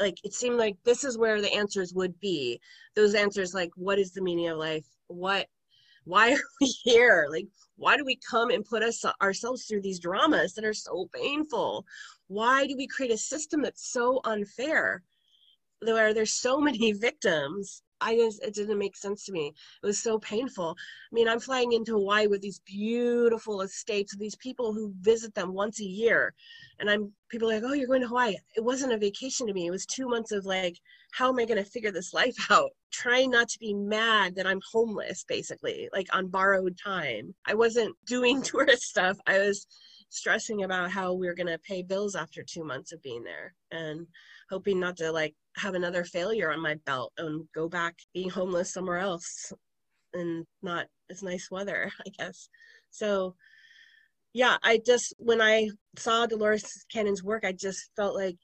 Like 0.00 0.18
it 0.22 0.32
seemed 0.32 0.58
like 0.58 0.76
this 0.84 1.04
is 1.04 1.18
where 1.18 1.40
the 1.40 1.52
answers 1.52 1.92
would 1.94 2.18
be. 2.20 2.60
Those 2.94 3.14
answers 3.14 3.54
like 3.54 3.70
what 3.76 3.98
is 3.98 4.12
the 4.12 4.22
meaning 4.22 4.48
of 4.48 4.58
life? 4.58 4.86
What 5.08 5.48
why 6.04 6.32
are 6.32 6.40
we 6.60 6.66
here? 6.84 7.26
Like 7.30 7.46
why 7.76 7.96
do 7.96 8.04
we 8.04 8.18
come 8.28 8.50
and 8.50 8.64
put 8.64 8.82
us 8.82 9.04
ourselves 9.20 9.64
through 9.64 9.82
these 9.82 10.00
dramas 10.00 10.54
that 10.54 10.64
are 10.64 10.74
so 10.74 11.08
painful? 11.12 11.84
Why 12.28 12.66
do 12.66 12.76
we 12.76 12.86
create 12.86 13.12
a 13.12 13.18
system 13.18 13.62
that's 13.62 13.92
so 13.92 14.20
unfair? 14.24 15.02
where 15.80 16.12
there's 16.12 16.32
so 16.32 16.60
many 16.60 16.92
victims 17.00 17.82
I 18.00 18.16
just 18.16 18.42
it 18.42 18.54
didn't 18.54 18.78
make 18.78 18.96
sense 18.96 19.24
to 19.24 19.32
me. 19.32 19.54
It 19.82 19.86
was 19.86 19.98
so 19.98 20.18
painful. 20.18 20.76
I 20.78 21.14
mean, 21.14 21.28
I'm 21.28 21.40
flying 21.40 21.72
into 21.72 21.92
Hawaii 21.92 22.26
with 22.26 22.40
these 22.40 22.60
beautiful 22.60 23.62
estates, 23.62 24.16
these 24.16 24.36
people 24.36 24.72
who 24.72 24.92
visit 25.00 25.34
them 25.34 25.52
once 25.52 25.80
a 25.80 25.84
year, 25.84 26.34
and 26.78 26.90
I'm 26.90 27.12
people 27.28 27.48
like, 27.48 27.62
oh, 27.64 27.72
you're 27.72 27.86
going 27.86 28.02
to 28.02 28.08
Hawaii. 28.08 28.36
It 28.56 28.64
wasn't 28.64 28.92
a 28.92 28.98
vacation 28.98 29.46
to 29.46 29.52
me. 29.52 29.66
It 29.66 29.70
was 29.70 29.86
two 29.86 30.08
months 30.08 30.32
of 30.32 30.46
like, 30.46 30.78
how 31.12 31.28
am 31.28 31.38
I 31.38 31.44
going 31.44 31.62
to 31.62 31.70
figure 31.70 31.90
this 31.90 32.14
life 32.14 32.36
out? 32.50 32.70
Trying 32.90 33.30
not 33.30 33.48
to 33.50 33.58
be 33.58 33.74
mad 33.74 34.34
that 34.36 34.46
I'm 34.46 34.60
homeless, 34.72 35.24
basically, 35.24 35.88
like 35.92 36.08
on 36.14 36.28
borrowed 36.28 36.78
time. 36.82 37.34
I 37.46 37.54
wasn't 37.54 37.94
doing 38.06 38.42
tourist 38.42 38.82
stuff. 38.82 39.18
I 39.26 39.38
was 39.38 39.66
stressing 40.10 40.64
about 40.64 40.90
how 40.90 41.12
we 41.12 41.28
are 41.28 41.34
going 41.34 41.48
to 41.48 41.58
pay 41.58 41.82
bills 41.82 42.14
after 42.14 42.42
two 42.42 42.64
months 42.64 42.92
of 42.92 43.02
being 43.02 43.22
there 43.22 43.54
and 43.70 44.06
hoping 44.50 44.80
not 44.80 44.96
to 44.96 45.12
like 45.12 45.34
have 45.58 45.74
another 45.74 46.04
failure 46.04 46.52
on 46.52 46.60
my 46.60 46.76
belt 46.86 47.12
and 47.18 47.46
go 47.54 47.68
back 47.68 47.94
being 48.14 48.30
homeless 48.30 48.72
somewhere 48.72 48.98
else 48.98 49.52
and 50.14 50.46
not 50.62 50.86
as 51.10 51.22
nice 51.22 51.50
weather, 51.50 51.90
I 52.06 52.10
guess. 52.18 52.48
So 52.90 53.34
yeah, 54.32 54.56
I 54.62 54.80
just 54.84 55.14
when 55.18 55.40
I 55.40 55.68
saw 55.96 56.26
Dolores 56.26 56.84
Cannon's 56.92 57.22
work, 57.22 57.44
I 57.44 57.52
just 57.52 57.90
felt 57.96 58.14
like 58.14 58.36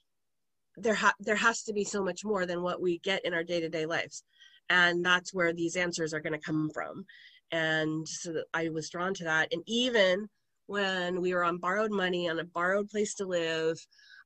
there 0.77 0.95
ha- 0.95 1.15
there 1.21 1.37
has 1.37 1.63
to 1.65 1.73
be 1.73 1.85
so 1.85 2.03
much 2.03 2.25
more 2.25 2.47
than 2.47 2.63
what 2.63 2.81
we 2.81 2.99
get 3.01 3.25
in 3.25 3.35
our 3.35 3.45
day-to-day 3.45 3.87
lives. 3.87 4.25
And 4.71 5.05
that's 5.05 5.35
where 5.35 5.53
these 5.53 5.77
answers 5.77 6.15
are 6.15 6.21
going 6.21 6.33
to 6.33 6.39
come 6.39 6.71
from. 6.73 7.05
And 7.53 8.09
so 8.09 8.43
I 8.53 8.71
was 8.71 8.91
drawn 8.91 9.15
to 9.15 9.25
that. 9.25 9.53
And 9.53 9.63
even 9.67 10.27
when 10.67 11.21
we 11.21 11.35
were 11.35 11.45
on 11.45 11.59
borrowed 11.59 11.91
money 11.91 12.29
on 12.29 12.39
a 12.39 12.45
borrowed 12.45 12.89
place 12.89 13.15
to 13.17 13.27
live, 13.27 13.79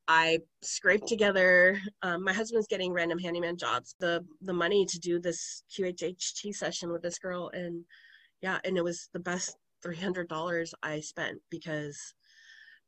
I 0.09 0.39
scraped 0.63 1.07
together. 1.07 1.79
Um, 2.01 2.23
my 2.23 2.33
husband's 2.33 2.67
getting 2.67 2.91
random 2.91 3.19
handyman 3.19 3.57
jobs. 3.57 3.95
The 3.99 4.25
the 4.41 4.53
money 4.53 4.85
to 4.87 4.99
do 4.99 5.19
this 5.19 5.63
QHHT 5.71 6.55
session 6.55 6.91
with 6.91 7.03
this 7.03 7.19
girl, 7.19 7.51
and 7.53 7.85
yeah, 8.41 8.57
and 8.65 8.75
it 8.75 8.83
was 8.83 9.09
the 9.13 9.19
best 9.19 9.55
three 9.83 9.95
hundred 9.95 10.27
dollars 10.27 10.73
I 10.81 10.99
spent 11.01 11.39
because 11.51 12.15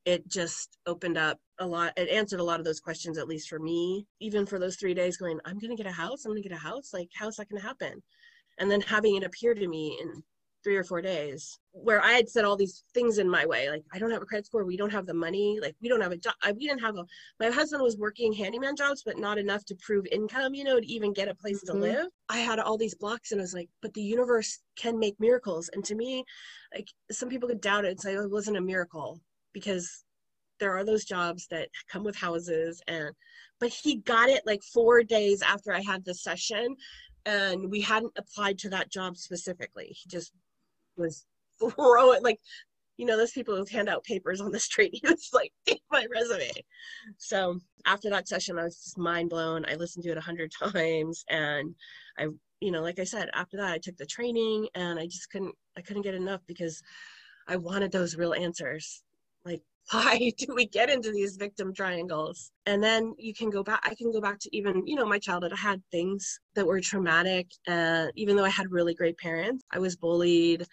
it 0.06 0.28
just 0.28 0.80
opened 0.88 1.18
up 1.20 1.40
a 1.60 1.68
lot. 1.68 1.94
It 1.96 2.10
answered 2.10 2.40
a 2.40 2.44
lot 2.44 2.60
of 2.60 2.66
those 2.66 2.80
questions, 2.80 3.20
at 3.20 3.28
least 3.28 3.50
for 3.50 3.60
me. 3.60 4.08
Even 4.20 4.48
for 4.48 4.58
those 4.58 4.78
three 4.78 4.96
days, 4.96 5.18
going, 5.18 5.40
I'm 5.46 5.60
gonna 5.60 5.76
get 5.76 5.86
a 5.86 5.92
house. 5.92 6.26
I'm 6.26 6.32
gonna 6.32 6.42
get 6.42 6.52
a 6.52 6.56
house. 6.56 6.92
Like, 6.92 7.10
how's 7.14 7.36
that 7.36 7.50
gonna 7.50 7.62
happen? 7.62 8.02
And 8.58 8.70
then 8.72 8.82
having 8.82 9.16
it 9.16 9.24
appear 9.24 9.54
to 9.54 9.68
me 9.68 10.00
in 10.02 10.24
three 10.64 10.76
or 10.76 10.84
four 10.84 11.02
days 11.02 11.60
where 11.74 12.04
I 12.04 12.12
had 12.12 12.30
said 12.30 12.46
all 12.46 12.56
these 12.56 12.84
things 12.94 13.18
in 13.18 13.30
my 13.30 13.46
way. 13.46 13.70
Like, 13.70 13.84
I 13.94 14.00
don't 14.00 14.12
have 14.12 14.22
a 14.22 14.26
credit 14.26 14.46
score. 14.46 14.66
We 14.66 14.78
don't 14.78 14.92
have 14.92 15.06
the 15.06 15.14
money. 15.14 15.60
Like, 15.62 15.76
we 15.82 15.90
don't 15.90 16.02
have 16.02 16.12
a 16.12 16.18
job. 16.18 16.34
We 16.56 16.68
didn't 16.68 16.82
have 16.82 16.98
a, 16.98 17.06
my 17.40 17.50
husband 17.50 17.82
was 17.82 17.98
working 17.98 18.34
handyman 18.34 18.76
jobs, 18.76 19.04
but 19.04 19.18
not 19.18 19.38
enough 19.38 19.66
to 19.66 19.76
prove 19.76 20.06
income, 20.12 20.54
you 20.54 20.64
know, 20.64 20.80
to 20.80 20.86
even 20.86 21.14
get 21.14 21.30
a 21.30 21.36
place 21.36 21.64
mm-hmm. 21.64 21.80
to 21.80 21.82
live. 21.82 22.08
I 22.30 22.40
had 22.40 22.60
all 22.60 22.78
these 22.78 22.96
blocks 22.96 23.32
and 23.32 23.42
I 23.42 23.44
was 23.44 23.54
like, 23.54 23.70
but 23.82 23.94
the 23.94 24.02
universe 24.02 24.60
can 24.76 25.00
make 25.00 25.20
miracles. 25.20 25.70
And 25.74 25.84
to 25.86 25.96
me, 25.96 26.24
like, 26.74 26.90
some 27.12 27.30
people 27.30 27.50
could 27.50 27.62
doubt 27.62 27.86
it 27.86 27.92
and 27.92 28.00
say, 28.00 28.16
oh, 28.18 28.24
it 28.24 28.32
wasn't 28.32 28.58
a 28.58 28.62
miracle 28.62 29.20
because 29.54 30.04
there 30.60 30.76
are 30.76 30.86
those 30.86 31.06
jobs 31.06 31.48
that 31.50 31.70
come 31.90 32.04
with 32.04 32.16
houses 32.16 32.82
and, 32.88 33.10
but 33.60 33.70
he 33.70 33.98
got 33.98 34.30
it 34.30 34.44
like 34.46 34.62
four 34.64 35.04
days 35.04 35.42
after 35.42 35.74
I 35.74 35.82
had 35.82 36.06
the 36.06 36.14
session 36.14 36.76
and 37.26 37.70
we 37.70 37.82
hadn't 37.82 38.14
applied 38.18 38.58
to 38.60 38.70
that 38.70 38.92
job 38.92 39.18
specifically. 39.18 39.88
He 39.90 40.10
just 40.10 40.32
was 41.02 41.26
throwing 41.60 42.24
like 42.24 42.40
you 43.02 43.08
know, 43.08 43.18
those 43.18 43.32
people 43.32 43.56
who 43.56 43.66
hand 43.66 43.90
out 43.90 44.04
papers 44.04 44.42
on 44.42 44.52
the 44.52 44.60
street. 44.60 44.92
He 45.02 45.08
was 45.08 45.32
like, 45.34 45.52
take 45.66 45.82
my 45.92 46.06
resume. 46.14 46.52
So 47.18 47.60
after 47.88 48.12
that 48.12 48.28
session, 48.28 48.60
I 48.60 48.64
was 48.64 48.76
just 48.76 48.96
mind 48.96 49.32
blown. 49.32 49.66
I 49.66 49.74
listened 49.74 50.04
to 50.04 50.12
it 50.12 50.20
a 50.20 50.22
hundred 50.22 50.52
times 50.74 51.26
and 51.28 51.74
I, 52.20 52.28
you 52.60 52.72
know, 52.72 52.84
like 52.84 53.00
I 53.00 53.04
said, 53.04 53.32
after 53.34 53.58
that 53.58 53.72
I 53.72 53.80
took 53.80 53.98
the 53.98 54.06
training 54.06 54.68
and 54.76 55.00
I 55.00 55.06
just 55.06 55.32
couldn't, 55.32 55.56
I 55.76 55.82
couldn't 55.82 56.04
get 56.04 56.14
enough 56.14 56.42
because 56.46 56.80
I 57.48 57.56
wanted 57.56 57.92
those 57.92 58.16
real 58.16 58.36
answers. 58.36 59.02
Like, 59.46 59.64
why 59.90 60.32
do 60.38 60.54
we 60.54 60.66
get 60.68 60.90
into 60.90 61.12
these 61.12 61.38
victim 61.38 61.74
triangles? 61.74 62.52
And 62.66 62.84
then 62.84 63.14
you 63.18 63.34
can 63.34 63.50
go 63.50 63.64
back, 63.64 63.82
I 63.84 63.96
can 63.96 64.12
go 64.12 64.22
back 64.22 64.40
to 64.40 64.56
even, 64.56 64.86
you 64.86 64.96
know, 64.96 65.06
my 65.06 65.20
childhood. 65.20 65.54
I 65.54 65.58
had 65.58 65.82
things 65.92 66.40
that 66.56 66.66
were 66.66 66.80
traumatic. 66.80 67.48
Uh, 67.68 68.08
even 68.16 68.36
though 68.36 68.46
I 68.46 68.50
had 68.50 68.72
really 68.72 68.94
great 68.94 69.18
parents, 69.18 69.64
I 69.72 69.80
was 69.80 69.96
bullied 69.96 70.66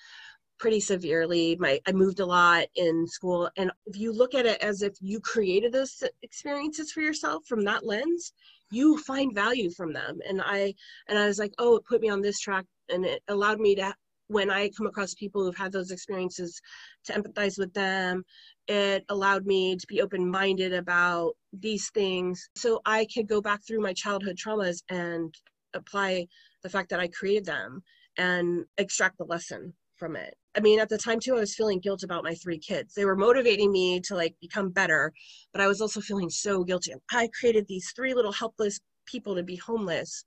pretty 0.59 0.81
severely. 0.81 1.57
My 1.59 1.81
I 1.87 1.93
moved 1.93 2.21
a 2.21 2.27
lot 2.27 2.67
in 2.75 3.07
school, 3.07 3.49
and 3.57 3.71
if 3.87 3.97
you 3.97 4.13
look 4.13 4.35
at 4.35 4.47
it 4.47 4.61
as 4.61 4.83
if 4.83 4.95
you 5.01 5.21
created 5.21 5.73
those 5.73 6.03
experiences 6.23 6.93
for 6.93 7.01
yourself 7.01 7.45
from 7.47 7.65
that 7.65 7.87
lens, 7.87 8.33
you 8.71 8.99
find 8.99 9.35
value 9.35 9.71
from 9.71 9.93
them. 9.93 10.19
And 10.29 10.43
I 10.45 10.75
and 11.09 11.19
I 11.19 11.27
was 11.27 11.39
like, 11.39 11.55
oh, 11.59 11.77
it 11.77 11.85
put 11.87 12.01
me 12.01 12.09
on 12.09 12.23
this 12.23 12.41
track, 12.41 12.65
and 12.89 13.05
it 13.05 13.23
allowed 13.29 13.61
me 13.61 13.75
to 13.77 13.95
when 14.29 14.51
I 14.51 14.71
come 14.71 14.87
across 14.87 15.15
people 15.15 15.43
who've 15.43 15.57
had 15.57 15.73
those 15.73 15.91
experiences 15.91 16.61
to 17.05 17.13
empathize 17.13 17.59
with 17.59 17.73
them. 17.75 18.25
It 18.69 19.05
allowed 19.09 19.47
me 19.47 19.77
to 19.77 19.87
be 19.87 20.01
open 20.01 20.31
minded 20.31 20.73
about 20.73 21.33
these 21.53 21.91
things. 21.91 22.49
So 22.55 22.81
I 22.85 23.07
could 23.13 23.27
go 23.27 23.41
back 23.41 23.61
through 23.67 23.81
my 23.81 23.95
childhood 23.95 24.37
traumas 24.37 24.83
and 24.91 25.35
apply 25.75 26.27
the 26.63 26.69
fact 26.69 26.91
that 26.91 27.01
I 27.01 27.09
created 27.09 27.47
them 27.47 27.83
and 28.19 28.65
extract 28.77 29.19
the 29.19 29.25
lesson 29.25 29.73
from 29.97 30.17
it. 30.17 30.35
I 30.57 30.61
mean, 30.61 30.81
at 30.81 30.89
the 30.89 30.99
time 30.99 31.21
too, 31.21 31.37
I 31.37 31.41
was 31.41 31.55
feeling 31.55 31.81
guilt 31.81 32.03
about 32.03 32.25
my 32.25 32.35
three 32.35 32.59
kids. 32.59 32.95
They 32.95 33.05
were 33.05 33.17
motivating 33.17 33.73
me 33.73 34.01
to 34.01 34.15
like 34.15 34.35
become 34.41 34.71
better, 34.71 35.13
but 35.53 35.61
I 35.61 35.69
was 35.69 35.81
also 35.81 36.01
feeling 36.01 36.31
so 36.31 36.65
guilty. 36.65 36.93
I 37.13 37.29
created 37.39 37.67
these 37.67 37.93
three 37.95 38.15
little 38.15 38.33
helpless 38.33 38.79
people 39.07 39.35
to 39.37 39.43
be 39.43 39.57
homeless. 39.57 40.25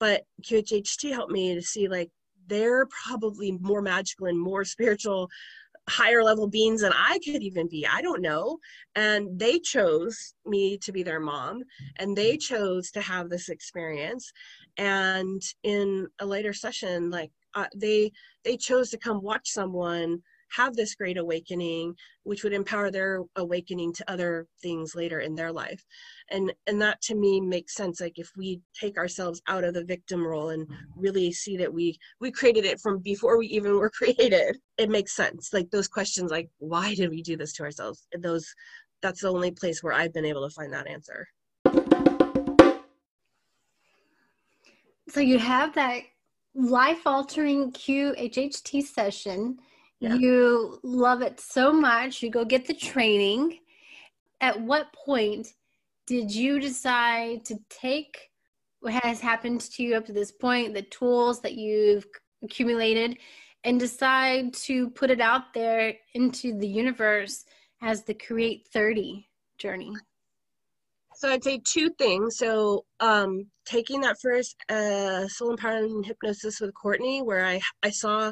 But 0.00 0.22
QHHT 0.44 1.12
helped 1.12 1.32
me 1.32 1.54
to 1.54 1.62
see 1.62 1.88
like 1.88 2.10
they're 2.48 2.86
probably 2.86 3.52
more 3.60 3.82
magical 3.82 4.26
and 4.26 4.38
more 4.38 4.64
spiritual 4.64 5.30
higher 5.88 6.22
level 6.22 6.46
beings 6.46 6.82
than 6.82 6.92
I 6.92 7.18
could 7.24 7.42
even 7.42 7.68
be. 7.68 7.86
I 7.86 8.02
don't 8.02 8.20
know. 8.20 8.58
And 8.94 9.38
they 9.38 9.58
chose 9.58 10.34
me 10.44 10.78
to 10.78 10.92
be 10.92 11.02
their 11.02 11.20
mom 11.20 11.62
and 11.96 12.16
they 12.16 12.36
chose 12.36 12.90
to 12.92 13.00
have 13.00 13.30
this 13.30 13.48
experience. 13.48 14.30
And 14.76 15.42
in 15.62 16.08
a 16.20 16.26
later 16.26 16.52
session, 16.52 17.10
like 17.10 17.30
uh, 17.54 17.66
they 17.74 18.12
they 18.44 18.56
chose 18.56 18.90
to 18.90 18.98
come 18.98 19.22
watch 19.22 19.50
someone 19.50 20.22
have 20.50 20.74
this 20.74 20.94
great 20.94 21.18
awakening 21.18 21.94
which 22.24 22.44
would 22.44 22.52
empower 22.52 22.90
their 22.90 23.22
awakening 23.36 23.92
to 23.94 24.10
other 24.10 24.46
things 24.62 24.94
later 24.94 25.20
in 25.20 25.34
their 25.34 25.52
life. 25.52 25.84
And 26.30 26.52
and 26.66 26.80
that 26.82 27.00
to 27.02 27.14
me 27.14 27.40
makes 27.40 27.74
sense. 27.74 28.00
Like 28.00 28.18
if 28.18 28.30
we 28.36 28.60
take 28.78 28.98
ourselves 28.98 29.40
out 29.48 29.64
of 29.64 29.74
the 29.74 29.84
victim 29.84 30.26
role 30.26 30.50
and 30.50 30.66
really 30.96 31.32
see 31.32 31.56
that 31.56 31.72
we 31.72 31.98
we 32.20 32.30
created 32.30 32.64
it 32.64 32.80
from 32.80 32.98
before 32.98 33.38
we 33.38 33.46
even 33.46 33.76
were 33.76 33.90
created 33.98 34.58
it 34.76 34.90
makes 34.90 35.14
sense. 35.14 35.52
Like 35.52 35.70
those 35.70 35.88
questions 35.88 36.30
like 36.30 36.48
why 36.58 36.94
did 36.94 37.10
we 37.10 37.22
do 37.22 37.36
this 37.36 37.52
to 37.54 37.62
ourselves? 37.62 38.06
Those 38.18 38.46
that's 39.02 39.22
the 39.22 39.28
only 39.28 39.52
place 39.52 39.80
where 39.80 39.92
i've 39.92 40.12
been 40.12 40.24
able 40.24 40.46
to 40.48 40.52
find 40.52 40.72
that 40.72 40.88
answer. 40.88 41.28
So 45.08 45.20
you 45.20 45.38
have 45.38 45.74
that 45.74 46.02
life 46.54 47.06
altering 47.06 47.72
QHHT 47.72 48.82
session. 48.82 49.58
Yeah. 50.00 50.14
You 50.14 50.78
love 50.82 51.22
it 51.22 51.40
so 51.40 51.72
much. 51.72 52.22
You 52.22 52.30
go 52.30 52.44
get 52.44 52.66
the 52.66 52.74
training. 52.74 53.58
At 54.40 54.60
what 54.60 54.92
point 54.92 55.48
did 56.06 56.32
you 56.32 56.60
decide 56.60 57.44
to 57.46 57.58
take 57.68 58.30
what 58.80 58.92
has 58.92 59.20
happened 59.20 59.60
to 59.60 59.82
you 59.82 59.96
up 59.96 60.06
to 60.06 60.12
this 60.12 60.30
point, 60.30 60.72
the 60.72 60.82
tools 60.82 61.40
that 61.40 61.54
you've 61.54 62.06
accumulated, 62.44 63.18
and 63.64 63.80
decide 63.80 64.54
to 64.54 64.88
put 64.90 65.10
it 65.10 65.20
out 65.20 65.52
there 65.52 65.94
into 66.14 66.56
the 66.56 66.68
universe 66.68 67.44
as 67.82 68.04
the 68.04 68.14
Create 68.14 68.68
30 68.72 69.28
journey? 69.58 69.92
So 71.14 71.28
I'd 71.28 71.42
say 71.42 71.60
two 71.64 71.90
things. 71.98 72.38
So 72.38 72.84
um, 73.00 73.46
taking 73.64 74.00
that 74.02 74.20
first 74.22 74.54
uh, 74.68 75.26
soul 75.26 75.56
empowerment 75.56 76.06
hypnosis 76.06 76.60
with 76.60 76.72
Courtney, 76.74 77.22
where 77.22 77.44
I 77.44 77.60
I 77.82 77.90
saw, 77.90 78.30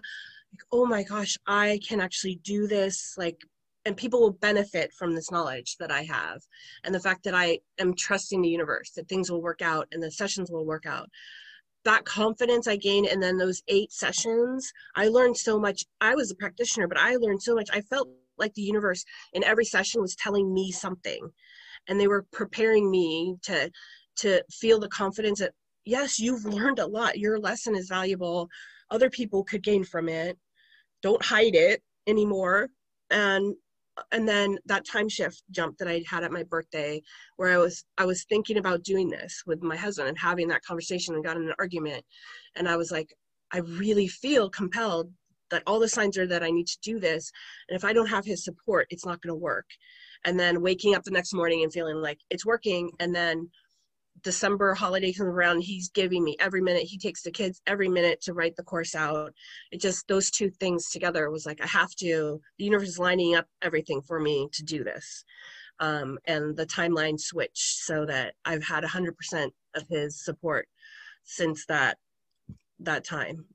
like, 0.57 0.67
oh 0.73 0.87
my 0.87 1.03
gosh, 1.03 1.37
I 1.47 1.79
can 1.87 2.01
actually 2.01 2.37
do 2.43 2.67
this. 2.67 3.15
Like, 3.19 3.43
and 3.85 3.97
people 3.97 4.21
will 4.21 4.33
benefit 4.33 4.91
from 4.95 5.15
this 5.15 5.31
knowledge 5.31 5.77
that 5.79 5.91
I 5.93 6.03
have, 6.05 6.41
and 6.83 6.95
the 6.95 7.01
fact 7.01 7.25
that 7.25 7.35
I 7.35 7.59
am 7.79 7.95
trusting 7.95 8.41
the 8.41 8.49
universe 8.49 8.91
that 8.93 9.09
things 9.09 9.31
will 9.31 9.43
work 9.43 9.61
out 9.61 9.87
and 9.93 10.03
the 10.03 10.11
sessions 10.11 10.51
will 10.51 10.65
work 10.65 10.87
out. 10.87 11.09
That 11.85 12.05
confidence 12.05 12.67
I 12.67 12.77
gained, 12.77 13.07
and 13.07 13.23
then 13.23 13.37
those 13.37 13.63
eight 13.69 13.93
sessions, 13.93 14.73
I 14.97 15.09
learned 15.09 15.37
so 15.37 15.61
much. 15.61 15.85
I 16.01 16.15
was 16.15 16.31
a 16.31 16.37
practitioner, 16.37 16.89
but 16.89 16.99
I 16.99 17.17
learned 17.17 17.43
so 17.43 17.55
much. 17.55 17.69
I 17.73 17.83
felt 17.83 18.09
like 18.39 18.55
the 18.55 18.63
universe 18.63 19.05
in 19.35 19.45
every 19.45 19.65
session 19.65 20.01
was 20.01 20.17
telling 20.17 20.53
me 20.53 20.73
something 20.73 21.31
and 21.89 22.01
they 22.01 22.09
were 22.09 22.27
preparing 22.33 22.91
me 22.91 23.37
to 23.43 23.71
to 24.17 24.43
feel 24.51 24.79
the 24.79 24.89
confidence 24.89 25.39
that 25.39 25.53
yes 25.87 26.19
you've 26.19 26.45
learned 26.45 26.79
a 26.79 26.87
lot 26.87 27.19
your 27.19 27.39
lesson 27.39 27.75
is 27.75 27.89
valuable 27.89 28.47
other 28.91 29.09
people 29.09 29.43
could 29.43 29.63
gain 29.63 29.85
from 29.85 30.07
it 30.07 30.37
don't 31.07 31.25
hide 31.25 31.55
it 31.55 31.83
anymore. 32.09 32.69
And 33.11 33.55
and 34.11 34.29
then 34.29 34.59
that 34.67 34.85
time 34.85 35.09
shift 35.09 35.43
jump 35.51 35.79
that 35.79 35.89
i 35.89 36.03
had 36.07 36.23
at 36.23 36.31
my 36.31 36.43
birthday 36.43 37.01
where 37.37 37.51
i 37.51 37.57
was 37.57 37.85
i 37.97 38.05
was 38.05 38.25
thinking 38.25 38.59
about 38.59 38.83
doing 38.83 39.09
this 39.09 39.43
with 39.47 39.63
my 39.63 39.77
husband 39.77 40.07
and 40.07 40.19
having 40.19 40.49
that 40.49 40.63
conversation 40.65 41.15
and 41.15 41.25
got 41.25 41.39
in 41.39 41.45
an 41.45 41.55
argument. 41.59 42.05
And 42.57 42.69
i 42.69 42.77
was 42.77 42.91
like 42.91 43.15
i 43.53 43.59
really 43.85 44.09
feel 44.09 44.51
compelled 44.51 45.11
that 45.51 45.63
all 45.67 45.79
the 45.79 45.89
signs 45.89 46.19
are 46.19 46.27
that 46.27 46.43
i 46.43 46.51
need 46.51 46.67
to 46.67 46.79
do 46.83 46.99
this. 46.99 47.31
And 47.69 47.77
if 47.79 47.85
i 47.85 47.93
don't 47.95 48.15
have 48.17 48.27
his 48.27 48.45
support 48.45 48.87
it's 48.91 49.07
not 49.07 49.23
going 49.23 49.35
to 49.35 49.45
work. 49.51 49.69
And 50.27 50.39
then 50.39 50.61
waking 50.61 50.95
up 50.95 51.05
the 51.05 51.17
next 51.19 51.33
morning 51.33 51.63
and 51.63 51.73
feeling 51.73 52.03
like 52.09 52.19
it's 52.29 52.45
working. 52.45 52.91
And 53.01 53.15
then 53.15 53.49
December 54.23 54.75
holiday 54.75 55.13
comes 55.13 55.29
around, 55.29 55.61
he's 55.61 55.89
giving 55.91 56.25
me 56.25 56.37
every 56.41 56.61
minute. 56.61 56.85
He 56.85 56.99
takes 56.99 57.23
the 57.23 57.31
kids 57.31 57.61
every 57.67 57.89
minute 57.89 58.21
to 58.23 58.33
write 58.33 58.57
the 58.57 58.63
course 58.63 58.95
out. 58.95 59.33
It 59.71 59.81
just 59.81 60.07
those 60.09 60.31
two 60.31 60.51
things 60.51 60.91
together 60.91 61.31
was 61.31 61.47
like 61.47 61.61
I 61.63 61.67
have 61.67 61.91
to. 61.97 62.41
The 62.59 62.65
universe 62.65 62.89
is 62.89 62.99
lining 62.99 63.35
up 63.35 63.47
everything 63.63 64.01
for 64.03 64.21
me 64.21 64.49
to 64.53 64.63
do 64.63 64.85
this, 64.85 65.25
um, 65.81 66.19
and 66.27 66.57
the 66.57 66.67
timeline 66.67 67.19
switched 67.21 67.85
so 67.85 68.07
that 68.07 68.35
I've 68.45 68.65
had 68.65 68.85
100% 68.85 69.51
of 69.75 69.89
his 69.89 70.25
support 70.25 70.69
since 71.25 71.67
that 71.67 71.99
that 72.81 73.05
time, 73.05 73.47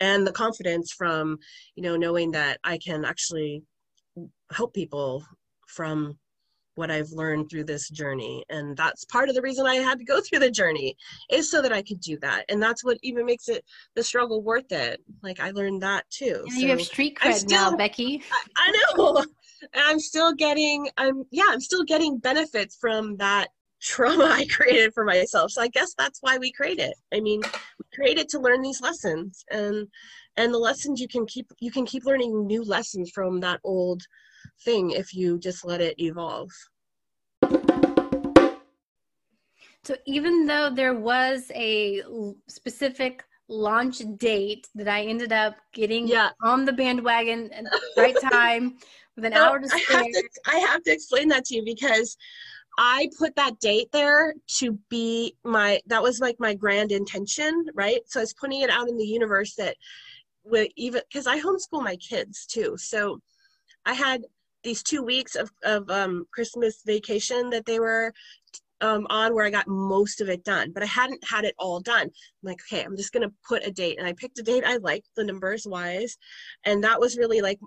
and 0.00 0.26
the 0.26 0.32
confidence 0.32 0.92
from 0.92 1.38
you 1.74 1.82
know 1.82 1.96
knowing 1.96 2.32
that 2.32 2.58
I 2.64 2.78
can 2.78 3.04
actually 3.04 3.62
help 4.52 4.74
people 4.74 5.24
from 5.66 6.18
what 6.74 6.90
I've 6.90 7.10
learned 7.10 7.50
through 7.50 7.64
this 7.64 7.88
journey. 7.88 8.44
And 8.48 8.76
that's 8.76 9.04
part 9.06 9.28
of 9.28 9.34
the 9.34 9.42
reason 9.42 9.66
I 9.66 9.76
had 9.76 9.98
to 9.98 10.04
go 10.04 10.20
through 10.20 10.40
the 10.40 10.50
journey 10.50 10.96
is 11.30 11.50
so 11.50 11.62
that 11.62 11.72
I 11.72 11.82
could 11.82 12.00
do 12.00 12.18
that. 12.20 12.44
And 12.48 12.62
that's 12.62 12.84
what 12.84 12.98
even 13.02 13.26
makes 13.26 13.48
it 13.48 13.64
the 13.94 14.02
struggle 14.02 14.42
worth 14.42 14.70
it. 14.72 15.00
Like 15.22 15.40
I 15.40 15.50
learned 15.50 15.82
that 15.82 16.08
too. 16.10 16.44
So 16.48 16.58
you 16.58 16.68
have 16.68 16.82
street 16.82 17.18
cred 17.18 17.34
still, 17.34 17.70
now, 17.70 17.76
Becky. 17.76 18.22
I, 18.32 18.44
I 18.56 18.82
know. 18.96 19.24
I'm 19.74 20.00
still 20.00 20.32
getting 20.32 20.88
I'm 20.96 21.24
yeah, 21.30 21.46
I'm 21.48 21.60
still 21.60 21.84
getting 21.84 22.18
benefits 22.18 22.76
from 22.80 23.16
that 23.18 23.48
trauma 23.80 24.24
I 24.24 24.46
created 24.50 24.92
for 24.94 25.04
myself. 25.04 25.50
So 25.50 25.62
I 25.62 25.68
guess 25.68 25.94
that's 25.96 26.18
why 26.22 26.38
we 26.38 26.52
create 26.52 26.78
it. 26.78 26.94
I 27.12 27.20
mean, 27.20 27.40
we 27.42 27.84
create 27.94 28.18
it 28.18 28.28
to 28.30 28.38
learn 28.38 28.62
these 28.62 28.80
lessons 28.80 29.44
and 29.50 29.88
and 30.36 30.54
the 30.54 30.58
lessons 30.58 31.00
you 31.00 31.08
can 31.08 31.26
keep 31.26 31.50
you 31.60 31.70
can 31.70 31.84
keep 31.84 32.04
learning 32.04 32.46
new 32.46 32.62
lessons 32.64 33.10
from 33.10 33.40
that 33.40 33.60
old 33.64 34.02
thing 34.64 34.90
if 34.90 35.14
you 35.14 35.38
just 35.38 35.64
let 35.64 35.80
it 35.80 35.98
evolve. 36.00 36.50
So 39.82 39.96
even 40.06 40.46
though 40.46 40.70
there 40.70 40.94
was 40.94 41.50
a 41.54 42.02
specific 42.48 43.24
launch 43.48 44.02
date 44.16 44.68
that 44.74 44.88
I 44.88 45.02
ended 45.02 45.32
up 45.32 45.56
getting 45.74 46.06
yeah. 46.06 46.30
on 46.42 46.64
the 46.64 46.72
bandwagon 46.72 47.52
at 47.52 47.64
the 47.64 47.80
right 47.96 48.16
time 48.32 48.76
with 49.16 49.24
an 49.24 49.32
hour 49.32 49.58
to 49.58 49.68
spare. 49.68 49.98
I 49.98 50.04
have 50.04 50.12
to, 50.12 50.28
I 50.46 50.56
have 50.58 50.82
to 50.84 50.92
explain 50.92 51.28
that 51.28 51.44
to 51.46 51.56
you 51.56 51.64
because 51.64 52.16
I 52.78 53.10
put 53.18 53.34
that 53.36 53.58
date 53.58 53.88
there 53.92 54.34
to 54.58 54.78
be 54.88 55.34
my 55.44 55.80
that 55.86 56.02
was 56.02 56.20
like 56.20 56.36
my 56.38 56.54
grand 56.54 56.92
intention, 56.92 57.66
right? 57.74 58.00
So 58.06 58.20
I 58.20 58.22
was 58.22 58.34
putting 58.34 58.60
it 58.60 58.70
out 58.70 58.88
in 58.88 58.96
the 58.96 59.04
universe 59.04 59.54
that 59.56 59.76
with 60.44 60.70
even 60.76 61.02
because 61.10 61.26
I 61.26 61.40
homeschool 61.40 61.82
my 61.82 61.96
kids 61.96 62.46
too. 62.46 62.76
So 62.78 63.20
I 63.86 63.94
had 63.94 64.22
these 64.62 64.82
two 64.82 65.02
weeks 65.02 65.36
of, 65.36 65.50
of 65.64 65.90
um, 65.90 66.26
Christmas 66.32 66.82
vacation 66.84 67.50
that 67.50 67.66
they 67.66 67.80
were 67.80 68.12
um, 68.82 69.06
on 69.10 69.34
where 69.34 69.44
I 69.44 69.50
got 69.50 69.68
most 69.68 70.20
of 70.20 70.28
it 70.28 70.44
done, 70.44 70.72
but 70.72 70.82
I 70.82 70.86
hadn't 70.86 71.22
had 71.24 71.44
it 71.44 71.54
all 71.58 71.80
done. 71.80 72.06
I'm 72.06 72.12
like, 72.42 72.60
okay, 72.70 72.82
I'm 72.82 72.96
just 72.96 73.12
gonna 73.12 73.32
put 73.46 73.66
a 73.66 73.70
date, 73.70 73.98
and 73.98 74.06
I 74.06 74.12
picked 74.14 74.38
a 74.38 74.42
date 74.42 74.64
I 74.66 74.76
liked, 74.76 75.08
the 75.16 75.24
numbers 75.24 75.66
wise, 75.66 76.16
and 76.64 76.82
that 76.84 77.00
was 77.00 77.18
really 77.18 77.40
like 77.40 77.58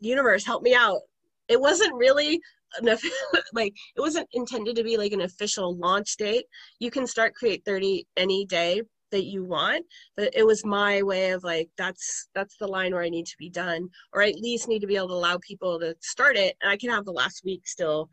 universe 0.00 0.44
help 0.44 0.62
me 0.62 0.74
out 0.74 1.00
it 1.48 1.60
wasn't 1.60 1.94
really 1.94 2.40
an, 2.80 2.86
like 3.52 3.74
it 3.96 4.00
wasn't 4.00 4.28
intended 4.32 4.76
to 4.76 4.84
be 4.84 4.96
like 4.96 5.12
an 5.12 5.22
official 5.22 5.76
launch 5.76 6.16
date 6.16 6.44
you 6.78 6.90
can 6.90 7.06
start 7.06 7.34
create 7.34 7.62
30 7.64 8.06
any 8.16 8.44
day 8.46 8.82
that 9.12 9.24
you 9.24 9.44
want 9.44 9.84
but 10.16 10.30
it 10.34 10.44
was 10.44 10.64
my 10.64 11.02
way 11.02 11.30
of 11.30 11.44
like 11.44 11.68
that's 11.78 12.28
that's 12.34 12.56
the 12.56 12.66
line 12.66 12.92
where 12.92 13.02
i 13.02 13.08
need 13.08 13.26
to 13.26 13.36
be 13.38 13.48
done 13.48 13.88
or 14.12 14.22
at 14.22 14.34
least 14.36 14.68
need 14.68 14.80
to 14.80 14.86
be 14.86 14.96
able 14.96 15.08
to 15.08 15.14
allow 15.14 15.38
people 15.38 15.78
to 15.78 15.94
start 16.00 16.36
it 16.36 16.56
and 16.60 16.70
i 16.70 16.76
can 16.76 16.90
have 16.90 17.04
the 17.04 17.12
last 17.12 17.42
week 17.44 17.66
still 17.66 18.08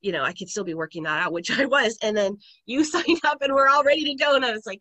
you 0.00 0.12
know 0.12 0.24
i 0.24 0.32
could 0.32 0.48
still 0.48 0.64
be 0.64 0.74
working 0.74 1.04
that 1.04 1.22
out 1.22 1.32
which 1.32 1.50
i 1.58 1.64
was 1.64 1.96
and 2.02 2.16
then 2.16 2.36
you 2.66 2.82
signed 2.94 3.20
up 3.24 3.38
and 3.40 3.54
we're 3.54 3.68
all 3.68 3.84
ready 3.84 4.04
to 4.04 4.14
go 4.14 4.34
and 4.34 4.44
i 4.44 4.52
was 4.52 4.66
like 4.66 4.80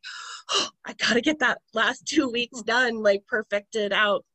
oh, 0.52 0.70
i 0.86 0.94
gotta 0.94 1.22
get 1.22 1.40
that 1.40 1.60
last 1.74 2.06
two 2.06 2.30
weeks 2.30 2.62
done 2.64 3.02
like 3.02 3.22
perfected 3.28 3.94
out. 3.94 4.26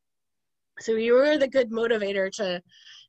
So 0.81 0.93
you 0.93 1.15
were 1.15 1.39
the 1.39 1.49
good 1.49 1.71
motivator 1.71 2.31
to 2.33 2.63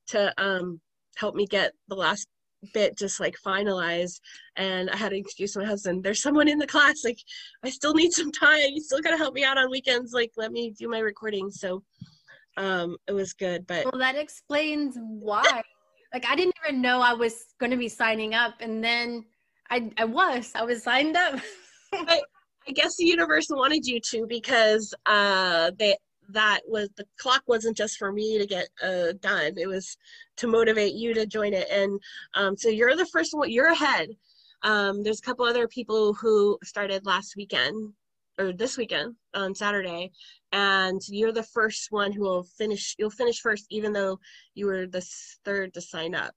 to 0.07 0.33
um 0.41 0.79
help 1.15 1.35
me 1.35 1.45
get 1.45 1.71
the 1.87 1.95
last 1.95 2.27
bit 2.73 2.98
just 2.98 3.19
like 3.19 3.35
finalized 3.45 4.19
and 4.56 4.90
i 4.90 4.95
had 4.95 5.10
to 5.10 5.18
excuse 5.18 5.56
my 5.56 5.65
husband 5.65 6.03
there's 6.03 6.22
someone 6.22 6.48
in 6.48 6.57
the 6.57 6.68
class 6.68 7.03
like 7.03 7.19
i 7.64 7.69
still 7.69 7.94
need 7.94 8.11
some 8.11 8.31
time 8.31 8.60
you 8.69 8.81
still 8.81 9.02
gotta 9.02 9.18
help 9.18 9.34
me 9.34 9.44
out 9.44 9.57
on 9.57 9.69
weekends 9.69 10.14
like 10.14 10.31
let 10.38 10.52
me 10.52 10.72
do 10.77 10.88
my 10.88 10.99
recording. 10.99 11.49
So 11.52 11.84
um 12.57 12.98
it 13.07 13.14
was 13.14 13.34
good 13.34 13.65
but 13.65 13.85
well 13.85 13.99
that 13.99 14.15
explains 14.15 14.95
why. 14.99 15.64
Like 16.14 16.26
i 16.27 16.35
didn't 16.35 16.53
even 16.68 16.81
know 16.81 17.02
i 17.02 17.14
was 17.14 17.45
going 17.60 17.72
to 17.72 17.77
be 17.77 17.90
signing 17.90 18.35
up 18.35 18.53
and 18.60 18.84
then 18.84 19.26
i 19.72 19.90
i 19.98 20.06
was 20.06 20.52
i 20.56 20.64
was 20.64 20.84
signed 20.84 21.18
up. 21.18 21.40
I, 21.94 22.22
I 22.68 22.72
guess 22.72 22.95
the 22.95 23.06
universe 23.06 23.48
wanted 23.49 23.85
you 23.85 23.99
to 24.11 24.26
because 24.27 24.94
uh 25.06 25.72
they 25.80 25.98
that 26.29 26.61
was 26.67 26.89
the 26.95 27.05
clock 27.17 27.43
wasn't 27.47 27.77
just 27.77 27.97
for 27.97 28.11
me 28.11 28.37
to 28.37 28.45
get 28.45 28.67
uh, 28.81 29.13
done. 29.21 29.53
It 29.57 29.67
was 29.67 29.97
to 30.37 30.47
motivate 30.47 30.93
you 30.93 31.13
to 31.13 31.25
join 31.25 31.53
it. 31.53 31.67
And 31.69 31.99
um, 32.33 32.57
so 32.57 32.69
you're 32.69 32.95
the 32.95 33.05
first 33.07 33.33
one 33.33 33.51
you're 33.51 33.71
ahead. 33.71 34.09
Um, 34.63 35.03
there's 35.03 35.19
a 35.19 35.23
couple 35.23 35.45
other 35.45 35.67
people 35.67 36.13
who 36.13 36.57
started 36.63 37.05
last 37.05 37.35
weekend 37.35 37.93
or 38.39 38.51
this 38.53 38.77
weekend 38.77 39.15
on 39.33 39.53
saturday. 39.53 40.11
And 40.51 41.01
you're 41.07 41.33
the 41.33 41.43
first 41.43 41.87
one 41.91 42.11
who 42.11 42.21
will 42.21 42.43
finish 42.43 42.95
you'll 42.97 43.09
finish 43.09 43.39
first 43.41 43.65
even 43.69 43.93
though 43.93 44.19
you 44.55 44.65
were 44.67 44.87
the 44.87 45.05
third 45.45 45.73
to 45.73 45.81
sign 45.81 46.15
up. 46.15 46.33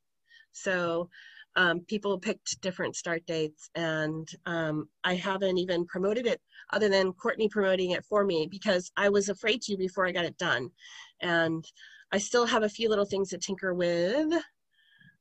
So 0.53 1.09
um, 1.57 1.81
people 1.81 2.19
picked 2.19 2.61
different 2.61 2.95
start 2.95 3.25
dates 3.27 3.71
and 3.75 4.29
um, 4.47 4.89
i 5.05 5.15
haven't 5.15 5.59
even 5.59 5.87
promoted 5.87 6.27
it 6.27 6.41
other 6.73 6.89
than 6.89 7.13
courtney 7.15 7.49
promoting 7.49 7.91
it 7.93 8.05
for 8.05 8.25
me 8.25 8.47
because 8.51 8.93
i 8.97 9.09
was 9.09 9.29
afraid 9.29 9.61
to 9.63 9.77
before 9.77 10.07
i 10.07 10.13
got 10.13 10.25
it 10.25 10.39
done. 10.39 10.71
And 11.21 11.65
i 12.13 12.19
still 12.19 12.47
have 12.47 12.63
a 12.63 12.69
few 12.69 12.89
little 12.89 13.07
things 13.07 13.31
to 13.31 13.39
tinker 13.39 13.75
with. 13.75 14.33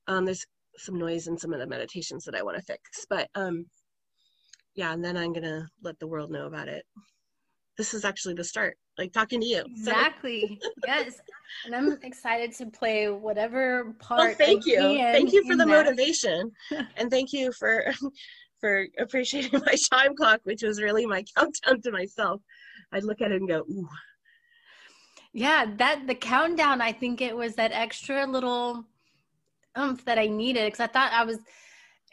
Um, 0.08 0.26
there's 0.26 0.46
some 0.78 1.00
noise 1.00 1.28
in 1.28 1.38
some 1.38 1.54
of 1.54 1.60
the 1.60 1.68
meditations 1.68 2.26
that 2.26 2.36
i 2.36 2.44
want 2.44 2.58
to 2.58 2.64
fix 2.64 3.06
but 3.10 3.30
um, 3.36 3.66
yeah 4.76 4.94
and 4.94 5.04
then 5.04 5.18
i'm 5.18 5.34
gonna 5.34 5.68
let 5.82 5.98
the 6.00 6.08
world 6.08 6.32
know 6.32 6.48
about 6.48 6.68
it 6.68 6.86
this 7.78 7.94
is 7.94 8.06
actually 8.06 8.34
the 8.34 8.44
start 8.44 8.78
like 8.98 9.12
talking 9.12 9.42
to 9.42 9.46
you. 9.46 9.64
Exactly. 9.66 10.60
So. 10.62 10.70
yes. 10.88 11.20
And 11.66 11.76
i'm 11.76 11.98
excited 12.04 12.54
to 12.54 12.66
play 12.68 13.10
whatever 13.10 13.94
part 14.00 14.20
well, 14.20 14.36
thank 14.36 14.66
you. 14.66 14.78
thank 14.78 15.32
you 15.34 15.44
for 15.44 15.56
the 15.56 15.66
that. 15.66 15.86
motivation. 15.86 16.52
And 16.98 17.12
thank 17.12 17.34
you 17.34 17.52
for 17.52 17.94
for 18.62 18.88
appreciating 19.00 19.62
my 19.66 19.76
time 19.92 20.16
clock 20.16 20.42
which 20.44 20.64
was 20.64 20.82
really 20.82 21.06
my 21.06 21.24
countdown 21.38 21.82
to 21.82 21.92
myself. 21.92 22.42
I'd 22.92 23.04
look 23.04 23.22
at 23.22 23.32
it 23.32 23.42
and 23.42 23.50
go 23.50 23.60
ooh. 23.70 23.88
Yeah 25.34 25.66
that 25.78 26.08
the 26.08 26.16
countdown 26.16 26.82
i 26.82 26.92
think 26.92 27.22
it 27.22 27.36
was 27.36 27.56
that 27.56 27.72
extra 27.74 28.26
little 28.26 28.86
umph 29.76 30.06
that 30.06 30.18
i 30.18 30.28
needed 30.28 30.66
because 30.66 30.80
i 30.80 30.88
thought 30.88 31.12
i 31.12 31.26
was 31.26 31.40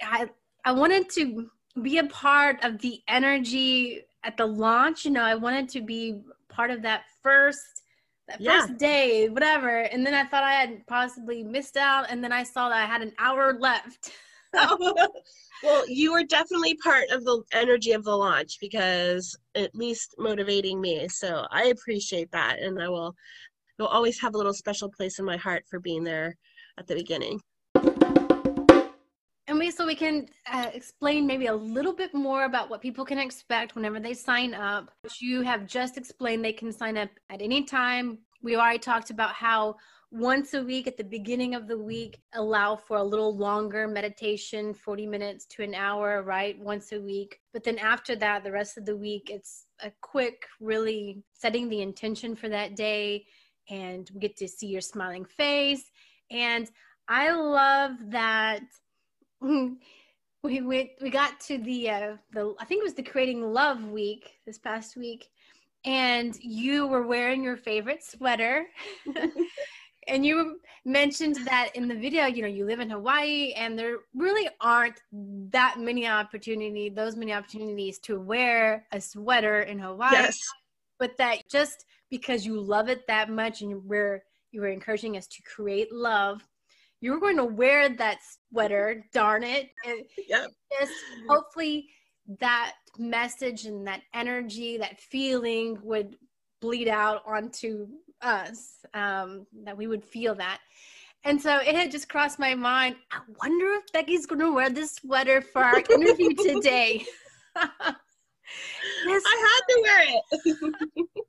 i 0.03 0.29
i 0.65 0.73
wanted 0.73 1.09
to 1.11 1.49
be 1.81 1.99
a 1.99 2.05
part 2.05 2.63
of 2.65 2.79
the 2.81 3.01
energy 3.09 4.03
at 4.25 4.37
the 4.37 4.47
launch, 4.47 5.05
you 5.05 5.11
know, 5.11 5.23
I 5.23 5.35
wanted 5.35 5.69
to 5.71 5.81
be 5.81 6.21
part 6.49 6.71
of 6.71 6.83
that 6.83 7.05
first 7.23 7.83
that 8.29 8.41
yeah. 8.41 8.61
first 8.61 8.79
day, 8.79 9.29
whatever. 9.29 9.81
And 9.81 10.07
then 10.07 10.15
I 10.15 10.25
thought 10.25 10.45
I 10.45 10.55
had 10.55 10.87
possibly 10.87 11.43
missed 11.43 11.77
out, 11.77 12.07
and 12.09 12.23
then 12.23 12.33
I 12.33 12.45
saw 12.45 12.69
that 12.69 12.83
I 12.83 12.87
had 12.87 13.03
an 13.03 13.13
hour 13.19 13.59
left. 13.59 14.13
well, 14.55 15.89
you 15.89 16.13
were 16.13 16.25
definitely 16.25 16.77
part 16.77 17.09
of 17.11 17.25
the 17.25 17.43
energy 17.53 17.93
of 17.93 18.05
the 18.05 18.17
launch 18.17 18.59
because 18.61 19.37
at 19.55 19.75
least 19.75 20.15
motivating 20.19 20.81
me. 20.81 21.09
So 21.09 21.47
I 21.51 21.65
appreciate 21.65 22.31
that, 22.33 22.59
and 22.61 22.81
I 22.83 22.89
will 22.89 23.15
will 23.79 23.87
always 23.87 24.21
have 24.21 24.35
a 24.35 24.37
little 24.37 24.53
special 24.55 24.91
place 24.91 25.19
in 25.19 25.25
my 25.25 25.37
heart 25.37 25.65
for 25.69 25.81
being 25.81 26.05
there 26.05 26.37
at 26.79 26.87
the 26.87 26.95
beginning. 26.95 27.41
And 29.49 29.59
we 29.59 29.71
so 29.71 29.87
we 29.87 29.97
can 29.97 30.29
uh, 30.51 30.71
explain 30.73 31.27
maybe 31.27 31.47
a 31.47 31.55
little 31.55 31.93
bit 31.93 32.15
more 32.15 32.45
about 32.45 32.71
what 32.71 32.81
people 32.81 33.05
can 33.05 33.19
expect 33.19 33.75
whenever 33.75 33.99
they 33.99 34.15
sign 34.15 34.55
up. 34.55 34.91
You 35.21 35.43
have 35.43 35.67
just 35.67 35.99
explained 35.99 36.45
they 36.45 36.53
can 36.53 36.73
sign 36.73 36.97
up 36.97 37.11
at 37.29 37.43
any 37.43 37.65
time. 37.65 38.19
We 38.43 38.57
already 38.57 38.79
talked 38.79 39.11
about 39.11 39.35
how 39.35 39.77
once 40.13 40.53
a 40.53 40.63
week 40.63 40.87
at 40.87 40.99
the 40.99 41.05
beginning 41.05 41.55
of 41.55 41.67
the 41.67 41.79
week 41.79 42.21
allow 42.35 42.77
for 42.77 42.99
a 42.99 43.03
little 43.03 43.35
longer 43.35 43.89
meditation 43.89 44.75
40 44.75 45.07
minutes 45.07 45.47
to 45.47 45.63
an 45.63 45.75
hour 45.75 46.23
right 46.23 46.59
once 46.61 46.93
a 46.93 47.01
week 47.01 47.41
but 47.55 47.65
then 47.65 47.79
after 47.79 48.15
that 48.15 48.45
the 48.45 48.53
rest 48.53 48.77
of 48.77 48.85
the 48.85 48.95
week 48.95 49.31
it's 49.33 49.65
a 49.81 49.91
quick 50.03 50.45
really 50.61 51.25
setting 51.33 51.67
the 51.71 51.81
intention 51.81 52.37
for 52.37 52.51
that 52.51 52.77
day 52.77 53.25
and 53.71 54.11
we 54.13 54.21
get 54.21 54.37
to 54.37 54.47
see 54.47 54.67
your 54.67 54.83
smiling 54.83 55.25
face 55.25 55.91
and 56.31 56.71
i 57.09 57.33
love 57.33 57.93
that 58.11 58.61
we 60.43 60.61
went 60.61 60.91
we 61.01 61.11
got 61.11 61.39
to 61.41 61.59
the 61.59 61.91
uh 61.91 62.17
the 62.33 62.55
i 62.61 62.65
think 62.65 62.81
it 62.81 62.85
was 62.85 62.95
the 62.95 63.03
creating 63.03 63.43
love 63.43 63.85
week 63.85 64.33
this 64.47 64.59
past 64.59 64.97
week 64.97 65.29
and 65.85 66.37
you 66.41 66.87
were 66.87 67.07
wearing 67.07 67.43
your 67.43 67.57
favorite 67.57 68.05
sweater 68.05 68.67
and 70.09 70.25
you 70.27 70.61
mentioned 70.85 71.37
that 71.45 71.71
in 71.75 71.89
the 71.89 71.95
video 71.95 72.27
you 72.27 72.43
know 72.43 72.49
you 72.49 72.65
live 72.65 72.81
in 72.81 72.91
hawaii 72.91 73.53
and 73.53 73.79
there 73.79 73.99
really 74.15 74.49
aren't 74.61 75.01
that 75.13 75.77
many 75.79 76.07
opportunity 76.07 76.89
those 76.89 77.17
many 77.17 77.33
opportunities 77.33 77.99
to 77.99 78.21
wear 78.21 78.87
a 78.93 79.01
sweater 79.01 79.61
in 79.63 79.79
hawaii 79.79 80.13
yes. 80.13 80.41
but 80.99 81.17
that 81.19 81.43
just 81.49 81.85
because 82.11 82.45
you 82.45 82.61
love 82.61 82.89
it 82.89 83.07
that 83.07 83.31
much 83.31 83.63
and 83.63 83.71
you 83.71 83.83
were 83.87 84.23
you 84.51 84.61
were 84.61 84.69
encouraging 84.69 85.17
us 85.17 85.27
to 85.27 85.43
create 85.43 85.93
love 85.93 86.43
you're 87.03 87.19
going 87.19 87.37
to 87.37 87.45
wear 87.45 87.89
that 87.89 88.19
sweater, 88.49 89.05
darn 89.13 89.43
it. 89.43 89.71
And 89.85 90.03
yep. 90.29 90.49
just 90.81 90.93
hopefully 91.29 91.89
that 92.39 92.75
message 92.97 93.67
and 93.67 93.87
that 93.89 94.03
energy, 94.15 94.79
that 94.79 95.01
feeling 95.01 95.79
would 95.83 96.17
bleed 96.61 96.89
out 96.89 97.23
onto 97.27 97.89
us, 98.23 98.77
um, 98.95 99.47
that 99.65 99.77
we 99.77 99.89
would 99.89 100.05
feel 100.05 100.35
that. 100.37 100.61
And 101.25 101.41
so 101.41 101.59
it 101.59 101.75
had 101.75 101.91
just 101.91 102.09
crossed 102.09 102.39
my 102.39 102.55
mind. 102.55 102.97
I 103.11 103.19
wonder 103.41 103.67
if 103.75 103.93
Becky's 103.93 104.27
going 104.27 104.41
to 104.41 104.53
wear 104.53 104.71
this 104.71 104.93
sweater 104.93 105.41
for 105.41 105.63
our 105.63 105.79
interview 105.79 106.35
today. 106.37 107.05
yes. 107.57 109.23
I 109.27 109.49
had 109.49 109.63
to 109.69 109.83
wear 109.83 110.05
it. 110.07 111.27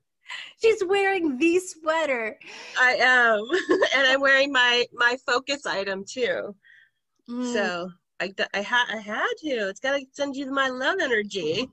She's 0.60 0.82
wearing 0.84 1.38
the 1.38 1.58
sweater. 1.58 2.38
I 2.78 2.94
am, 2.94 3.40
and 3.96 4.06
I'm 4.06 4.20
wearing 4.20 4.52
my 4.52 4.84
my 4.92 5.16
focus 5.26 5.66
item 5.66 6.04
too. 6.04 6.54
Mm. 7.28 7.52
So 7.52 7.90
I 8.20 8.32
I 8.52 8.60
had 8.60 8.86
I 8.90 8.98
had 8.98 9.32
to. 9.38 9.68
It's 9.68 9.80
got 9.80 9.98
to 9.98 10.04
send 10.12 10.36
you 10.36 10.50
my 10.50 10.68
love 10.68 10.98
energy. 11.00 11.68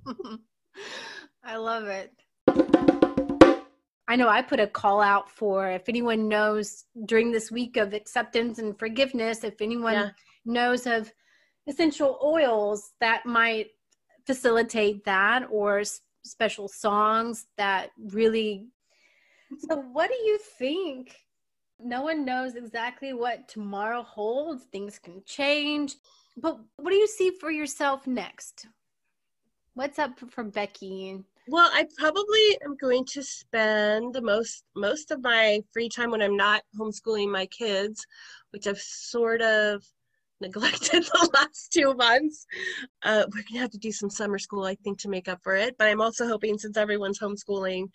I 1.44 1.58
love 1.58 1.86
it. 1.86 2.12
I 4.08 4.18
know 4.18 4.28
I 4.28 4.42
put 4.42 4.60
a 4.60 4.68
call 4.68 5.00
out 5.00 5.30
for 5.30 5.72
if 5.72 5.88
anyone 5.88 6.28
knows 6.28 6.84
during 7.06 7.32
this 7.32 7.50
week 7.50 7.78
of 7.78 7.94
acceptance 7.94 8.60
and 8.60 8.78
forgiveness, 8.78 9.46
if 9.46 9.62
anyone 9.62 9.94
yeah. 9.94 10.10
knows 10.44 10.86
of 10.86 11.12
essential 11.66 12.20
oils 12.22 12.92
that 13.00 13.26
might 13.26 13.68
facilitate 14.26 15.06
that 15.06 15.48
or 15.50 15.84
special 16.24 16.68
songs 16.68 17.48
that 17.58 17.92
really 18.12 18.68
so 19.60 19.78
what 19.78 20.10
do 20.10 20.16
you 20.16 20.38
think? 20.38 21.16
No 21.80 22.04
one 22.04 22.26
knows 22.26 22.56
exactly 22.56 23.14
what 23.14 23.48
tomorrow 23.48 24.04
holds. 24.04 24.66
Things 24.66 25.00
can 25.00 25.24
change. 25.26 25.96
But 26.38 26.60
what 26.78 26.92
do 26.92 26.96
you 26.96 27.08
see 27.08 27.32
for 27.32 27.52
yourself 27.52 28.08
next? 28.08 28.68
What's 29.74 30.00
up 30.00 30.20
for 30.30 30.44
becky 30.44 31.24
well 31.48 31.72
i 31.74 31.88
probably 31.98 32.58
am 32.64 32.76
going 32.80 33.04
to 33.04 33.24
spend 33.24 34.14
the 34.14 34.22
most 34.22 34.64
most 34.76 35.10
of 35.10 35.24
my 35.24 35.60
free 35.74 35.90
time 35.90 36.12
when 36.12 36.22
i'm 36.22 36.38
not 36.38 36.62
homeschooling 36.80 37.32
my 37.32 37.48
kids 37.48 38.06
which 38.52 38.68
i've 38.68 38.78
sort 38.78 39.42
of 39.42 39.84
neglected 40.42 41.04
the 41.14 41.30
last 41.34 41.72
two 41.72 41.94
months. 41.94 42.46
Uh, 43.04 43.24
we're 43.34 43.44
gonna 43.50 43.62
have 43.62 43.72
to 43.72 43.78
do 43.78 43.92
some 43.92 44.10
summer 44.10 44.38
school, 44.38 44.66
I 44.66 44.76
think, 44.76 45.00
to 45.00 45.10
make 45.10 45.28
up 45.28 45.40
for 45.44 45.56
it. 45.56 45.76
But 45.78 45.88
I'm 45.88 46.02
also 46.02 46.28
hoping, 46.28 46.58
since 46.58 46.78
everyone's 46.78 47.20
homeschooling, 47.20 47.86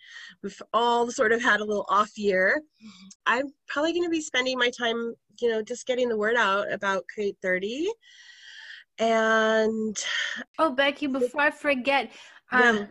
we've 0.41 0.61
all 0.73 1.11
sort 1.11 1.31
of 1.31 1.41
had 1.41 1.59
a 1.59 1.65
little 1.65 1.85
off 1.89 2.17
year. 2.17 2.61
I'm 3.25 3.47
probably 3.67 3.93
gonna 3.93 4.09
be 4.09 4.21
spending 4.21 4.57
my 4.57 4.69
time, 4.69 5.13
you 5.39 5.49
know, 5.49 5.61
just 5.61 5.85
getting 5.85 6.09
the 6.09 6.17
word 6.17 6.35
out 6.35 6.71
about 6.71 7.03
Create 7.13 7.37
30. 7.41 7.89
And 8.99 9.95
oh, 10.57 10.71
Becky, 10.71 11.07
before 11.07 11.41
I 11.41 11.51
forget, 11.51 12.11
um, 12.51 12.77
yeah. 12.77 12.85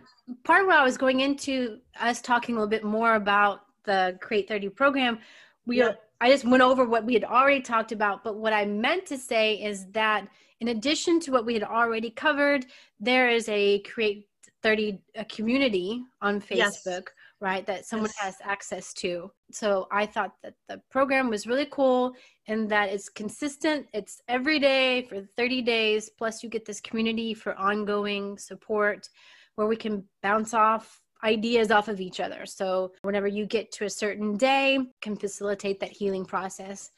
part 0.44 0.62
of 0.62 0.68
what 0.68 0.76
I 0.76 0.84
was 0.84 0.96
going 0.96 1.20
into 1.20 1.78
us 2.00 2.20
talking 2.20 2.54
a 2.54 2.58
little 2.58 2.70
bit 2.70 2.84
more 2.84 3.14
about 3.14 3.62
the 3.84 4.18
Create 4.20 4.48
30 4.48 4.68
program, 4.70 5.18
we 5.66 5.78
yeah. 5.78 5.86
are 5.86 5.96
I 6.20 6.30
just 6.30 6.44
went 6.44 6.62
over 6.62 6.84
what 6.84 7.04
we 7.04 7.14
had 7.14 7.24
already 7.24 7.60
talked 7.60 7.92
about, 7.92 8.24
but 8.24 8.36
what 8.36 8.52
I 8.52 8.64
meant 8.64 9.06
to 9.06 9.18
say 9.18 9.54
is 9.54 9.86
that 9.92 10.28
in 10.60 10.68
addition 10.68 11.20
to 11.20 11.32
what 11.32 11.44
we 11.44 11.54
had 11.54 11.62
already 11.62 12.10
covered, 12.10 12.66
there 12.98 13.28
is 13.28 13.48
a 13.48 13.80
Create 13.80 14.26
30 14.62 14.98
a 15.14 15.24
community 15.26 16.02
on 16.22 16.40
Facebook, 16.40 16.74
yes. 16.86 17.04
right, 17.40 17.66
that 17.66 17.86
someone 17.86 18.10
yes. 18.20 18.24
has 18.24 18.36
access 18.42 18.92
to. 18.94 19.30
So 19.52 19.86
I 19.92 20.06
thought 20.06 20.32
that 20.42 20.54
the 20.68 20.80
program 20.90 21.28
was 21.28 21.46
really 21.46 21.68
cool 21.70 22.12
and 22.48 22.68
that 22.70 22.88
it's 22.88 23.08
consistent. 23.08 23.86
It's 23.92 24.20
every 24.28 24.58
day 24.58 25.02
for 25.02 25.20
30 25.36 25.62
days, 25.62 26.10
plus 26.18 26.42
you 26.42 26.48
get 26.48 26.64
this 26.64 26.80
community 26.80 27.34
for 27.34 27.54
ongoing 27.56 28.38
support 28.38 29.08
where 29.56 29.66
we 29.66 29.76
can 29.76 30.04
bounce 30.22 30.54
off 30.54 31.00
ideas 31.24 31.70
off 31.70 31.88
of 31.88 32.00
each 32.00 32.20
other. 32.20 32.46
So 32.46 32.92
whenever 33.02 33.26
you 33.26 33.46
get 33.46 33.72
to 33.72 33.84
a 33.84 33.90
certain 33.90 34.36
day, 34.36 34.78
can 35.00 35.16
facilitate 35.16 35.80
that 35.80 35.90
healing 35.90 36.24
process 36.24 36.90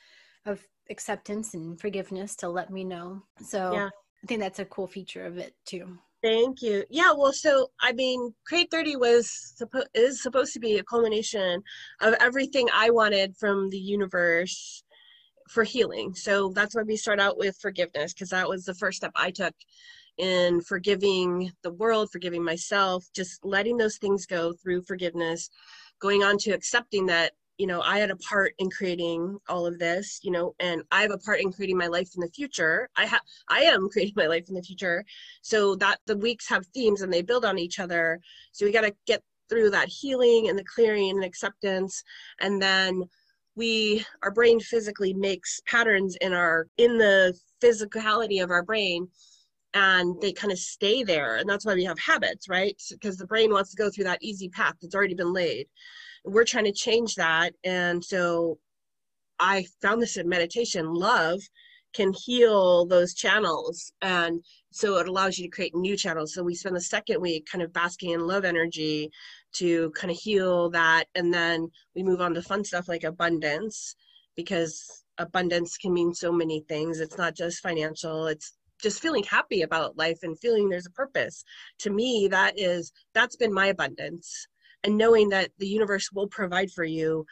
of 0.46 0.66
acceptance 0.90 1.54
and 1.54 1.80
forgiveness 1.80 2.34
to 2.36 2.48
let 2.48 2.70
me 2.70 2.84
know. 2.84 3.22
So 3.44 3.72
yeah. 3.72 3.88
I 4.22 4.26
think 4.26 4.40
that's 4.40 4.58
a 4.58 4.64
cool 4.64 4.86
feature 4.86 5.24
of 5.24 5.38
it 5.38 5.54
too. 5.64 5.98
Thank 6.22 6.62
you. 6.62 6.84
Yeah, 6.90 7.12
well, 7.16 7.32
so 7.32 7.68
I 7.80 7.92
mean, 7.92 8.34
Create 8.44 8.70
30 8.70 8.96
was 8.96 9.30
supposed 9.56 9.88
is 9.94 10.22
supposed 10.22 10.52
to 10.54 10.60
be 10.60 10.78
a 10.78 10.84
culmination 10.84 11.62
of 12.00 12.14
everything 12.20 12.66
I 12.74 12.90
wanted 12.90 13.36
from 13.36 13.70
the 13.70 13.78
universe 13.78 14.82
for 15.48 15.62
healing. 15.62 16.14
So 16.14 16.50
that's 16.54 16.74
why 16.74 16.82
we 16.82 16.96
start 16.96 17.20
out 17.20 17.38
with 17.38 17.56
forgiveness 17.60 18.12
because 18.12 18.30
that 18.30 18.48
was 18.48 18.64
the 18.64 18.74
first 18.74 18.98
step 18.98 19.12
I 19.14 19.30
took 19.30 19.54
in 20.18 20.60
forgiving 20.60 21.50
the 21.62 21.72
world, 21.72 22.10
forgiving 22.10 22.44
myself, 22.44 23.06
just 23.14 23.44
letting 23.44 23.76
those 23.76 23.98
things 23.98 24.26
go 24.26 24.52
through 24.52 24.82
forgiveness, 24.82 25.50
going 26.00 26.22
on 26.22 26.38
to 26.38 26.50
accepting 26.50 27.06
that, 27.06 27.32
you 27.56 27.66
know, 27.66 27.80
I 27.80 27.98
had 27.98 28.10
a 28.10 28.16
part 28.16 28.54
in 28.58 28.70
creating 28.70 29.38
all 29.48 29.66
of 29.66 29.78
this, 29.78 30.20
you 30.22 30.30
know, 30.30 30.54
and 30.60 30.82
I 30.92 31.02
have 31.02 31.10
a 31.10 31.18
part 31.18 31.40
in 31.40 31.52
creating 31.52 31.76
my 31.76 31.88
life 31.88 32.10
in 32.14 32.20
the 32.20 32.28
future. 32.28 32.88
I 32.96 33.06
have 33.06 33.22
I 33.48 33.60
am 33.60 33.88
creating 33.92 34.14
my 34.16 34.26
life 34.26 34.48
in 34.48 34.54
the 34.54 34.62
future. 34.62 35.04
So 35.42 35.74
that 35.76 35.98
the 36.06 36.16
weeks 36.16 36.48
have 36.48 36.66
themes 36.74 37.02
and 37.02 37.12
they 37.12 37.22
build 37.22 37.44
on 37.44 37.58
each 37.58 37.80
other. 37.80 38.20
So 38.52 38.64
we 38.66 38.72
got 38.72 38.82
to 38.82 38.94
get 39.06 39.22
through 39.48 39.70
that 39.70 39.88
healing 39.88 40.48
and 40.48 40.58
the 40.58 40.64
clearing 40.64 41.10
and 41.10 41.24
acceptance 41.24 42.04
and 42.40 42.60
then 42.60 43.02
we 43.58 44.04
our 44.22 44.30
brain 44.30 44.60
physically 44.60 45.12
makes 45.12 45.60
patterns 45.66 46.16
in 46.20 46.32
our 46.32 46.68
in 46.78 46.96
the 46.96 47.36
physicality 47.60 48.42
of 48.42 48.50
our 48.50 48.62
brain 48.62 49.08
and 49.78 50.20
they 50.20 50.32
kind 50.32 50.52
of 50.52 50.58
stay 50.58 51.04
there 51.04 51.36
and 51.36 51.48
that's 51.48 51.64
why 51.64 51.74
we 51.74 51.84
have 51.84 51.98
habits 52.00 52.48
right? 52.48 52.82
Because 52.90 53.16
the 53.16 53.26
brain 53.26 53.52
wants 53.52 53.70
to 53.70 53.76
go 53.76 53.90
through 53.90 54.04
that 54.04 54.22
easy 54.22 54.48
path 54.48 54.74
that's 54.80 54.94
already 54.94 55.14
been 55.14 55.32
laid. 55.32 55.68
We're 56.24 56.44
trying 56.44 56.64
to 56.64 56.72
change 56.72 57.14
that 57.14 57.54
and 57.64 58.04
so 58.04 58.58
i 59.38 59.64
found 59.80 60.02
this 60.02 60.16
in 60.16 60.28
meditation. 60.28 60.92
Love 60.92 61.40
can 61.94 62.12
heal 62.12 62.86
those 62.86 63.14
channels 63.14 63.92
and 64.02 64.44
so 64.72 64.98
it 64.98 65.08
allows 65.08 65.38
you 65.38 65.44
to 65.44 65.56
create 65.56 65.74
new 65.76 65.96
channels. 65.96 66.34
So 66.34 66.42
we 66.42 66.56
spend 66.56 66.74
the 66.74 66.80
second 66.80 67.20
week 67.20 67.46
kind 67.50 67.62
of 67.62 67.72
basking 67.72 68.10
in 68.10 68.26
love 68.26 68.44
energy 68.44 69.10
to 69.54 69.90
kind 69.92 70.10
of 70.10 70.18
heal 70.18 70.70
that 70.70 71.04
and 71.14 71.32
then 71.32 71.68
we 71.94 72.02
move 72.02 72.20
on 72.20 72.34
to 72.34 72.42
fun 72.42 72.64
stuff 72.64 72.88
like 72.88 73.04
abundance 73.04 73.94
because 74.34 75.04
abundance 75.18 75.76
can 75.76 75.92
mean 75.92 76.12
so 76.14 76.32
many 76.32 76.64
things. 76.68 76.98
It's 77.00 77.18
not 77.18 77.36
just 77.36 77.62
financial 77.62 78.26
it's 78.26 78.57
just 78.82 79.00
feeling 79.00 79.24
happy 79.24 79.62
about 79.62 79.96
life 79.96 80.18
and 80.22 80.38
feeling 80.38 80.68
there's 80.68 80.86
a 80.86 80.90
purpose. 80.90 81.44
To 81.80 81.90
me 81.90 82.28
that 82.30 82.58
is 82.58 82.92
that's 83.14 83.36
been 83.36 83.52
my 83.52 83.66
abundance. 83.66 84.46
And 84.84 84.96
knowing 84.96 85.28
that 85.30 85.50
the 85.58 85.66
universe 85.66 86.10
will 86.12 86.28
provide 86.28 86.70
for 86.70 86.84
you 86.84 87.26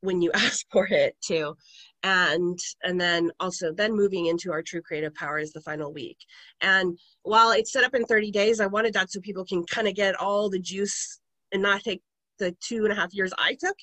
when 0.00 0.22
you 0.22 0.30
ask 0.34 0.66
for 0.70 0.86
it 0.86 1.16
too 1.20 1.54
and 2.02 2.58
and 2.82 3.00
then 3.00 3.30
also 3.40 3.72
then 3.72 3.94
moving 3.94 4.26
into 4.26 4.52
our 4.52 4.62
true 4.62 4.80
creative 4.80 5.14
power 5.14 5.38
is 5.38 5.52
the 5.52 5.60
final 5.60 5.92
week. 5.92 6.18
And 6.60 6.98
while 7.22 7.50
it's 7.50 7.72
set 7.72 7.84
up 7.84 7.94
in 7.94 8.04
30 8.04 8.30
days 8.30 8.60
i 8.60 8.66
wanted 8.66 8.94
that 8.94 9.10
so 9.10 9.20
people 9.20 9.44
can 9.44 9.64
kind 9.64 9.88
of 9.88 9.94
get 9.94 10.14
all 10.14 10.48
the 10.48 10.60
juice 10.60 11.20
and 11.52 11.62
not 11.62 11.82
take 11.82 12.02
the 12.38 12.54
two 12.60 12.84
and 12.84 12.92
a 12.92 12.96
half 12.96 13.14
years 13.14 13.32
i 13.38 13.56
took. 13.58 13.76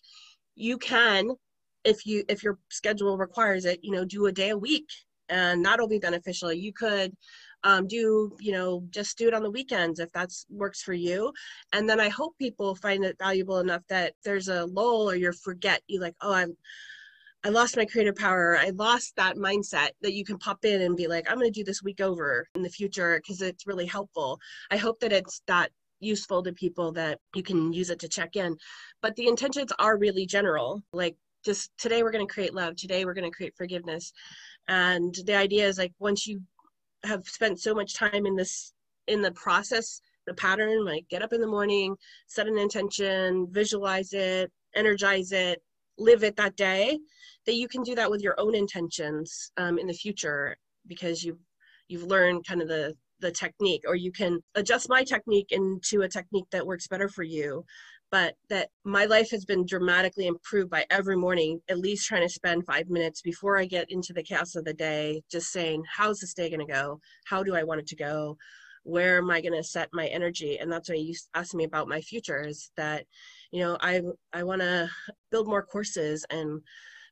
You 0.56 0.78
can 0.78 1.32
if 1.84 2.06
you 2.06 2.24
if 2.30 2.44
your 2.44 2.58
schedule 2.70 3.18
requires 3.18 3.66
it 3.66 3.80
you 3.84 3.92
know 3.92 4.06
do 4.06 4.26
a 4.26 4.32
day 4.32 4.50
a 4.50 4.58
week 4.58 4.88
and 5.30 5.66
that'll 5.66 5.88
be 5.88 6.00
beneficial. 6.00 6.52
You 6.54 6.74
could 6.74 7.16
um, 7.64 7.88
do, 7.88 8.36
you 8.40 8.52
know, 8.52 8.84
just 8.90 9.18
do 9.18 9.28
it 9.28 9.34
on 9.34 9.44
the 9.44 9.52
weekends 9.52 10.00
if 10.00 10.12
that 10.12 10.30
works 10.50 10.82
for 10.82 10.94
you. 10.94 11.34
And 11.74 11.90
then 11.90 12.00
I 12.00 12.10
hope 12.10 12.38
people 12.38 12.76
find 12.76 13.04
it 13.04 13.18
valuable 13.18 13.60
enough 13.60 13.82
that 13.90 14.14
there's 14.24 14.48
a 14.48 14.66
lull 14.66 15.10
or 15.10 15.16
you 15.16 15.32
forget 15.32 15.82
you 15.88 16.00
like, 16.00 16.16
oh, 16.22 16.34
I'm 16.34 16.56
I 17.44 17.50
lost 17.50 17.78
my 17.78 17.86
creative 17.86 18.16
power. 18.16 18.58
I 18.58 18.72
lost 18.72 19.16
that 19.18 19.36
mindset 19.36 19.90
that 20.02 20.14
you 20.14 20.26
can 20.26 20.40
pop 20.40 20.66
in 20.66 20.82
and 20.82 20.98
be 20.98 21.08
like, 21.08 21.30
I'm 21.30 21.38
going 21.38 21.52
to 21.52 21.60
do 21.60 21.64
this 21.64 21.84
week 21.84 22.02
over 22.02 22.48
in 22.56 22.64
the 22.64 22.70
future 22.70 23.18
because 23.18 23.40
it's 23.40 23.68
really 23.68 23.86
helpful. 23.86 24.40
I 24.72 24.78
hope 24.78 25.00
that 25.02 25.14
it's 25.14 25.44
that 25.46 25.70
useful 26.00 26.42
to 26.42 26.54
people 26.54 26.92
that 26.94 27.20
you 27.36 27.44
can 27.44 27.72
use 27.72 27.92
it 27.92 28.00
to 28.00 28.10
check 28.10 28.36
in. 28.36 28.58
But 29.04 29.16
the 29.16 29.28
intentions 29.28 29.72
are 29.78 29.96
really 29.96 30.26
general. 30.26 30.82
Like 30.92 31.18
just 31.44 31.70
today 31.78 32.02
we're 32.02 32.12
going 32.12 32.28
to 32.28 32.34
create 32.34 32.56
love. 32.56 32.76
Today 32.78 33.06
we're 33.06 33.14
going 33.14 33.30
to 33.30 33.36
create 33.36 33.54
forgiveness 33.56 34.12
and 34.68 35.16
the 35.26 35.36
idea 35.36 35.68
is 35.68 35.78
like 35.78 35.94
once 36.00 36.26
you 36.28 36.42
have 37.04 37.26
spent 37.26 37.60
so 37.60 37.74
much 37.74 37.94
time 37.94 38.26
in 38.26 38.36
this 38.36 38.74
in 39.08 39.22
the 39.22 39.32
process 39.32 40.02
the 40.26 40.34
pattern 40.34 40.84
like 40.84 41.06
get 41.10 41.22
up 41.22 41.34
in 41.34 41.42
the 41.42 41.48
morning 41.48 41.96
set 42.28 42.48
an 42.48 42.58
intention 42.58 43.48
visualize 43.52 44.12
it 44.14 44.52
energize 44.76 45.32
it 45.32 45.62
live 45.98 46.24
it 46.24 46.36
that 46.36 46.56
day 46.56 46.98
that 47.46 47.56
you 47.56 47.68
can 47.68 47.84
do 47.84 47.96
that 47.96 48.10
with 48.10 48.22
your 48.22 48.40
own 48.40 48.56
intentions 48.56 49.52
um, 49.58 49.78
in 49.78 49.88
the 49.88 49.94
future 49.94 50.56
because 50.88 51.24
you've 51.24 51.40
you've 51.88 52.04
learned 52.04 52.46
kind 52.48 52.62
of 52.62 52.68
the 52.68 52.94
the 53.20 53.32
technique 53.32 53.84
or 53.88 53.96
you 53.96 54.12
can 54.12 54.40
adjust 54.56 54.90
my 54.90 55.04
technique 55.04 55.48
into 55.52 56.02
a 56.02 56.10
technique 56.10 56.48
that 56.52 56.66
works 56.66 56.88
better 56.88 57.08
for 57.08 57.24
you 57.24 57.64
but 58.12 58.36
that 58.50 58.70
my 58.84 59.06
life 59.06 59.30
has 59.32 59.46
been 59.46 59.66
dramatically 59.66 60.28
improved 60.28 60.70
by 60.70 60.86
every 60.90 61.16
morning 61.16 61.60
at 61.70 61.80
least 61.80 62.08
trying 62.08 62.22
to 62.22 62.30
spend 62.30 62.66
five 62.66 62.90
minutes 62.90 63.22
before 63.22 63.58
i 63.58 63.66
get 63.66 63.90
into 63.90 64.14
the 64.14 64.24
chaos 64.24 64.56
of 64.56 64.66
the 64.66 64.74
day 64.74 65.22
just 65.32 65.52
saying 65.52 65.84
how's 65.92 66.20
this 66.20 66.34
day 66.34 66.50
going 66.50 66.66
to 66.66 66.72
go? 66.72 67.00
How 67.26 67.44
do 67.44 67.56
i 67.56 67.64
want 67.64 67.82
it 67.82 67.88
to 67.88 67.96
go? 67.96 68.38
Where 68.84 69.18
am 69.18 69.30
i 69.32 69.42
going 69.42 69.54
to 69.54 69.64
set 69.64 69.90
my 69.94 70.08
energy? 70.08 70.60
And 70.60 70.72
that's 70.72 70.90
why 70.90 70.96
you 70.96 71.16
asked 71.34 71.56
me 71.56 71.64
about 71.64 71.88
my 71.88 72.02
future 72.02 72.42
is 72.42 72.72
that 72.78 73.06
you 73.52 73.62
know 73.62 73.78
i 73.82 74.02
i 74.34 74.44
want 74.44 74.62
to 74.62 74.90
build 75.32 75.48
more 75.48 75.64
courses 75.64 76.26
and 76.30 76.62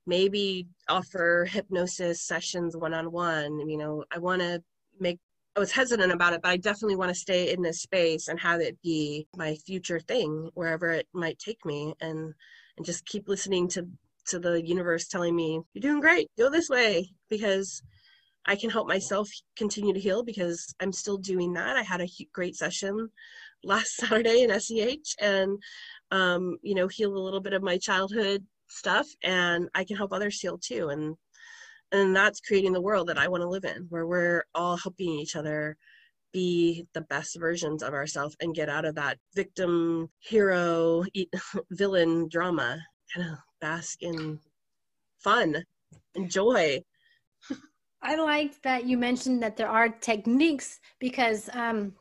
maybe 0.05 0.67
offer 0.89 1.47
hypnosis 1.49 2.21
sessions 2.21 2.75
one-on-one 2.75 3.69
you 3.69 3.77
know 3.77 4.03
i 4.11 4.19
want 4.19 4.41
to 4.41 4.61
make 4.99 5.19
I 5.55 5.59
was 5.59 5.71
hesitant 5.71 6.11
about 6.11 6.33
it, 6.33 6.41
but 6.41 6.49
I 6.49 6.57
definitely 6.57 6.95
want 6.95 7.09
to 7.09 7.15
stay 7.15 7.53
in 7.53 7.61
this 7.61 7.81
space 7.81 8.27
and 8.27 8.39
have 8.39 8.59
it 8.59 8.81
be 8.81 9.27
my 9.35 9.55
future 9.55 9.99
thing 9.99 10.49
wherever 10.55 10.89
it 10.89 11.07
might 11.13 11.37
take 11.37 11.63
me 11.65 11.93
and 12.01 12.33
and 12.75 12.85
just 12.85 13.05
keep 13.05 13.29
listening 13.29 13.67
to 13.69 13.87
to 14.25 14.39
the 14.39 14.65
universe 14.65 15.07
telling 15.07 15.35
me 15.35 15.61
you're 15.73 15.81
doing 15.81 15.99
great 15.99 16.31
go 16.37 16.49
this 16.49 16.69
way 16.69 17.07
because 17.29 17.83
I 18.45 18.55
can 18.55 18.69
help 18.69 18.87
myself 18.87 19.29
continue 19.55 19.93
to 19.93 19.99
heal 19.99 20.23
because 20.23 20.73
I'm 20.79 20.91
still 20.91 21.17
doing 21.17 21.53
that. 21.53 21.77
I 21.77 21.83
had 21.83 22.01
a 22.01 22.09
great 22.33 22.55
session 22.55 23.09
last 23.63 23.95
Saturday 23.95 24.41
in 24.41 24.59
SEH 24.59 25.15
and 25.19 25.61
um, 26.11 26.57
you 26.63 26.73
know 26.73 26.87
healed 26.87 27.15
a 27.15 27.19
little 27.19 27.41
bit 27.41 27.53
of 27.53 27.61
my 27.61 27.77
childhood 27.77 28.43
stuff 28.67 29.07
and 29.23 29.69
I 29.75 29.83
can 29.83 29.97
help 29.97 30.13
others 30.13 30.39
heal 30.39 30.57
too 30.57 30.89
and 30.89 31.15
and 31.93 32.15
that's 32.15 32.41
creating 32.41 32.73
the 32.73 32.81
world 32.81 33.07
that 33.07 33.19
I 33.19 33.27
want 33.27 33.41
to 33.41 33.47
live 33.47 33.65
in, 33.65 33.85
where 33.89 34.07
we're 34.07 34.43
all 34.55 34.75
helping 34.75 35.09
each 35.09 35.35
other 35.35 35.77
be 36.33 36.87
the 36.93 37.01
best 37.01 37.39
versions 37.39 37.83
of 37.83 37.93
ourselves 37.93 38.35
and 38.41 38.55
get 38.55 38.67
out 38.67 38.83
of 38.83 38.95
that 38.95 39.19
victim, 39.35 40.09
hero, 40.19 41.03
villain 41.71 42.27
drama. 42.27 42.79
Kind 43.13 43.29
of 43.29 43.37
bask 43.61 44.01
in 44.01 44.39
fun 45.19 45.63
and 46.15 46.29
joy. 46.29 46.79
I 48.01 48.15
liked 48.15 48.63
that 48.63 48.85
you 48.85 48.97
mentioned 48.97 49.43
that 49.43 49.55
there 49.55 49.69
are 49.69 49.87
techniques 49.87 50.79
because 50.99 51.47
um, 51.53 51.93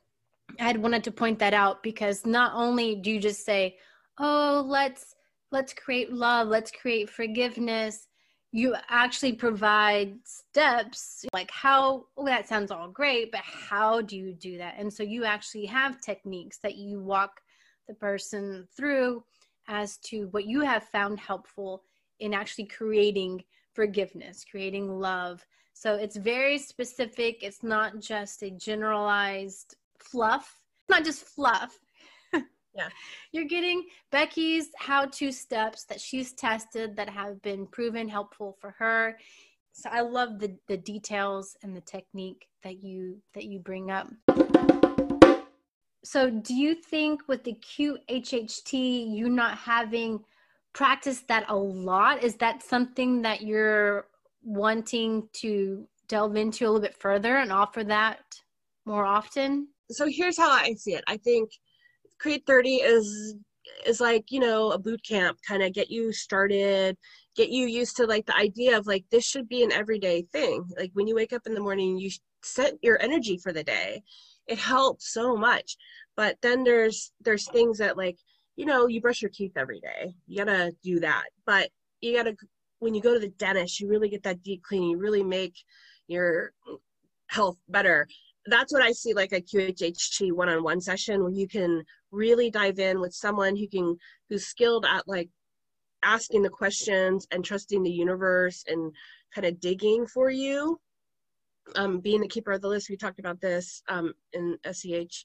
I 0.59 0.64
had 0.64 0.82
wanted 0.82 1.05
to 1.05 1.12
point 1.12 1.39
that 1.40 1.55
out 1.55 1.82
because 1.82 2.24
not 2.24 2.52
only 2.55 2.97
do 2.97 3.10
you 3.10 3.20
just 3.20 3.44
say, 3.44 3.77
"Oh, 4.19 4.64
let's 4.66 5.14
let's 5.52 5.74
create 5.74 6.12
love, 6.12 6.48
let's 6.48 6.70
create 6.70 7.10
forgiveness," 7.10 8.09
you 8.52 8.76
actually 8.90 9.32
provide 9.32 10.14
steps 10.24 11.24
like 11.32 11.50
how 11.50 12.04
well, 12.16 12.26
that 12.26 12.46
sounds 12.46 12.70
all 12.70 12.88
great 12.88 13.32
but 13.32 13.40
how 13.40 14.00
do 14.00 14.16
you 14.16 14.34
do 14.34 14.58
that? 14.58 14.74
And 14.78 14.92
so 14.92 15.02
you 15.02 15.24
actually 15.24 15.66
have 15.66 16.00
techniques 16.00 16.58
that 16.62 16.76
you 16.76 17.00
walk 17.00 17.40
the 17.88 17.94
person 17.94 18.68
through 18.76 19.24
as 19.68 19.96
to 19.98 20.26
what 20.32 20.44
you 20.44 20.60
have 20.60 20.84
found 20.84 21.18
helpful 21.18 21.82
in 22.20 22.34
actually 22.34 22.66
creating 22.66 23.42
forgiveness 23.74 24.44
creating 24.48 24.88
love. 24.88 25.44
So 25.72 25.94
it's 25.94 26.16
very 26.16 26.58
specific. 26.58 27.38
It's 27.42 27.62
not 27.62 27.98
just 27.98 28.42
a 28.42 28.50
generalized 28.50 29.76
fluff 29.98 30.62
it's 30.82 30.90
not 30.90 31.04
just 31.04 31.24
fluff 31.24 31.78
yeah. 32.74 32.89
You're 33.32 33.44
getting 33.44 33.85
Becky's 34.11 34.69
how 34.77 35.07
to 35.07 35.32
steps 35.32 35.85
that 35.85 36.01
she's 36.01 36.32
tested 36.32 36.97
that 36.97 37.09
have 37.09 37.40
been 37.43 37.66
proven 37.66 38.09
helpful 38.09 38.57
for 38.61 38.74
her. 38.78 39.19
So 39.73 39.89
I 39.90 40.01
love 40.01 40.39
the, 40.39 40.57
the 40.69 40.77
details 40.77 41.57
and 41.62 41.77
the 41.77 41.81
technique 41.81 42.47
that 42.62 42.82
you 42.82 43.19
that 43.35 43.44
you 43.44 43.59
bring 43.59 43.90
up. 43.90 44.09
So 46.05 46.31
do 46.31 46.55
you 46.55 46.74
think 46.74 47.23
with 47.28 47.44
the 47.44 47.55
QHHT 47.55 49.15
you 49.15 49.28
not 49.28 49.57
having 49.57 50.20
practiced 50.73 51.28
that 51.28 51.44
a 51.49 51.57
lot 51.57 52.23
is 52.23 52.36
that 52.36 52.62
something 52.62 53.23
that 53.23 53.43
you're 53.43 54.07
wanting 54.43 55.28
to 55.35 55.86
delve 56.09 56.36
into 56.36 56.65
a 56.65 56.66
little 56.66 56.81
bit 56.81 56.97
further 56.99 57.36
and 57.39 57.53
offer 57.53 57.85
that 57.85 58.20
more 58.85 59.05
often? 59.05 59.69
So 59.90 60.07
here's 60.09 60.39
how 60.39 60.51
I 60.51 60.74
see 60.74 60.94
it. 60.94 61.05
I 61.07 61.19
think 61.19 61.51
create 62.23 62.44
30 62.47 62.77
is 62.77 63.35
is 63.86 64.01
like 64.01 64.24
you 64.31 64.40
know 64.40 64.70
a 64.70 64.78
boot 64.78 65.01
camp 65.07 65.39
kind 65.47 65.62
of 65.62 65.73
get 65.73 65.90
you 65.90 66.12
started 66.12 66.97
get 67.36 67.49
you 67.49 67.66
used 67.66 67.97
to 67.97 68.07
like 68.07 68.24
the 68.27 68.36
idea 68.36 68.77
of 68.77 68.86
like 68.86 69.05
this 69.11 69.24
should 69.24 69.49
be 69.49 69.62
an 69.62 69.73
everyday 69.73 70.23
thing. 70.32 70.65
Like 70.78 70.90
when 70.94 71.07
you 71.07 71.15
wake 71.15 71.32
up 71.32 71.47
in 71.47 71.55
the 71.55 71.61
morning 71.61 71.99
you 71.99 72.11
set 72.43 72.74
your 72.82 73.01
energy 73.01 73.39
for 73.39 73.53
the 73.53 73.65
day. 73.65 74.03
It 74.47 74.59
helps 74.59 75.12
so 75.12 75.36
much. 75.36 75.77
But 76.16 76.36
then 76.43 76.65
there's 76.65 77.12
there's 77.20 77.49
things 77.51 77.78
that 77.78 77.97
like 77.97 78.19
you 78.57 78.66
know 78.66 78.86
you 78.86 79.01
brush 79.01 79.23
your 79.23 79.31
teeth 79.31 79.53
every 79.57 79.81
day. 79.81 80.15
You 80.27 80.44
gotta 80.44 80.73
do 80.82 81.01
that. 81.01 81.24
But 81.47 81.70
you 82.01 82.15
gotta 82.16 82.36
when 82.81 82.94
you 82.94 83.01
go 83.01 83.15
to 83.15 83.20
the 83.20 83.28
dentist 83.28 83.81
you 83.81 83.89
really 83.89 84.09
get 84.09 84.23
that 84.24 84.43
deep 84.43 84.62
cleaning. 84.62 84.90
You 84.90 84.99
really 84.99 85.24
make 85.24 85.55
your 86.09 86.53
health 87.28 87.57
better 87.69 88.07
that's 88.47 88.73
what 88.73 88.82
I 88.82 88.93
see 88.93 89.14
like 89.14 89.32
a 89.32 89.40
QHHT 89.40 90.32
one-on-one 90.32 90.81
session 90.81 91.23
where 91.23 91.32
you 91.32 91.47
can 91.47 91.85
really 92.10 92.51
dive 92.51 92.78
in 92.78 93.01
with 93.01 93.14
someone 93.14 93.56
who 93.56 93.69
can 93.69 93.97
who's 94.28 94.47
skilled 94.47 94.85
at 94.85 95.06
like 95.06 95.28
asking 96.02 96.43
the 96.43 96.51
questions 96.51 97.27
and 97.31 97.44
trusting 97.44 97.82
the 97.82 97.90
universe 97.90 98.64
and 98.66 98.93
kind 99.35 99.47
of 99.47 99.60
digging 99.60 100.06
for 100.06 100.31
you. 100.31 100.81
Um, 101.77 102.01
being 102.01 102.20
the 102.20 102.28
keeper 102.28 102.51
of 102.51 102.60
the 102.60 102.69
list, 102.69 102.90
we 102.90 102.97
talked 102.97 103.20
about 103.20 103.40
this 103.40 103.82
um, 103.89 104.12
in 104.32 104.59
SEH. 104.70 105.24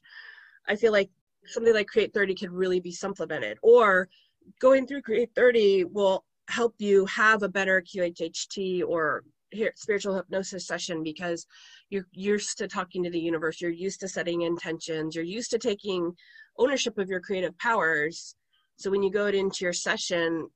I 0.68 0.76
feel 0.76 0.92
like 0.92 1.10
something 1.46 1.74
like 1.74 1.88
Create 1.88 2.14
30 2.14 2.34
could 2.36 2.52
really 2.52 2.78
be 2.78 2.92
supplemented, 2.92 3.58
or 3.60 4.08
going 4.60 4.86
through 4.86 5.02
Create 5.02 5.30
30 5.34 5.84
will 5.84 6.24
help 6.48 6.74
you 6.78 7.04
have 7.06 7.42
a 7.42 7.48
better 7.48 7.82
QHHT 7.82 8.82
or 8.86 9.24
here 9.50 9.72
spiritual 9.76 10.14
hypnosis 10.14 10.66
session 10.66 11.02
because 11.02 11.46
you're 11.90 12.06
used 12.12 12.58
to 12.58 12.68
talking 12.68 13.02
to 13.02 13.10
the 13.10 13.20
universe 13.20 13.60
you're 13.60 13.70
used 13.70 14.00
to 14.00 14.08
setting 14.08 14.42
intentions 14.42 15.14
you're 15.14 15.24
used 15.24 15.50
to 15.50 15.58
taking 15.58 16.12
ownership 16.58 16.98
of 16.98 17.08
your 17.08 17.20
creative 17.20 17.56
powers. 17.58 18.34
So 18.76 18.90
when 18.90 19.02
you 19.02 19.10
go 19.10 19.26
into 19.26 19.64
your 19.64 19.72
session 19.72 20.48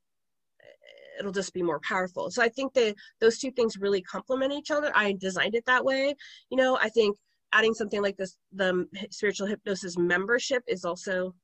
it'll 1.18 1.32
just 1.32 1.52
be 1.52 1.62
more 1.62 1.80
powerful. 1.80 2.30
So 2.30 2.42
i 2.42 2.48
think 2.48 2.72
that 2.74 2.94
those 3.20 3.38
two 3.38 3.50
things 3.50 3.76
really 3.76 4.02
complement 4.02 4.52
each 4.52 4.70
other. 4.70 4.90
I 4.94 5.12
designed 5.12 5.54
it 5.54 5.66
that 5.66 5.84
way. 5.84 6.14
You 6.50 6.56
know 6.56 6.78
i 6.80 6.88
think 6.88 7.16
adding 7.52 7.74
something 7.74 8.02
like 8.02 8.16
this 8.16 8.36
the 8.52 8.86
spiritual 9.10 9.46
hypnosis 9.46 9.98
membership 9.98 10.62
is 10.66 10.84
also 10.84 11.34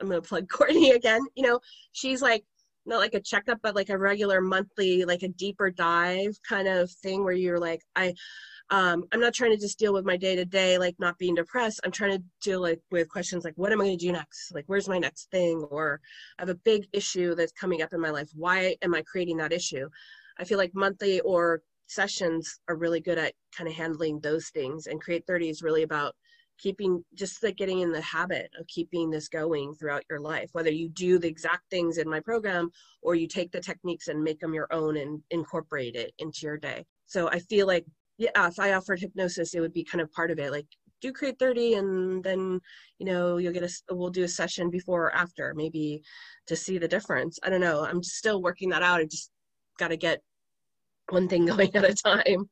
i'm 0.00 0.10
to 0.10 0.20
plug 0.20 0.48
courtney 0.56 0.90
again. 0.90 1.22
You 1.34 1.44
know 1.46 1.60
she's 1.92 2.22
like 2.22 2.44
not 2.86 2.98
like 2.98 3.14
a 3.14 3.20
checkup 3.20 3.58
but 3.62 3.74
like 3.74 3.90
a 3.90 3.98
regular 3.98 4.40
monthly 4.40 5.04
like 5.04 5.22
a 5.22 5.28
deeper 5.28 5.70
dive 5.70 6.36
kind 6.48 6.68
of 6.68 6.90
thing 7.02 7.24
where 7.24 7.32
you're 7.34 7.58
like 7.58 7.80
i 7.96 8.12
um, 8.70 9.04
i'm 9.12 9.20
not 9.20 9.34
trying 9.34 9.50
to 9.50 9.58
just 9.58 9.78
deal 9.78 9.92
with 9.92 10.04
my 10.04 10.16
day 10.16 10.34
to 10.36 10.44
day 10.44 10.78
like 10.78 10.94
not 10.98 11.18
being 11.18 11.34
depressed. 11.34 11.80
I'm 11.84 11.90
trying 11.90 12.12
to 12.12 12.24
deal 12.42 12.60
like 12.60 12.80
with 12.90 13.08
questions 13.08 13.44
like 13.44 13.54
what 13.56 13.72
am 13.72 13.80
i 13.80 13.84
going 13.84 13.98
to 13.98 14.06
do 14.06 14.12
next? 14.12 14.54
Like 14.54 14.64
where's 14.68 14.88
my 14.88 14.98
next 14.98 15.30
thing? 15.30 15.58
Or 15.70 16.00
i 16.38 16.42
have 16.42 16.48
a 16.48 16.54
big 16.54 16.86
issue 16.92 17.34
that's 17.34 17.52
coming 17.52 17.82
up 17.82 17.92
in 17.92 18.00
my 18.00 18.10
life. 18.10 18.30
Why 18.34 18.76
am 18.82 18.94
i 18.94 19.02
creating 19.02 19.36
that 19.38 19.52
issue? 19.52 19.88
I 20.38 20.44
feel 20.44 20.58
like 20.58 20.74
monthly 20.74 21.20
or 21.20 21.60
sessions 21.86 22.60
are 22.68 22.76
really 22.76 23.00
good 23.00 23.18
at 23.18 23.34
kind 23.56 23.68
of 23.68 23.74
handling 23.74 24.20
those 24.20 24.48
things 24.48 24.86
and 24.86 25.00
create 25.00 25.26
30 25.26 25.50
is 25.50 25.62
really 25.62 25.82
about 25.82 26.14
keeping 26.58 27.04
just 27.14 27.42
like 27.42 27.56
getting 27.56 27.80
in 27.80 27.92
the 27.92 28.00
habit 28.00 28.50
of 28.58 28.66
keeping 28.66 29.10
this 29.10 29.28
going 29.28 29.74
throughout 29.74 30.04
your 30.08 30.20
life 30.20 30.48
whether 30.52 30.70
you 30.70 30.88
do 30.88 31.18
the 31.18 31.28
exact 31.28 31.62
things 31.70 31.98
in 31.98 32.08
my 32.08 32.20
program 32.20 32.70
or 33.02 33.14
you 33.14 33.26
take 33.26 33.50
the 33.50 33.60
techniques 33.60 34.08
and 34.08 34.22
make 34.22 34.38
them 34.40 34.54
your 34.54 34.72
own 34.72 34.96
and 34.96 35.20
incorporate 35.30 35.96
it 35.96 36.12
into 36.18 36.40
your 36.42 36.56
day. 36.56 36.84
So 37.06 37.28
i 37.28 37.38
feel 37.38 37.66
like 37.66 37.84
yeah 38.18 38.46
if 38.46 38.58
i 38.58 38.72
offered 38.72 39.00
hypnosis 39.00 39.54
it 39.54 39.60
would 39.60 39.72
be 39.72 39.84
kind 39.84 40.00
of 40.00 40.12
part 40.12 40.30
of 40.30 40.38
it 40.38 40.52
like 40.52 40.66
do 41.00 41.12
create 41.12 41.38
30 41.38 41.74
and 41.74 42.24
then 42.24 42.60
you 42.98 43.06
know 43.06 43.36
you'll 43.36 43.52
get 43.52 43.62
a 43.62 43.94
we'll 43.94 44.08
do 44.08 44.24
a 44.24 44.28
session 44.28 44.70
before 44.70 45.06
or 45.06 45.14
after 45.14 45.52
maybe 45.54 46.02
to 46.46 46.56
see 46.56 46.78
the 46.78 46.88
difference. 46.88 47.38
I 47.42 47.50
don't 47.50 47.60
know. 47.60 47.84
I'm 47.84 48.02
still 48.02 48.40
working 48.40 48.70
that 48.70 48.82
out. 48.82 49.00
I 49.00 49.04
just 49.04 49.30
got 49.78 49.88
to 49.88 49.96
get 49.96 50.22
one 51.10 51.28
thing 51.28 51.44
going 51.52 51.74
at 51.76 51.84
a 51.84 51.94
time 51.94 52.48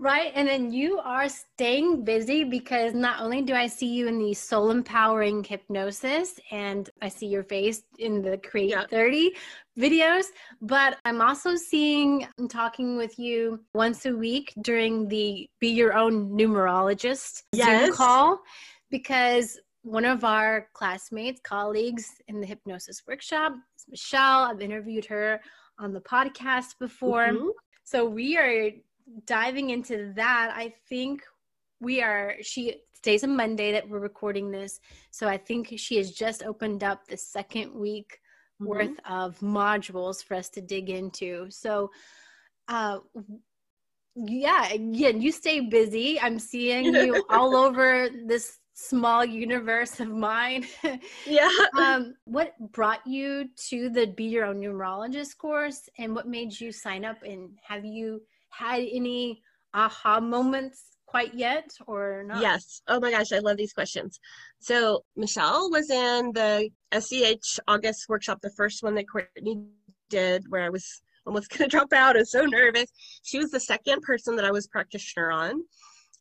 Right. 0.00 0.32
And 0.34 0.48
then 0.48 0.72
you 0.72 0.98
are 0.98 1.28
staying 1.28 2.04
busy 2.04 2.42
because 2.42 2.94
not 2.94 3.20
only 3.20 3.42
do 3.42 3.52
I 3.54 3.66
see 3.66 3.86
you 3.86 4.08
in 4.08 4.18
the 4.18 4.32
soul 4.32 4.70
empowering 4.70 5.44
hypnosis 5.44 6.40
and 6.50 6.88
I 7.02 7.10
see 7.10 7.26
your 7.26 7.42
face 7.42 7.82
in 7.98 8.22
the 8.22 8.38
Create 8.38 8.70
yeah. 8.70 8.86
30 8.86 9.34
videos, 9.78 10.24
but 10.62 10.96
I'm 11.04 11.20
also 11.20 11.54
seeing 11.54 12.26
and 12.38 12.50
talking 12.50 12.96
with 12.96 13.18
you 13.18 13.60
once 13.74 14.06
a 14.06 14.16
week 14.16 14.54
during 14.62 15.06
the 15.06 15.46
Be 15.60 15.68
Your 15.68 15.92
Own 15.92 16.30
Numerologist 16.30 17.42
yes. 17.52 17.84
Zoom 17.84 17.94
call 17.94 18.40
because 18.90 19.60
one 19.82 20.06
of 20.06 20.24
our 20.24 20.68
classmates, 20.72 21.42
colleagues 21.44 22.06
in 22.26 22.40
the 22.40 22.46
hypnosis 22.46 23.02
workshop 23.06 23.52
Michelle. 23.90 24.44
I've 24.44 24.62
interviewed 24.62 25.04
her 25.06 25.40
on 25.78 25.92
the 25.92 26.00
podcast 26.00 26.78
before. 26.78 27.28
Mm-hmm. 27.28 27.48
So 27.84 28.06
we 28.06 28.36
are 28.36 28.70
diving 29.26 29.70
into 29.70 30.12
that, 30.16 30.52
I 30.54 30.74
think 30.88 31.22
we 31.80 32.02
are, 32.02 32.36
she 32.42 32.82
today's 33.02 33.22
a 33.22 33.26
Monday 33.26 33.72
that 33.72 33.88
we're 33.88 33.98
recording 33.98 34.50
this. 34.50 34.80
So 35.10 35.26
I 35.26 35.38
think 35.38 35.72
she 35.76 35.96
has 35.96 36.10
just 36.12 36.42
opened 36.42 36.84
up 36.84 37.06
the 37.06 37.16
second 37.16 37.74
week 37.74 38.18
mm-hmm. 38.60 38.66
worth 38.66 39.00
of 39.08 39.38
modules 39.40 40.22
for 40.22 40.34
us 40.34 40.48
to 40.50 40.60
dig 40.60 40.90
into. 40.90 41.46
So, 41.50 41.90
uh, 42.68 42.98
yeah, 44.14 44.68
again, 44.68 45.20
you 45.20 45.32
stay 45.32 45.60
busy. 45.60 46.20
I'm 46.20 46.38
seeing 46.38 46.84
you 46.94 47.24
all 47.30 47.56
over 47.56 48.08
this 48.26 48.58
small 48.74 49.24
universe 49.24 50.00
of 50.00 50.08
mine. 50.08 50.66
yeah. 51.26 51.48
um, 51.78 52.14
what 52.24 52.54
brought 52.72 53.06
you 53.06 53.48
to 53.68 53.88
the 53.88 54.06
Be 54.06 54.24
Your 54.24 54.46
Own 54.46 54.60
Numerologist 54.60 55.36
course 55.38 55.88
and 55.98 56.14
what 56.14 56.26
made 56.26 56.58
you 56.58 56.72
sign 56.72 57.04
up? 57.04 57.22
And 57.22 57.58
have 57.66 57.84
you 57.84 58.22
had 58.50 58.80
any 58.80 59.42
aha 59.74 60.20
moments 60.20 60.96
quite 61.06 61.34
yet 61.34 61.70
or 61.86 62.22
not? 62.24 62.40
Yes. 62.40 62.82
Oh 62.88 63.00
my 63.00 63.10
gosh, 63.10 63.32
I 63.32 63.38
love 63.38 63.56
these 63.56 63.72
questions. 63.72 64.20
So 64.60 65.04
Michelle 65.16 65.70
was 65.70 65.90
in 65.90 66.32
the 66.32 66.70
SEH 66.96 67.60
August 67.66 68.08
workshop, 68.08 68.40
the 68.42 68.50
first 68.50 68.82
one 68.82 68.94
that 68.94 69.08
Courtney 69.10 69.64
did, 70.08 70.44
where 70.48 70.62
I 70.62 70.68
was 70.68 71.02
almost 71.26 71.50
going 71.56 71.68
to 71.68 71.76
drop 71.76 71.92
out. 71.92 72.16
I 72.16 72.20
was 72.20 72.30
so 72.30 72.44
nervous. 72.44 72.90
She 73.22 73.38
was 73.38 73.50
the 73.50 73.60
second 73.60 74.02
person 74.02 74.36
that 74.36 74.44
I 74.44 74.52
was 74.52 74.68
practitioner 74.68 75.30
on. 75.30 75.62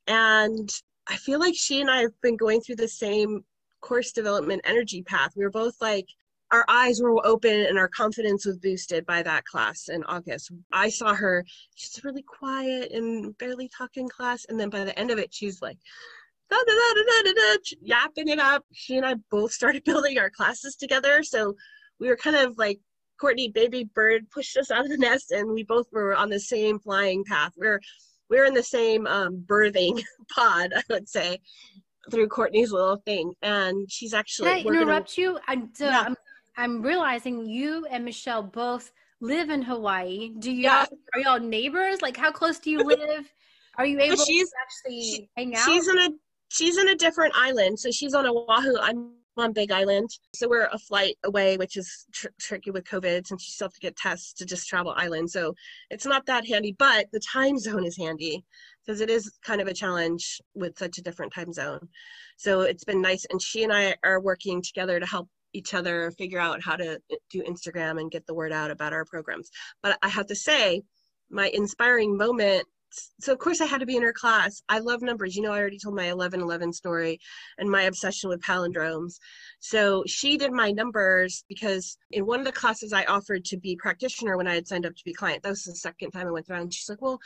And 0.07 0.69
I 1.07 1.18
feel 1.18 1.39
like 1.39 1.56
she 1.56 1.81
and 1.81 1.89
I 1.89 2.01
have 2.01 2.22
been 2.22 2.38
going 2.38 2.61
through 2.61 2.77
the 2.77 2.88
same 2.88 3.43
course 3.81 4.11
development 4.11 4.61
energy 4.65 5.03
path. 5.03 5.31
We 5.35 5.43
were 5.43 5.51
both 5.51 5.76
like 5.81 6.07
our 6.51 6.65
eyes 6.67 7.01
were 7.01 7.26
open 7.26 7.65
and 7.65 7.77
our 7.77 7.88
confidence 7.88 8.45
was 8.45 8.57
boosted 8.57 9.05
by 9.05 9.21
that 9.23 9.45
class 9.45 9.89
in 9.89 10.03
August. 10.05 10.51
I 10.71 10.89
saw 10.89 11.13
her, 11.13 11.45
she's 11.76 12.03
really 12.03 12.23
quiet 12.23 12.91
and 12.91 13.38
barely 13.38 13.69
talking 13.76 14.09
class. 14.09 14.45
And 14.49 14.59
then 14.59 14.69
by 14.69 14.84
the 14.84 14.97
end 14.97 15.11
of 15.11 15.19
it, 15.19 15.34
she's 15.34 15.61
like, 15.61 15.77
da, 16.49 16.57
da, 16.57 16.73
da, 16.73 17.23
da, 17.23 17.34
da, 17.34 17.57
yapping 17.81 18.30
it 18.30 18.39
up. 18.39 18.63
She 18.73 18.97
and 18.97 19.05
I 19.05 19.15
both 19.30 19.51
started 19.51 19.84
building 19.85 20.17
our 20.17 20.30
classes 20.30 20.76
together. 20.76 21.23
So 21.23 21.55
we 21.99 22.07
were 22.07 22.17
kind 22.17 22.35
of 22.35 22.57
like, 22.57 22.80
Courtney, 23.19 23.49
baby 23.49 23.84
bird, 23.84 24.30
pushed 24.31 24.55
us 24.55 24.71
out 24.71 24.85
of 24.85 24.89
the 24.89 24.97
nest, 24.97 25.31
and 25.31 25.51
we 25.51 25.63
both 25.63 25.88
were 25.91 26.15
on 26.15 26.30
the 26.30 26.39
same 26.39 26.80
flying 26.80 27.26
path. 27.26 27.51
We're 27.57 27.81
we're 28.30 28.45
in 28.45 28.53
the 28.53 28.63
same 28.63 29.07
um, 29.07 29.43
birthing 29.45 30.01
pod, 30.34 30.71
I 30.73 30.84
would 30.89 31.09
say, 31.09 31.39
through 32.09 32.27
Courtney's 32.30 32.71
little 32.71 33.01
thing. 33.05 33.34
And 33.41 33.91
she's 33.91 34.13
actually. 34.13 34.63
Can 34.63 34.73
I 34.73 34.80
interrupt 34.80 35.17
gonna, 35.17 35.31
you? 35.31 35.39
I'm, 35.49 35.69
so 35.73 35.85
yeah. 35.85 36.03
I'm 36.07 36.15
I'm 36.60 36.81
realizing 36.81 37.45
you 37.45 37.86
and 37.90 38.03
Michelle 38.03 38.44
both 38.44 38.91
live 39.22 39.49
in 39.49 39.61
Hawaii. 39.61 40.31
Do 40.40 40.52
you 40.52 40.64
Yeah. 40.64 40.86
are 41.14 41.19
y'all 41.22 41.40
neighbors? 41.40 42.02
Like 42.02 42.18
how 42.18 42.31
close 42.31 42.60
do 42.60 42.69
you 42.69 42.80
live? 42.84 43.31
Are 43.77 43.86
you 43.86 43.99
able 44.02 44.18
she's- 44.18 44.49
to 44.49 44.56
actually 44.61 45.02
she- 45.02 45.30
hang 45.38 45.56
out? 45.56 45.65
She's 45.65 45.88
on 45.88 45.98
a 45.99 46.10
she's 46.49 46.77
in 46.77 46.90
a 46.90 46.95
different 46.95 47.34
island. 47.36 47.80
So 47.80 47.91
she's 47.91 48.14
on 48.14 48.26
Oahu. 48.27 48.77
I'm 48.77 49.14
on 49.38 49.53
Big 49.53 49.72
Island. 49.72 50.10
So 50.36 50.49
we're 50.49 50.65
a 50.65 50.77
flight 50.77 51.15
away, 51.23 51.56
which 51.56 51.77
is 51.77 52.06
tr- 52.11 52.27
tricky 52.41 52.72
with 52.72 52.84
COVID 52.84 53.26
since 53.26 53.48
you 53.48 53.52
still 53.53 53.68
have 53.68 53.73
to 53.73 53.80
get 53.80 53.95
tests 53.95 54.34
to 54.34 54.45
just 54.45 54.68
travel 54.68 54.94
island. 54.98 55.31
So 55.31 55.56
it's 55.90 56.06
not 56.06 56.26
that 56.26 56.45
handy, 56.45 56.76
but 56.77 57.06
the 57.14 57.22
time 57.22 57.57
zone 57.57 57.86
is 57.86 57.95
handy 57.95 58.44
because 58.86 58.99
it 58.99 59.10
is 59.10 59.31
kind 59.41 59.61
of 59.61 59.68
a 59.69 59.73
challenge 59.73 60.41
with 60.56 60.77
such 60.77 60.98
a 60.98 61.02
different 61.02 61.31
time 61.34 61.53
zone. 61.53 61.88
So 62.36 62.61
it's 62.61 62.84
been 62.84 63.02
nice. 63.02 63.26
And 63.30 63.41
she 63.41 63.64
and 63.64 63.72
I 63.72 63.95
are 64.03 64.19
working 64.19 64.61
together 64.61 64.99
to 64.99 65.06
help 65.06 65.30
each 65.53 65.73
other 65.73 66.11
figure 66.11 66.39
out 66.39 66.61
how 66.61 66.76
to 66.76 66.99
do 67.30 67.43
Instagram 67.43 67.99
and 67.99 68.11
get 68.11 68.26
the 68.27 68.34
word 68.34 68.51
out 68.51 68.71
about 68.71 68.93
our 68.93 69.05
programs. 69.05 69.49
But 69.81 69.97
I 70.01 70.09
have 70.09 70.27
to 70.27 70.35
say, 70.35 70.81
my 71.30 71.49
inspiring 71.49 72.17
moment 72.17 72.65
so 73.19 73.31
of 73.31 73.39
course 73.39 73.61
I 73.61 73.65
had 73.65 73.80
to 73.80 73.85
be 73.85 73.95
in 73.95 74.03
her 74.03 74.13
class. 74.13 74.61
I 74.69 74.80
love 74.80 75.01
numbers. 75.01 75.35
You 75.35 75.43
know, 75.43 75.51
I 75.51 75.59
already 75.59 75.77
told 75.77 75.95
my 75.95 76.07
1111 76.07 76.73
story 76.73 77.19
and 77.57 77.69
my 77.69 77.84
obsession 77.84 78.30
with 78.30 78.41
palindromes. 78.41 79.19
So 79.59 80.03
she 80.07 80.38
did 80.38 80.51
my 80.51 80.71
numbers 80.71 81.43
because 81.47 81.97
in 82.11 82.26
one 82.26 82.39
of 82.39 82.45
the 82.45 82.51
classes 82.51 82.93
I 82.93 83.03
offered 83.05 83.45
to 83.45 83.57
be 83.57 83.76
practitioner 83.76 84.38
when 84.38 84.47
I 84.47 84.55
had 84.55 84.67
signed 84.67 84.85
up 84.85 84.95
to 84.95 85.03
be 85.05 85.13
client. 85.13 85.43
That 85.43 85.49
was 85.49 85.63
the 85.63 85.76
second 85.76 86.11
time 86.11 86.27
I 86.27 86.31
went 86.31 86.49
around. 86.49 86.73
She's 86.73 86.89
like, 86.89 87.01
"Well, 87.01 87.19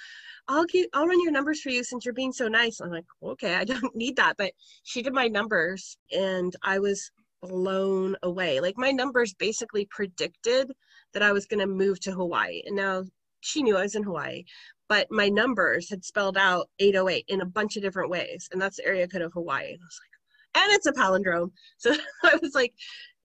I'll 0.48 0.66
give, 0.66 0.88
I'll 0.94 1.08
run 1.08 1.22
your 1.22 1.32
numbers 1.32 1.62
for 1.62 1.70
you 1.70 1.84
since 1.84 2.06
you're 2.06 2.14
being 2.14 2.34
so 2.34 2.48
nice." 2.48 2.80
I'm 2.80 2.92
like, 2.92 3.06
"Okay, 3.22 3.56
I 3.56 3.64
don't 3.64 3.96
need 3.96 4.16
that." 4.18 4.36
But 4.38 4.52
she 4.84 5.02
did 5.02 5.14
my 5.14 5.28
numbers, 5.28 5.98
and 6.12 6.56
I 6.64 6.80
was 6.80 7.12
blown 7.48 8.16
away. 8.24 8.60
Like 8.60 8.78
my 8.78 8.92
numbers 8.92 9.34
basically 9.34 9.86
predicted 9.92 10.72
that 11.14 11.24
I 11.24 11.32
was 11.32 11.46
going 11.46 11.60
to 11.60 11.68
move 11.68 12.00
to 12.02 12.12
Hawaii, 12.12 12.64
and 12.66 12.76
now 12.76 13.04
she 13.42 13.62
knew 13.62 13.78
I 13.78 13.84
was 13.84 13.96
in 13.96 14.04
Hawaii 14.04 14.44
but 14.90 15.08
my 15.10 15.30
numbers 15.30 15.90
had 15.90 16.06
spelled 16.06 16.38
out 16.38 16.70
808 16.80 17.26
in 17.28 17.42
a 17.42 17.46
bunch 17.46 17.76
of 17.76 17.82
different 17.82 18.10
ways 18.10 18.48
and 18.52 18.62
that's 18.62 18.78
the 18.78 18.86
area 18.86 19.08
code 19.08 19.22
of 19.22 19.34
hawaii 19.34 19.74
and 19.74 19.80
i 19.82 19.86
was 19.86 20.00
like 20.04 20.64
and 20.64 20.74
it's 20.74 20.86
a 20.86 20.92
palindrome 20.92 21.52
so 21.78 21.96
i 22.24 22.38
was 22.42 22.54
like 22.54 22.74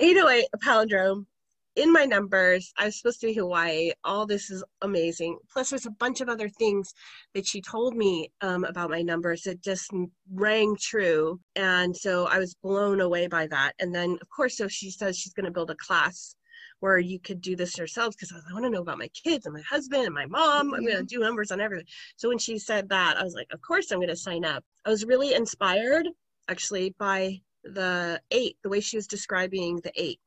808 0.01 0.47
a 0.53 0.59
palindrome 0.59 1.27
in 1.78 1.92
my 1.92 2.05
numbers 2.05 2.72
i 2.76 2.86
was 2.86 2.98
supposed 2.98 3.20
to 3.20 3.28
be 3.28 3.34
hawaii 3.34 3.90
all 4.05 4.26
this 4.26 4.50
is 4.50 4.64
amazing 4.82 5.38
plus 5.52 5.70
there's 5.70 5.86
a 5.86 5.90
bunch 5.92 6.20
of 6.20 6.28
other 6.28 6.48
things 6.48 6.92
that 7.34 7.46
she 7.46 7.60
told 7.60 7.96
me 7.96 8.30
um, 8.40 8.64
about 8.64 8.90
my 8.90 9.00
numbers 9.00 9.42
that 9.42 9.62
just 9.62 9.90
rang 10.32 10.76
true 10.80 11.38
and 11.55 11.96
so 11.96 12.26
i 12.26 12.38
was 12.38 12.55
blown 12.62 13.00
away 13.00 13.28
by 13.28 13.46
that 13.46 13.72
and 13.78 13.94
then 13.94 14.18
of 14.20 14.28
course 14.28 14.56
so 14.56 14.66
she 14.66 14.90
says 14.90 15.16
she's 15.16 15.32
going 15.32 15.46
to 15.46 15.52
build 15.52 15.70
a 15.70 15.76
class 15.76 16.34
where 16.80 16.98
you 16.98 17.18
could 17.18 17.40
do 17.40 17.56
this 17.56 17.78
yourselves 17.78 18.16
because 18.16 18.32
I, 18.32 18.50
I 18.50 18.52
want 18.52 18.64
to 18.64 18.70
know 18.70 18.82
about 18.82 18.98
my 18.98 19.09
kids 19.09 19.46
and 19.46 19.55
my 19.55 19.62
husband 19.68 20.05
and 20.05 20.14
my 20.14 20.26
mom. 20.26 20.72
I'm 20.74 20.84
going 20.84 20.96
to 20.96 21.02
do 21.02 21.18
numbers 21.18 21.50
on 21.50 21.60
everything. 21.60 21.86
So 22.16 22.28
when 22.28 22.38
she 22.38 22.56
said 22.56 22.88
that, 22.90 23.16
I 23.18 23.24
was 23.24 23.34
like, 23.34 23.48
of 23.52 23.60
course 23.62 23.90
I'm 23.90 23.98
going 23.98 24.09
to 24.09 24.16
sign 24.16 24.44
up. 24.44 24.64
I 24.84 24.90
was 24.90 25.05
really 25.05 25.34
inspired 25.34 26.09
actually 26.48 26.94
by 26.98 27.40
the 27.64 28.20
eight, 28.30 28.56
the 28.62 28.68
way 28.68 28.80
she 28.80 28.96
was 28.96 29.09
describing 29.09 29.80
the 29.82 29.92
eight. 29.96 30.20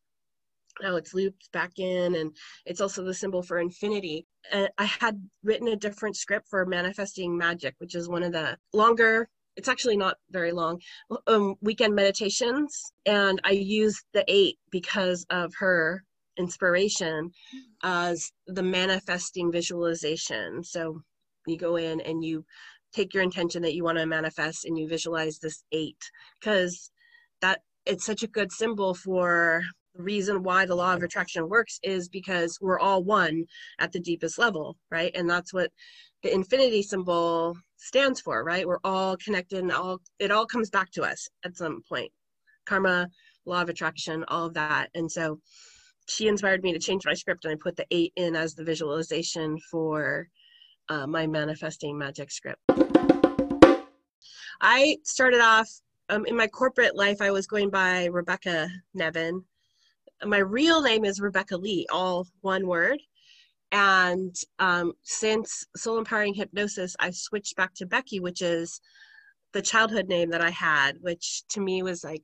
How 0.81 0.95
it's 0.95 1.13
looped 1.13 1.51
back 1.51 1.77
in, 1.77 2.15
and 2.15 2.35
it's 2.65 2.81
also 2.81 3.03
the 3.03 3.13
symbol 3.13 3.41
for 3.41 3.59
infinity. 3.59 4.25
And 4.51 4.69
I 4.77 4.85
had 4.85 5.21
written 5.43 5.67
a 5.67 5.75
different 5.75 6.15
script 6.15 6.47
for 6.49 6.65
manifesting 6.65 7.37
magic, 7.37 7.75
which 7.79 7.95
is 7.95 8.09
one 8.09 8.23
of 8.23 8.31
the 8.31 8.57
longer 8.73 9.29
it's 9.57 9.67
actually 9.67 9.97
not 9.97 10.15
very 10.29 10.53
long 10.53 10.79
um, 11.27 11.55
weekend 11.59 11.93
meditations 11.93 12.93
and 13.05 13.41
i 13.43 13.51
used 13.51 14.05
the 14.13 14.23
eight 14.29 14.57
because 14.71 15.25
of 15.29 15.53
her 15.59 16.05
inspiration 16.37 17.31
as 17.83 18.31
the 18.47 18.63
manifesting 18.63 19.51
visualization. 19.51 20.63
So 20.63 21.01
you 21.47 21.57
go 21.57 21.75
in 21.75 22.01
and 22.01 22.23
you 22.23 22.45
take 22.93 23.13
your 23.13 23.23
intention 23.23 23.61
that 23.61 23.73
you 23.73 23.83
want 23.83 23.97
to 23.97 24.05
manifest 24.05 24.65
and 24.65 24.77
you 24.77 24.87
visualize 24.87 25.39
this 25.39 25.63
eight 25.71 26.03
because 26.39 26.91
that 27.41 27.61
it's 27.85 28.05
such 28.05 28.23
a 28.23 28.27
good 28.27 28.51
symbol 28.51 28.93
for 28.93 29.63
the 29.95 30.03
reason 30.03 30.43
why 30.43 30.65
the 30.65 30.75
law 30.75 30.93
of 30.93 31.03
attraction 31.03 31.49
works 31.49 31.79
is 31.83 32.07
because 32.07 32.57
we're 32.61 32.79
all 32.79 33.03
one 33.03 33.45
at 33.79 33.91
the 33.91 33.99
deepest 33.99 34.37
level, 34.37 34.77
right? 34.89 35.11
And 35.15 35.29
that's 35.29 35.53
what 35.53 35.71
the 36.23 36.33
infinity 36.33 36.81
symbol 36.83 37.57
stands 37.77 38.21
for, 38.21 38.43
right? 38.43 38.67
We're 38.67 38.79
all 38.83 39.17
connected 39.17 39.59
and 39.59 39.71
all 39.71 39.99
it 40.19 40.31
all 40.31 40.45
comes 40.45 40.69
back 40.69 40.91
to 40.91 41.03
us 41.03 41.27
at 41.43 41.57
some 41.57 41.81
point. 41.87 42.11
Karma, 42.65 43.09
law 43.45 43.61
of 43.61 43.69
attraction, 43.69 44.23
all 44.27 44.45
of 44.45 44.53
that. 44.53 44.89
And 44.93 45.11
so 45.11 45.39
she 46.07 46.27
inspired 46.27 46.63
me 46.63 46.73
to 46.73 46.79
change 46.79 47.05
my 47.05 47.13
script 47.13 47.45
and 47.45 47.53
I 47.53 47.57
put 47.61 47.75
the 47.75 47.85
eight 47.91 48.13
in 48.15 48.35
as 48.35 48.53
the 48.53 48.63
visualization 48.63 49.57
for 49.69 50.27
uh, 50.89 51.07
my 51.07 51.27
manifesting 51.27 51.97
magic 51.97 52.31
script. 52.31 52.61
I 54.61 54.97
started 55.03 55.41
off 55.41 55.69
um, 56.09 56.25
in 56.25 56.35
my 56.35 56.47
corporate 56.47 56.95
life, 56.95 57.21
I 57.21 57.31
was 57.31 57.47
going 57.47 57.69
by 57.69 58.05
Rebecca 58.05 58.67
Nevin. 58.93 59.43
My 60.25 60.37
real 60.37 60.81
name 60.81 61.03
is 61.05 61.19
Rebecca 61.19 61.57
Lee, 61.57 61.85
all 61.91 62.27
one 62.41 62.67
word. 62.67 62.99
And 63.71 64.35
um, 64.59 64.93
since 65.03 65.65
Soul 65.75 65.97
Empowering 65.97 66.33
Hypnosis, 66.33 66.95
I've 66.99 67.15
switched 67.15 67.55
back 67.55 67.73
to 67.75 67.85
Becky, 67.85 68.19
which 68.19 68.41
is 68.41 68.81
the 69.53 69.61
childhood 69.61 70.07
name 70.07 70.29
that 70.31 70.41
I 70.41 70.49
had, 70.49 70.97
which 71.01 71.43
to 71.49 71.61
me 71.61 71.81
was 71.81 72.03
like 72.03 72.23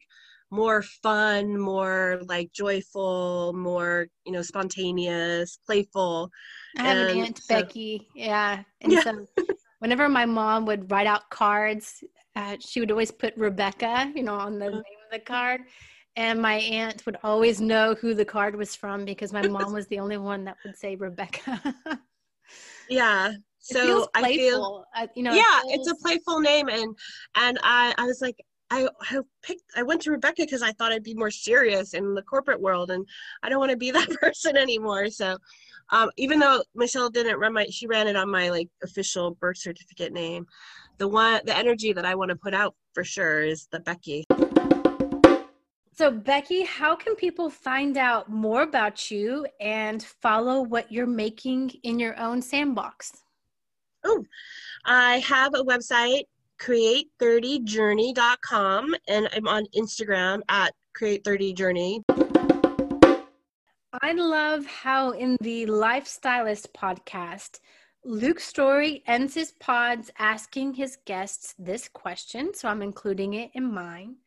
more 0.51 0.81
fun, 0.81 1.59
more 1.59 2.19
like 2.27 2.51
joyful, 2.53 3.53
more, 3.53 4.07
you 4.25 4.31
know, 4.31 4.41
spontaneous, 4.41 5.59
playful. 5.65 6.29
I 6.77 6.83
have 6.83 6.97
an 7.09 7.17
aunt 7.17 7.37
so- 7.41 7.55
Becky. 7.55 8.07
Yeah. 8.13 8.63
And 8.81 8.91
Yeah. 8.91 9.03
so 9.03 9.25
whenever 9.79 10.07
my 10.09 10.25
mom 10.25 10.65
would 10.65 10.89
write 10.91 11.07
out 11.07 11.29
cards, 11.29 12.03
uh, 12.35 12.57
she 12.59 12.79
would 12.79 12.91
always 12.91 13.11
put 13.11 13.35
Rebecca, 13.37 14.11
you 14.15 14.23
know, 14.23 14.35
on 14.35 14.59
the 14.59 14.65
Uh-huh. 14.67 14.75
name 14.75 14.99
of 15.05 15.11
the 15.11 15.19
card. 15.19 15.61
And 16.17 16.41
my 16.41 16.55
aunt 16.55 17.05
would 17.05 17.17
always 17.23 17.61
know 17.61 17.93
who 17.93 18.15
the 18.15 18.25
card 18.25 18.55
was 18.55 18.75
from 18.75 19.05
because 19.05 19.31
my 19.31 19.47
mom 19.47 19.71
was 19.71 19.85
the 19.87 19.99
only 19.99 20.17
one 20.17 20.43
that 20.45 20.57
would 20.65 20.75
say 20.75 20.95
Rebecca. 20.95 21.75
Yeah. 22.89 23.33
So 23.59 23.81
feels 23.81 24.07
I 24.15 24.35
feel 24.35 24.85
uh, 24.95 25.07
you 25.15 25.23
know, 25.23 25.31
it 25.31 25.37
yeah 25.37 25.61
it's 25.65 25.89
a 25.89 25.95
playful 25.95 26.39
name 26.39 26.69
and 26.69 26.95
and 27.35 27.59
i 27.61 27.93
i 27.97 28.05
was 28.05 28.21
like 28.21 28.37
i 28.71 28.87
i 29.01 29.19
picked 29.43 29.63
i 29.75 29.83
went 29.83 30.01
to 30.01 30.11
rebecca 30.11 30.43
because 30.43 30.61
i 30.61 30.71
thought 30.73 30.93
i'd 30.93 31.03
be 31.03 31.13
more 31.13 31.31
serious 31.31 31.93
in 31.93 32.13
the 32.13 32.21
corporate 32.21 32.61
world 32.61 32.91
and 32.91 33.05
i 33.43 33.49
don't 33.49 33.59
want 33.59 33.71
to 33.71 33.75
be 33.75 33.91
that 33.97 34.09
person 34.21 34.55
anymore 34.55 35.09
so 35.09 35.35
um 35.89 36.09
even 36.15 36.39
though 36.39 36.63
michelle 36.75 37.09
didn't 37.09 37.39
run 37.39 37.51
my 37.51 37.65
she 37.69 37.87
ran 37.87 38.07
it 38.07 38.15
on 38.15 38.29
my 38.29 38.49
like 38.49 38.69
official 38.83 39.31
birth 39.31 39.57
certificate 39.57 40.13
name 40.13 40.45
the 40.97 41.07
one 41.07 41.41
the 41.43 41.57
energy 41.57 41.91
that 41.91 42.05
i 42.05 42.15
want 42.15 42.29
to 42.29 42.37
put 42.37 42.53
out 42.53 42.73
for 42.93 43.03
sure 43.03 43.41
is 43.41 43.67
the 43.71 43.81
becky 43.81 44.23
So, 45.97 46.11
Becky, 46.11 46.61
how 46.61 46.95
can 46.95 47.15
people 47.15 47.49
find 47.49 47.97
out 47.97 48.29
more 48.29 48.61
about 48.61 49.09
you 49.09 49.47
and 49.59 50.03
follow 50.03 50.61
what 50.61 50.91
you're 50.91 51.07
making 51.07 51.71
in 51.81 51.97
your 51.97 52.15
own 52.19 52.39
sandbox? 52.39 53.23
Oh, 54.03 54.23
I 54.85 55.17
have 55.19 55.55
a 55.55 55.63
website 55.63 56.25
create30journey.com 56.59 58.95
and 59.07 59.29
i'm 59.31 59.47
on 59.47 59.63
instagram 59.75 60.41
at 60.49 60.73
create30journey 60.99 62.03
I 64.01 64.13
love 64.13 64.65
how 64.65 65.11
in 65.11 65.37
the 65.41 65.65
Lifestylist 65.65 66.67
podcast, 66.75 67.59
Luke 68.03 68.39
Story 68.39 69.03
ends 69.07 69.33
his 69.33 69.53
pods 69.53 70.11
asking 70.19 70.75
his 70.75 70.99
guests 71.05 71.55
this 71.57 71.87
question. 71.87 72.53
So 72.53 72.69
I'm 72.69 72.83
including 72.83 73.33
it 73.33 73.49
in 73.53 73.73
mine. 73.73 74.17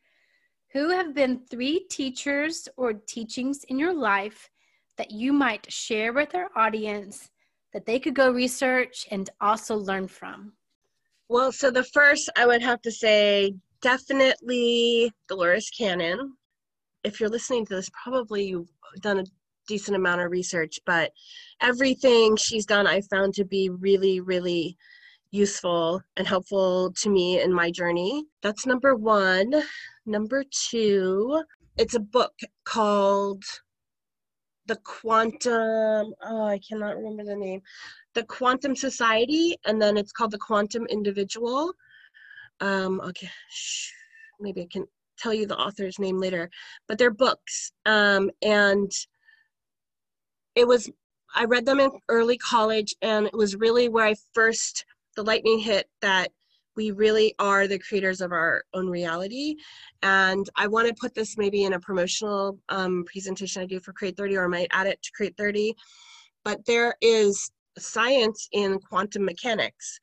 Who 0.73 0.89
have 0.89 1.13
been 1.13 1.41
three 1.49 1.85
teachers 1.89 2.69
or 2.77 2.93
teachings 2.93 3.65
in 3.65 3.77
your 3.77 3.93
life 3.93 4.49
that 4.97 5.11
you 5.11 5.33
might 5.33 5.71
share 5.71 6.13
with 6.13 6.33
our 6.33 6.49
audience 6.55 7.29
that 7.73 7.85
they 7.85 7.99
could 7.99 8.15
go 8.15 8.31
research 8.31 9.05
and 9.11 9.29
also 9.41 9.75
learn 9.75 10.07
from? 10.07 10.53
Well, 11.27 11.51
so 11.51 11.71
the 11.71 11.83
first 11.83 12.29
I 12.37 12.45
would 12.45 12.61
have 12.61 12.81
to 12.83 12.91
say 12.91 13.53
definitely 13.81 15.11
Dolores 15.27 15.69
Cannon. 15.77 16.33
If 17.03 17.19
you're 17.19 17.29
listening 17.29 17.65
to 17.65 17.75
this, 17.75 17.89
probably 18.03 18.45
you've 18.45 18.69
done 19.01 19.19
a 19.19 19.25
decent 19.67 19.97
amount 19.97 20.21
of 20.21 20.31
research, 20.31 20.79
but 20.85 21.11
everything 21.61 22.35
she's 22.37 22.65
done 22.65 22.87
I 22.87 23.01
found 23.01 23.33
to 23.35 23.45
be 23.45 23.69
really, 23.69 24.21
really 24.21 24.77
useful 25.31 26.01
and 26.17 26.27
helpful 26.27 26.93
to 27.01 27.09
me 27.09 27.41
in 27.41 27.53
my 27.53 27.71
journey. 27.71 28.25
That's 28.41 28.65
number 28.65 28.95
one. 28.95 29.63
Number 30.05 30.43
two, 30.49 31.43
it's 31.77 31.93
a 31.93 31.99
book 31.99 32.33
called 32.65 33.43
The 34.65 34.77
Quantum, 34.77 36.13
oh, 36.23 36.43
I 36.45 36.59
cannot 36.67 36.97
remember 36.97 37.23
the 37.23 37.35
name. 37.35 37.61
The 38.15 38.23
quantum 38.23 38.75
society 38.75 39.57
and 39.65 39.81
then 39.81 39.97
it's 39.97 40.11
called 40.11 40.31
the 40.31 40.37
quantum 40.37 40.85
individual. 40.87 41.71
Um 42.59 42.99
okay 43.01 43.29
shh, 43.49 43.91
maybe 44.39 44.61
i 44.61 44.67
can 44.71 44.85
tell 45.17 45.33
you 45.33 45.45
the 45.47 45.57
author's 45.57 45.99
name 45.99 46.17
later. 46.19 46.49
But 46.87 46.97
they're 46.97 47.11
books 47.11 47.71
um 47.85 48.31
and 48.41 48.91
it 50.55 50.67
was 50.67 50.89
I 51.35 51.45
read 51.45 51.65
them 51.65 51.79
in 51.79 51.91
early 52.09 52.37
college, 52.37 52.93
and 53.01 53.25
it 53.27 53.33
was 53.33 53.55
really 53.55 53.87
where 53.87 54.05
I 54.05 54.15
first, 54.33 54.85
the 55.15 55.23
lightning 55.23 55.59
hit 55.59 55.87
that 56.01 56.31
we 56.75 56.91
really 56.91 57.35
are 57.39 57.67
the 57.67 57.79
creators 57.79 58.21
of 58.21 58.31
our 58.31 58.63
own 58.73 58.89
reality. 58.89 59.55
And 60.03 60.49
I 60.55 60.67
want 60.67 60.87
to 60.87 60.93
put 60.93 61.13
this 61.13 61.37
maybe 61.37 61.65
in 61.65 61.73
a 61.73 61.79
promotional 61.79 62.59
um, 62.69 63.03
presentation 63.05 63.61
I 63.61 63.65
do 63.65 63.79
for 63.79 63.93
Create 63.93 64.17
30, 64.17 64.37
or 64.37 64.45
I 64.45 64.47
might 64.47 64.67
add 64.71 64.87
it 64.87 65.01
to 65.01 65.11
Create 65.11 65.35
30. 65.37 65.75
But 66.43 66.65
there 66.65 66.95
is 67.01 67.51
science 67.77 68.47
in 68.51 68.79
quantum 68.79 69.25
mechanics 69.25 69.99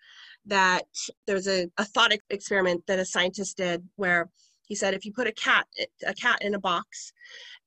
that 0.46 0.84
there's 1.26 1.46
a, 1.46 1.68
a 1.76 1.84
thought 1.84 2.12
experiment 2.30 2.82
that 2.86 2.98
a 2.98 3.04
scientist 3.04 3.56
did 3.56 3.86
where 3.96 4.28
he 4.66 4.74
said 4.74 4.94
if 4.94 5.04
you 5.04 5.12
put 5.12 5.26
a 5.26 5.32
cat 5.32 5.66
a 6.06 6.14
cat 6.14 6.38
in 6.42 6.54
a 6.54 6.58
box 6.58 7.12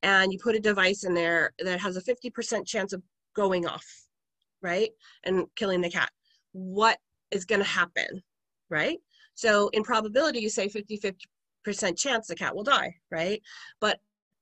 and 0.04 0.32
you 0.32 0.40
put 0.40 0.56
a 0.56 0.60
device 0.60 1.04
in 1.04 1.14
there 1.14 1.54
that 1.60 1.80
has 1.80 1.98
a 1.98 2.02
50% 2.02 2.66
chance 2.66 2.94
of 2.94 3.04
going 3.36 3.68
off 3.68 3.86
right 4.62 4.90
and 5.24 5.46
killing 5.56 5.82
the 5.82 5.90
cat 5.90 6.10
what 6.54 6.98
is 7.30 7.46
going 7.46 7.62
to 7.62 7.68
happen 7.68 8.22
right 8.72 8.98
so 9.36 9.70
in 9.70 9.84
probability 9.84 10.40
you 10.40 10.50
say 10.50 10.68
50 10.68 11.00
50% 11.66 11.98
chance 11.98 12.28
the 12.28 12.36
cat 12.36 12.56
will 12.56 12.64
die 12.64 12.96
right 13.12 13.42
but 13.80 14.00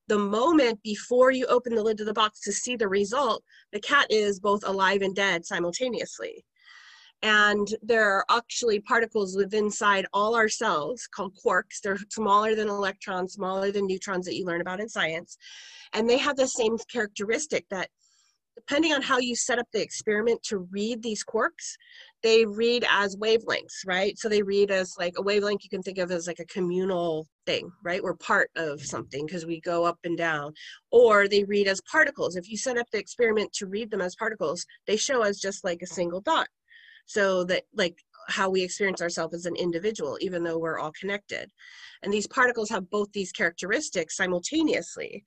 the 0.08 0.18
moment 0.18 0.82
before 0.82 1.32
you 1.32 1.46
open 1.48 1.76
the 1.76 1.84
lid 1.84 2.00
of 2.00 2.06
the 2.06 2.14
box 2.14 2.40
to 2.42 2.52
see 2.52 2.76
the 2.76 2.88
result 2.88 3.44
the 3.74 3.80
cat 3.80 4.08
is 4.10 4.40
both 4.40 4.66
alive 4.66 5.02
and 5.02 5.16
dead 5.16 5.46
simultaneously 5.46 6.46
and 7.22 7.76
there 7.82 8.10
are 8.10 8.26
actually 8.30 8.80
particles 8.80 9.36
within 9.36 9.66
inside 9.66 10.06
all 10.14 10.36
our 10.36 10.48
cells 10.48 11.08
called 11.14 11.36
quarks. 11.44 11.82
They're 11.84 11.98
smaller 12.10 12.56
than 12.56 12.70
electrons, 12.70 13.34
smaller 13.34 13.72
than 13.72 13.88
neutrons 13.88 14.26
that 14.26 14.36
you 14.36 14.46
learn 14.46 14.62
about 14.62 14.80
in 14.80 14.88
science. 14.88 15.38
And 15.94 16.10
they 16.10 16.18
have 16.18 16.38
the 16.38 16.48
same 16.48 16.78
characteristic 16.92 17.66
that 17.70 17.90
depending 18.56 18.94
on 18.94 19.02
how 19.02 19.20
you 19.20 19.36
set 19.36 19.60
up 19.60 19.68
the 19.74 19.82
experiment 19.82 20.44
to 20.44 20.60
read 20.72 21.02
these 21.02 21.24
quarks, 21.24 21.76
they 22.22 22.46
read 22.46 22.86
as 22.90 23.16
wavelengths, 23.16 23.86
right? 23.86 24.18
So 24.18 24.28
they 24.28 24.42
read 24.42 24.72
as 24.72 24.96
like 24.98 25.14
a 25.18 25.22
wavelength 25.22 25.64
you 25.64 25.70
can 25.70 25.82
think 25.82 25.98
of 25.98 26.12
as 26.12 26.28
like 26.28 26.40
a 26.40 26.46
communal 26.46 27.28
thing, 27.46 27.72
right? 27.84 28.04
We're 28.04 28.16
part 28.16 28.50
of 28.56 28.82
something 28.82 29.26
because 29.26 29.46
we 29.46 29.62
go 29.62 29.86
up 29.86 30.00
and 30.04 30.18
down. 30.18 30.54
Or 30.92 31.28
they 31.28 31.44
read 31.46 31.68
as 31.68 31.82
particles. 31.82 32.36
If 32.36 32.50
you 32.50 32.58
set 32.58 32.78
up 32.78 32.88
the 32.92 33.00
experiment 33.00 33.54
to 33.54 33.68
read 33.68 33.90
them 33.90 34.02
as 34.02 34.16
particles, 34.16 34.66
they 34.86 34.98
show 34.98 35.22
as 35.22 35.40
just 35.40 35.64
like 35.64 35.82
a 35.82 35.88
single 35.88 36.22
dot 36.22 36.48
so 37.10 37.44
that 37.44 37.64
like 37.74 37.98
how 38.28 38.50
we 38.50 38.62
experience 38.62 39.02
ourselves 39.02 39.34
as 39.34 39.48
an 39.48 39.56
individual 39.56 40.18
even 40.22 40.44
though 40.44 40.60
we're 40.60 40.78
all 40.78 40.92
connected 40.92 41.50
and 42.04 42.14
these 42.14 42.28
particles 42.28 42.70
have 42.70 42.90
both 42.92 43.12
these 43.12 43.32
characteristics 43.32 44.16
simultaneously 44.16 45.24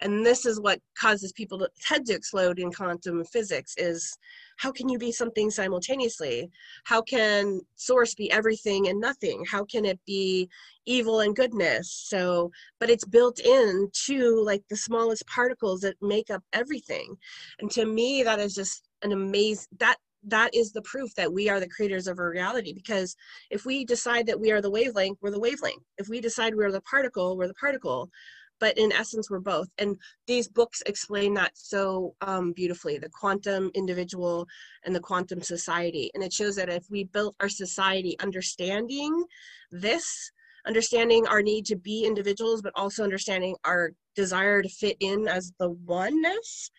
and 0.00 0.24
this 0.24 0.46
is 0.46 0.58
what 0.60 0.80
causes 0.98 1.32
people 1.32 1.58
to 1.58 1.68
head 1.84 2.06
to 2.06 2.14
explode 2.14 2.58
in 2.58 2.72
quantum 2.72 3.22
physics 3.26 3.74
is 3.76 4.16
how 4.58 4.72
can 4.72 4.88
you 4.88 4.98
be 4.98 5.10
something 5.12 5.50
simultaneously? 5.50 6.50
How 6.84 7.00
can 7.00 7.60
source 7.76 8.14
be 8.14 8.30
everything 8.30 8.88
and 8.88 9.00
nothing? 9.00 9.44
How 9.50 9.64
can 9.64 9.84
it 9.84 9.98
be 10.06 10.48
evil 10.84 11.20
and 11.20 11.34
goodness? 11.34 11.90
So 11.92 12.50
but 12.78 12.90
it's 12.90 13.04
built 13.04 13.40
in 13.40 13.88
to 14.06 14.42
like 14.44 14.62
the 14.68 14.76
smallest 14.76 15.26
particles 15.26 15.80
that 15.80 15.96
make 16.02 16.30
up 16.30 16.42
everything. 16.52 17.16
And 17.60 17.70
to 17.72 17.86
me 17.86 18.22
that 18.24 18.40
is 18.40 18.54
just 18.54 18.88
an 19.02 19.12
amazing 19.12 19.66
that 19.78 19.96
that 20.24 20.52
is 20.52 20.72
the 20.72 20.82
proof 20.82 21.14
that 21.14 21.32
we 21.32 21.48
are 21.48 21.60
the 21.60 21.68
creators 21.68 22.08
of 22.08 22.18
our 22.18 22.28
reality 22.28 22.72
because 22.72 23.14
if 23.50 23.64
we 23.64 23.84
decide 23.84 24.26
that 24.26 24.40
we 24.40 24.50
are 24.50 24.60
the 24.60 24.70
wavelength 24.70 25.18
we're 25.22 25.30
the 25.30 25.38
wavelength. 25.38 25.84
If 25.98 26.08
we 26.08 26.20
decide 26.20 26.56
we're 26.56 26.72
the 26.72 26.80
particle 26.82 27.36
we're 27.36 27.46
the 27.46 27.54
particle 27.54 28.10
but 28.60 28.76
in 28.78 28.92
essence 28.92 29.30
we're 29.30 29.38
both 29.38 29.68
and 29.78 29.96
these 30.26 30.48
books 30.48 30.82
explain 30.86 31.34
that 31.34 31.52
so 31.54 32.14
um, 32.20 32.52
beautifully 32.52 32.98
the 32.98 33.08
quantum 33.10 33.70
individual 33.74 34.46
and 34.84 34.94
the 34.94 35.00
quantum 35.00 35.40
society 35.40 36.10
and 36.14 36.22
it 36.22 36.32
shows 36.32 36.56
that 36.56 36.68
if 36.68 36.84
we 36.90 37.04
built 37.04 37.34
our 37.40 37.48
society 37.48 38.16
understanding 38.20 39.24
this 39.70 40.30
understanding 40.66 41.26
our 41.26 41.42
need 41.42 41.64
to 41.64 41.76
be 41.76 42.04
individuals 42.04 42.62
but 42.62 42.72
also 42.76 43.02
understanding 43.02 43.54
our 43.64 43.92
desire 44.14 44.62
to 44.62 44.68
fit 44.68 44.96
in 45.00 45.28
as 45.28 45.52
the 45.58 45.70
oneness 45.86 46.70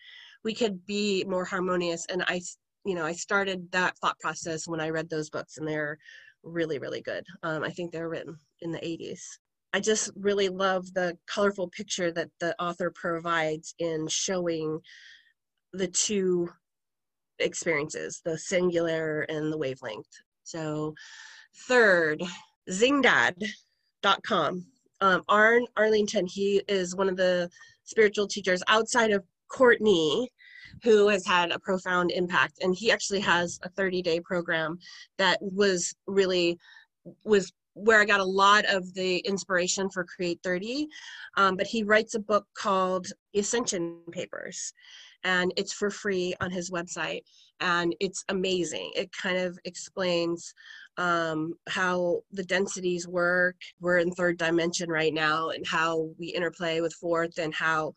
we 0.44 0.54
could 0.54 0.84
be 0.86 1.24
more 1.26 1.44
harmonious 1.44 2.06
and 2.10 2.22
i 2.28 2.40
you 2.84 2.94
know, 2.94 3.04
I 3.04 3.12
started 3.12 3.70
that 3.72 3.96
thought 3.98 4.18
process 4.20 4.66
when 4.66 4.80
I 4.80 4.90
read 4.90 5.10
those 5.10 5.30
books, 5.30 5.58
and 5.58 5.68
they're 5.68 5.98
really, 6.42 6.78
really 6.78 7.02
good. 7.02 7.24
Um, 7.42 7.62
I 7.62 7.70
think 7.70 7.92
they're 7.92 8.08
written 8.08 8.38
in 8.60 8.72
the 8.72 8.78
80s. 8.78 9.20
I 9.72 9.80
just 9.80 10.10
really 10.16 10.48
love 10.48 10.92
the 10.94 11.16
colorful 11.26 11.68
picture 11.68 12.10
that 12.12 12.28
the 12.40 12.60
author 12.60 12.90
provides 12.94 13.74
in 13.78 14.08
showing 14.08 14.80
the 15.72 15.86
two 15.86 16.48
experiences 17.38 18.20
the 18.24 18.36
singular 18.36 19.22
and 19.22 19.52
the 19.52 19.58
wavelength. 19.58 20.08
So, 20.42 20.94
third, 21.68 22.22
zingdad.com. 22.68 24.66
Um, 25.02 25.22
Arn 25.28 25.64
Allingham, 25.78 26.26
he 26.26 26.62
is 26.68 26.96
one 26.96 27.08
of 27.08 27.16
the 27.16 27.48
spiritual 27.84 28.26
teachers 28.26 28.62
outside 28.68 29.12
of 29.12 29.24
Courtney 29.48 30.28
who 30.82 31.08
has 31.08 31.26
had 31.26 31.50
a 31.50 31.58
profound 31.58 32.10
impact. 32.10 32.58
And 32.62 32.74
he 32.74 32.90
actually 32.90 33.20
has 33.20 33.58
a 33.62 33.68
30 33.70 34.02
day 34.02 34.20
program 34.20 34.78
that 35.18 35.38
was 35.40 35.94
really 36.06 36.58
was 37.24 37.52
where 37.80 38.00
I 38.00 38.04
got 38.04 38.20
a 38.20 38.24
lot 38.24 38.64
of 38.66 38.92
the 38.94 39.18
inspiration 39.18 39.88
for 39.90 40.04
Create 40.04 40.40
30. 40.42 40.86
Um, 41.36 41.56
but 41.56 41.66
he 41.66 41.82
writes 41.82 42.14
a 42.14 42.20
book 42.20 42.46
called 42.54 43.06
Ascension 43.34 43.98
Papers, 44.12 44.72
and 45.24 45.52
it's 45.56 45.72
for 45.72 45.90
free 45.90 46.34
on 46.40 46.50
his 46.50 46.70
website. 46.70 47.22
And 47.60 47.94
it's 48.00 48.24
amazing. 48.28 48.90
It 48.96 49.12
kind 49.12 49.36
of 49.36 49.58
explains 49.64 50.54
um, 50.96 51.54
how 51.68 52.20
the 52.32 52.44
densities 52.44 53.06
work. 53.06 53.56
We're 53.80 53.98
in 53.98 54.12
third 54.12 54.38
dimension 54.38 54.90
right 54.90 55.12
now, 55.12 55.50
and 55.50 55.66
how 55.66 56.08
we 56.18 56.28
interplay 56.28 56.80
with 56.80 56.94
fourth, 56.94 57.38
and 57.38 57.54
how 57.54 57.94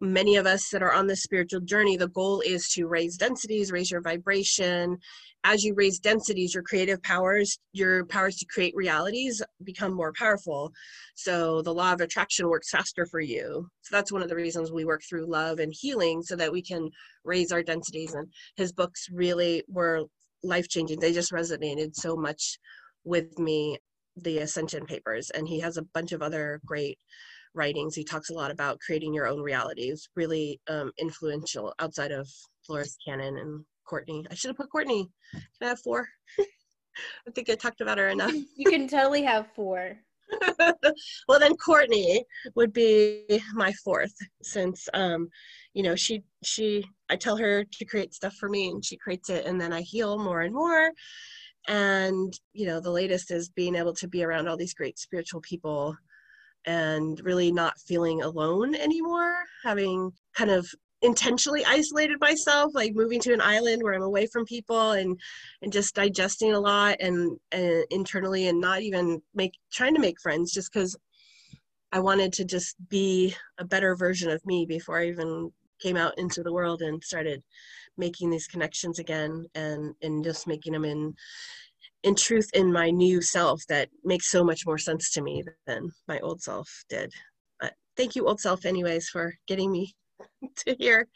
many 0.00 0.36
of 0.36 0.46
us 0.46 0.70
that 0.70 0.82
are 0.82 0.92
on 0.92 1.06
this 1.06 1.22
spiritual 1.22 1.60
journey, 1.60 1.96
the 1.96 2.08
goal 2.08 2.40
is 2.40 2.68
to 2.70 2.86
raise 2.86 3.16
densities, 3.16 3.70
raise 3.70 3.90
your 3.90 4.00
vibration. 4.00 4.98
As 5.44 5.64
you 5.64 5.74
raise 5.74 5.98
densities, 5.98 6.54
your 6.54 6.62
creative 6.62 7.02
powers, 7.02 7.58
your 7.72 8.04
powers 8.06 8.36
to 8.36 8.46
create 8.46 8.74
realities 8.76 9.42
become 9.64 9.94
more 9.94 10.12
powerful. 10.18 10.72
So 11.14 11.62
the 11.62 11.72
law 11.72 11.92
of 11.92 12.00
attraction 12.00 12.48
works 12.48 12.70
faster 12.70 13.06
for 13.06 13.20
you. 13.20 13.66
So 13.82 13.96
that's 13.96 14.12
one 14.12 14.22
of 14.22 14.28
the 14.28 14.36
reasons 14.36 14.70
we 14.70 14.84
work 14.84 15.02
through 15.08 15.30
love 15.30 15.58
and 15.58 15.72
healing 15.74 16.22
so 16.22 16.36
that 16.36 16.52
we 16.52 16.62
can 16.62 16.90
raise 17.24 17.52
our 17.52 17.62
densities. 17.62 18.12
And 18.14 18.28
his 18.56 18.72
books 18.72 19.08
really 19.10 19.64
were 19.66 20.04
life 20.42 20.68
changing. 20.68 21.00
They 21.00 21.12
just 21.12 21.32
resonated 21.32 21.94
so 21.94 22.16
much 22.16 22.58
with 23.04 23.38
me, 23.38 23.78
the 24.16 24.38
Ascension 24.38 24.84
Papers. 24.84 25.30
And 25.30 25.48
he 25.48 25.60
has 25.60 25.78
a 25.78 25.86
bunch 25.94 26.12
of 26.12 26.22
other 26.22 26.60
great 26.66 26.98
writings, 27.54 27.94
he 27.94 28.04
talks 28.04 28.30
a 28.30 28.34
lot 28.34 28.50
about 28.50 28.78
creating 28.80 29.12
your 29.12 29.26
own 29.26 29.40
reality. 29.40 29.84
It's 29.84 30.08
really 30.14 30.60
um, 30.68 30.92
influential 30.98 31.74
outside 31.78 32.12
of 32.12 32.28
Dolores 32.66 32.96
Cannon 33.04 33.36
and 33.38 33.64
Courtney. 33.90 34.24
I 34.30 34.34
should 34.34 34.50
have 34.50 34.56
put 34.56 34.70
Courtney. 34.70 35.10
Can 35.32 35.42
I 35.62 35.66
have 35.66 35.80
four? 35.80 36.08
I 36.38 37.30
think 37.34 37.50
I 37.50 37.56
talked 37.56 37.80
about 37.80 37.98
her 37.98 38.08
enough. 38.08 38.32
you 38.56 38.70
can 38.70 38.86
totally 38.86 39.22
have 39.22 39.48
four. 39.54 39.98
well, 41.28 41.40
then 41.40 41.56
Courtney 41.56 42.24
would 42.54 42.72
be 42.72 43.24
my 43.54 43.72
fourth, 43.84 44.14
since 44.42 44.88
um, 44.94 45.28
you 45.74 45.82
know 45.82 45.96
she 45.96 46.22
she 46.44 46.84
I 47.08 47.16
tell 47.16 47.36
her 47.36 47.64
to 47.64 47.84
create 47.84 48.14
stuff 48.14 48.34
for 48.34 48.48
me, 48.48 48.68
and 48.68 48.84
she 48.84 48.96
creates 48.96 49.28
it, 49.28 49.44
and 49.44 49.60
then 49.60 49.72
I 49.72 49.80
heal 49.80 50.18
more 50.18 50.42
and 50.42 50.54
more. 50.54 50.92
And 51.66 52.32
you 52.52 52.66
know, 52.66 52.80
the 52.80 52.92
latest 52.92 53.32
is 53.32 53.48
being 53.48 53.74
able 53.74 53.94
to 53.94 54.06
be 54.06 54.22
around 54.22 54.46
all 54.46 54.56
these 54.56 54.74
great 54.74 55.00
spiritual 55.00 55.40
people 55.40 55.96
and 56.64 57.20
really 57.24 57.50
not 57.50 57.80
feeling 57.80 58.22
alone 58.22 58.76
anymore, 58.76 59.34
having 59.64 60.12
kind 60.36 60.50
of 60.50 60.68
intentionally 61.02 61.64
isolated 61.64 62.20
myself 62.20 62.72
like 62.74 62.94
moving 62.94 63.20
to 63.20 63.32
an 63.32 63.40
island 63.40 63.82
where 63.82 63.94
i'm 63.94 64.02
away 64.02 64.26
from 64.26 64.44
people 64.44 64.92
and 64.92 65.18
and 65.62 65.72
just 65.72 65.94
digesting 65.94 66.52
a 66.52 66.60
lot 66.60 66.96
and, 67.00 67.38
and 67.52 67.84
internally 67.90 68.48
and 68.48 68.60
not 68.60 68.82
even 68.82 69.20
make 69.34 69.52
trying 69.72 69.94
to 69.94 70.00
make 70.00 70.20
friends 70.20 70.52
just 70.52 70.72
because 70.72 70.96
i 71.92 71.98
wanted 71.98 72.32
to 72.32 72.44
just 72.44 72.76
be 72.88 73.34
a 73.58 73.64
better 73.64 73.96
version 73.96 74.30
of 74.30 74.44
me 74.44 74.66
before 74.66 74.98
i 74.98 75.06
even 75.06 75.50
came 75.80 75.96
out 75.96 76.16
into 76.18 76.42
the 76.42 76.52
world 76.52 76.82
and 76.82 77.02
started 77.02 77.42
making 77.96 78.30
these 78.30 78.46
connections 78.46 78.98
again 78.98 79.46
and 79.54 79.94
and 80.02 80.22
just 80.22 80.46
making 80.46 80.72
them 80.72 80.84
in 80.84 81.14
in 82.02 82.14
truth 82.14 82.48
in 82.54 82.72
my 82.72 82.90
new 82.90 83.20
self 83.20 83.62
that 83.68 83.88
makes 84.04 84.30
so 84.30 84.42
much 84.42 84.66
more 84.66 84.78
sense 84.78 85.10
to 85.12 85.22
me 85.22 85.42
than 85.66 85.90
my 86.08 86.18
old 86.20 86.42
self 86.42 86.68
did. 86.88 87.12
But 87.60 87.74
thank 87.96 88.16
you, 88.16 88.26
old 88.26 88.40
self, 88.40 88.64
anyways, 88.64 89.08
for 89.08 89.34
getting 89.46 89.70
me 89.70 89.94
to 90.56 90.74
hear. 90.78 91.08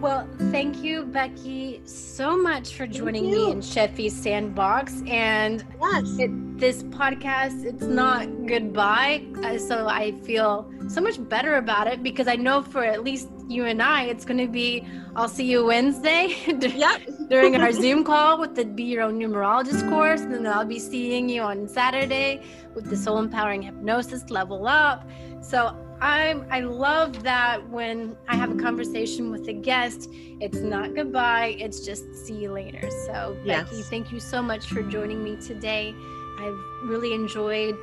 Well, 0.00 0.26
thank 0.50 0.78
you, 0.78 1.04
Becky, 1.04 1.82
so 1.84 2.34
much 2.34 2.74
for 2.74 2.86
joining 2.86 3.30
me 3.30 3.50
in 3.50 3.60
Sheffy's 3.60 4.16
Sandbox. 4.16 5.02
And 5.06 5.62
yes. 5.78 6.16
It, 6.18 6.58
this 6.58 6.82
podcast, 6.84 7.66
it's 7.66 7.82
not 7.82 8.26
goodbye. 8.46 9.26
Uh, 9.44 9.58
so 9.58 9.88
I 9.88 10.12
feel 10.22 10.72
so 10.88 11.02
much 11.02 11.22
better 11.28 11.56
about 11.56 11.86
it 11.86 12.02
because 12.02 12.28
I 12.28 12.36
know 12.36 12.62
for 12.62 12.82
at 12.82 13.04
least 13.04 13.28
you 13.50 13.66
and 13.66 13.82
I, 13.82 14.04
it's 14.04 14.24
going 14.24 14.38
to 14.38 14.48
be 14.48 14.86
I'll 15.16 15.28
see 15.28 15.44
you 15.44 15.66
Wednesday 15.66 16.36
yep. 16.46 17.02
during 17.28 17.56
our 17.56 17.72
Zoom 17.72 18.04
call 18.04 18.38
with 18.38 18.54
the 18.54 18.64
Be 18.64 18.84
Your 18.84 19.02
Own 19.02 19.18
Numerologist 19.18 19.88
course. 19.88 20.20
And 20.20 20.32
then 20.32 20.46
I'll 20.46 20.64
be 20.64 20.78
seeing 20.78 21.28
you 21.28 21.42
on 21.42 21.66
Saturday 21.66 22.42
with 22.74 22.88
the 22.88 22.96
Soul 22.96 23.18
Empowering 23.18 23.62
Hypnosis 23.62 24.30
Level 24.30 24.68
Up. 24.68 25.08
So 25.42 25.76
I'm 26.00 26.46
I 26.50 26.60
love 26.60 27.22
that 27.24 27.68
when 27.68 28.16
I 28.28 28.36
have 28.36 28.50
a 28.50 28.56
conversation 28.56 29.30
with 29.30 29.48
a 29.48 29.52
guest, 29.52 30.08
it's 30.12 30.58
not 30.58 30.94
goodbye, 30.94 31.56
it's 31.58 31.84
just 31.84 32.04
see 32.14 32.34
you 32.34 32.52
later. 32.52 32.88
So 33.06 33.36
yes. 33.44 33.68
Becky, 33.68 33.82
thank 33.82 34.12
you 34.12 34.20
so 34.20 34.40
much 34.40 34.66
for 34.66 34.82
joining 34.82 35.24
me 35.24 35.36
today. 35.36 35.94
I've 36.38 36.58
really 36.84 37.12
enjoyed 37.12 37.76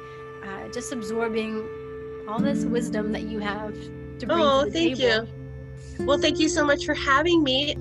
uh, 0.44 0.70
just 0.70 0.92
absorbing 0.94 1.68
all 2.28 2.40
this 2.40 2.64
wisdom 2.64 3.12
that 3.12 3.24
you 3.24 3.40
have 3.40 3.76
to 4.20 4.26
bring 4.26 4.40
oh, 4.40 4.66
to 4.66 4.72
the 4.72 4.72
thank 4.72 4.98
table. 4.98 5.28
you. 5.28 5.37
Well, 6.00 6.18
thank 6.18 6.40
you 6.40 6.50
so 6.50 6.66
much 6.66 6.86
for 6.86 6.94
having 6.94 7.44
me. 7.44 7.76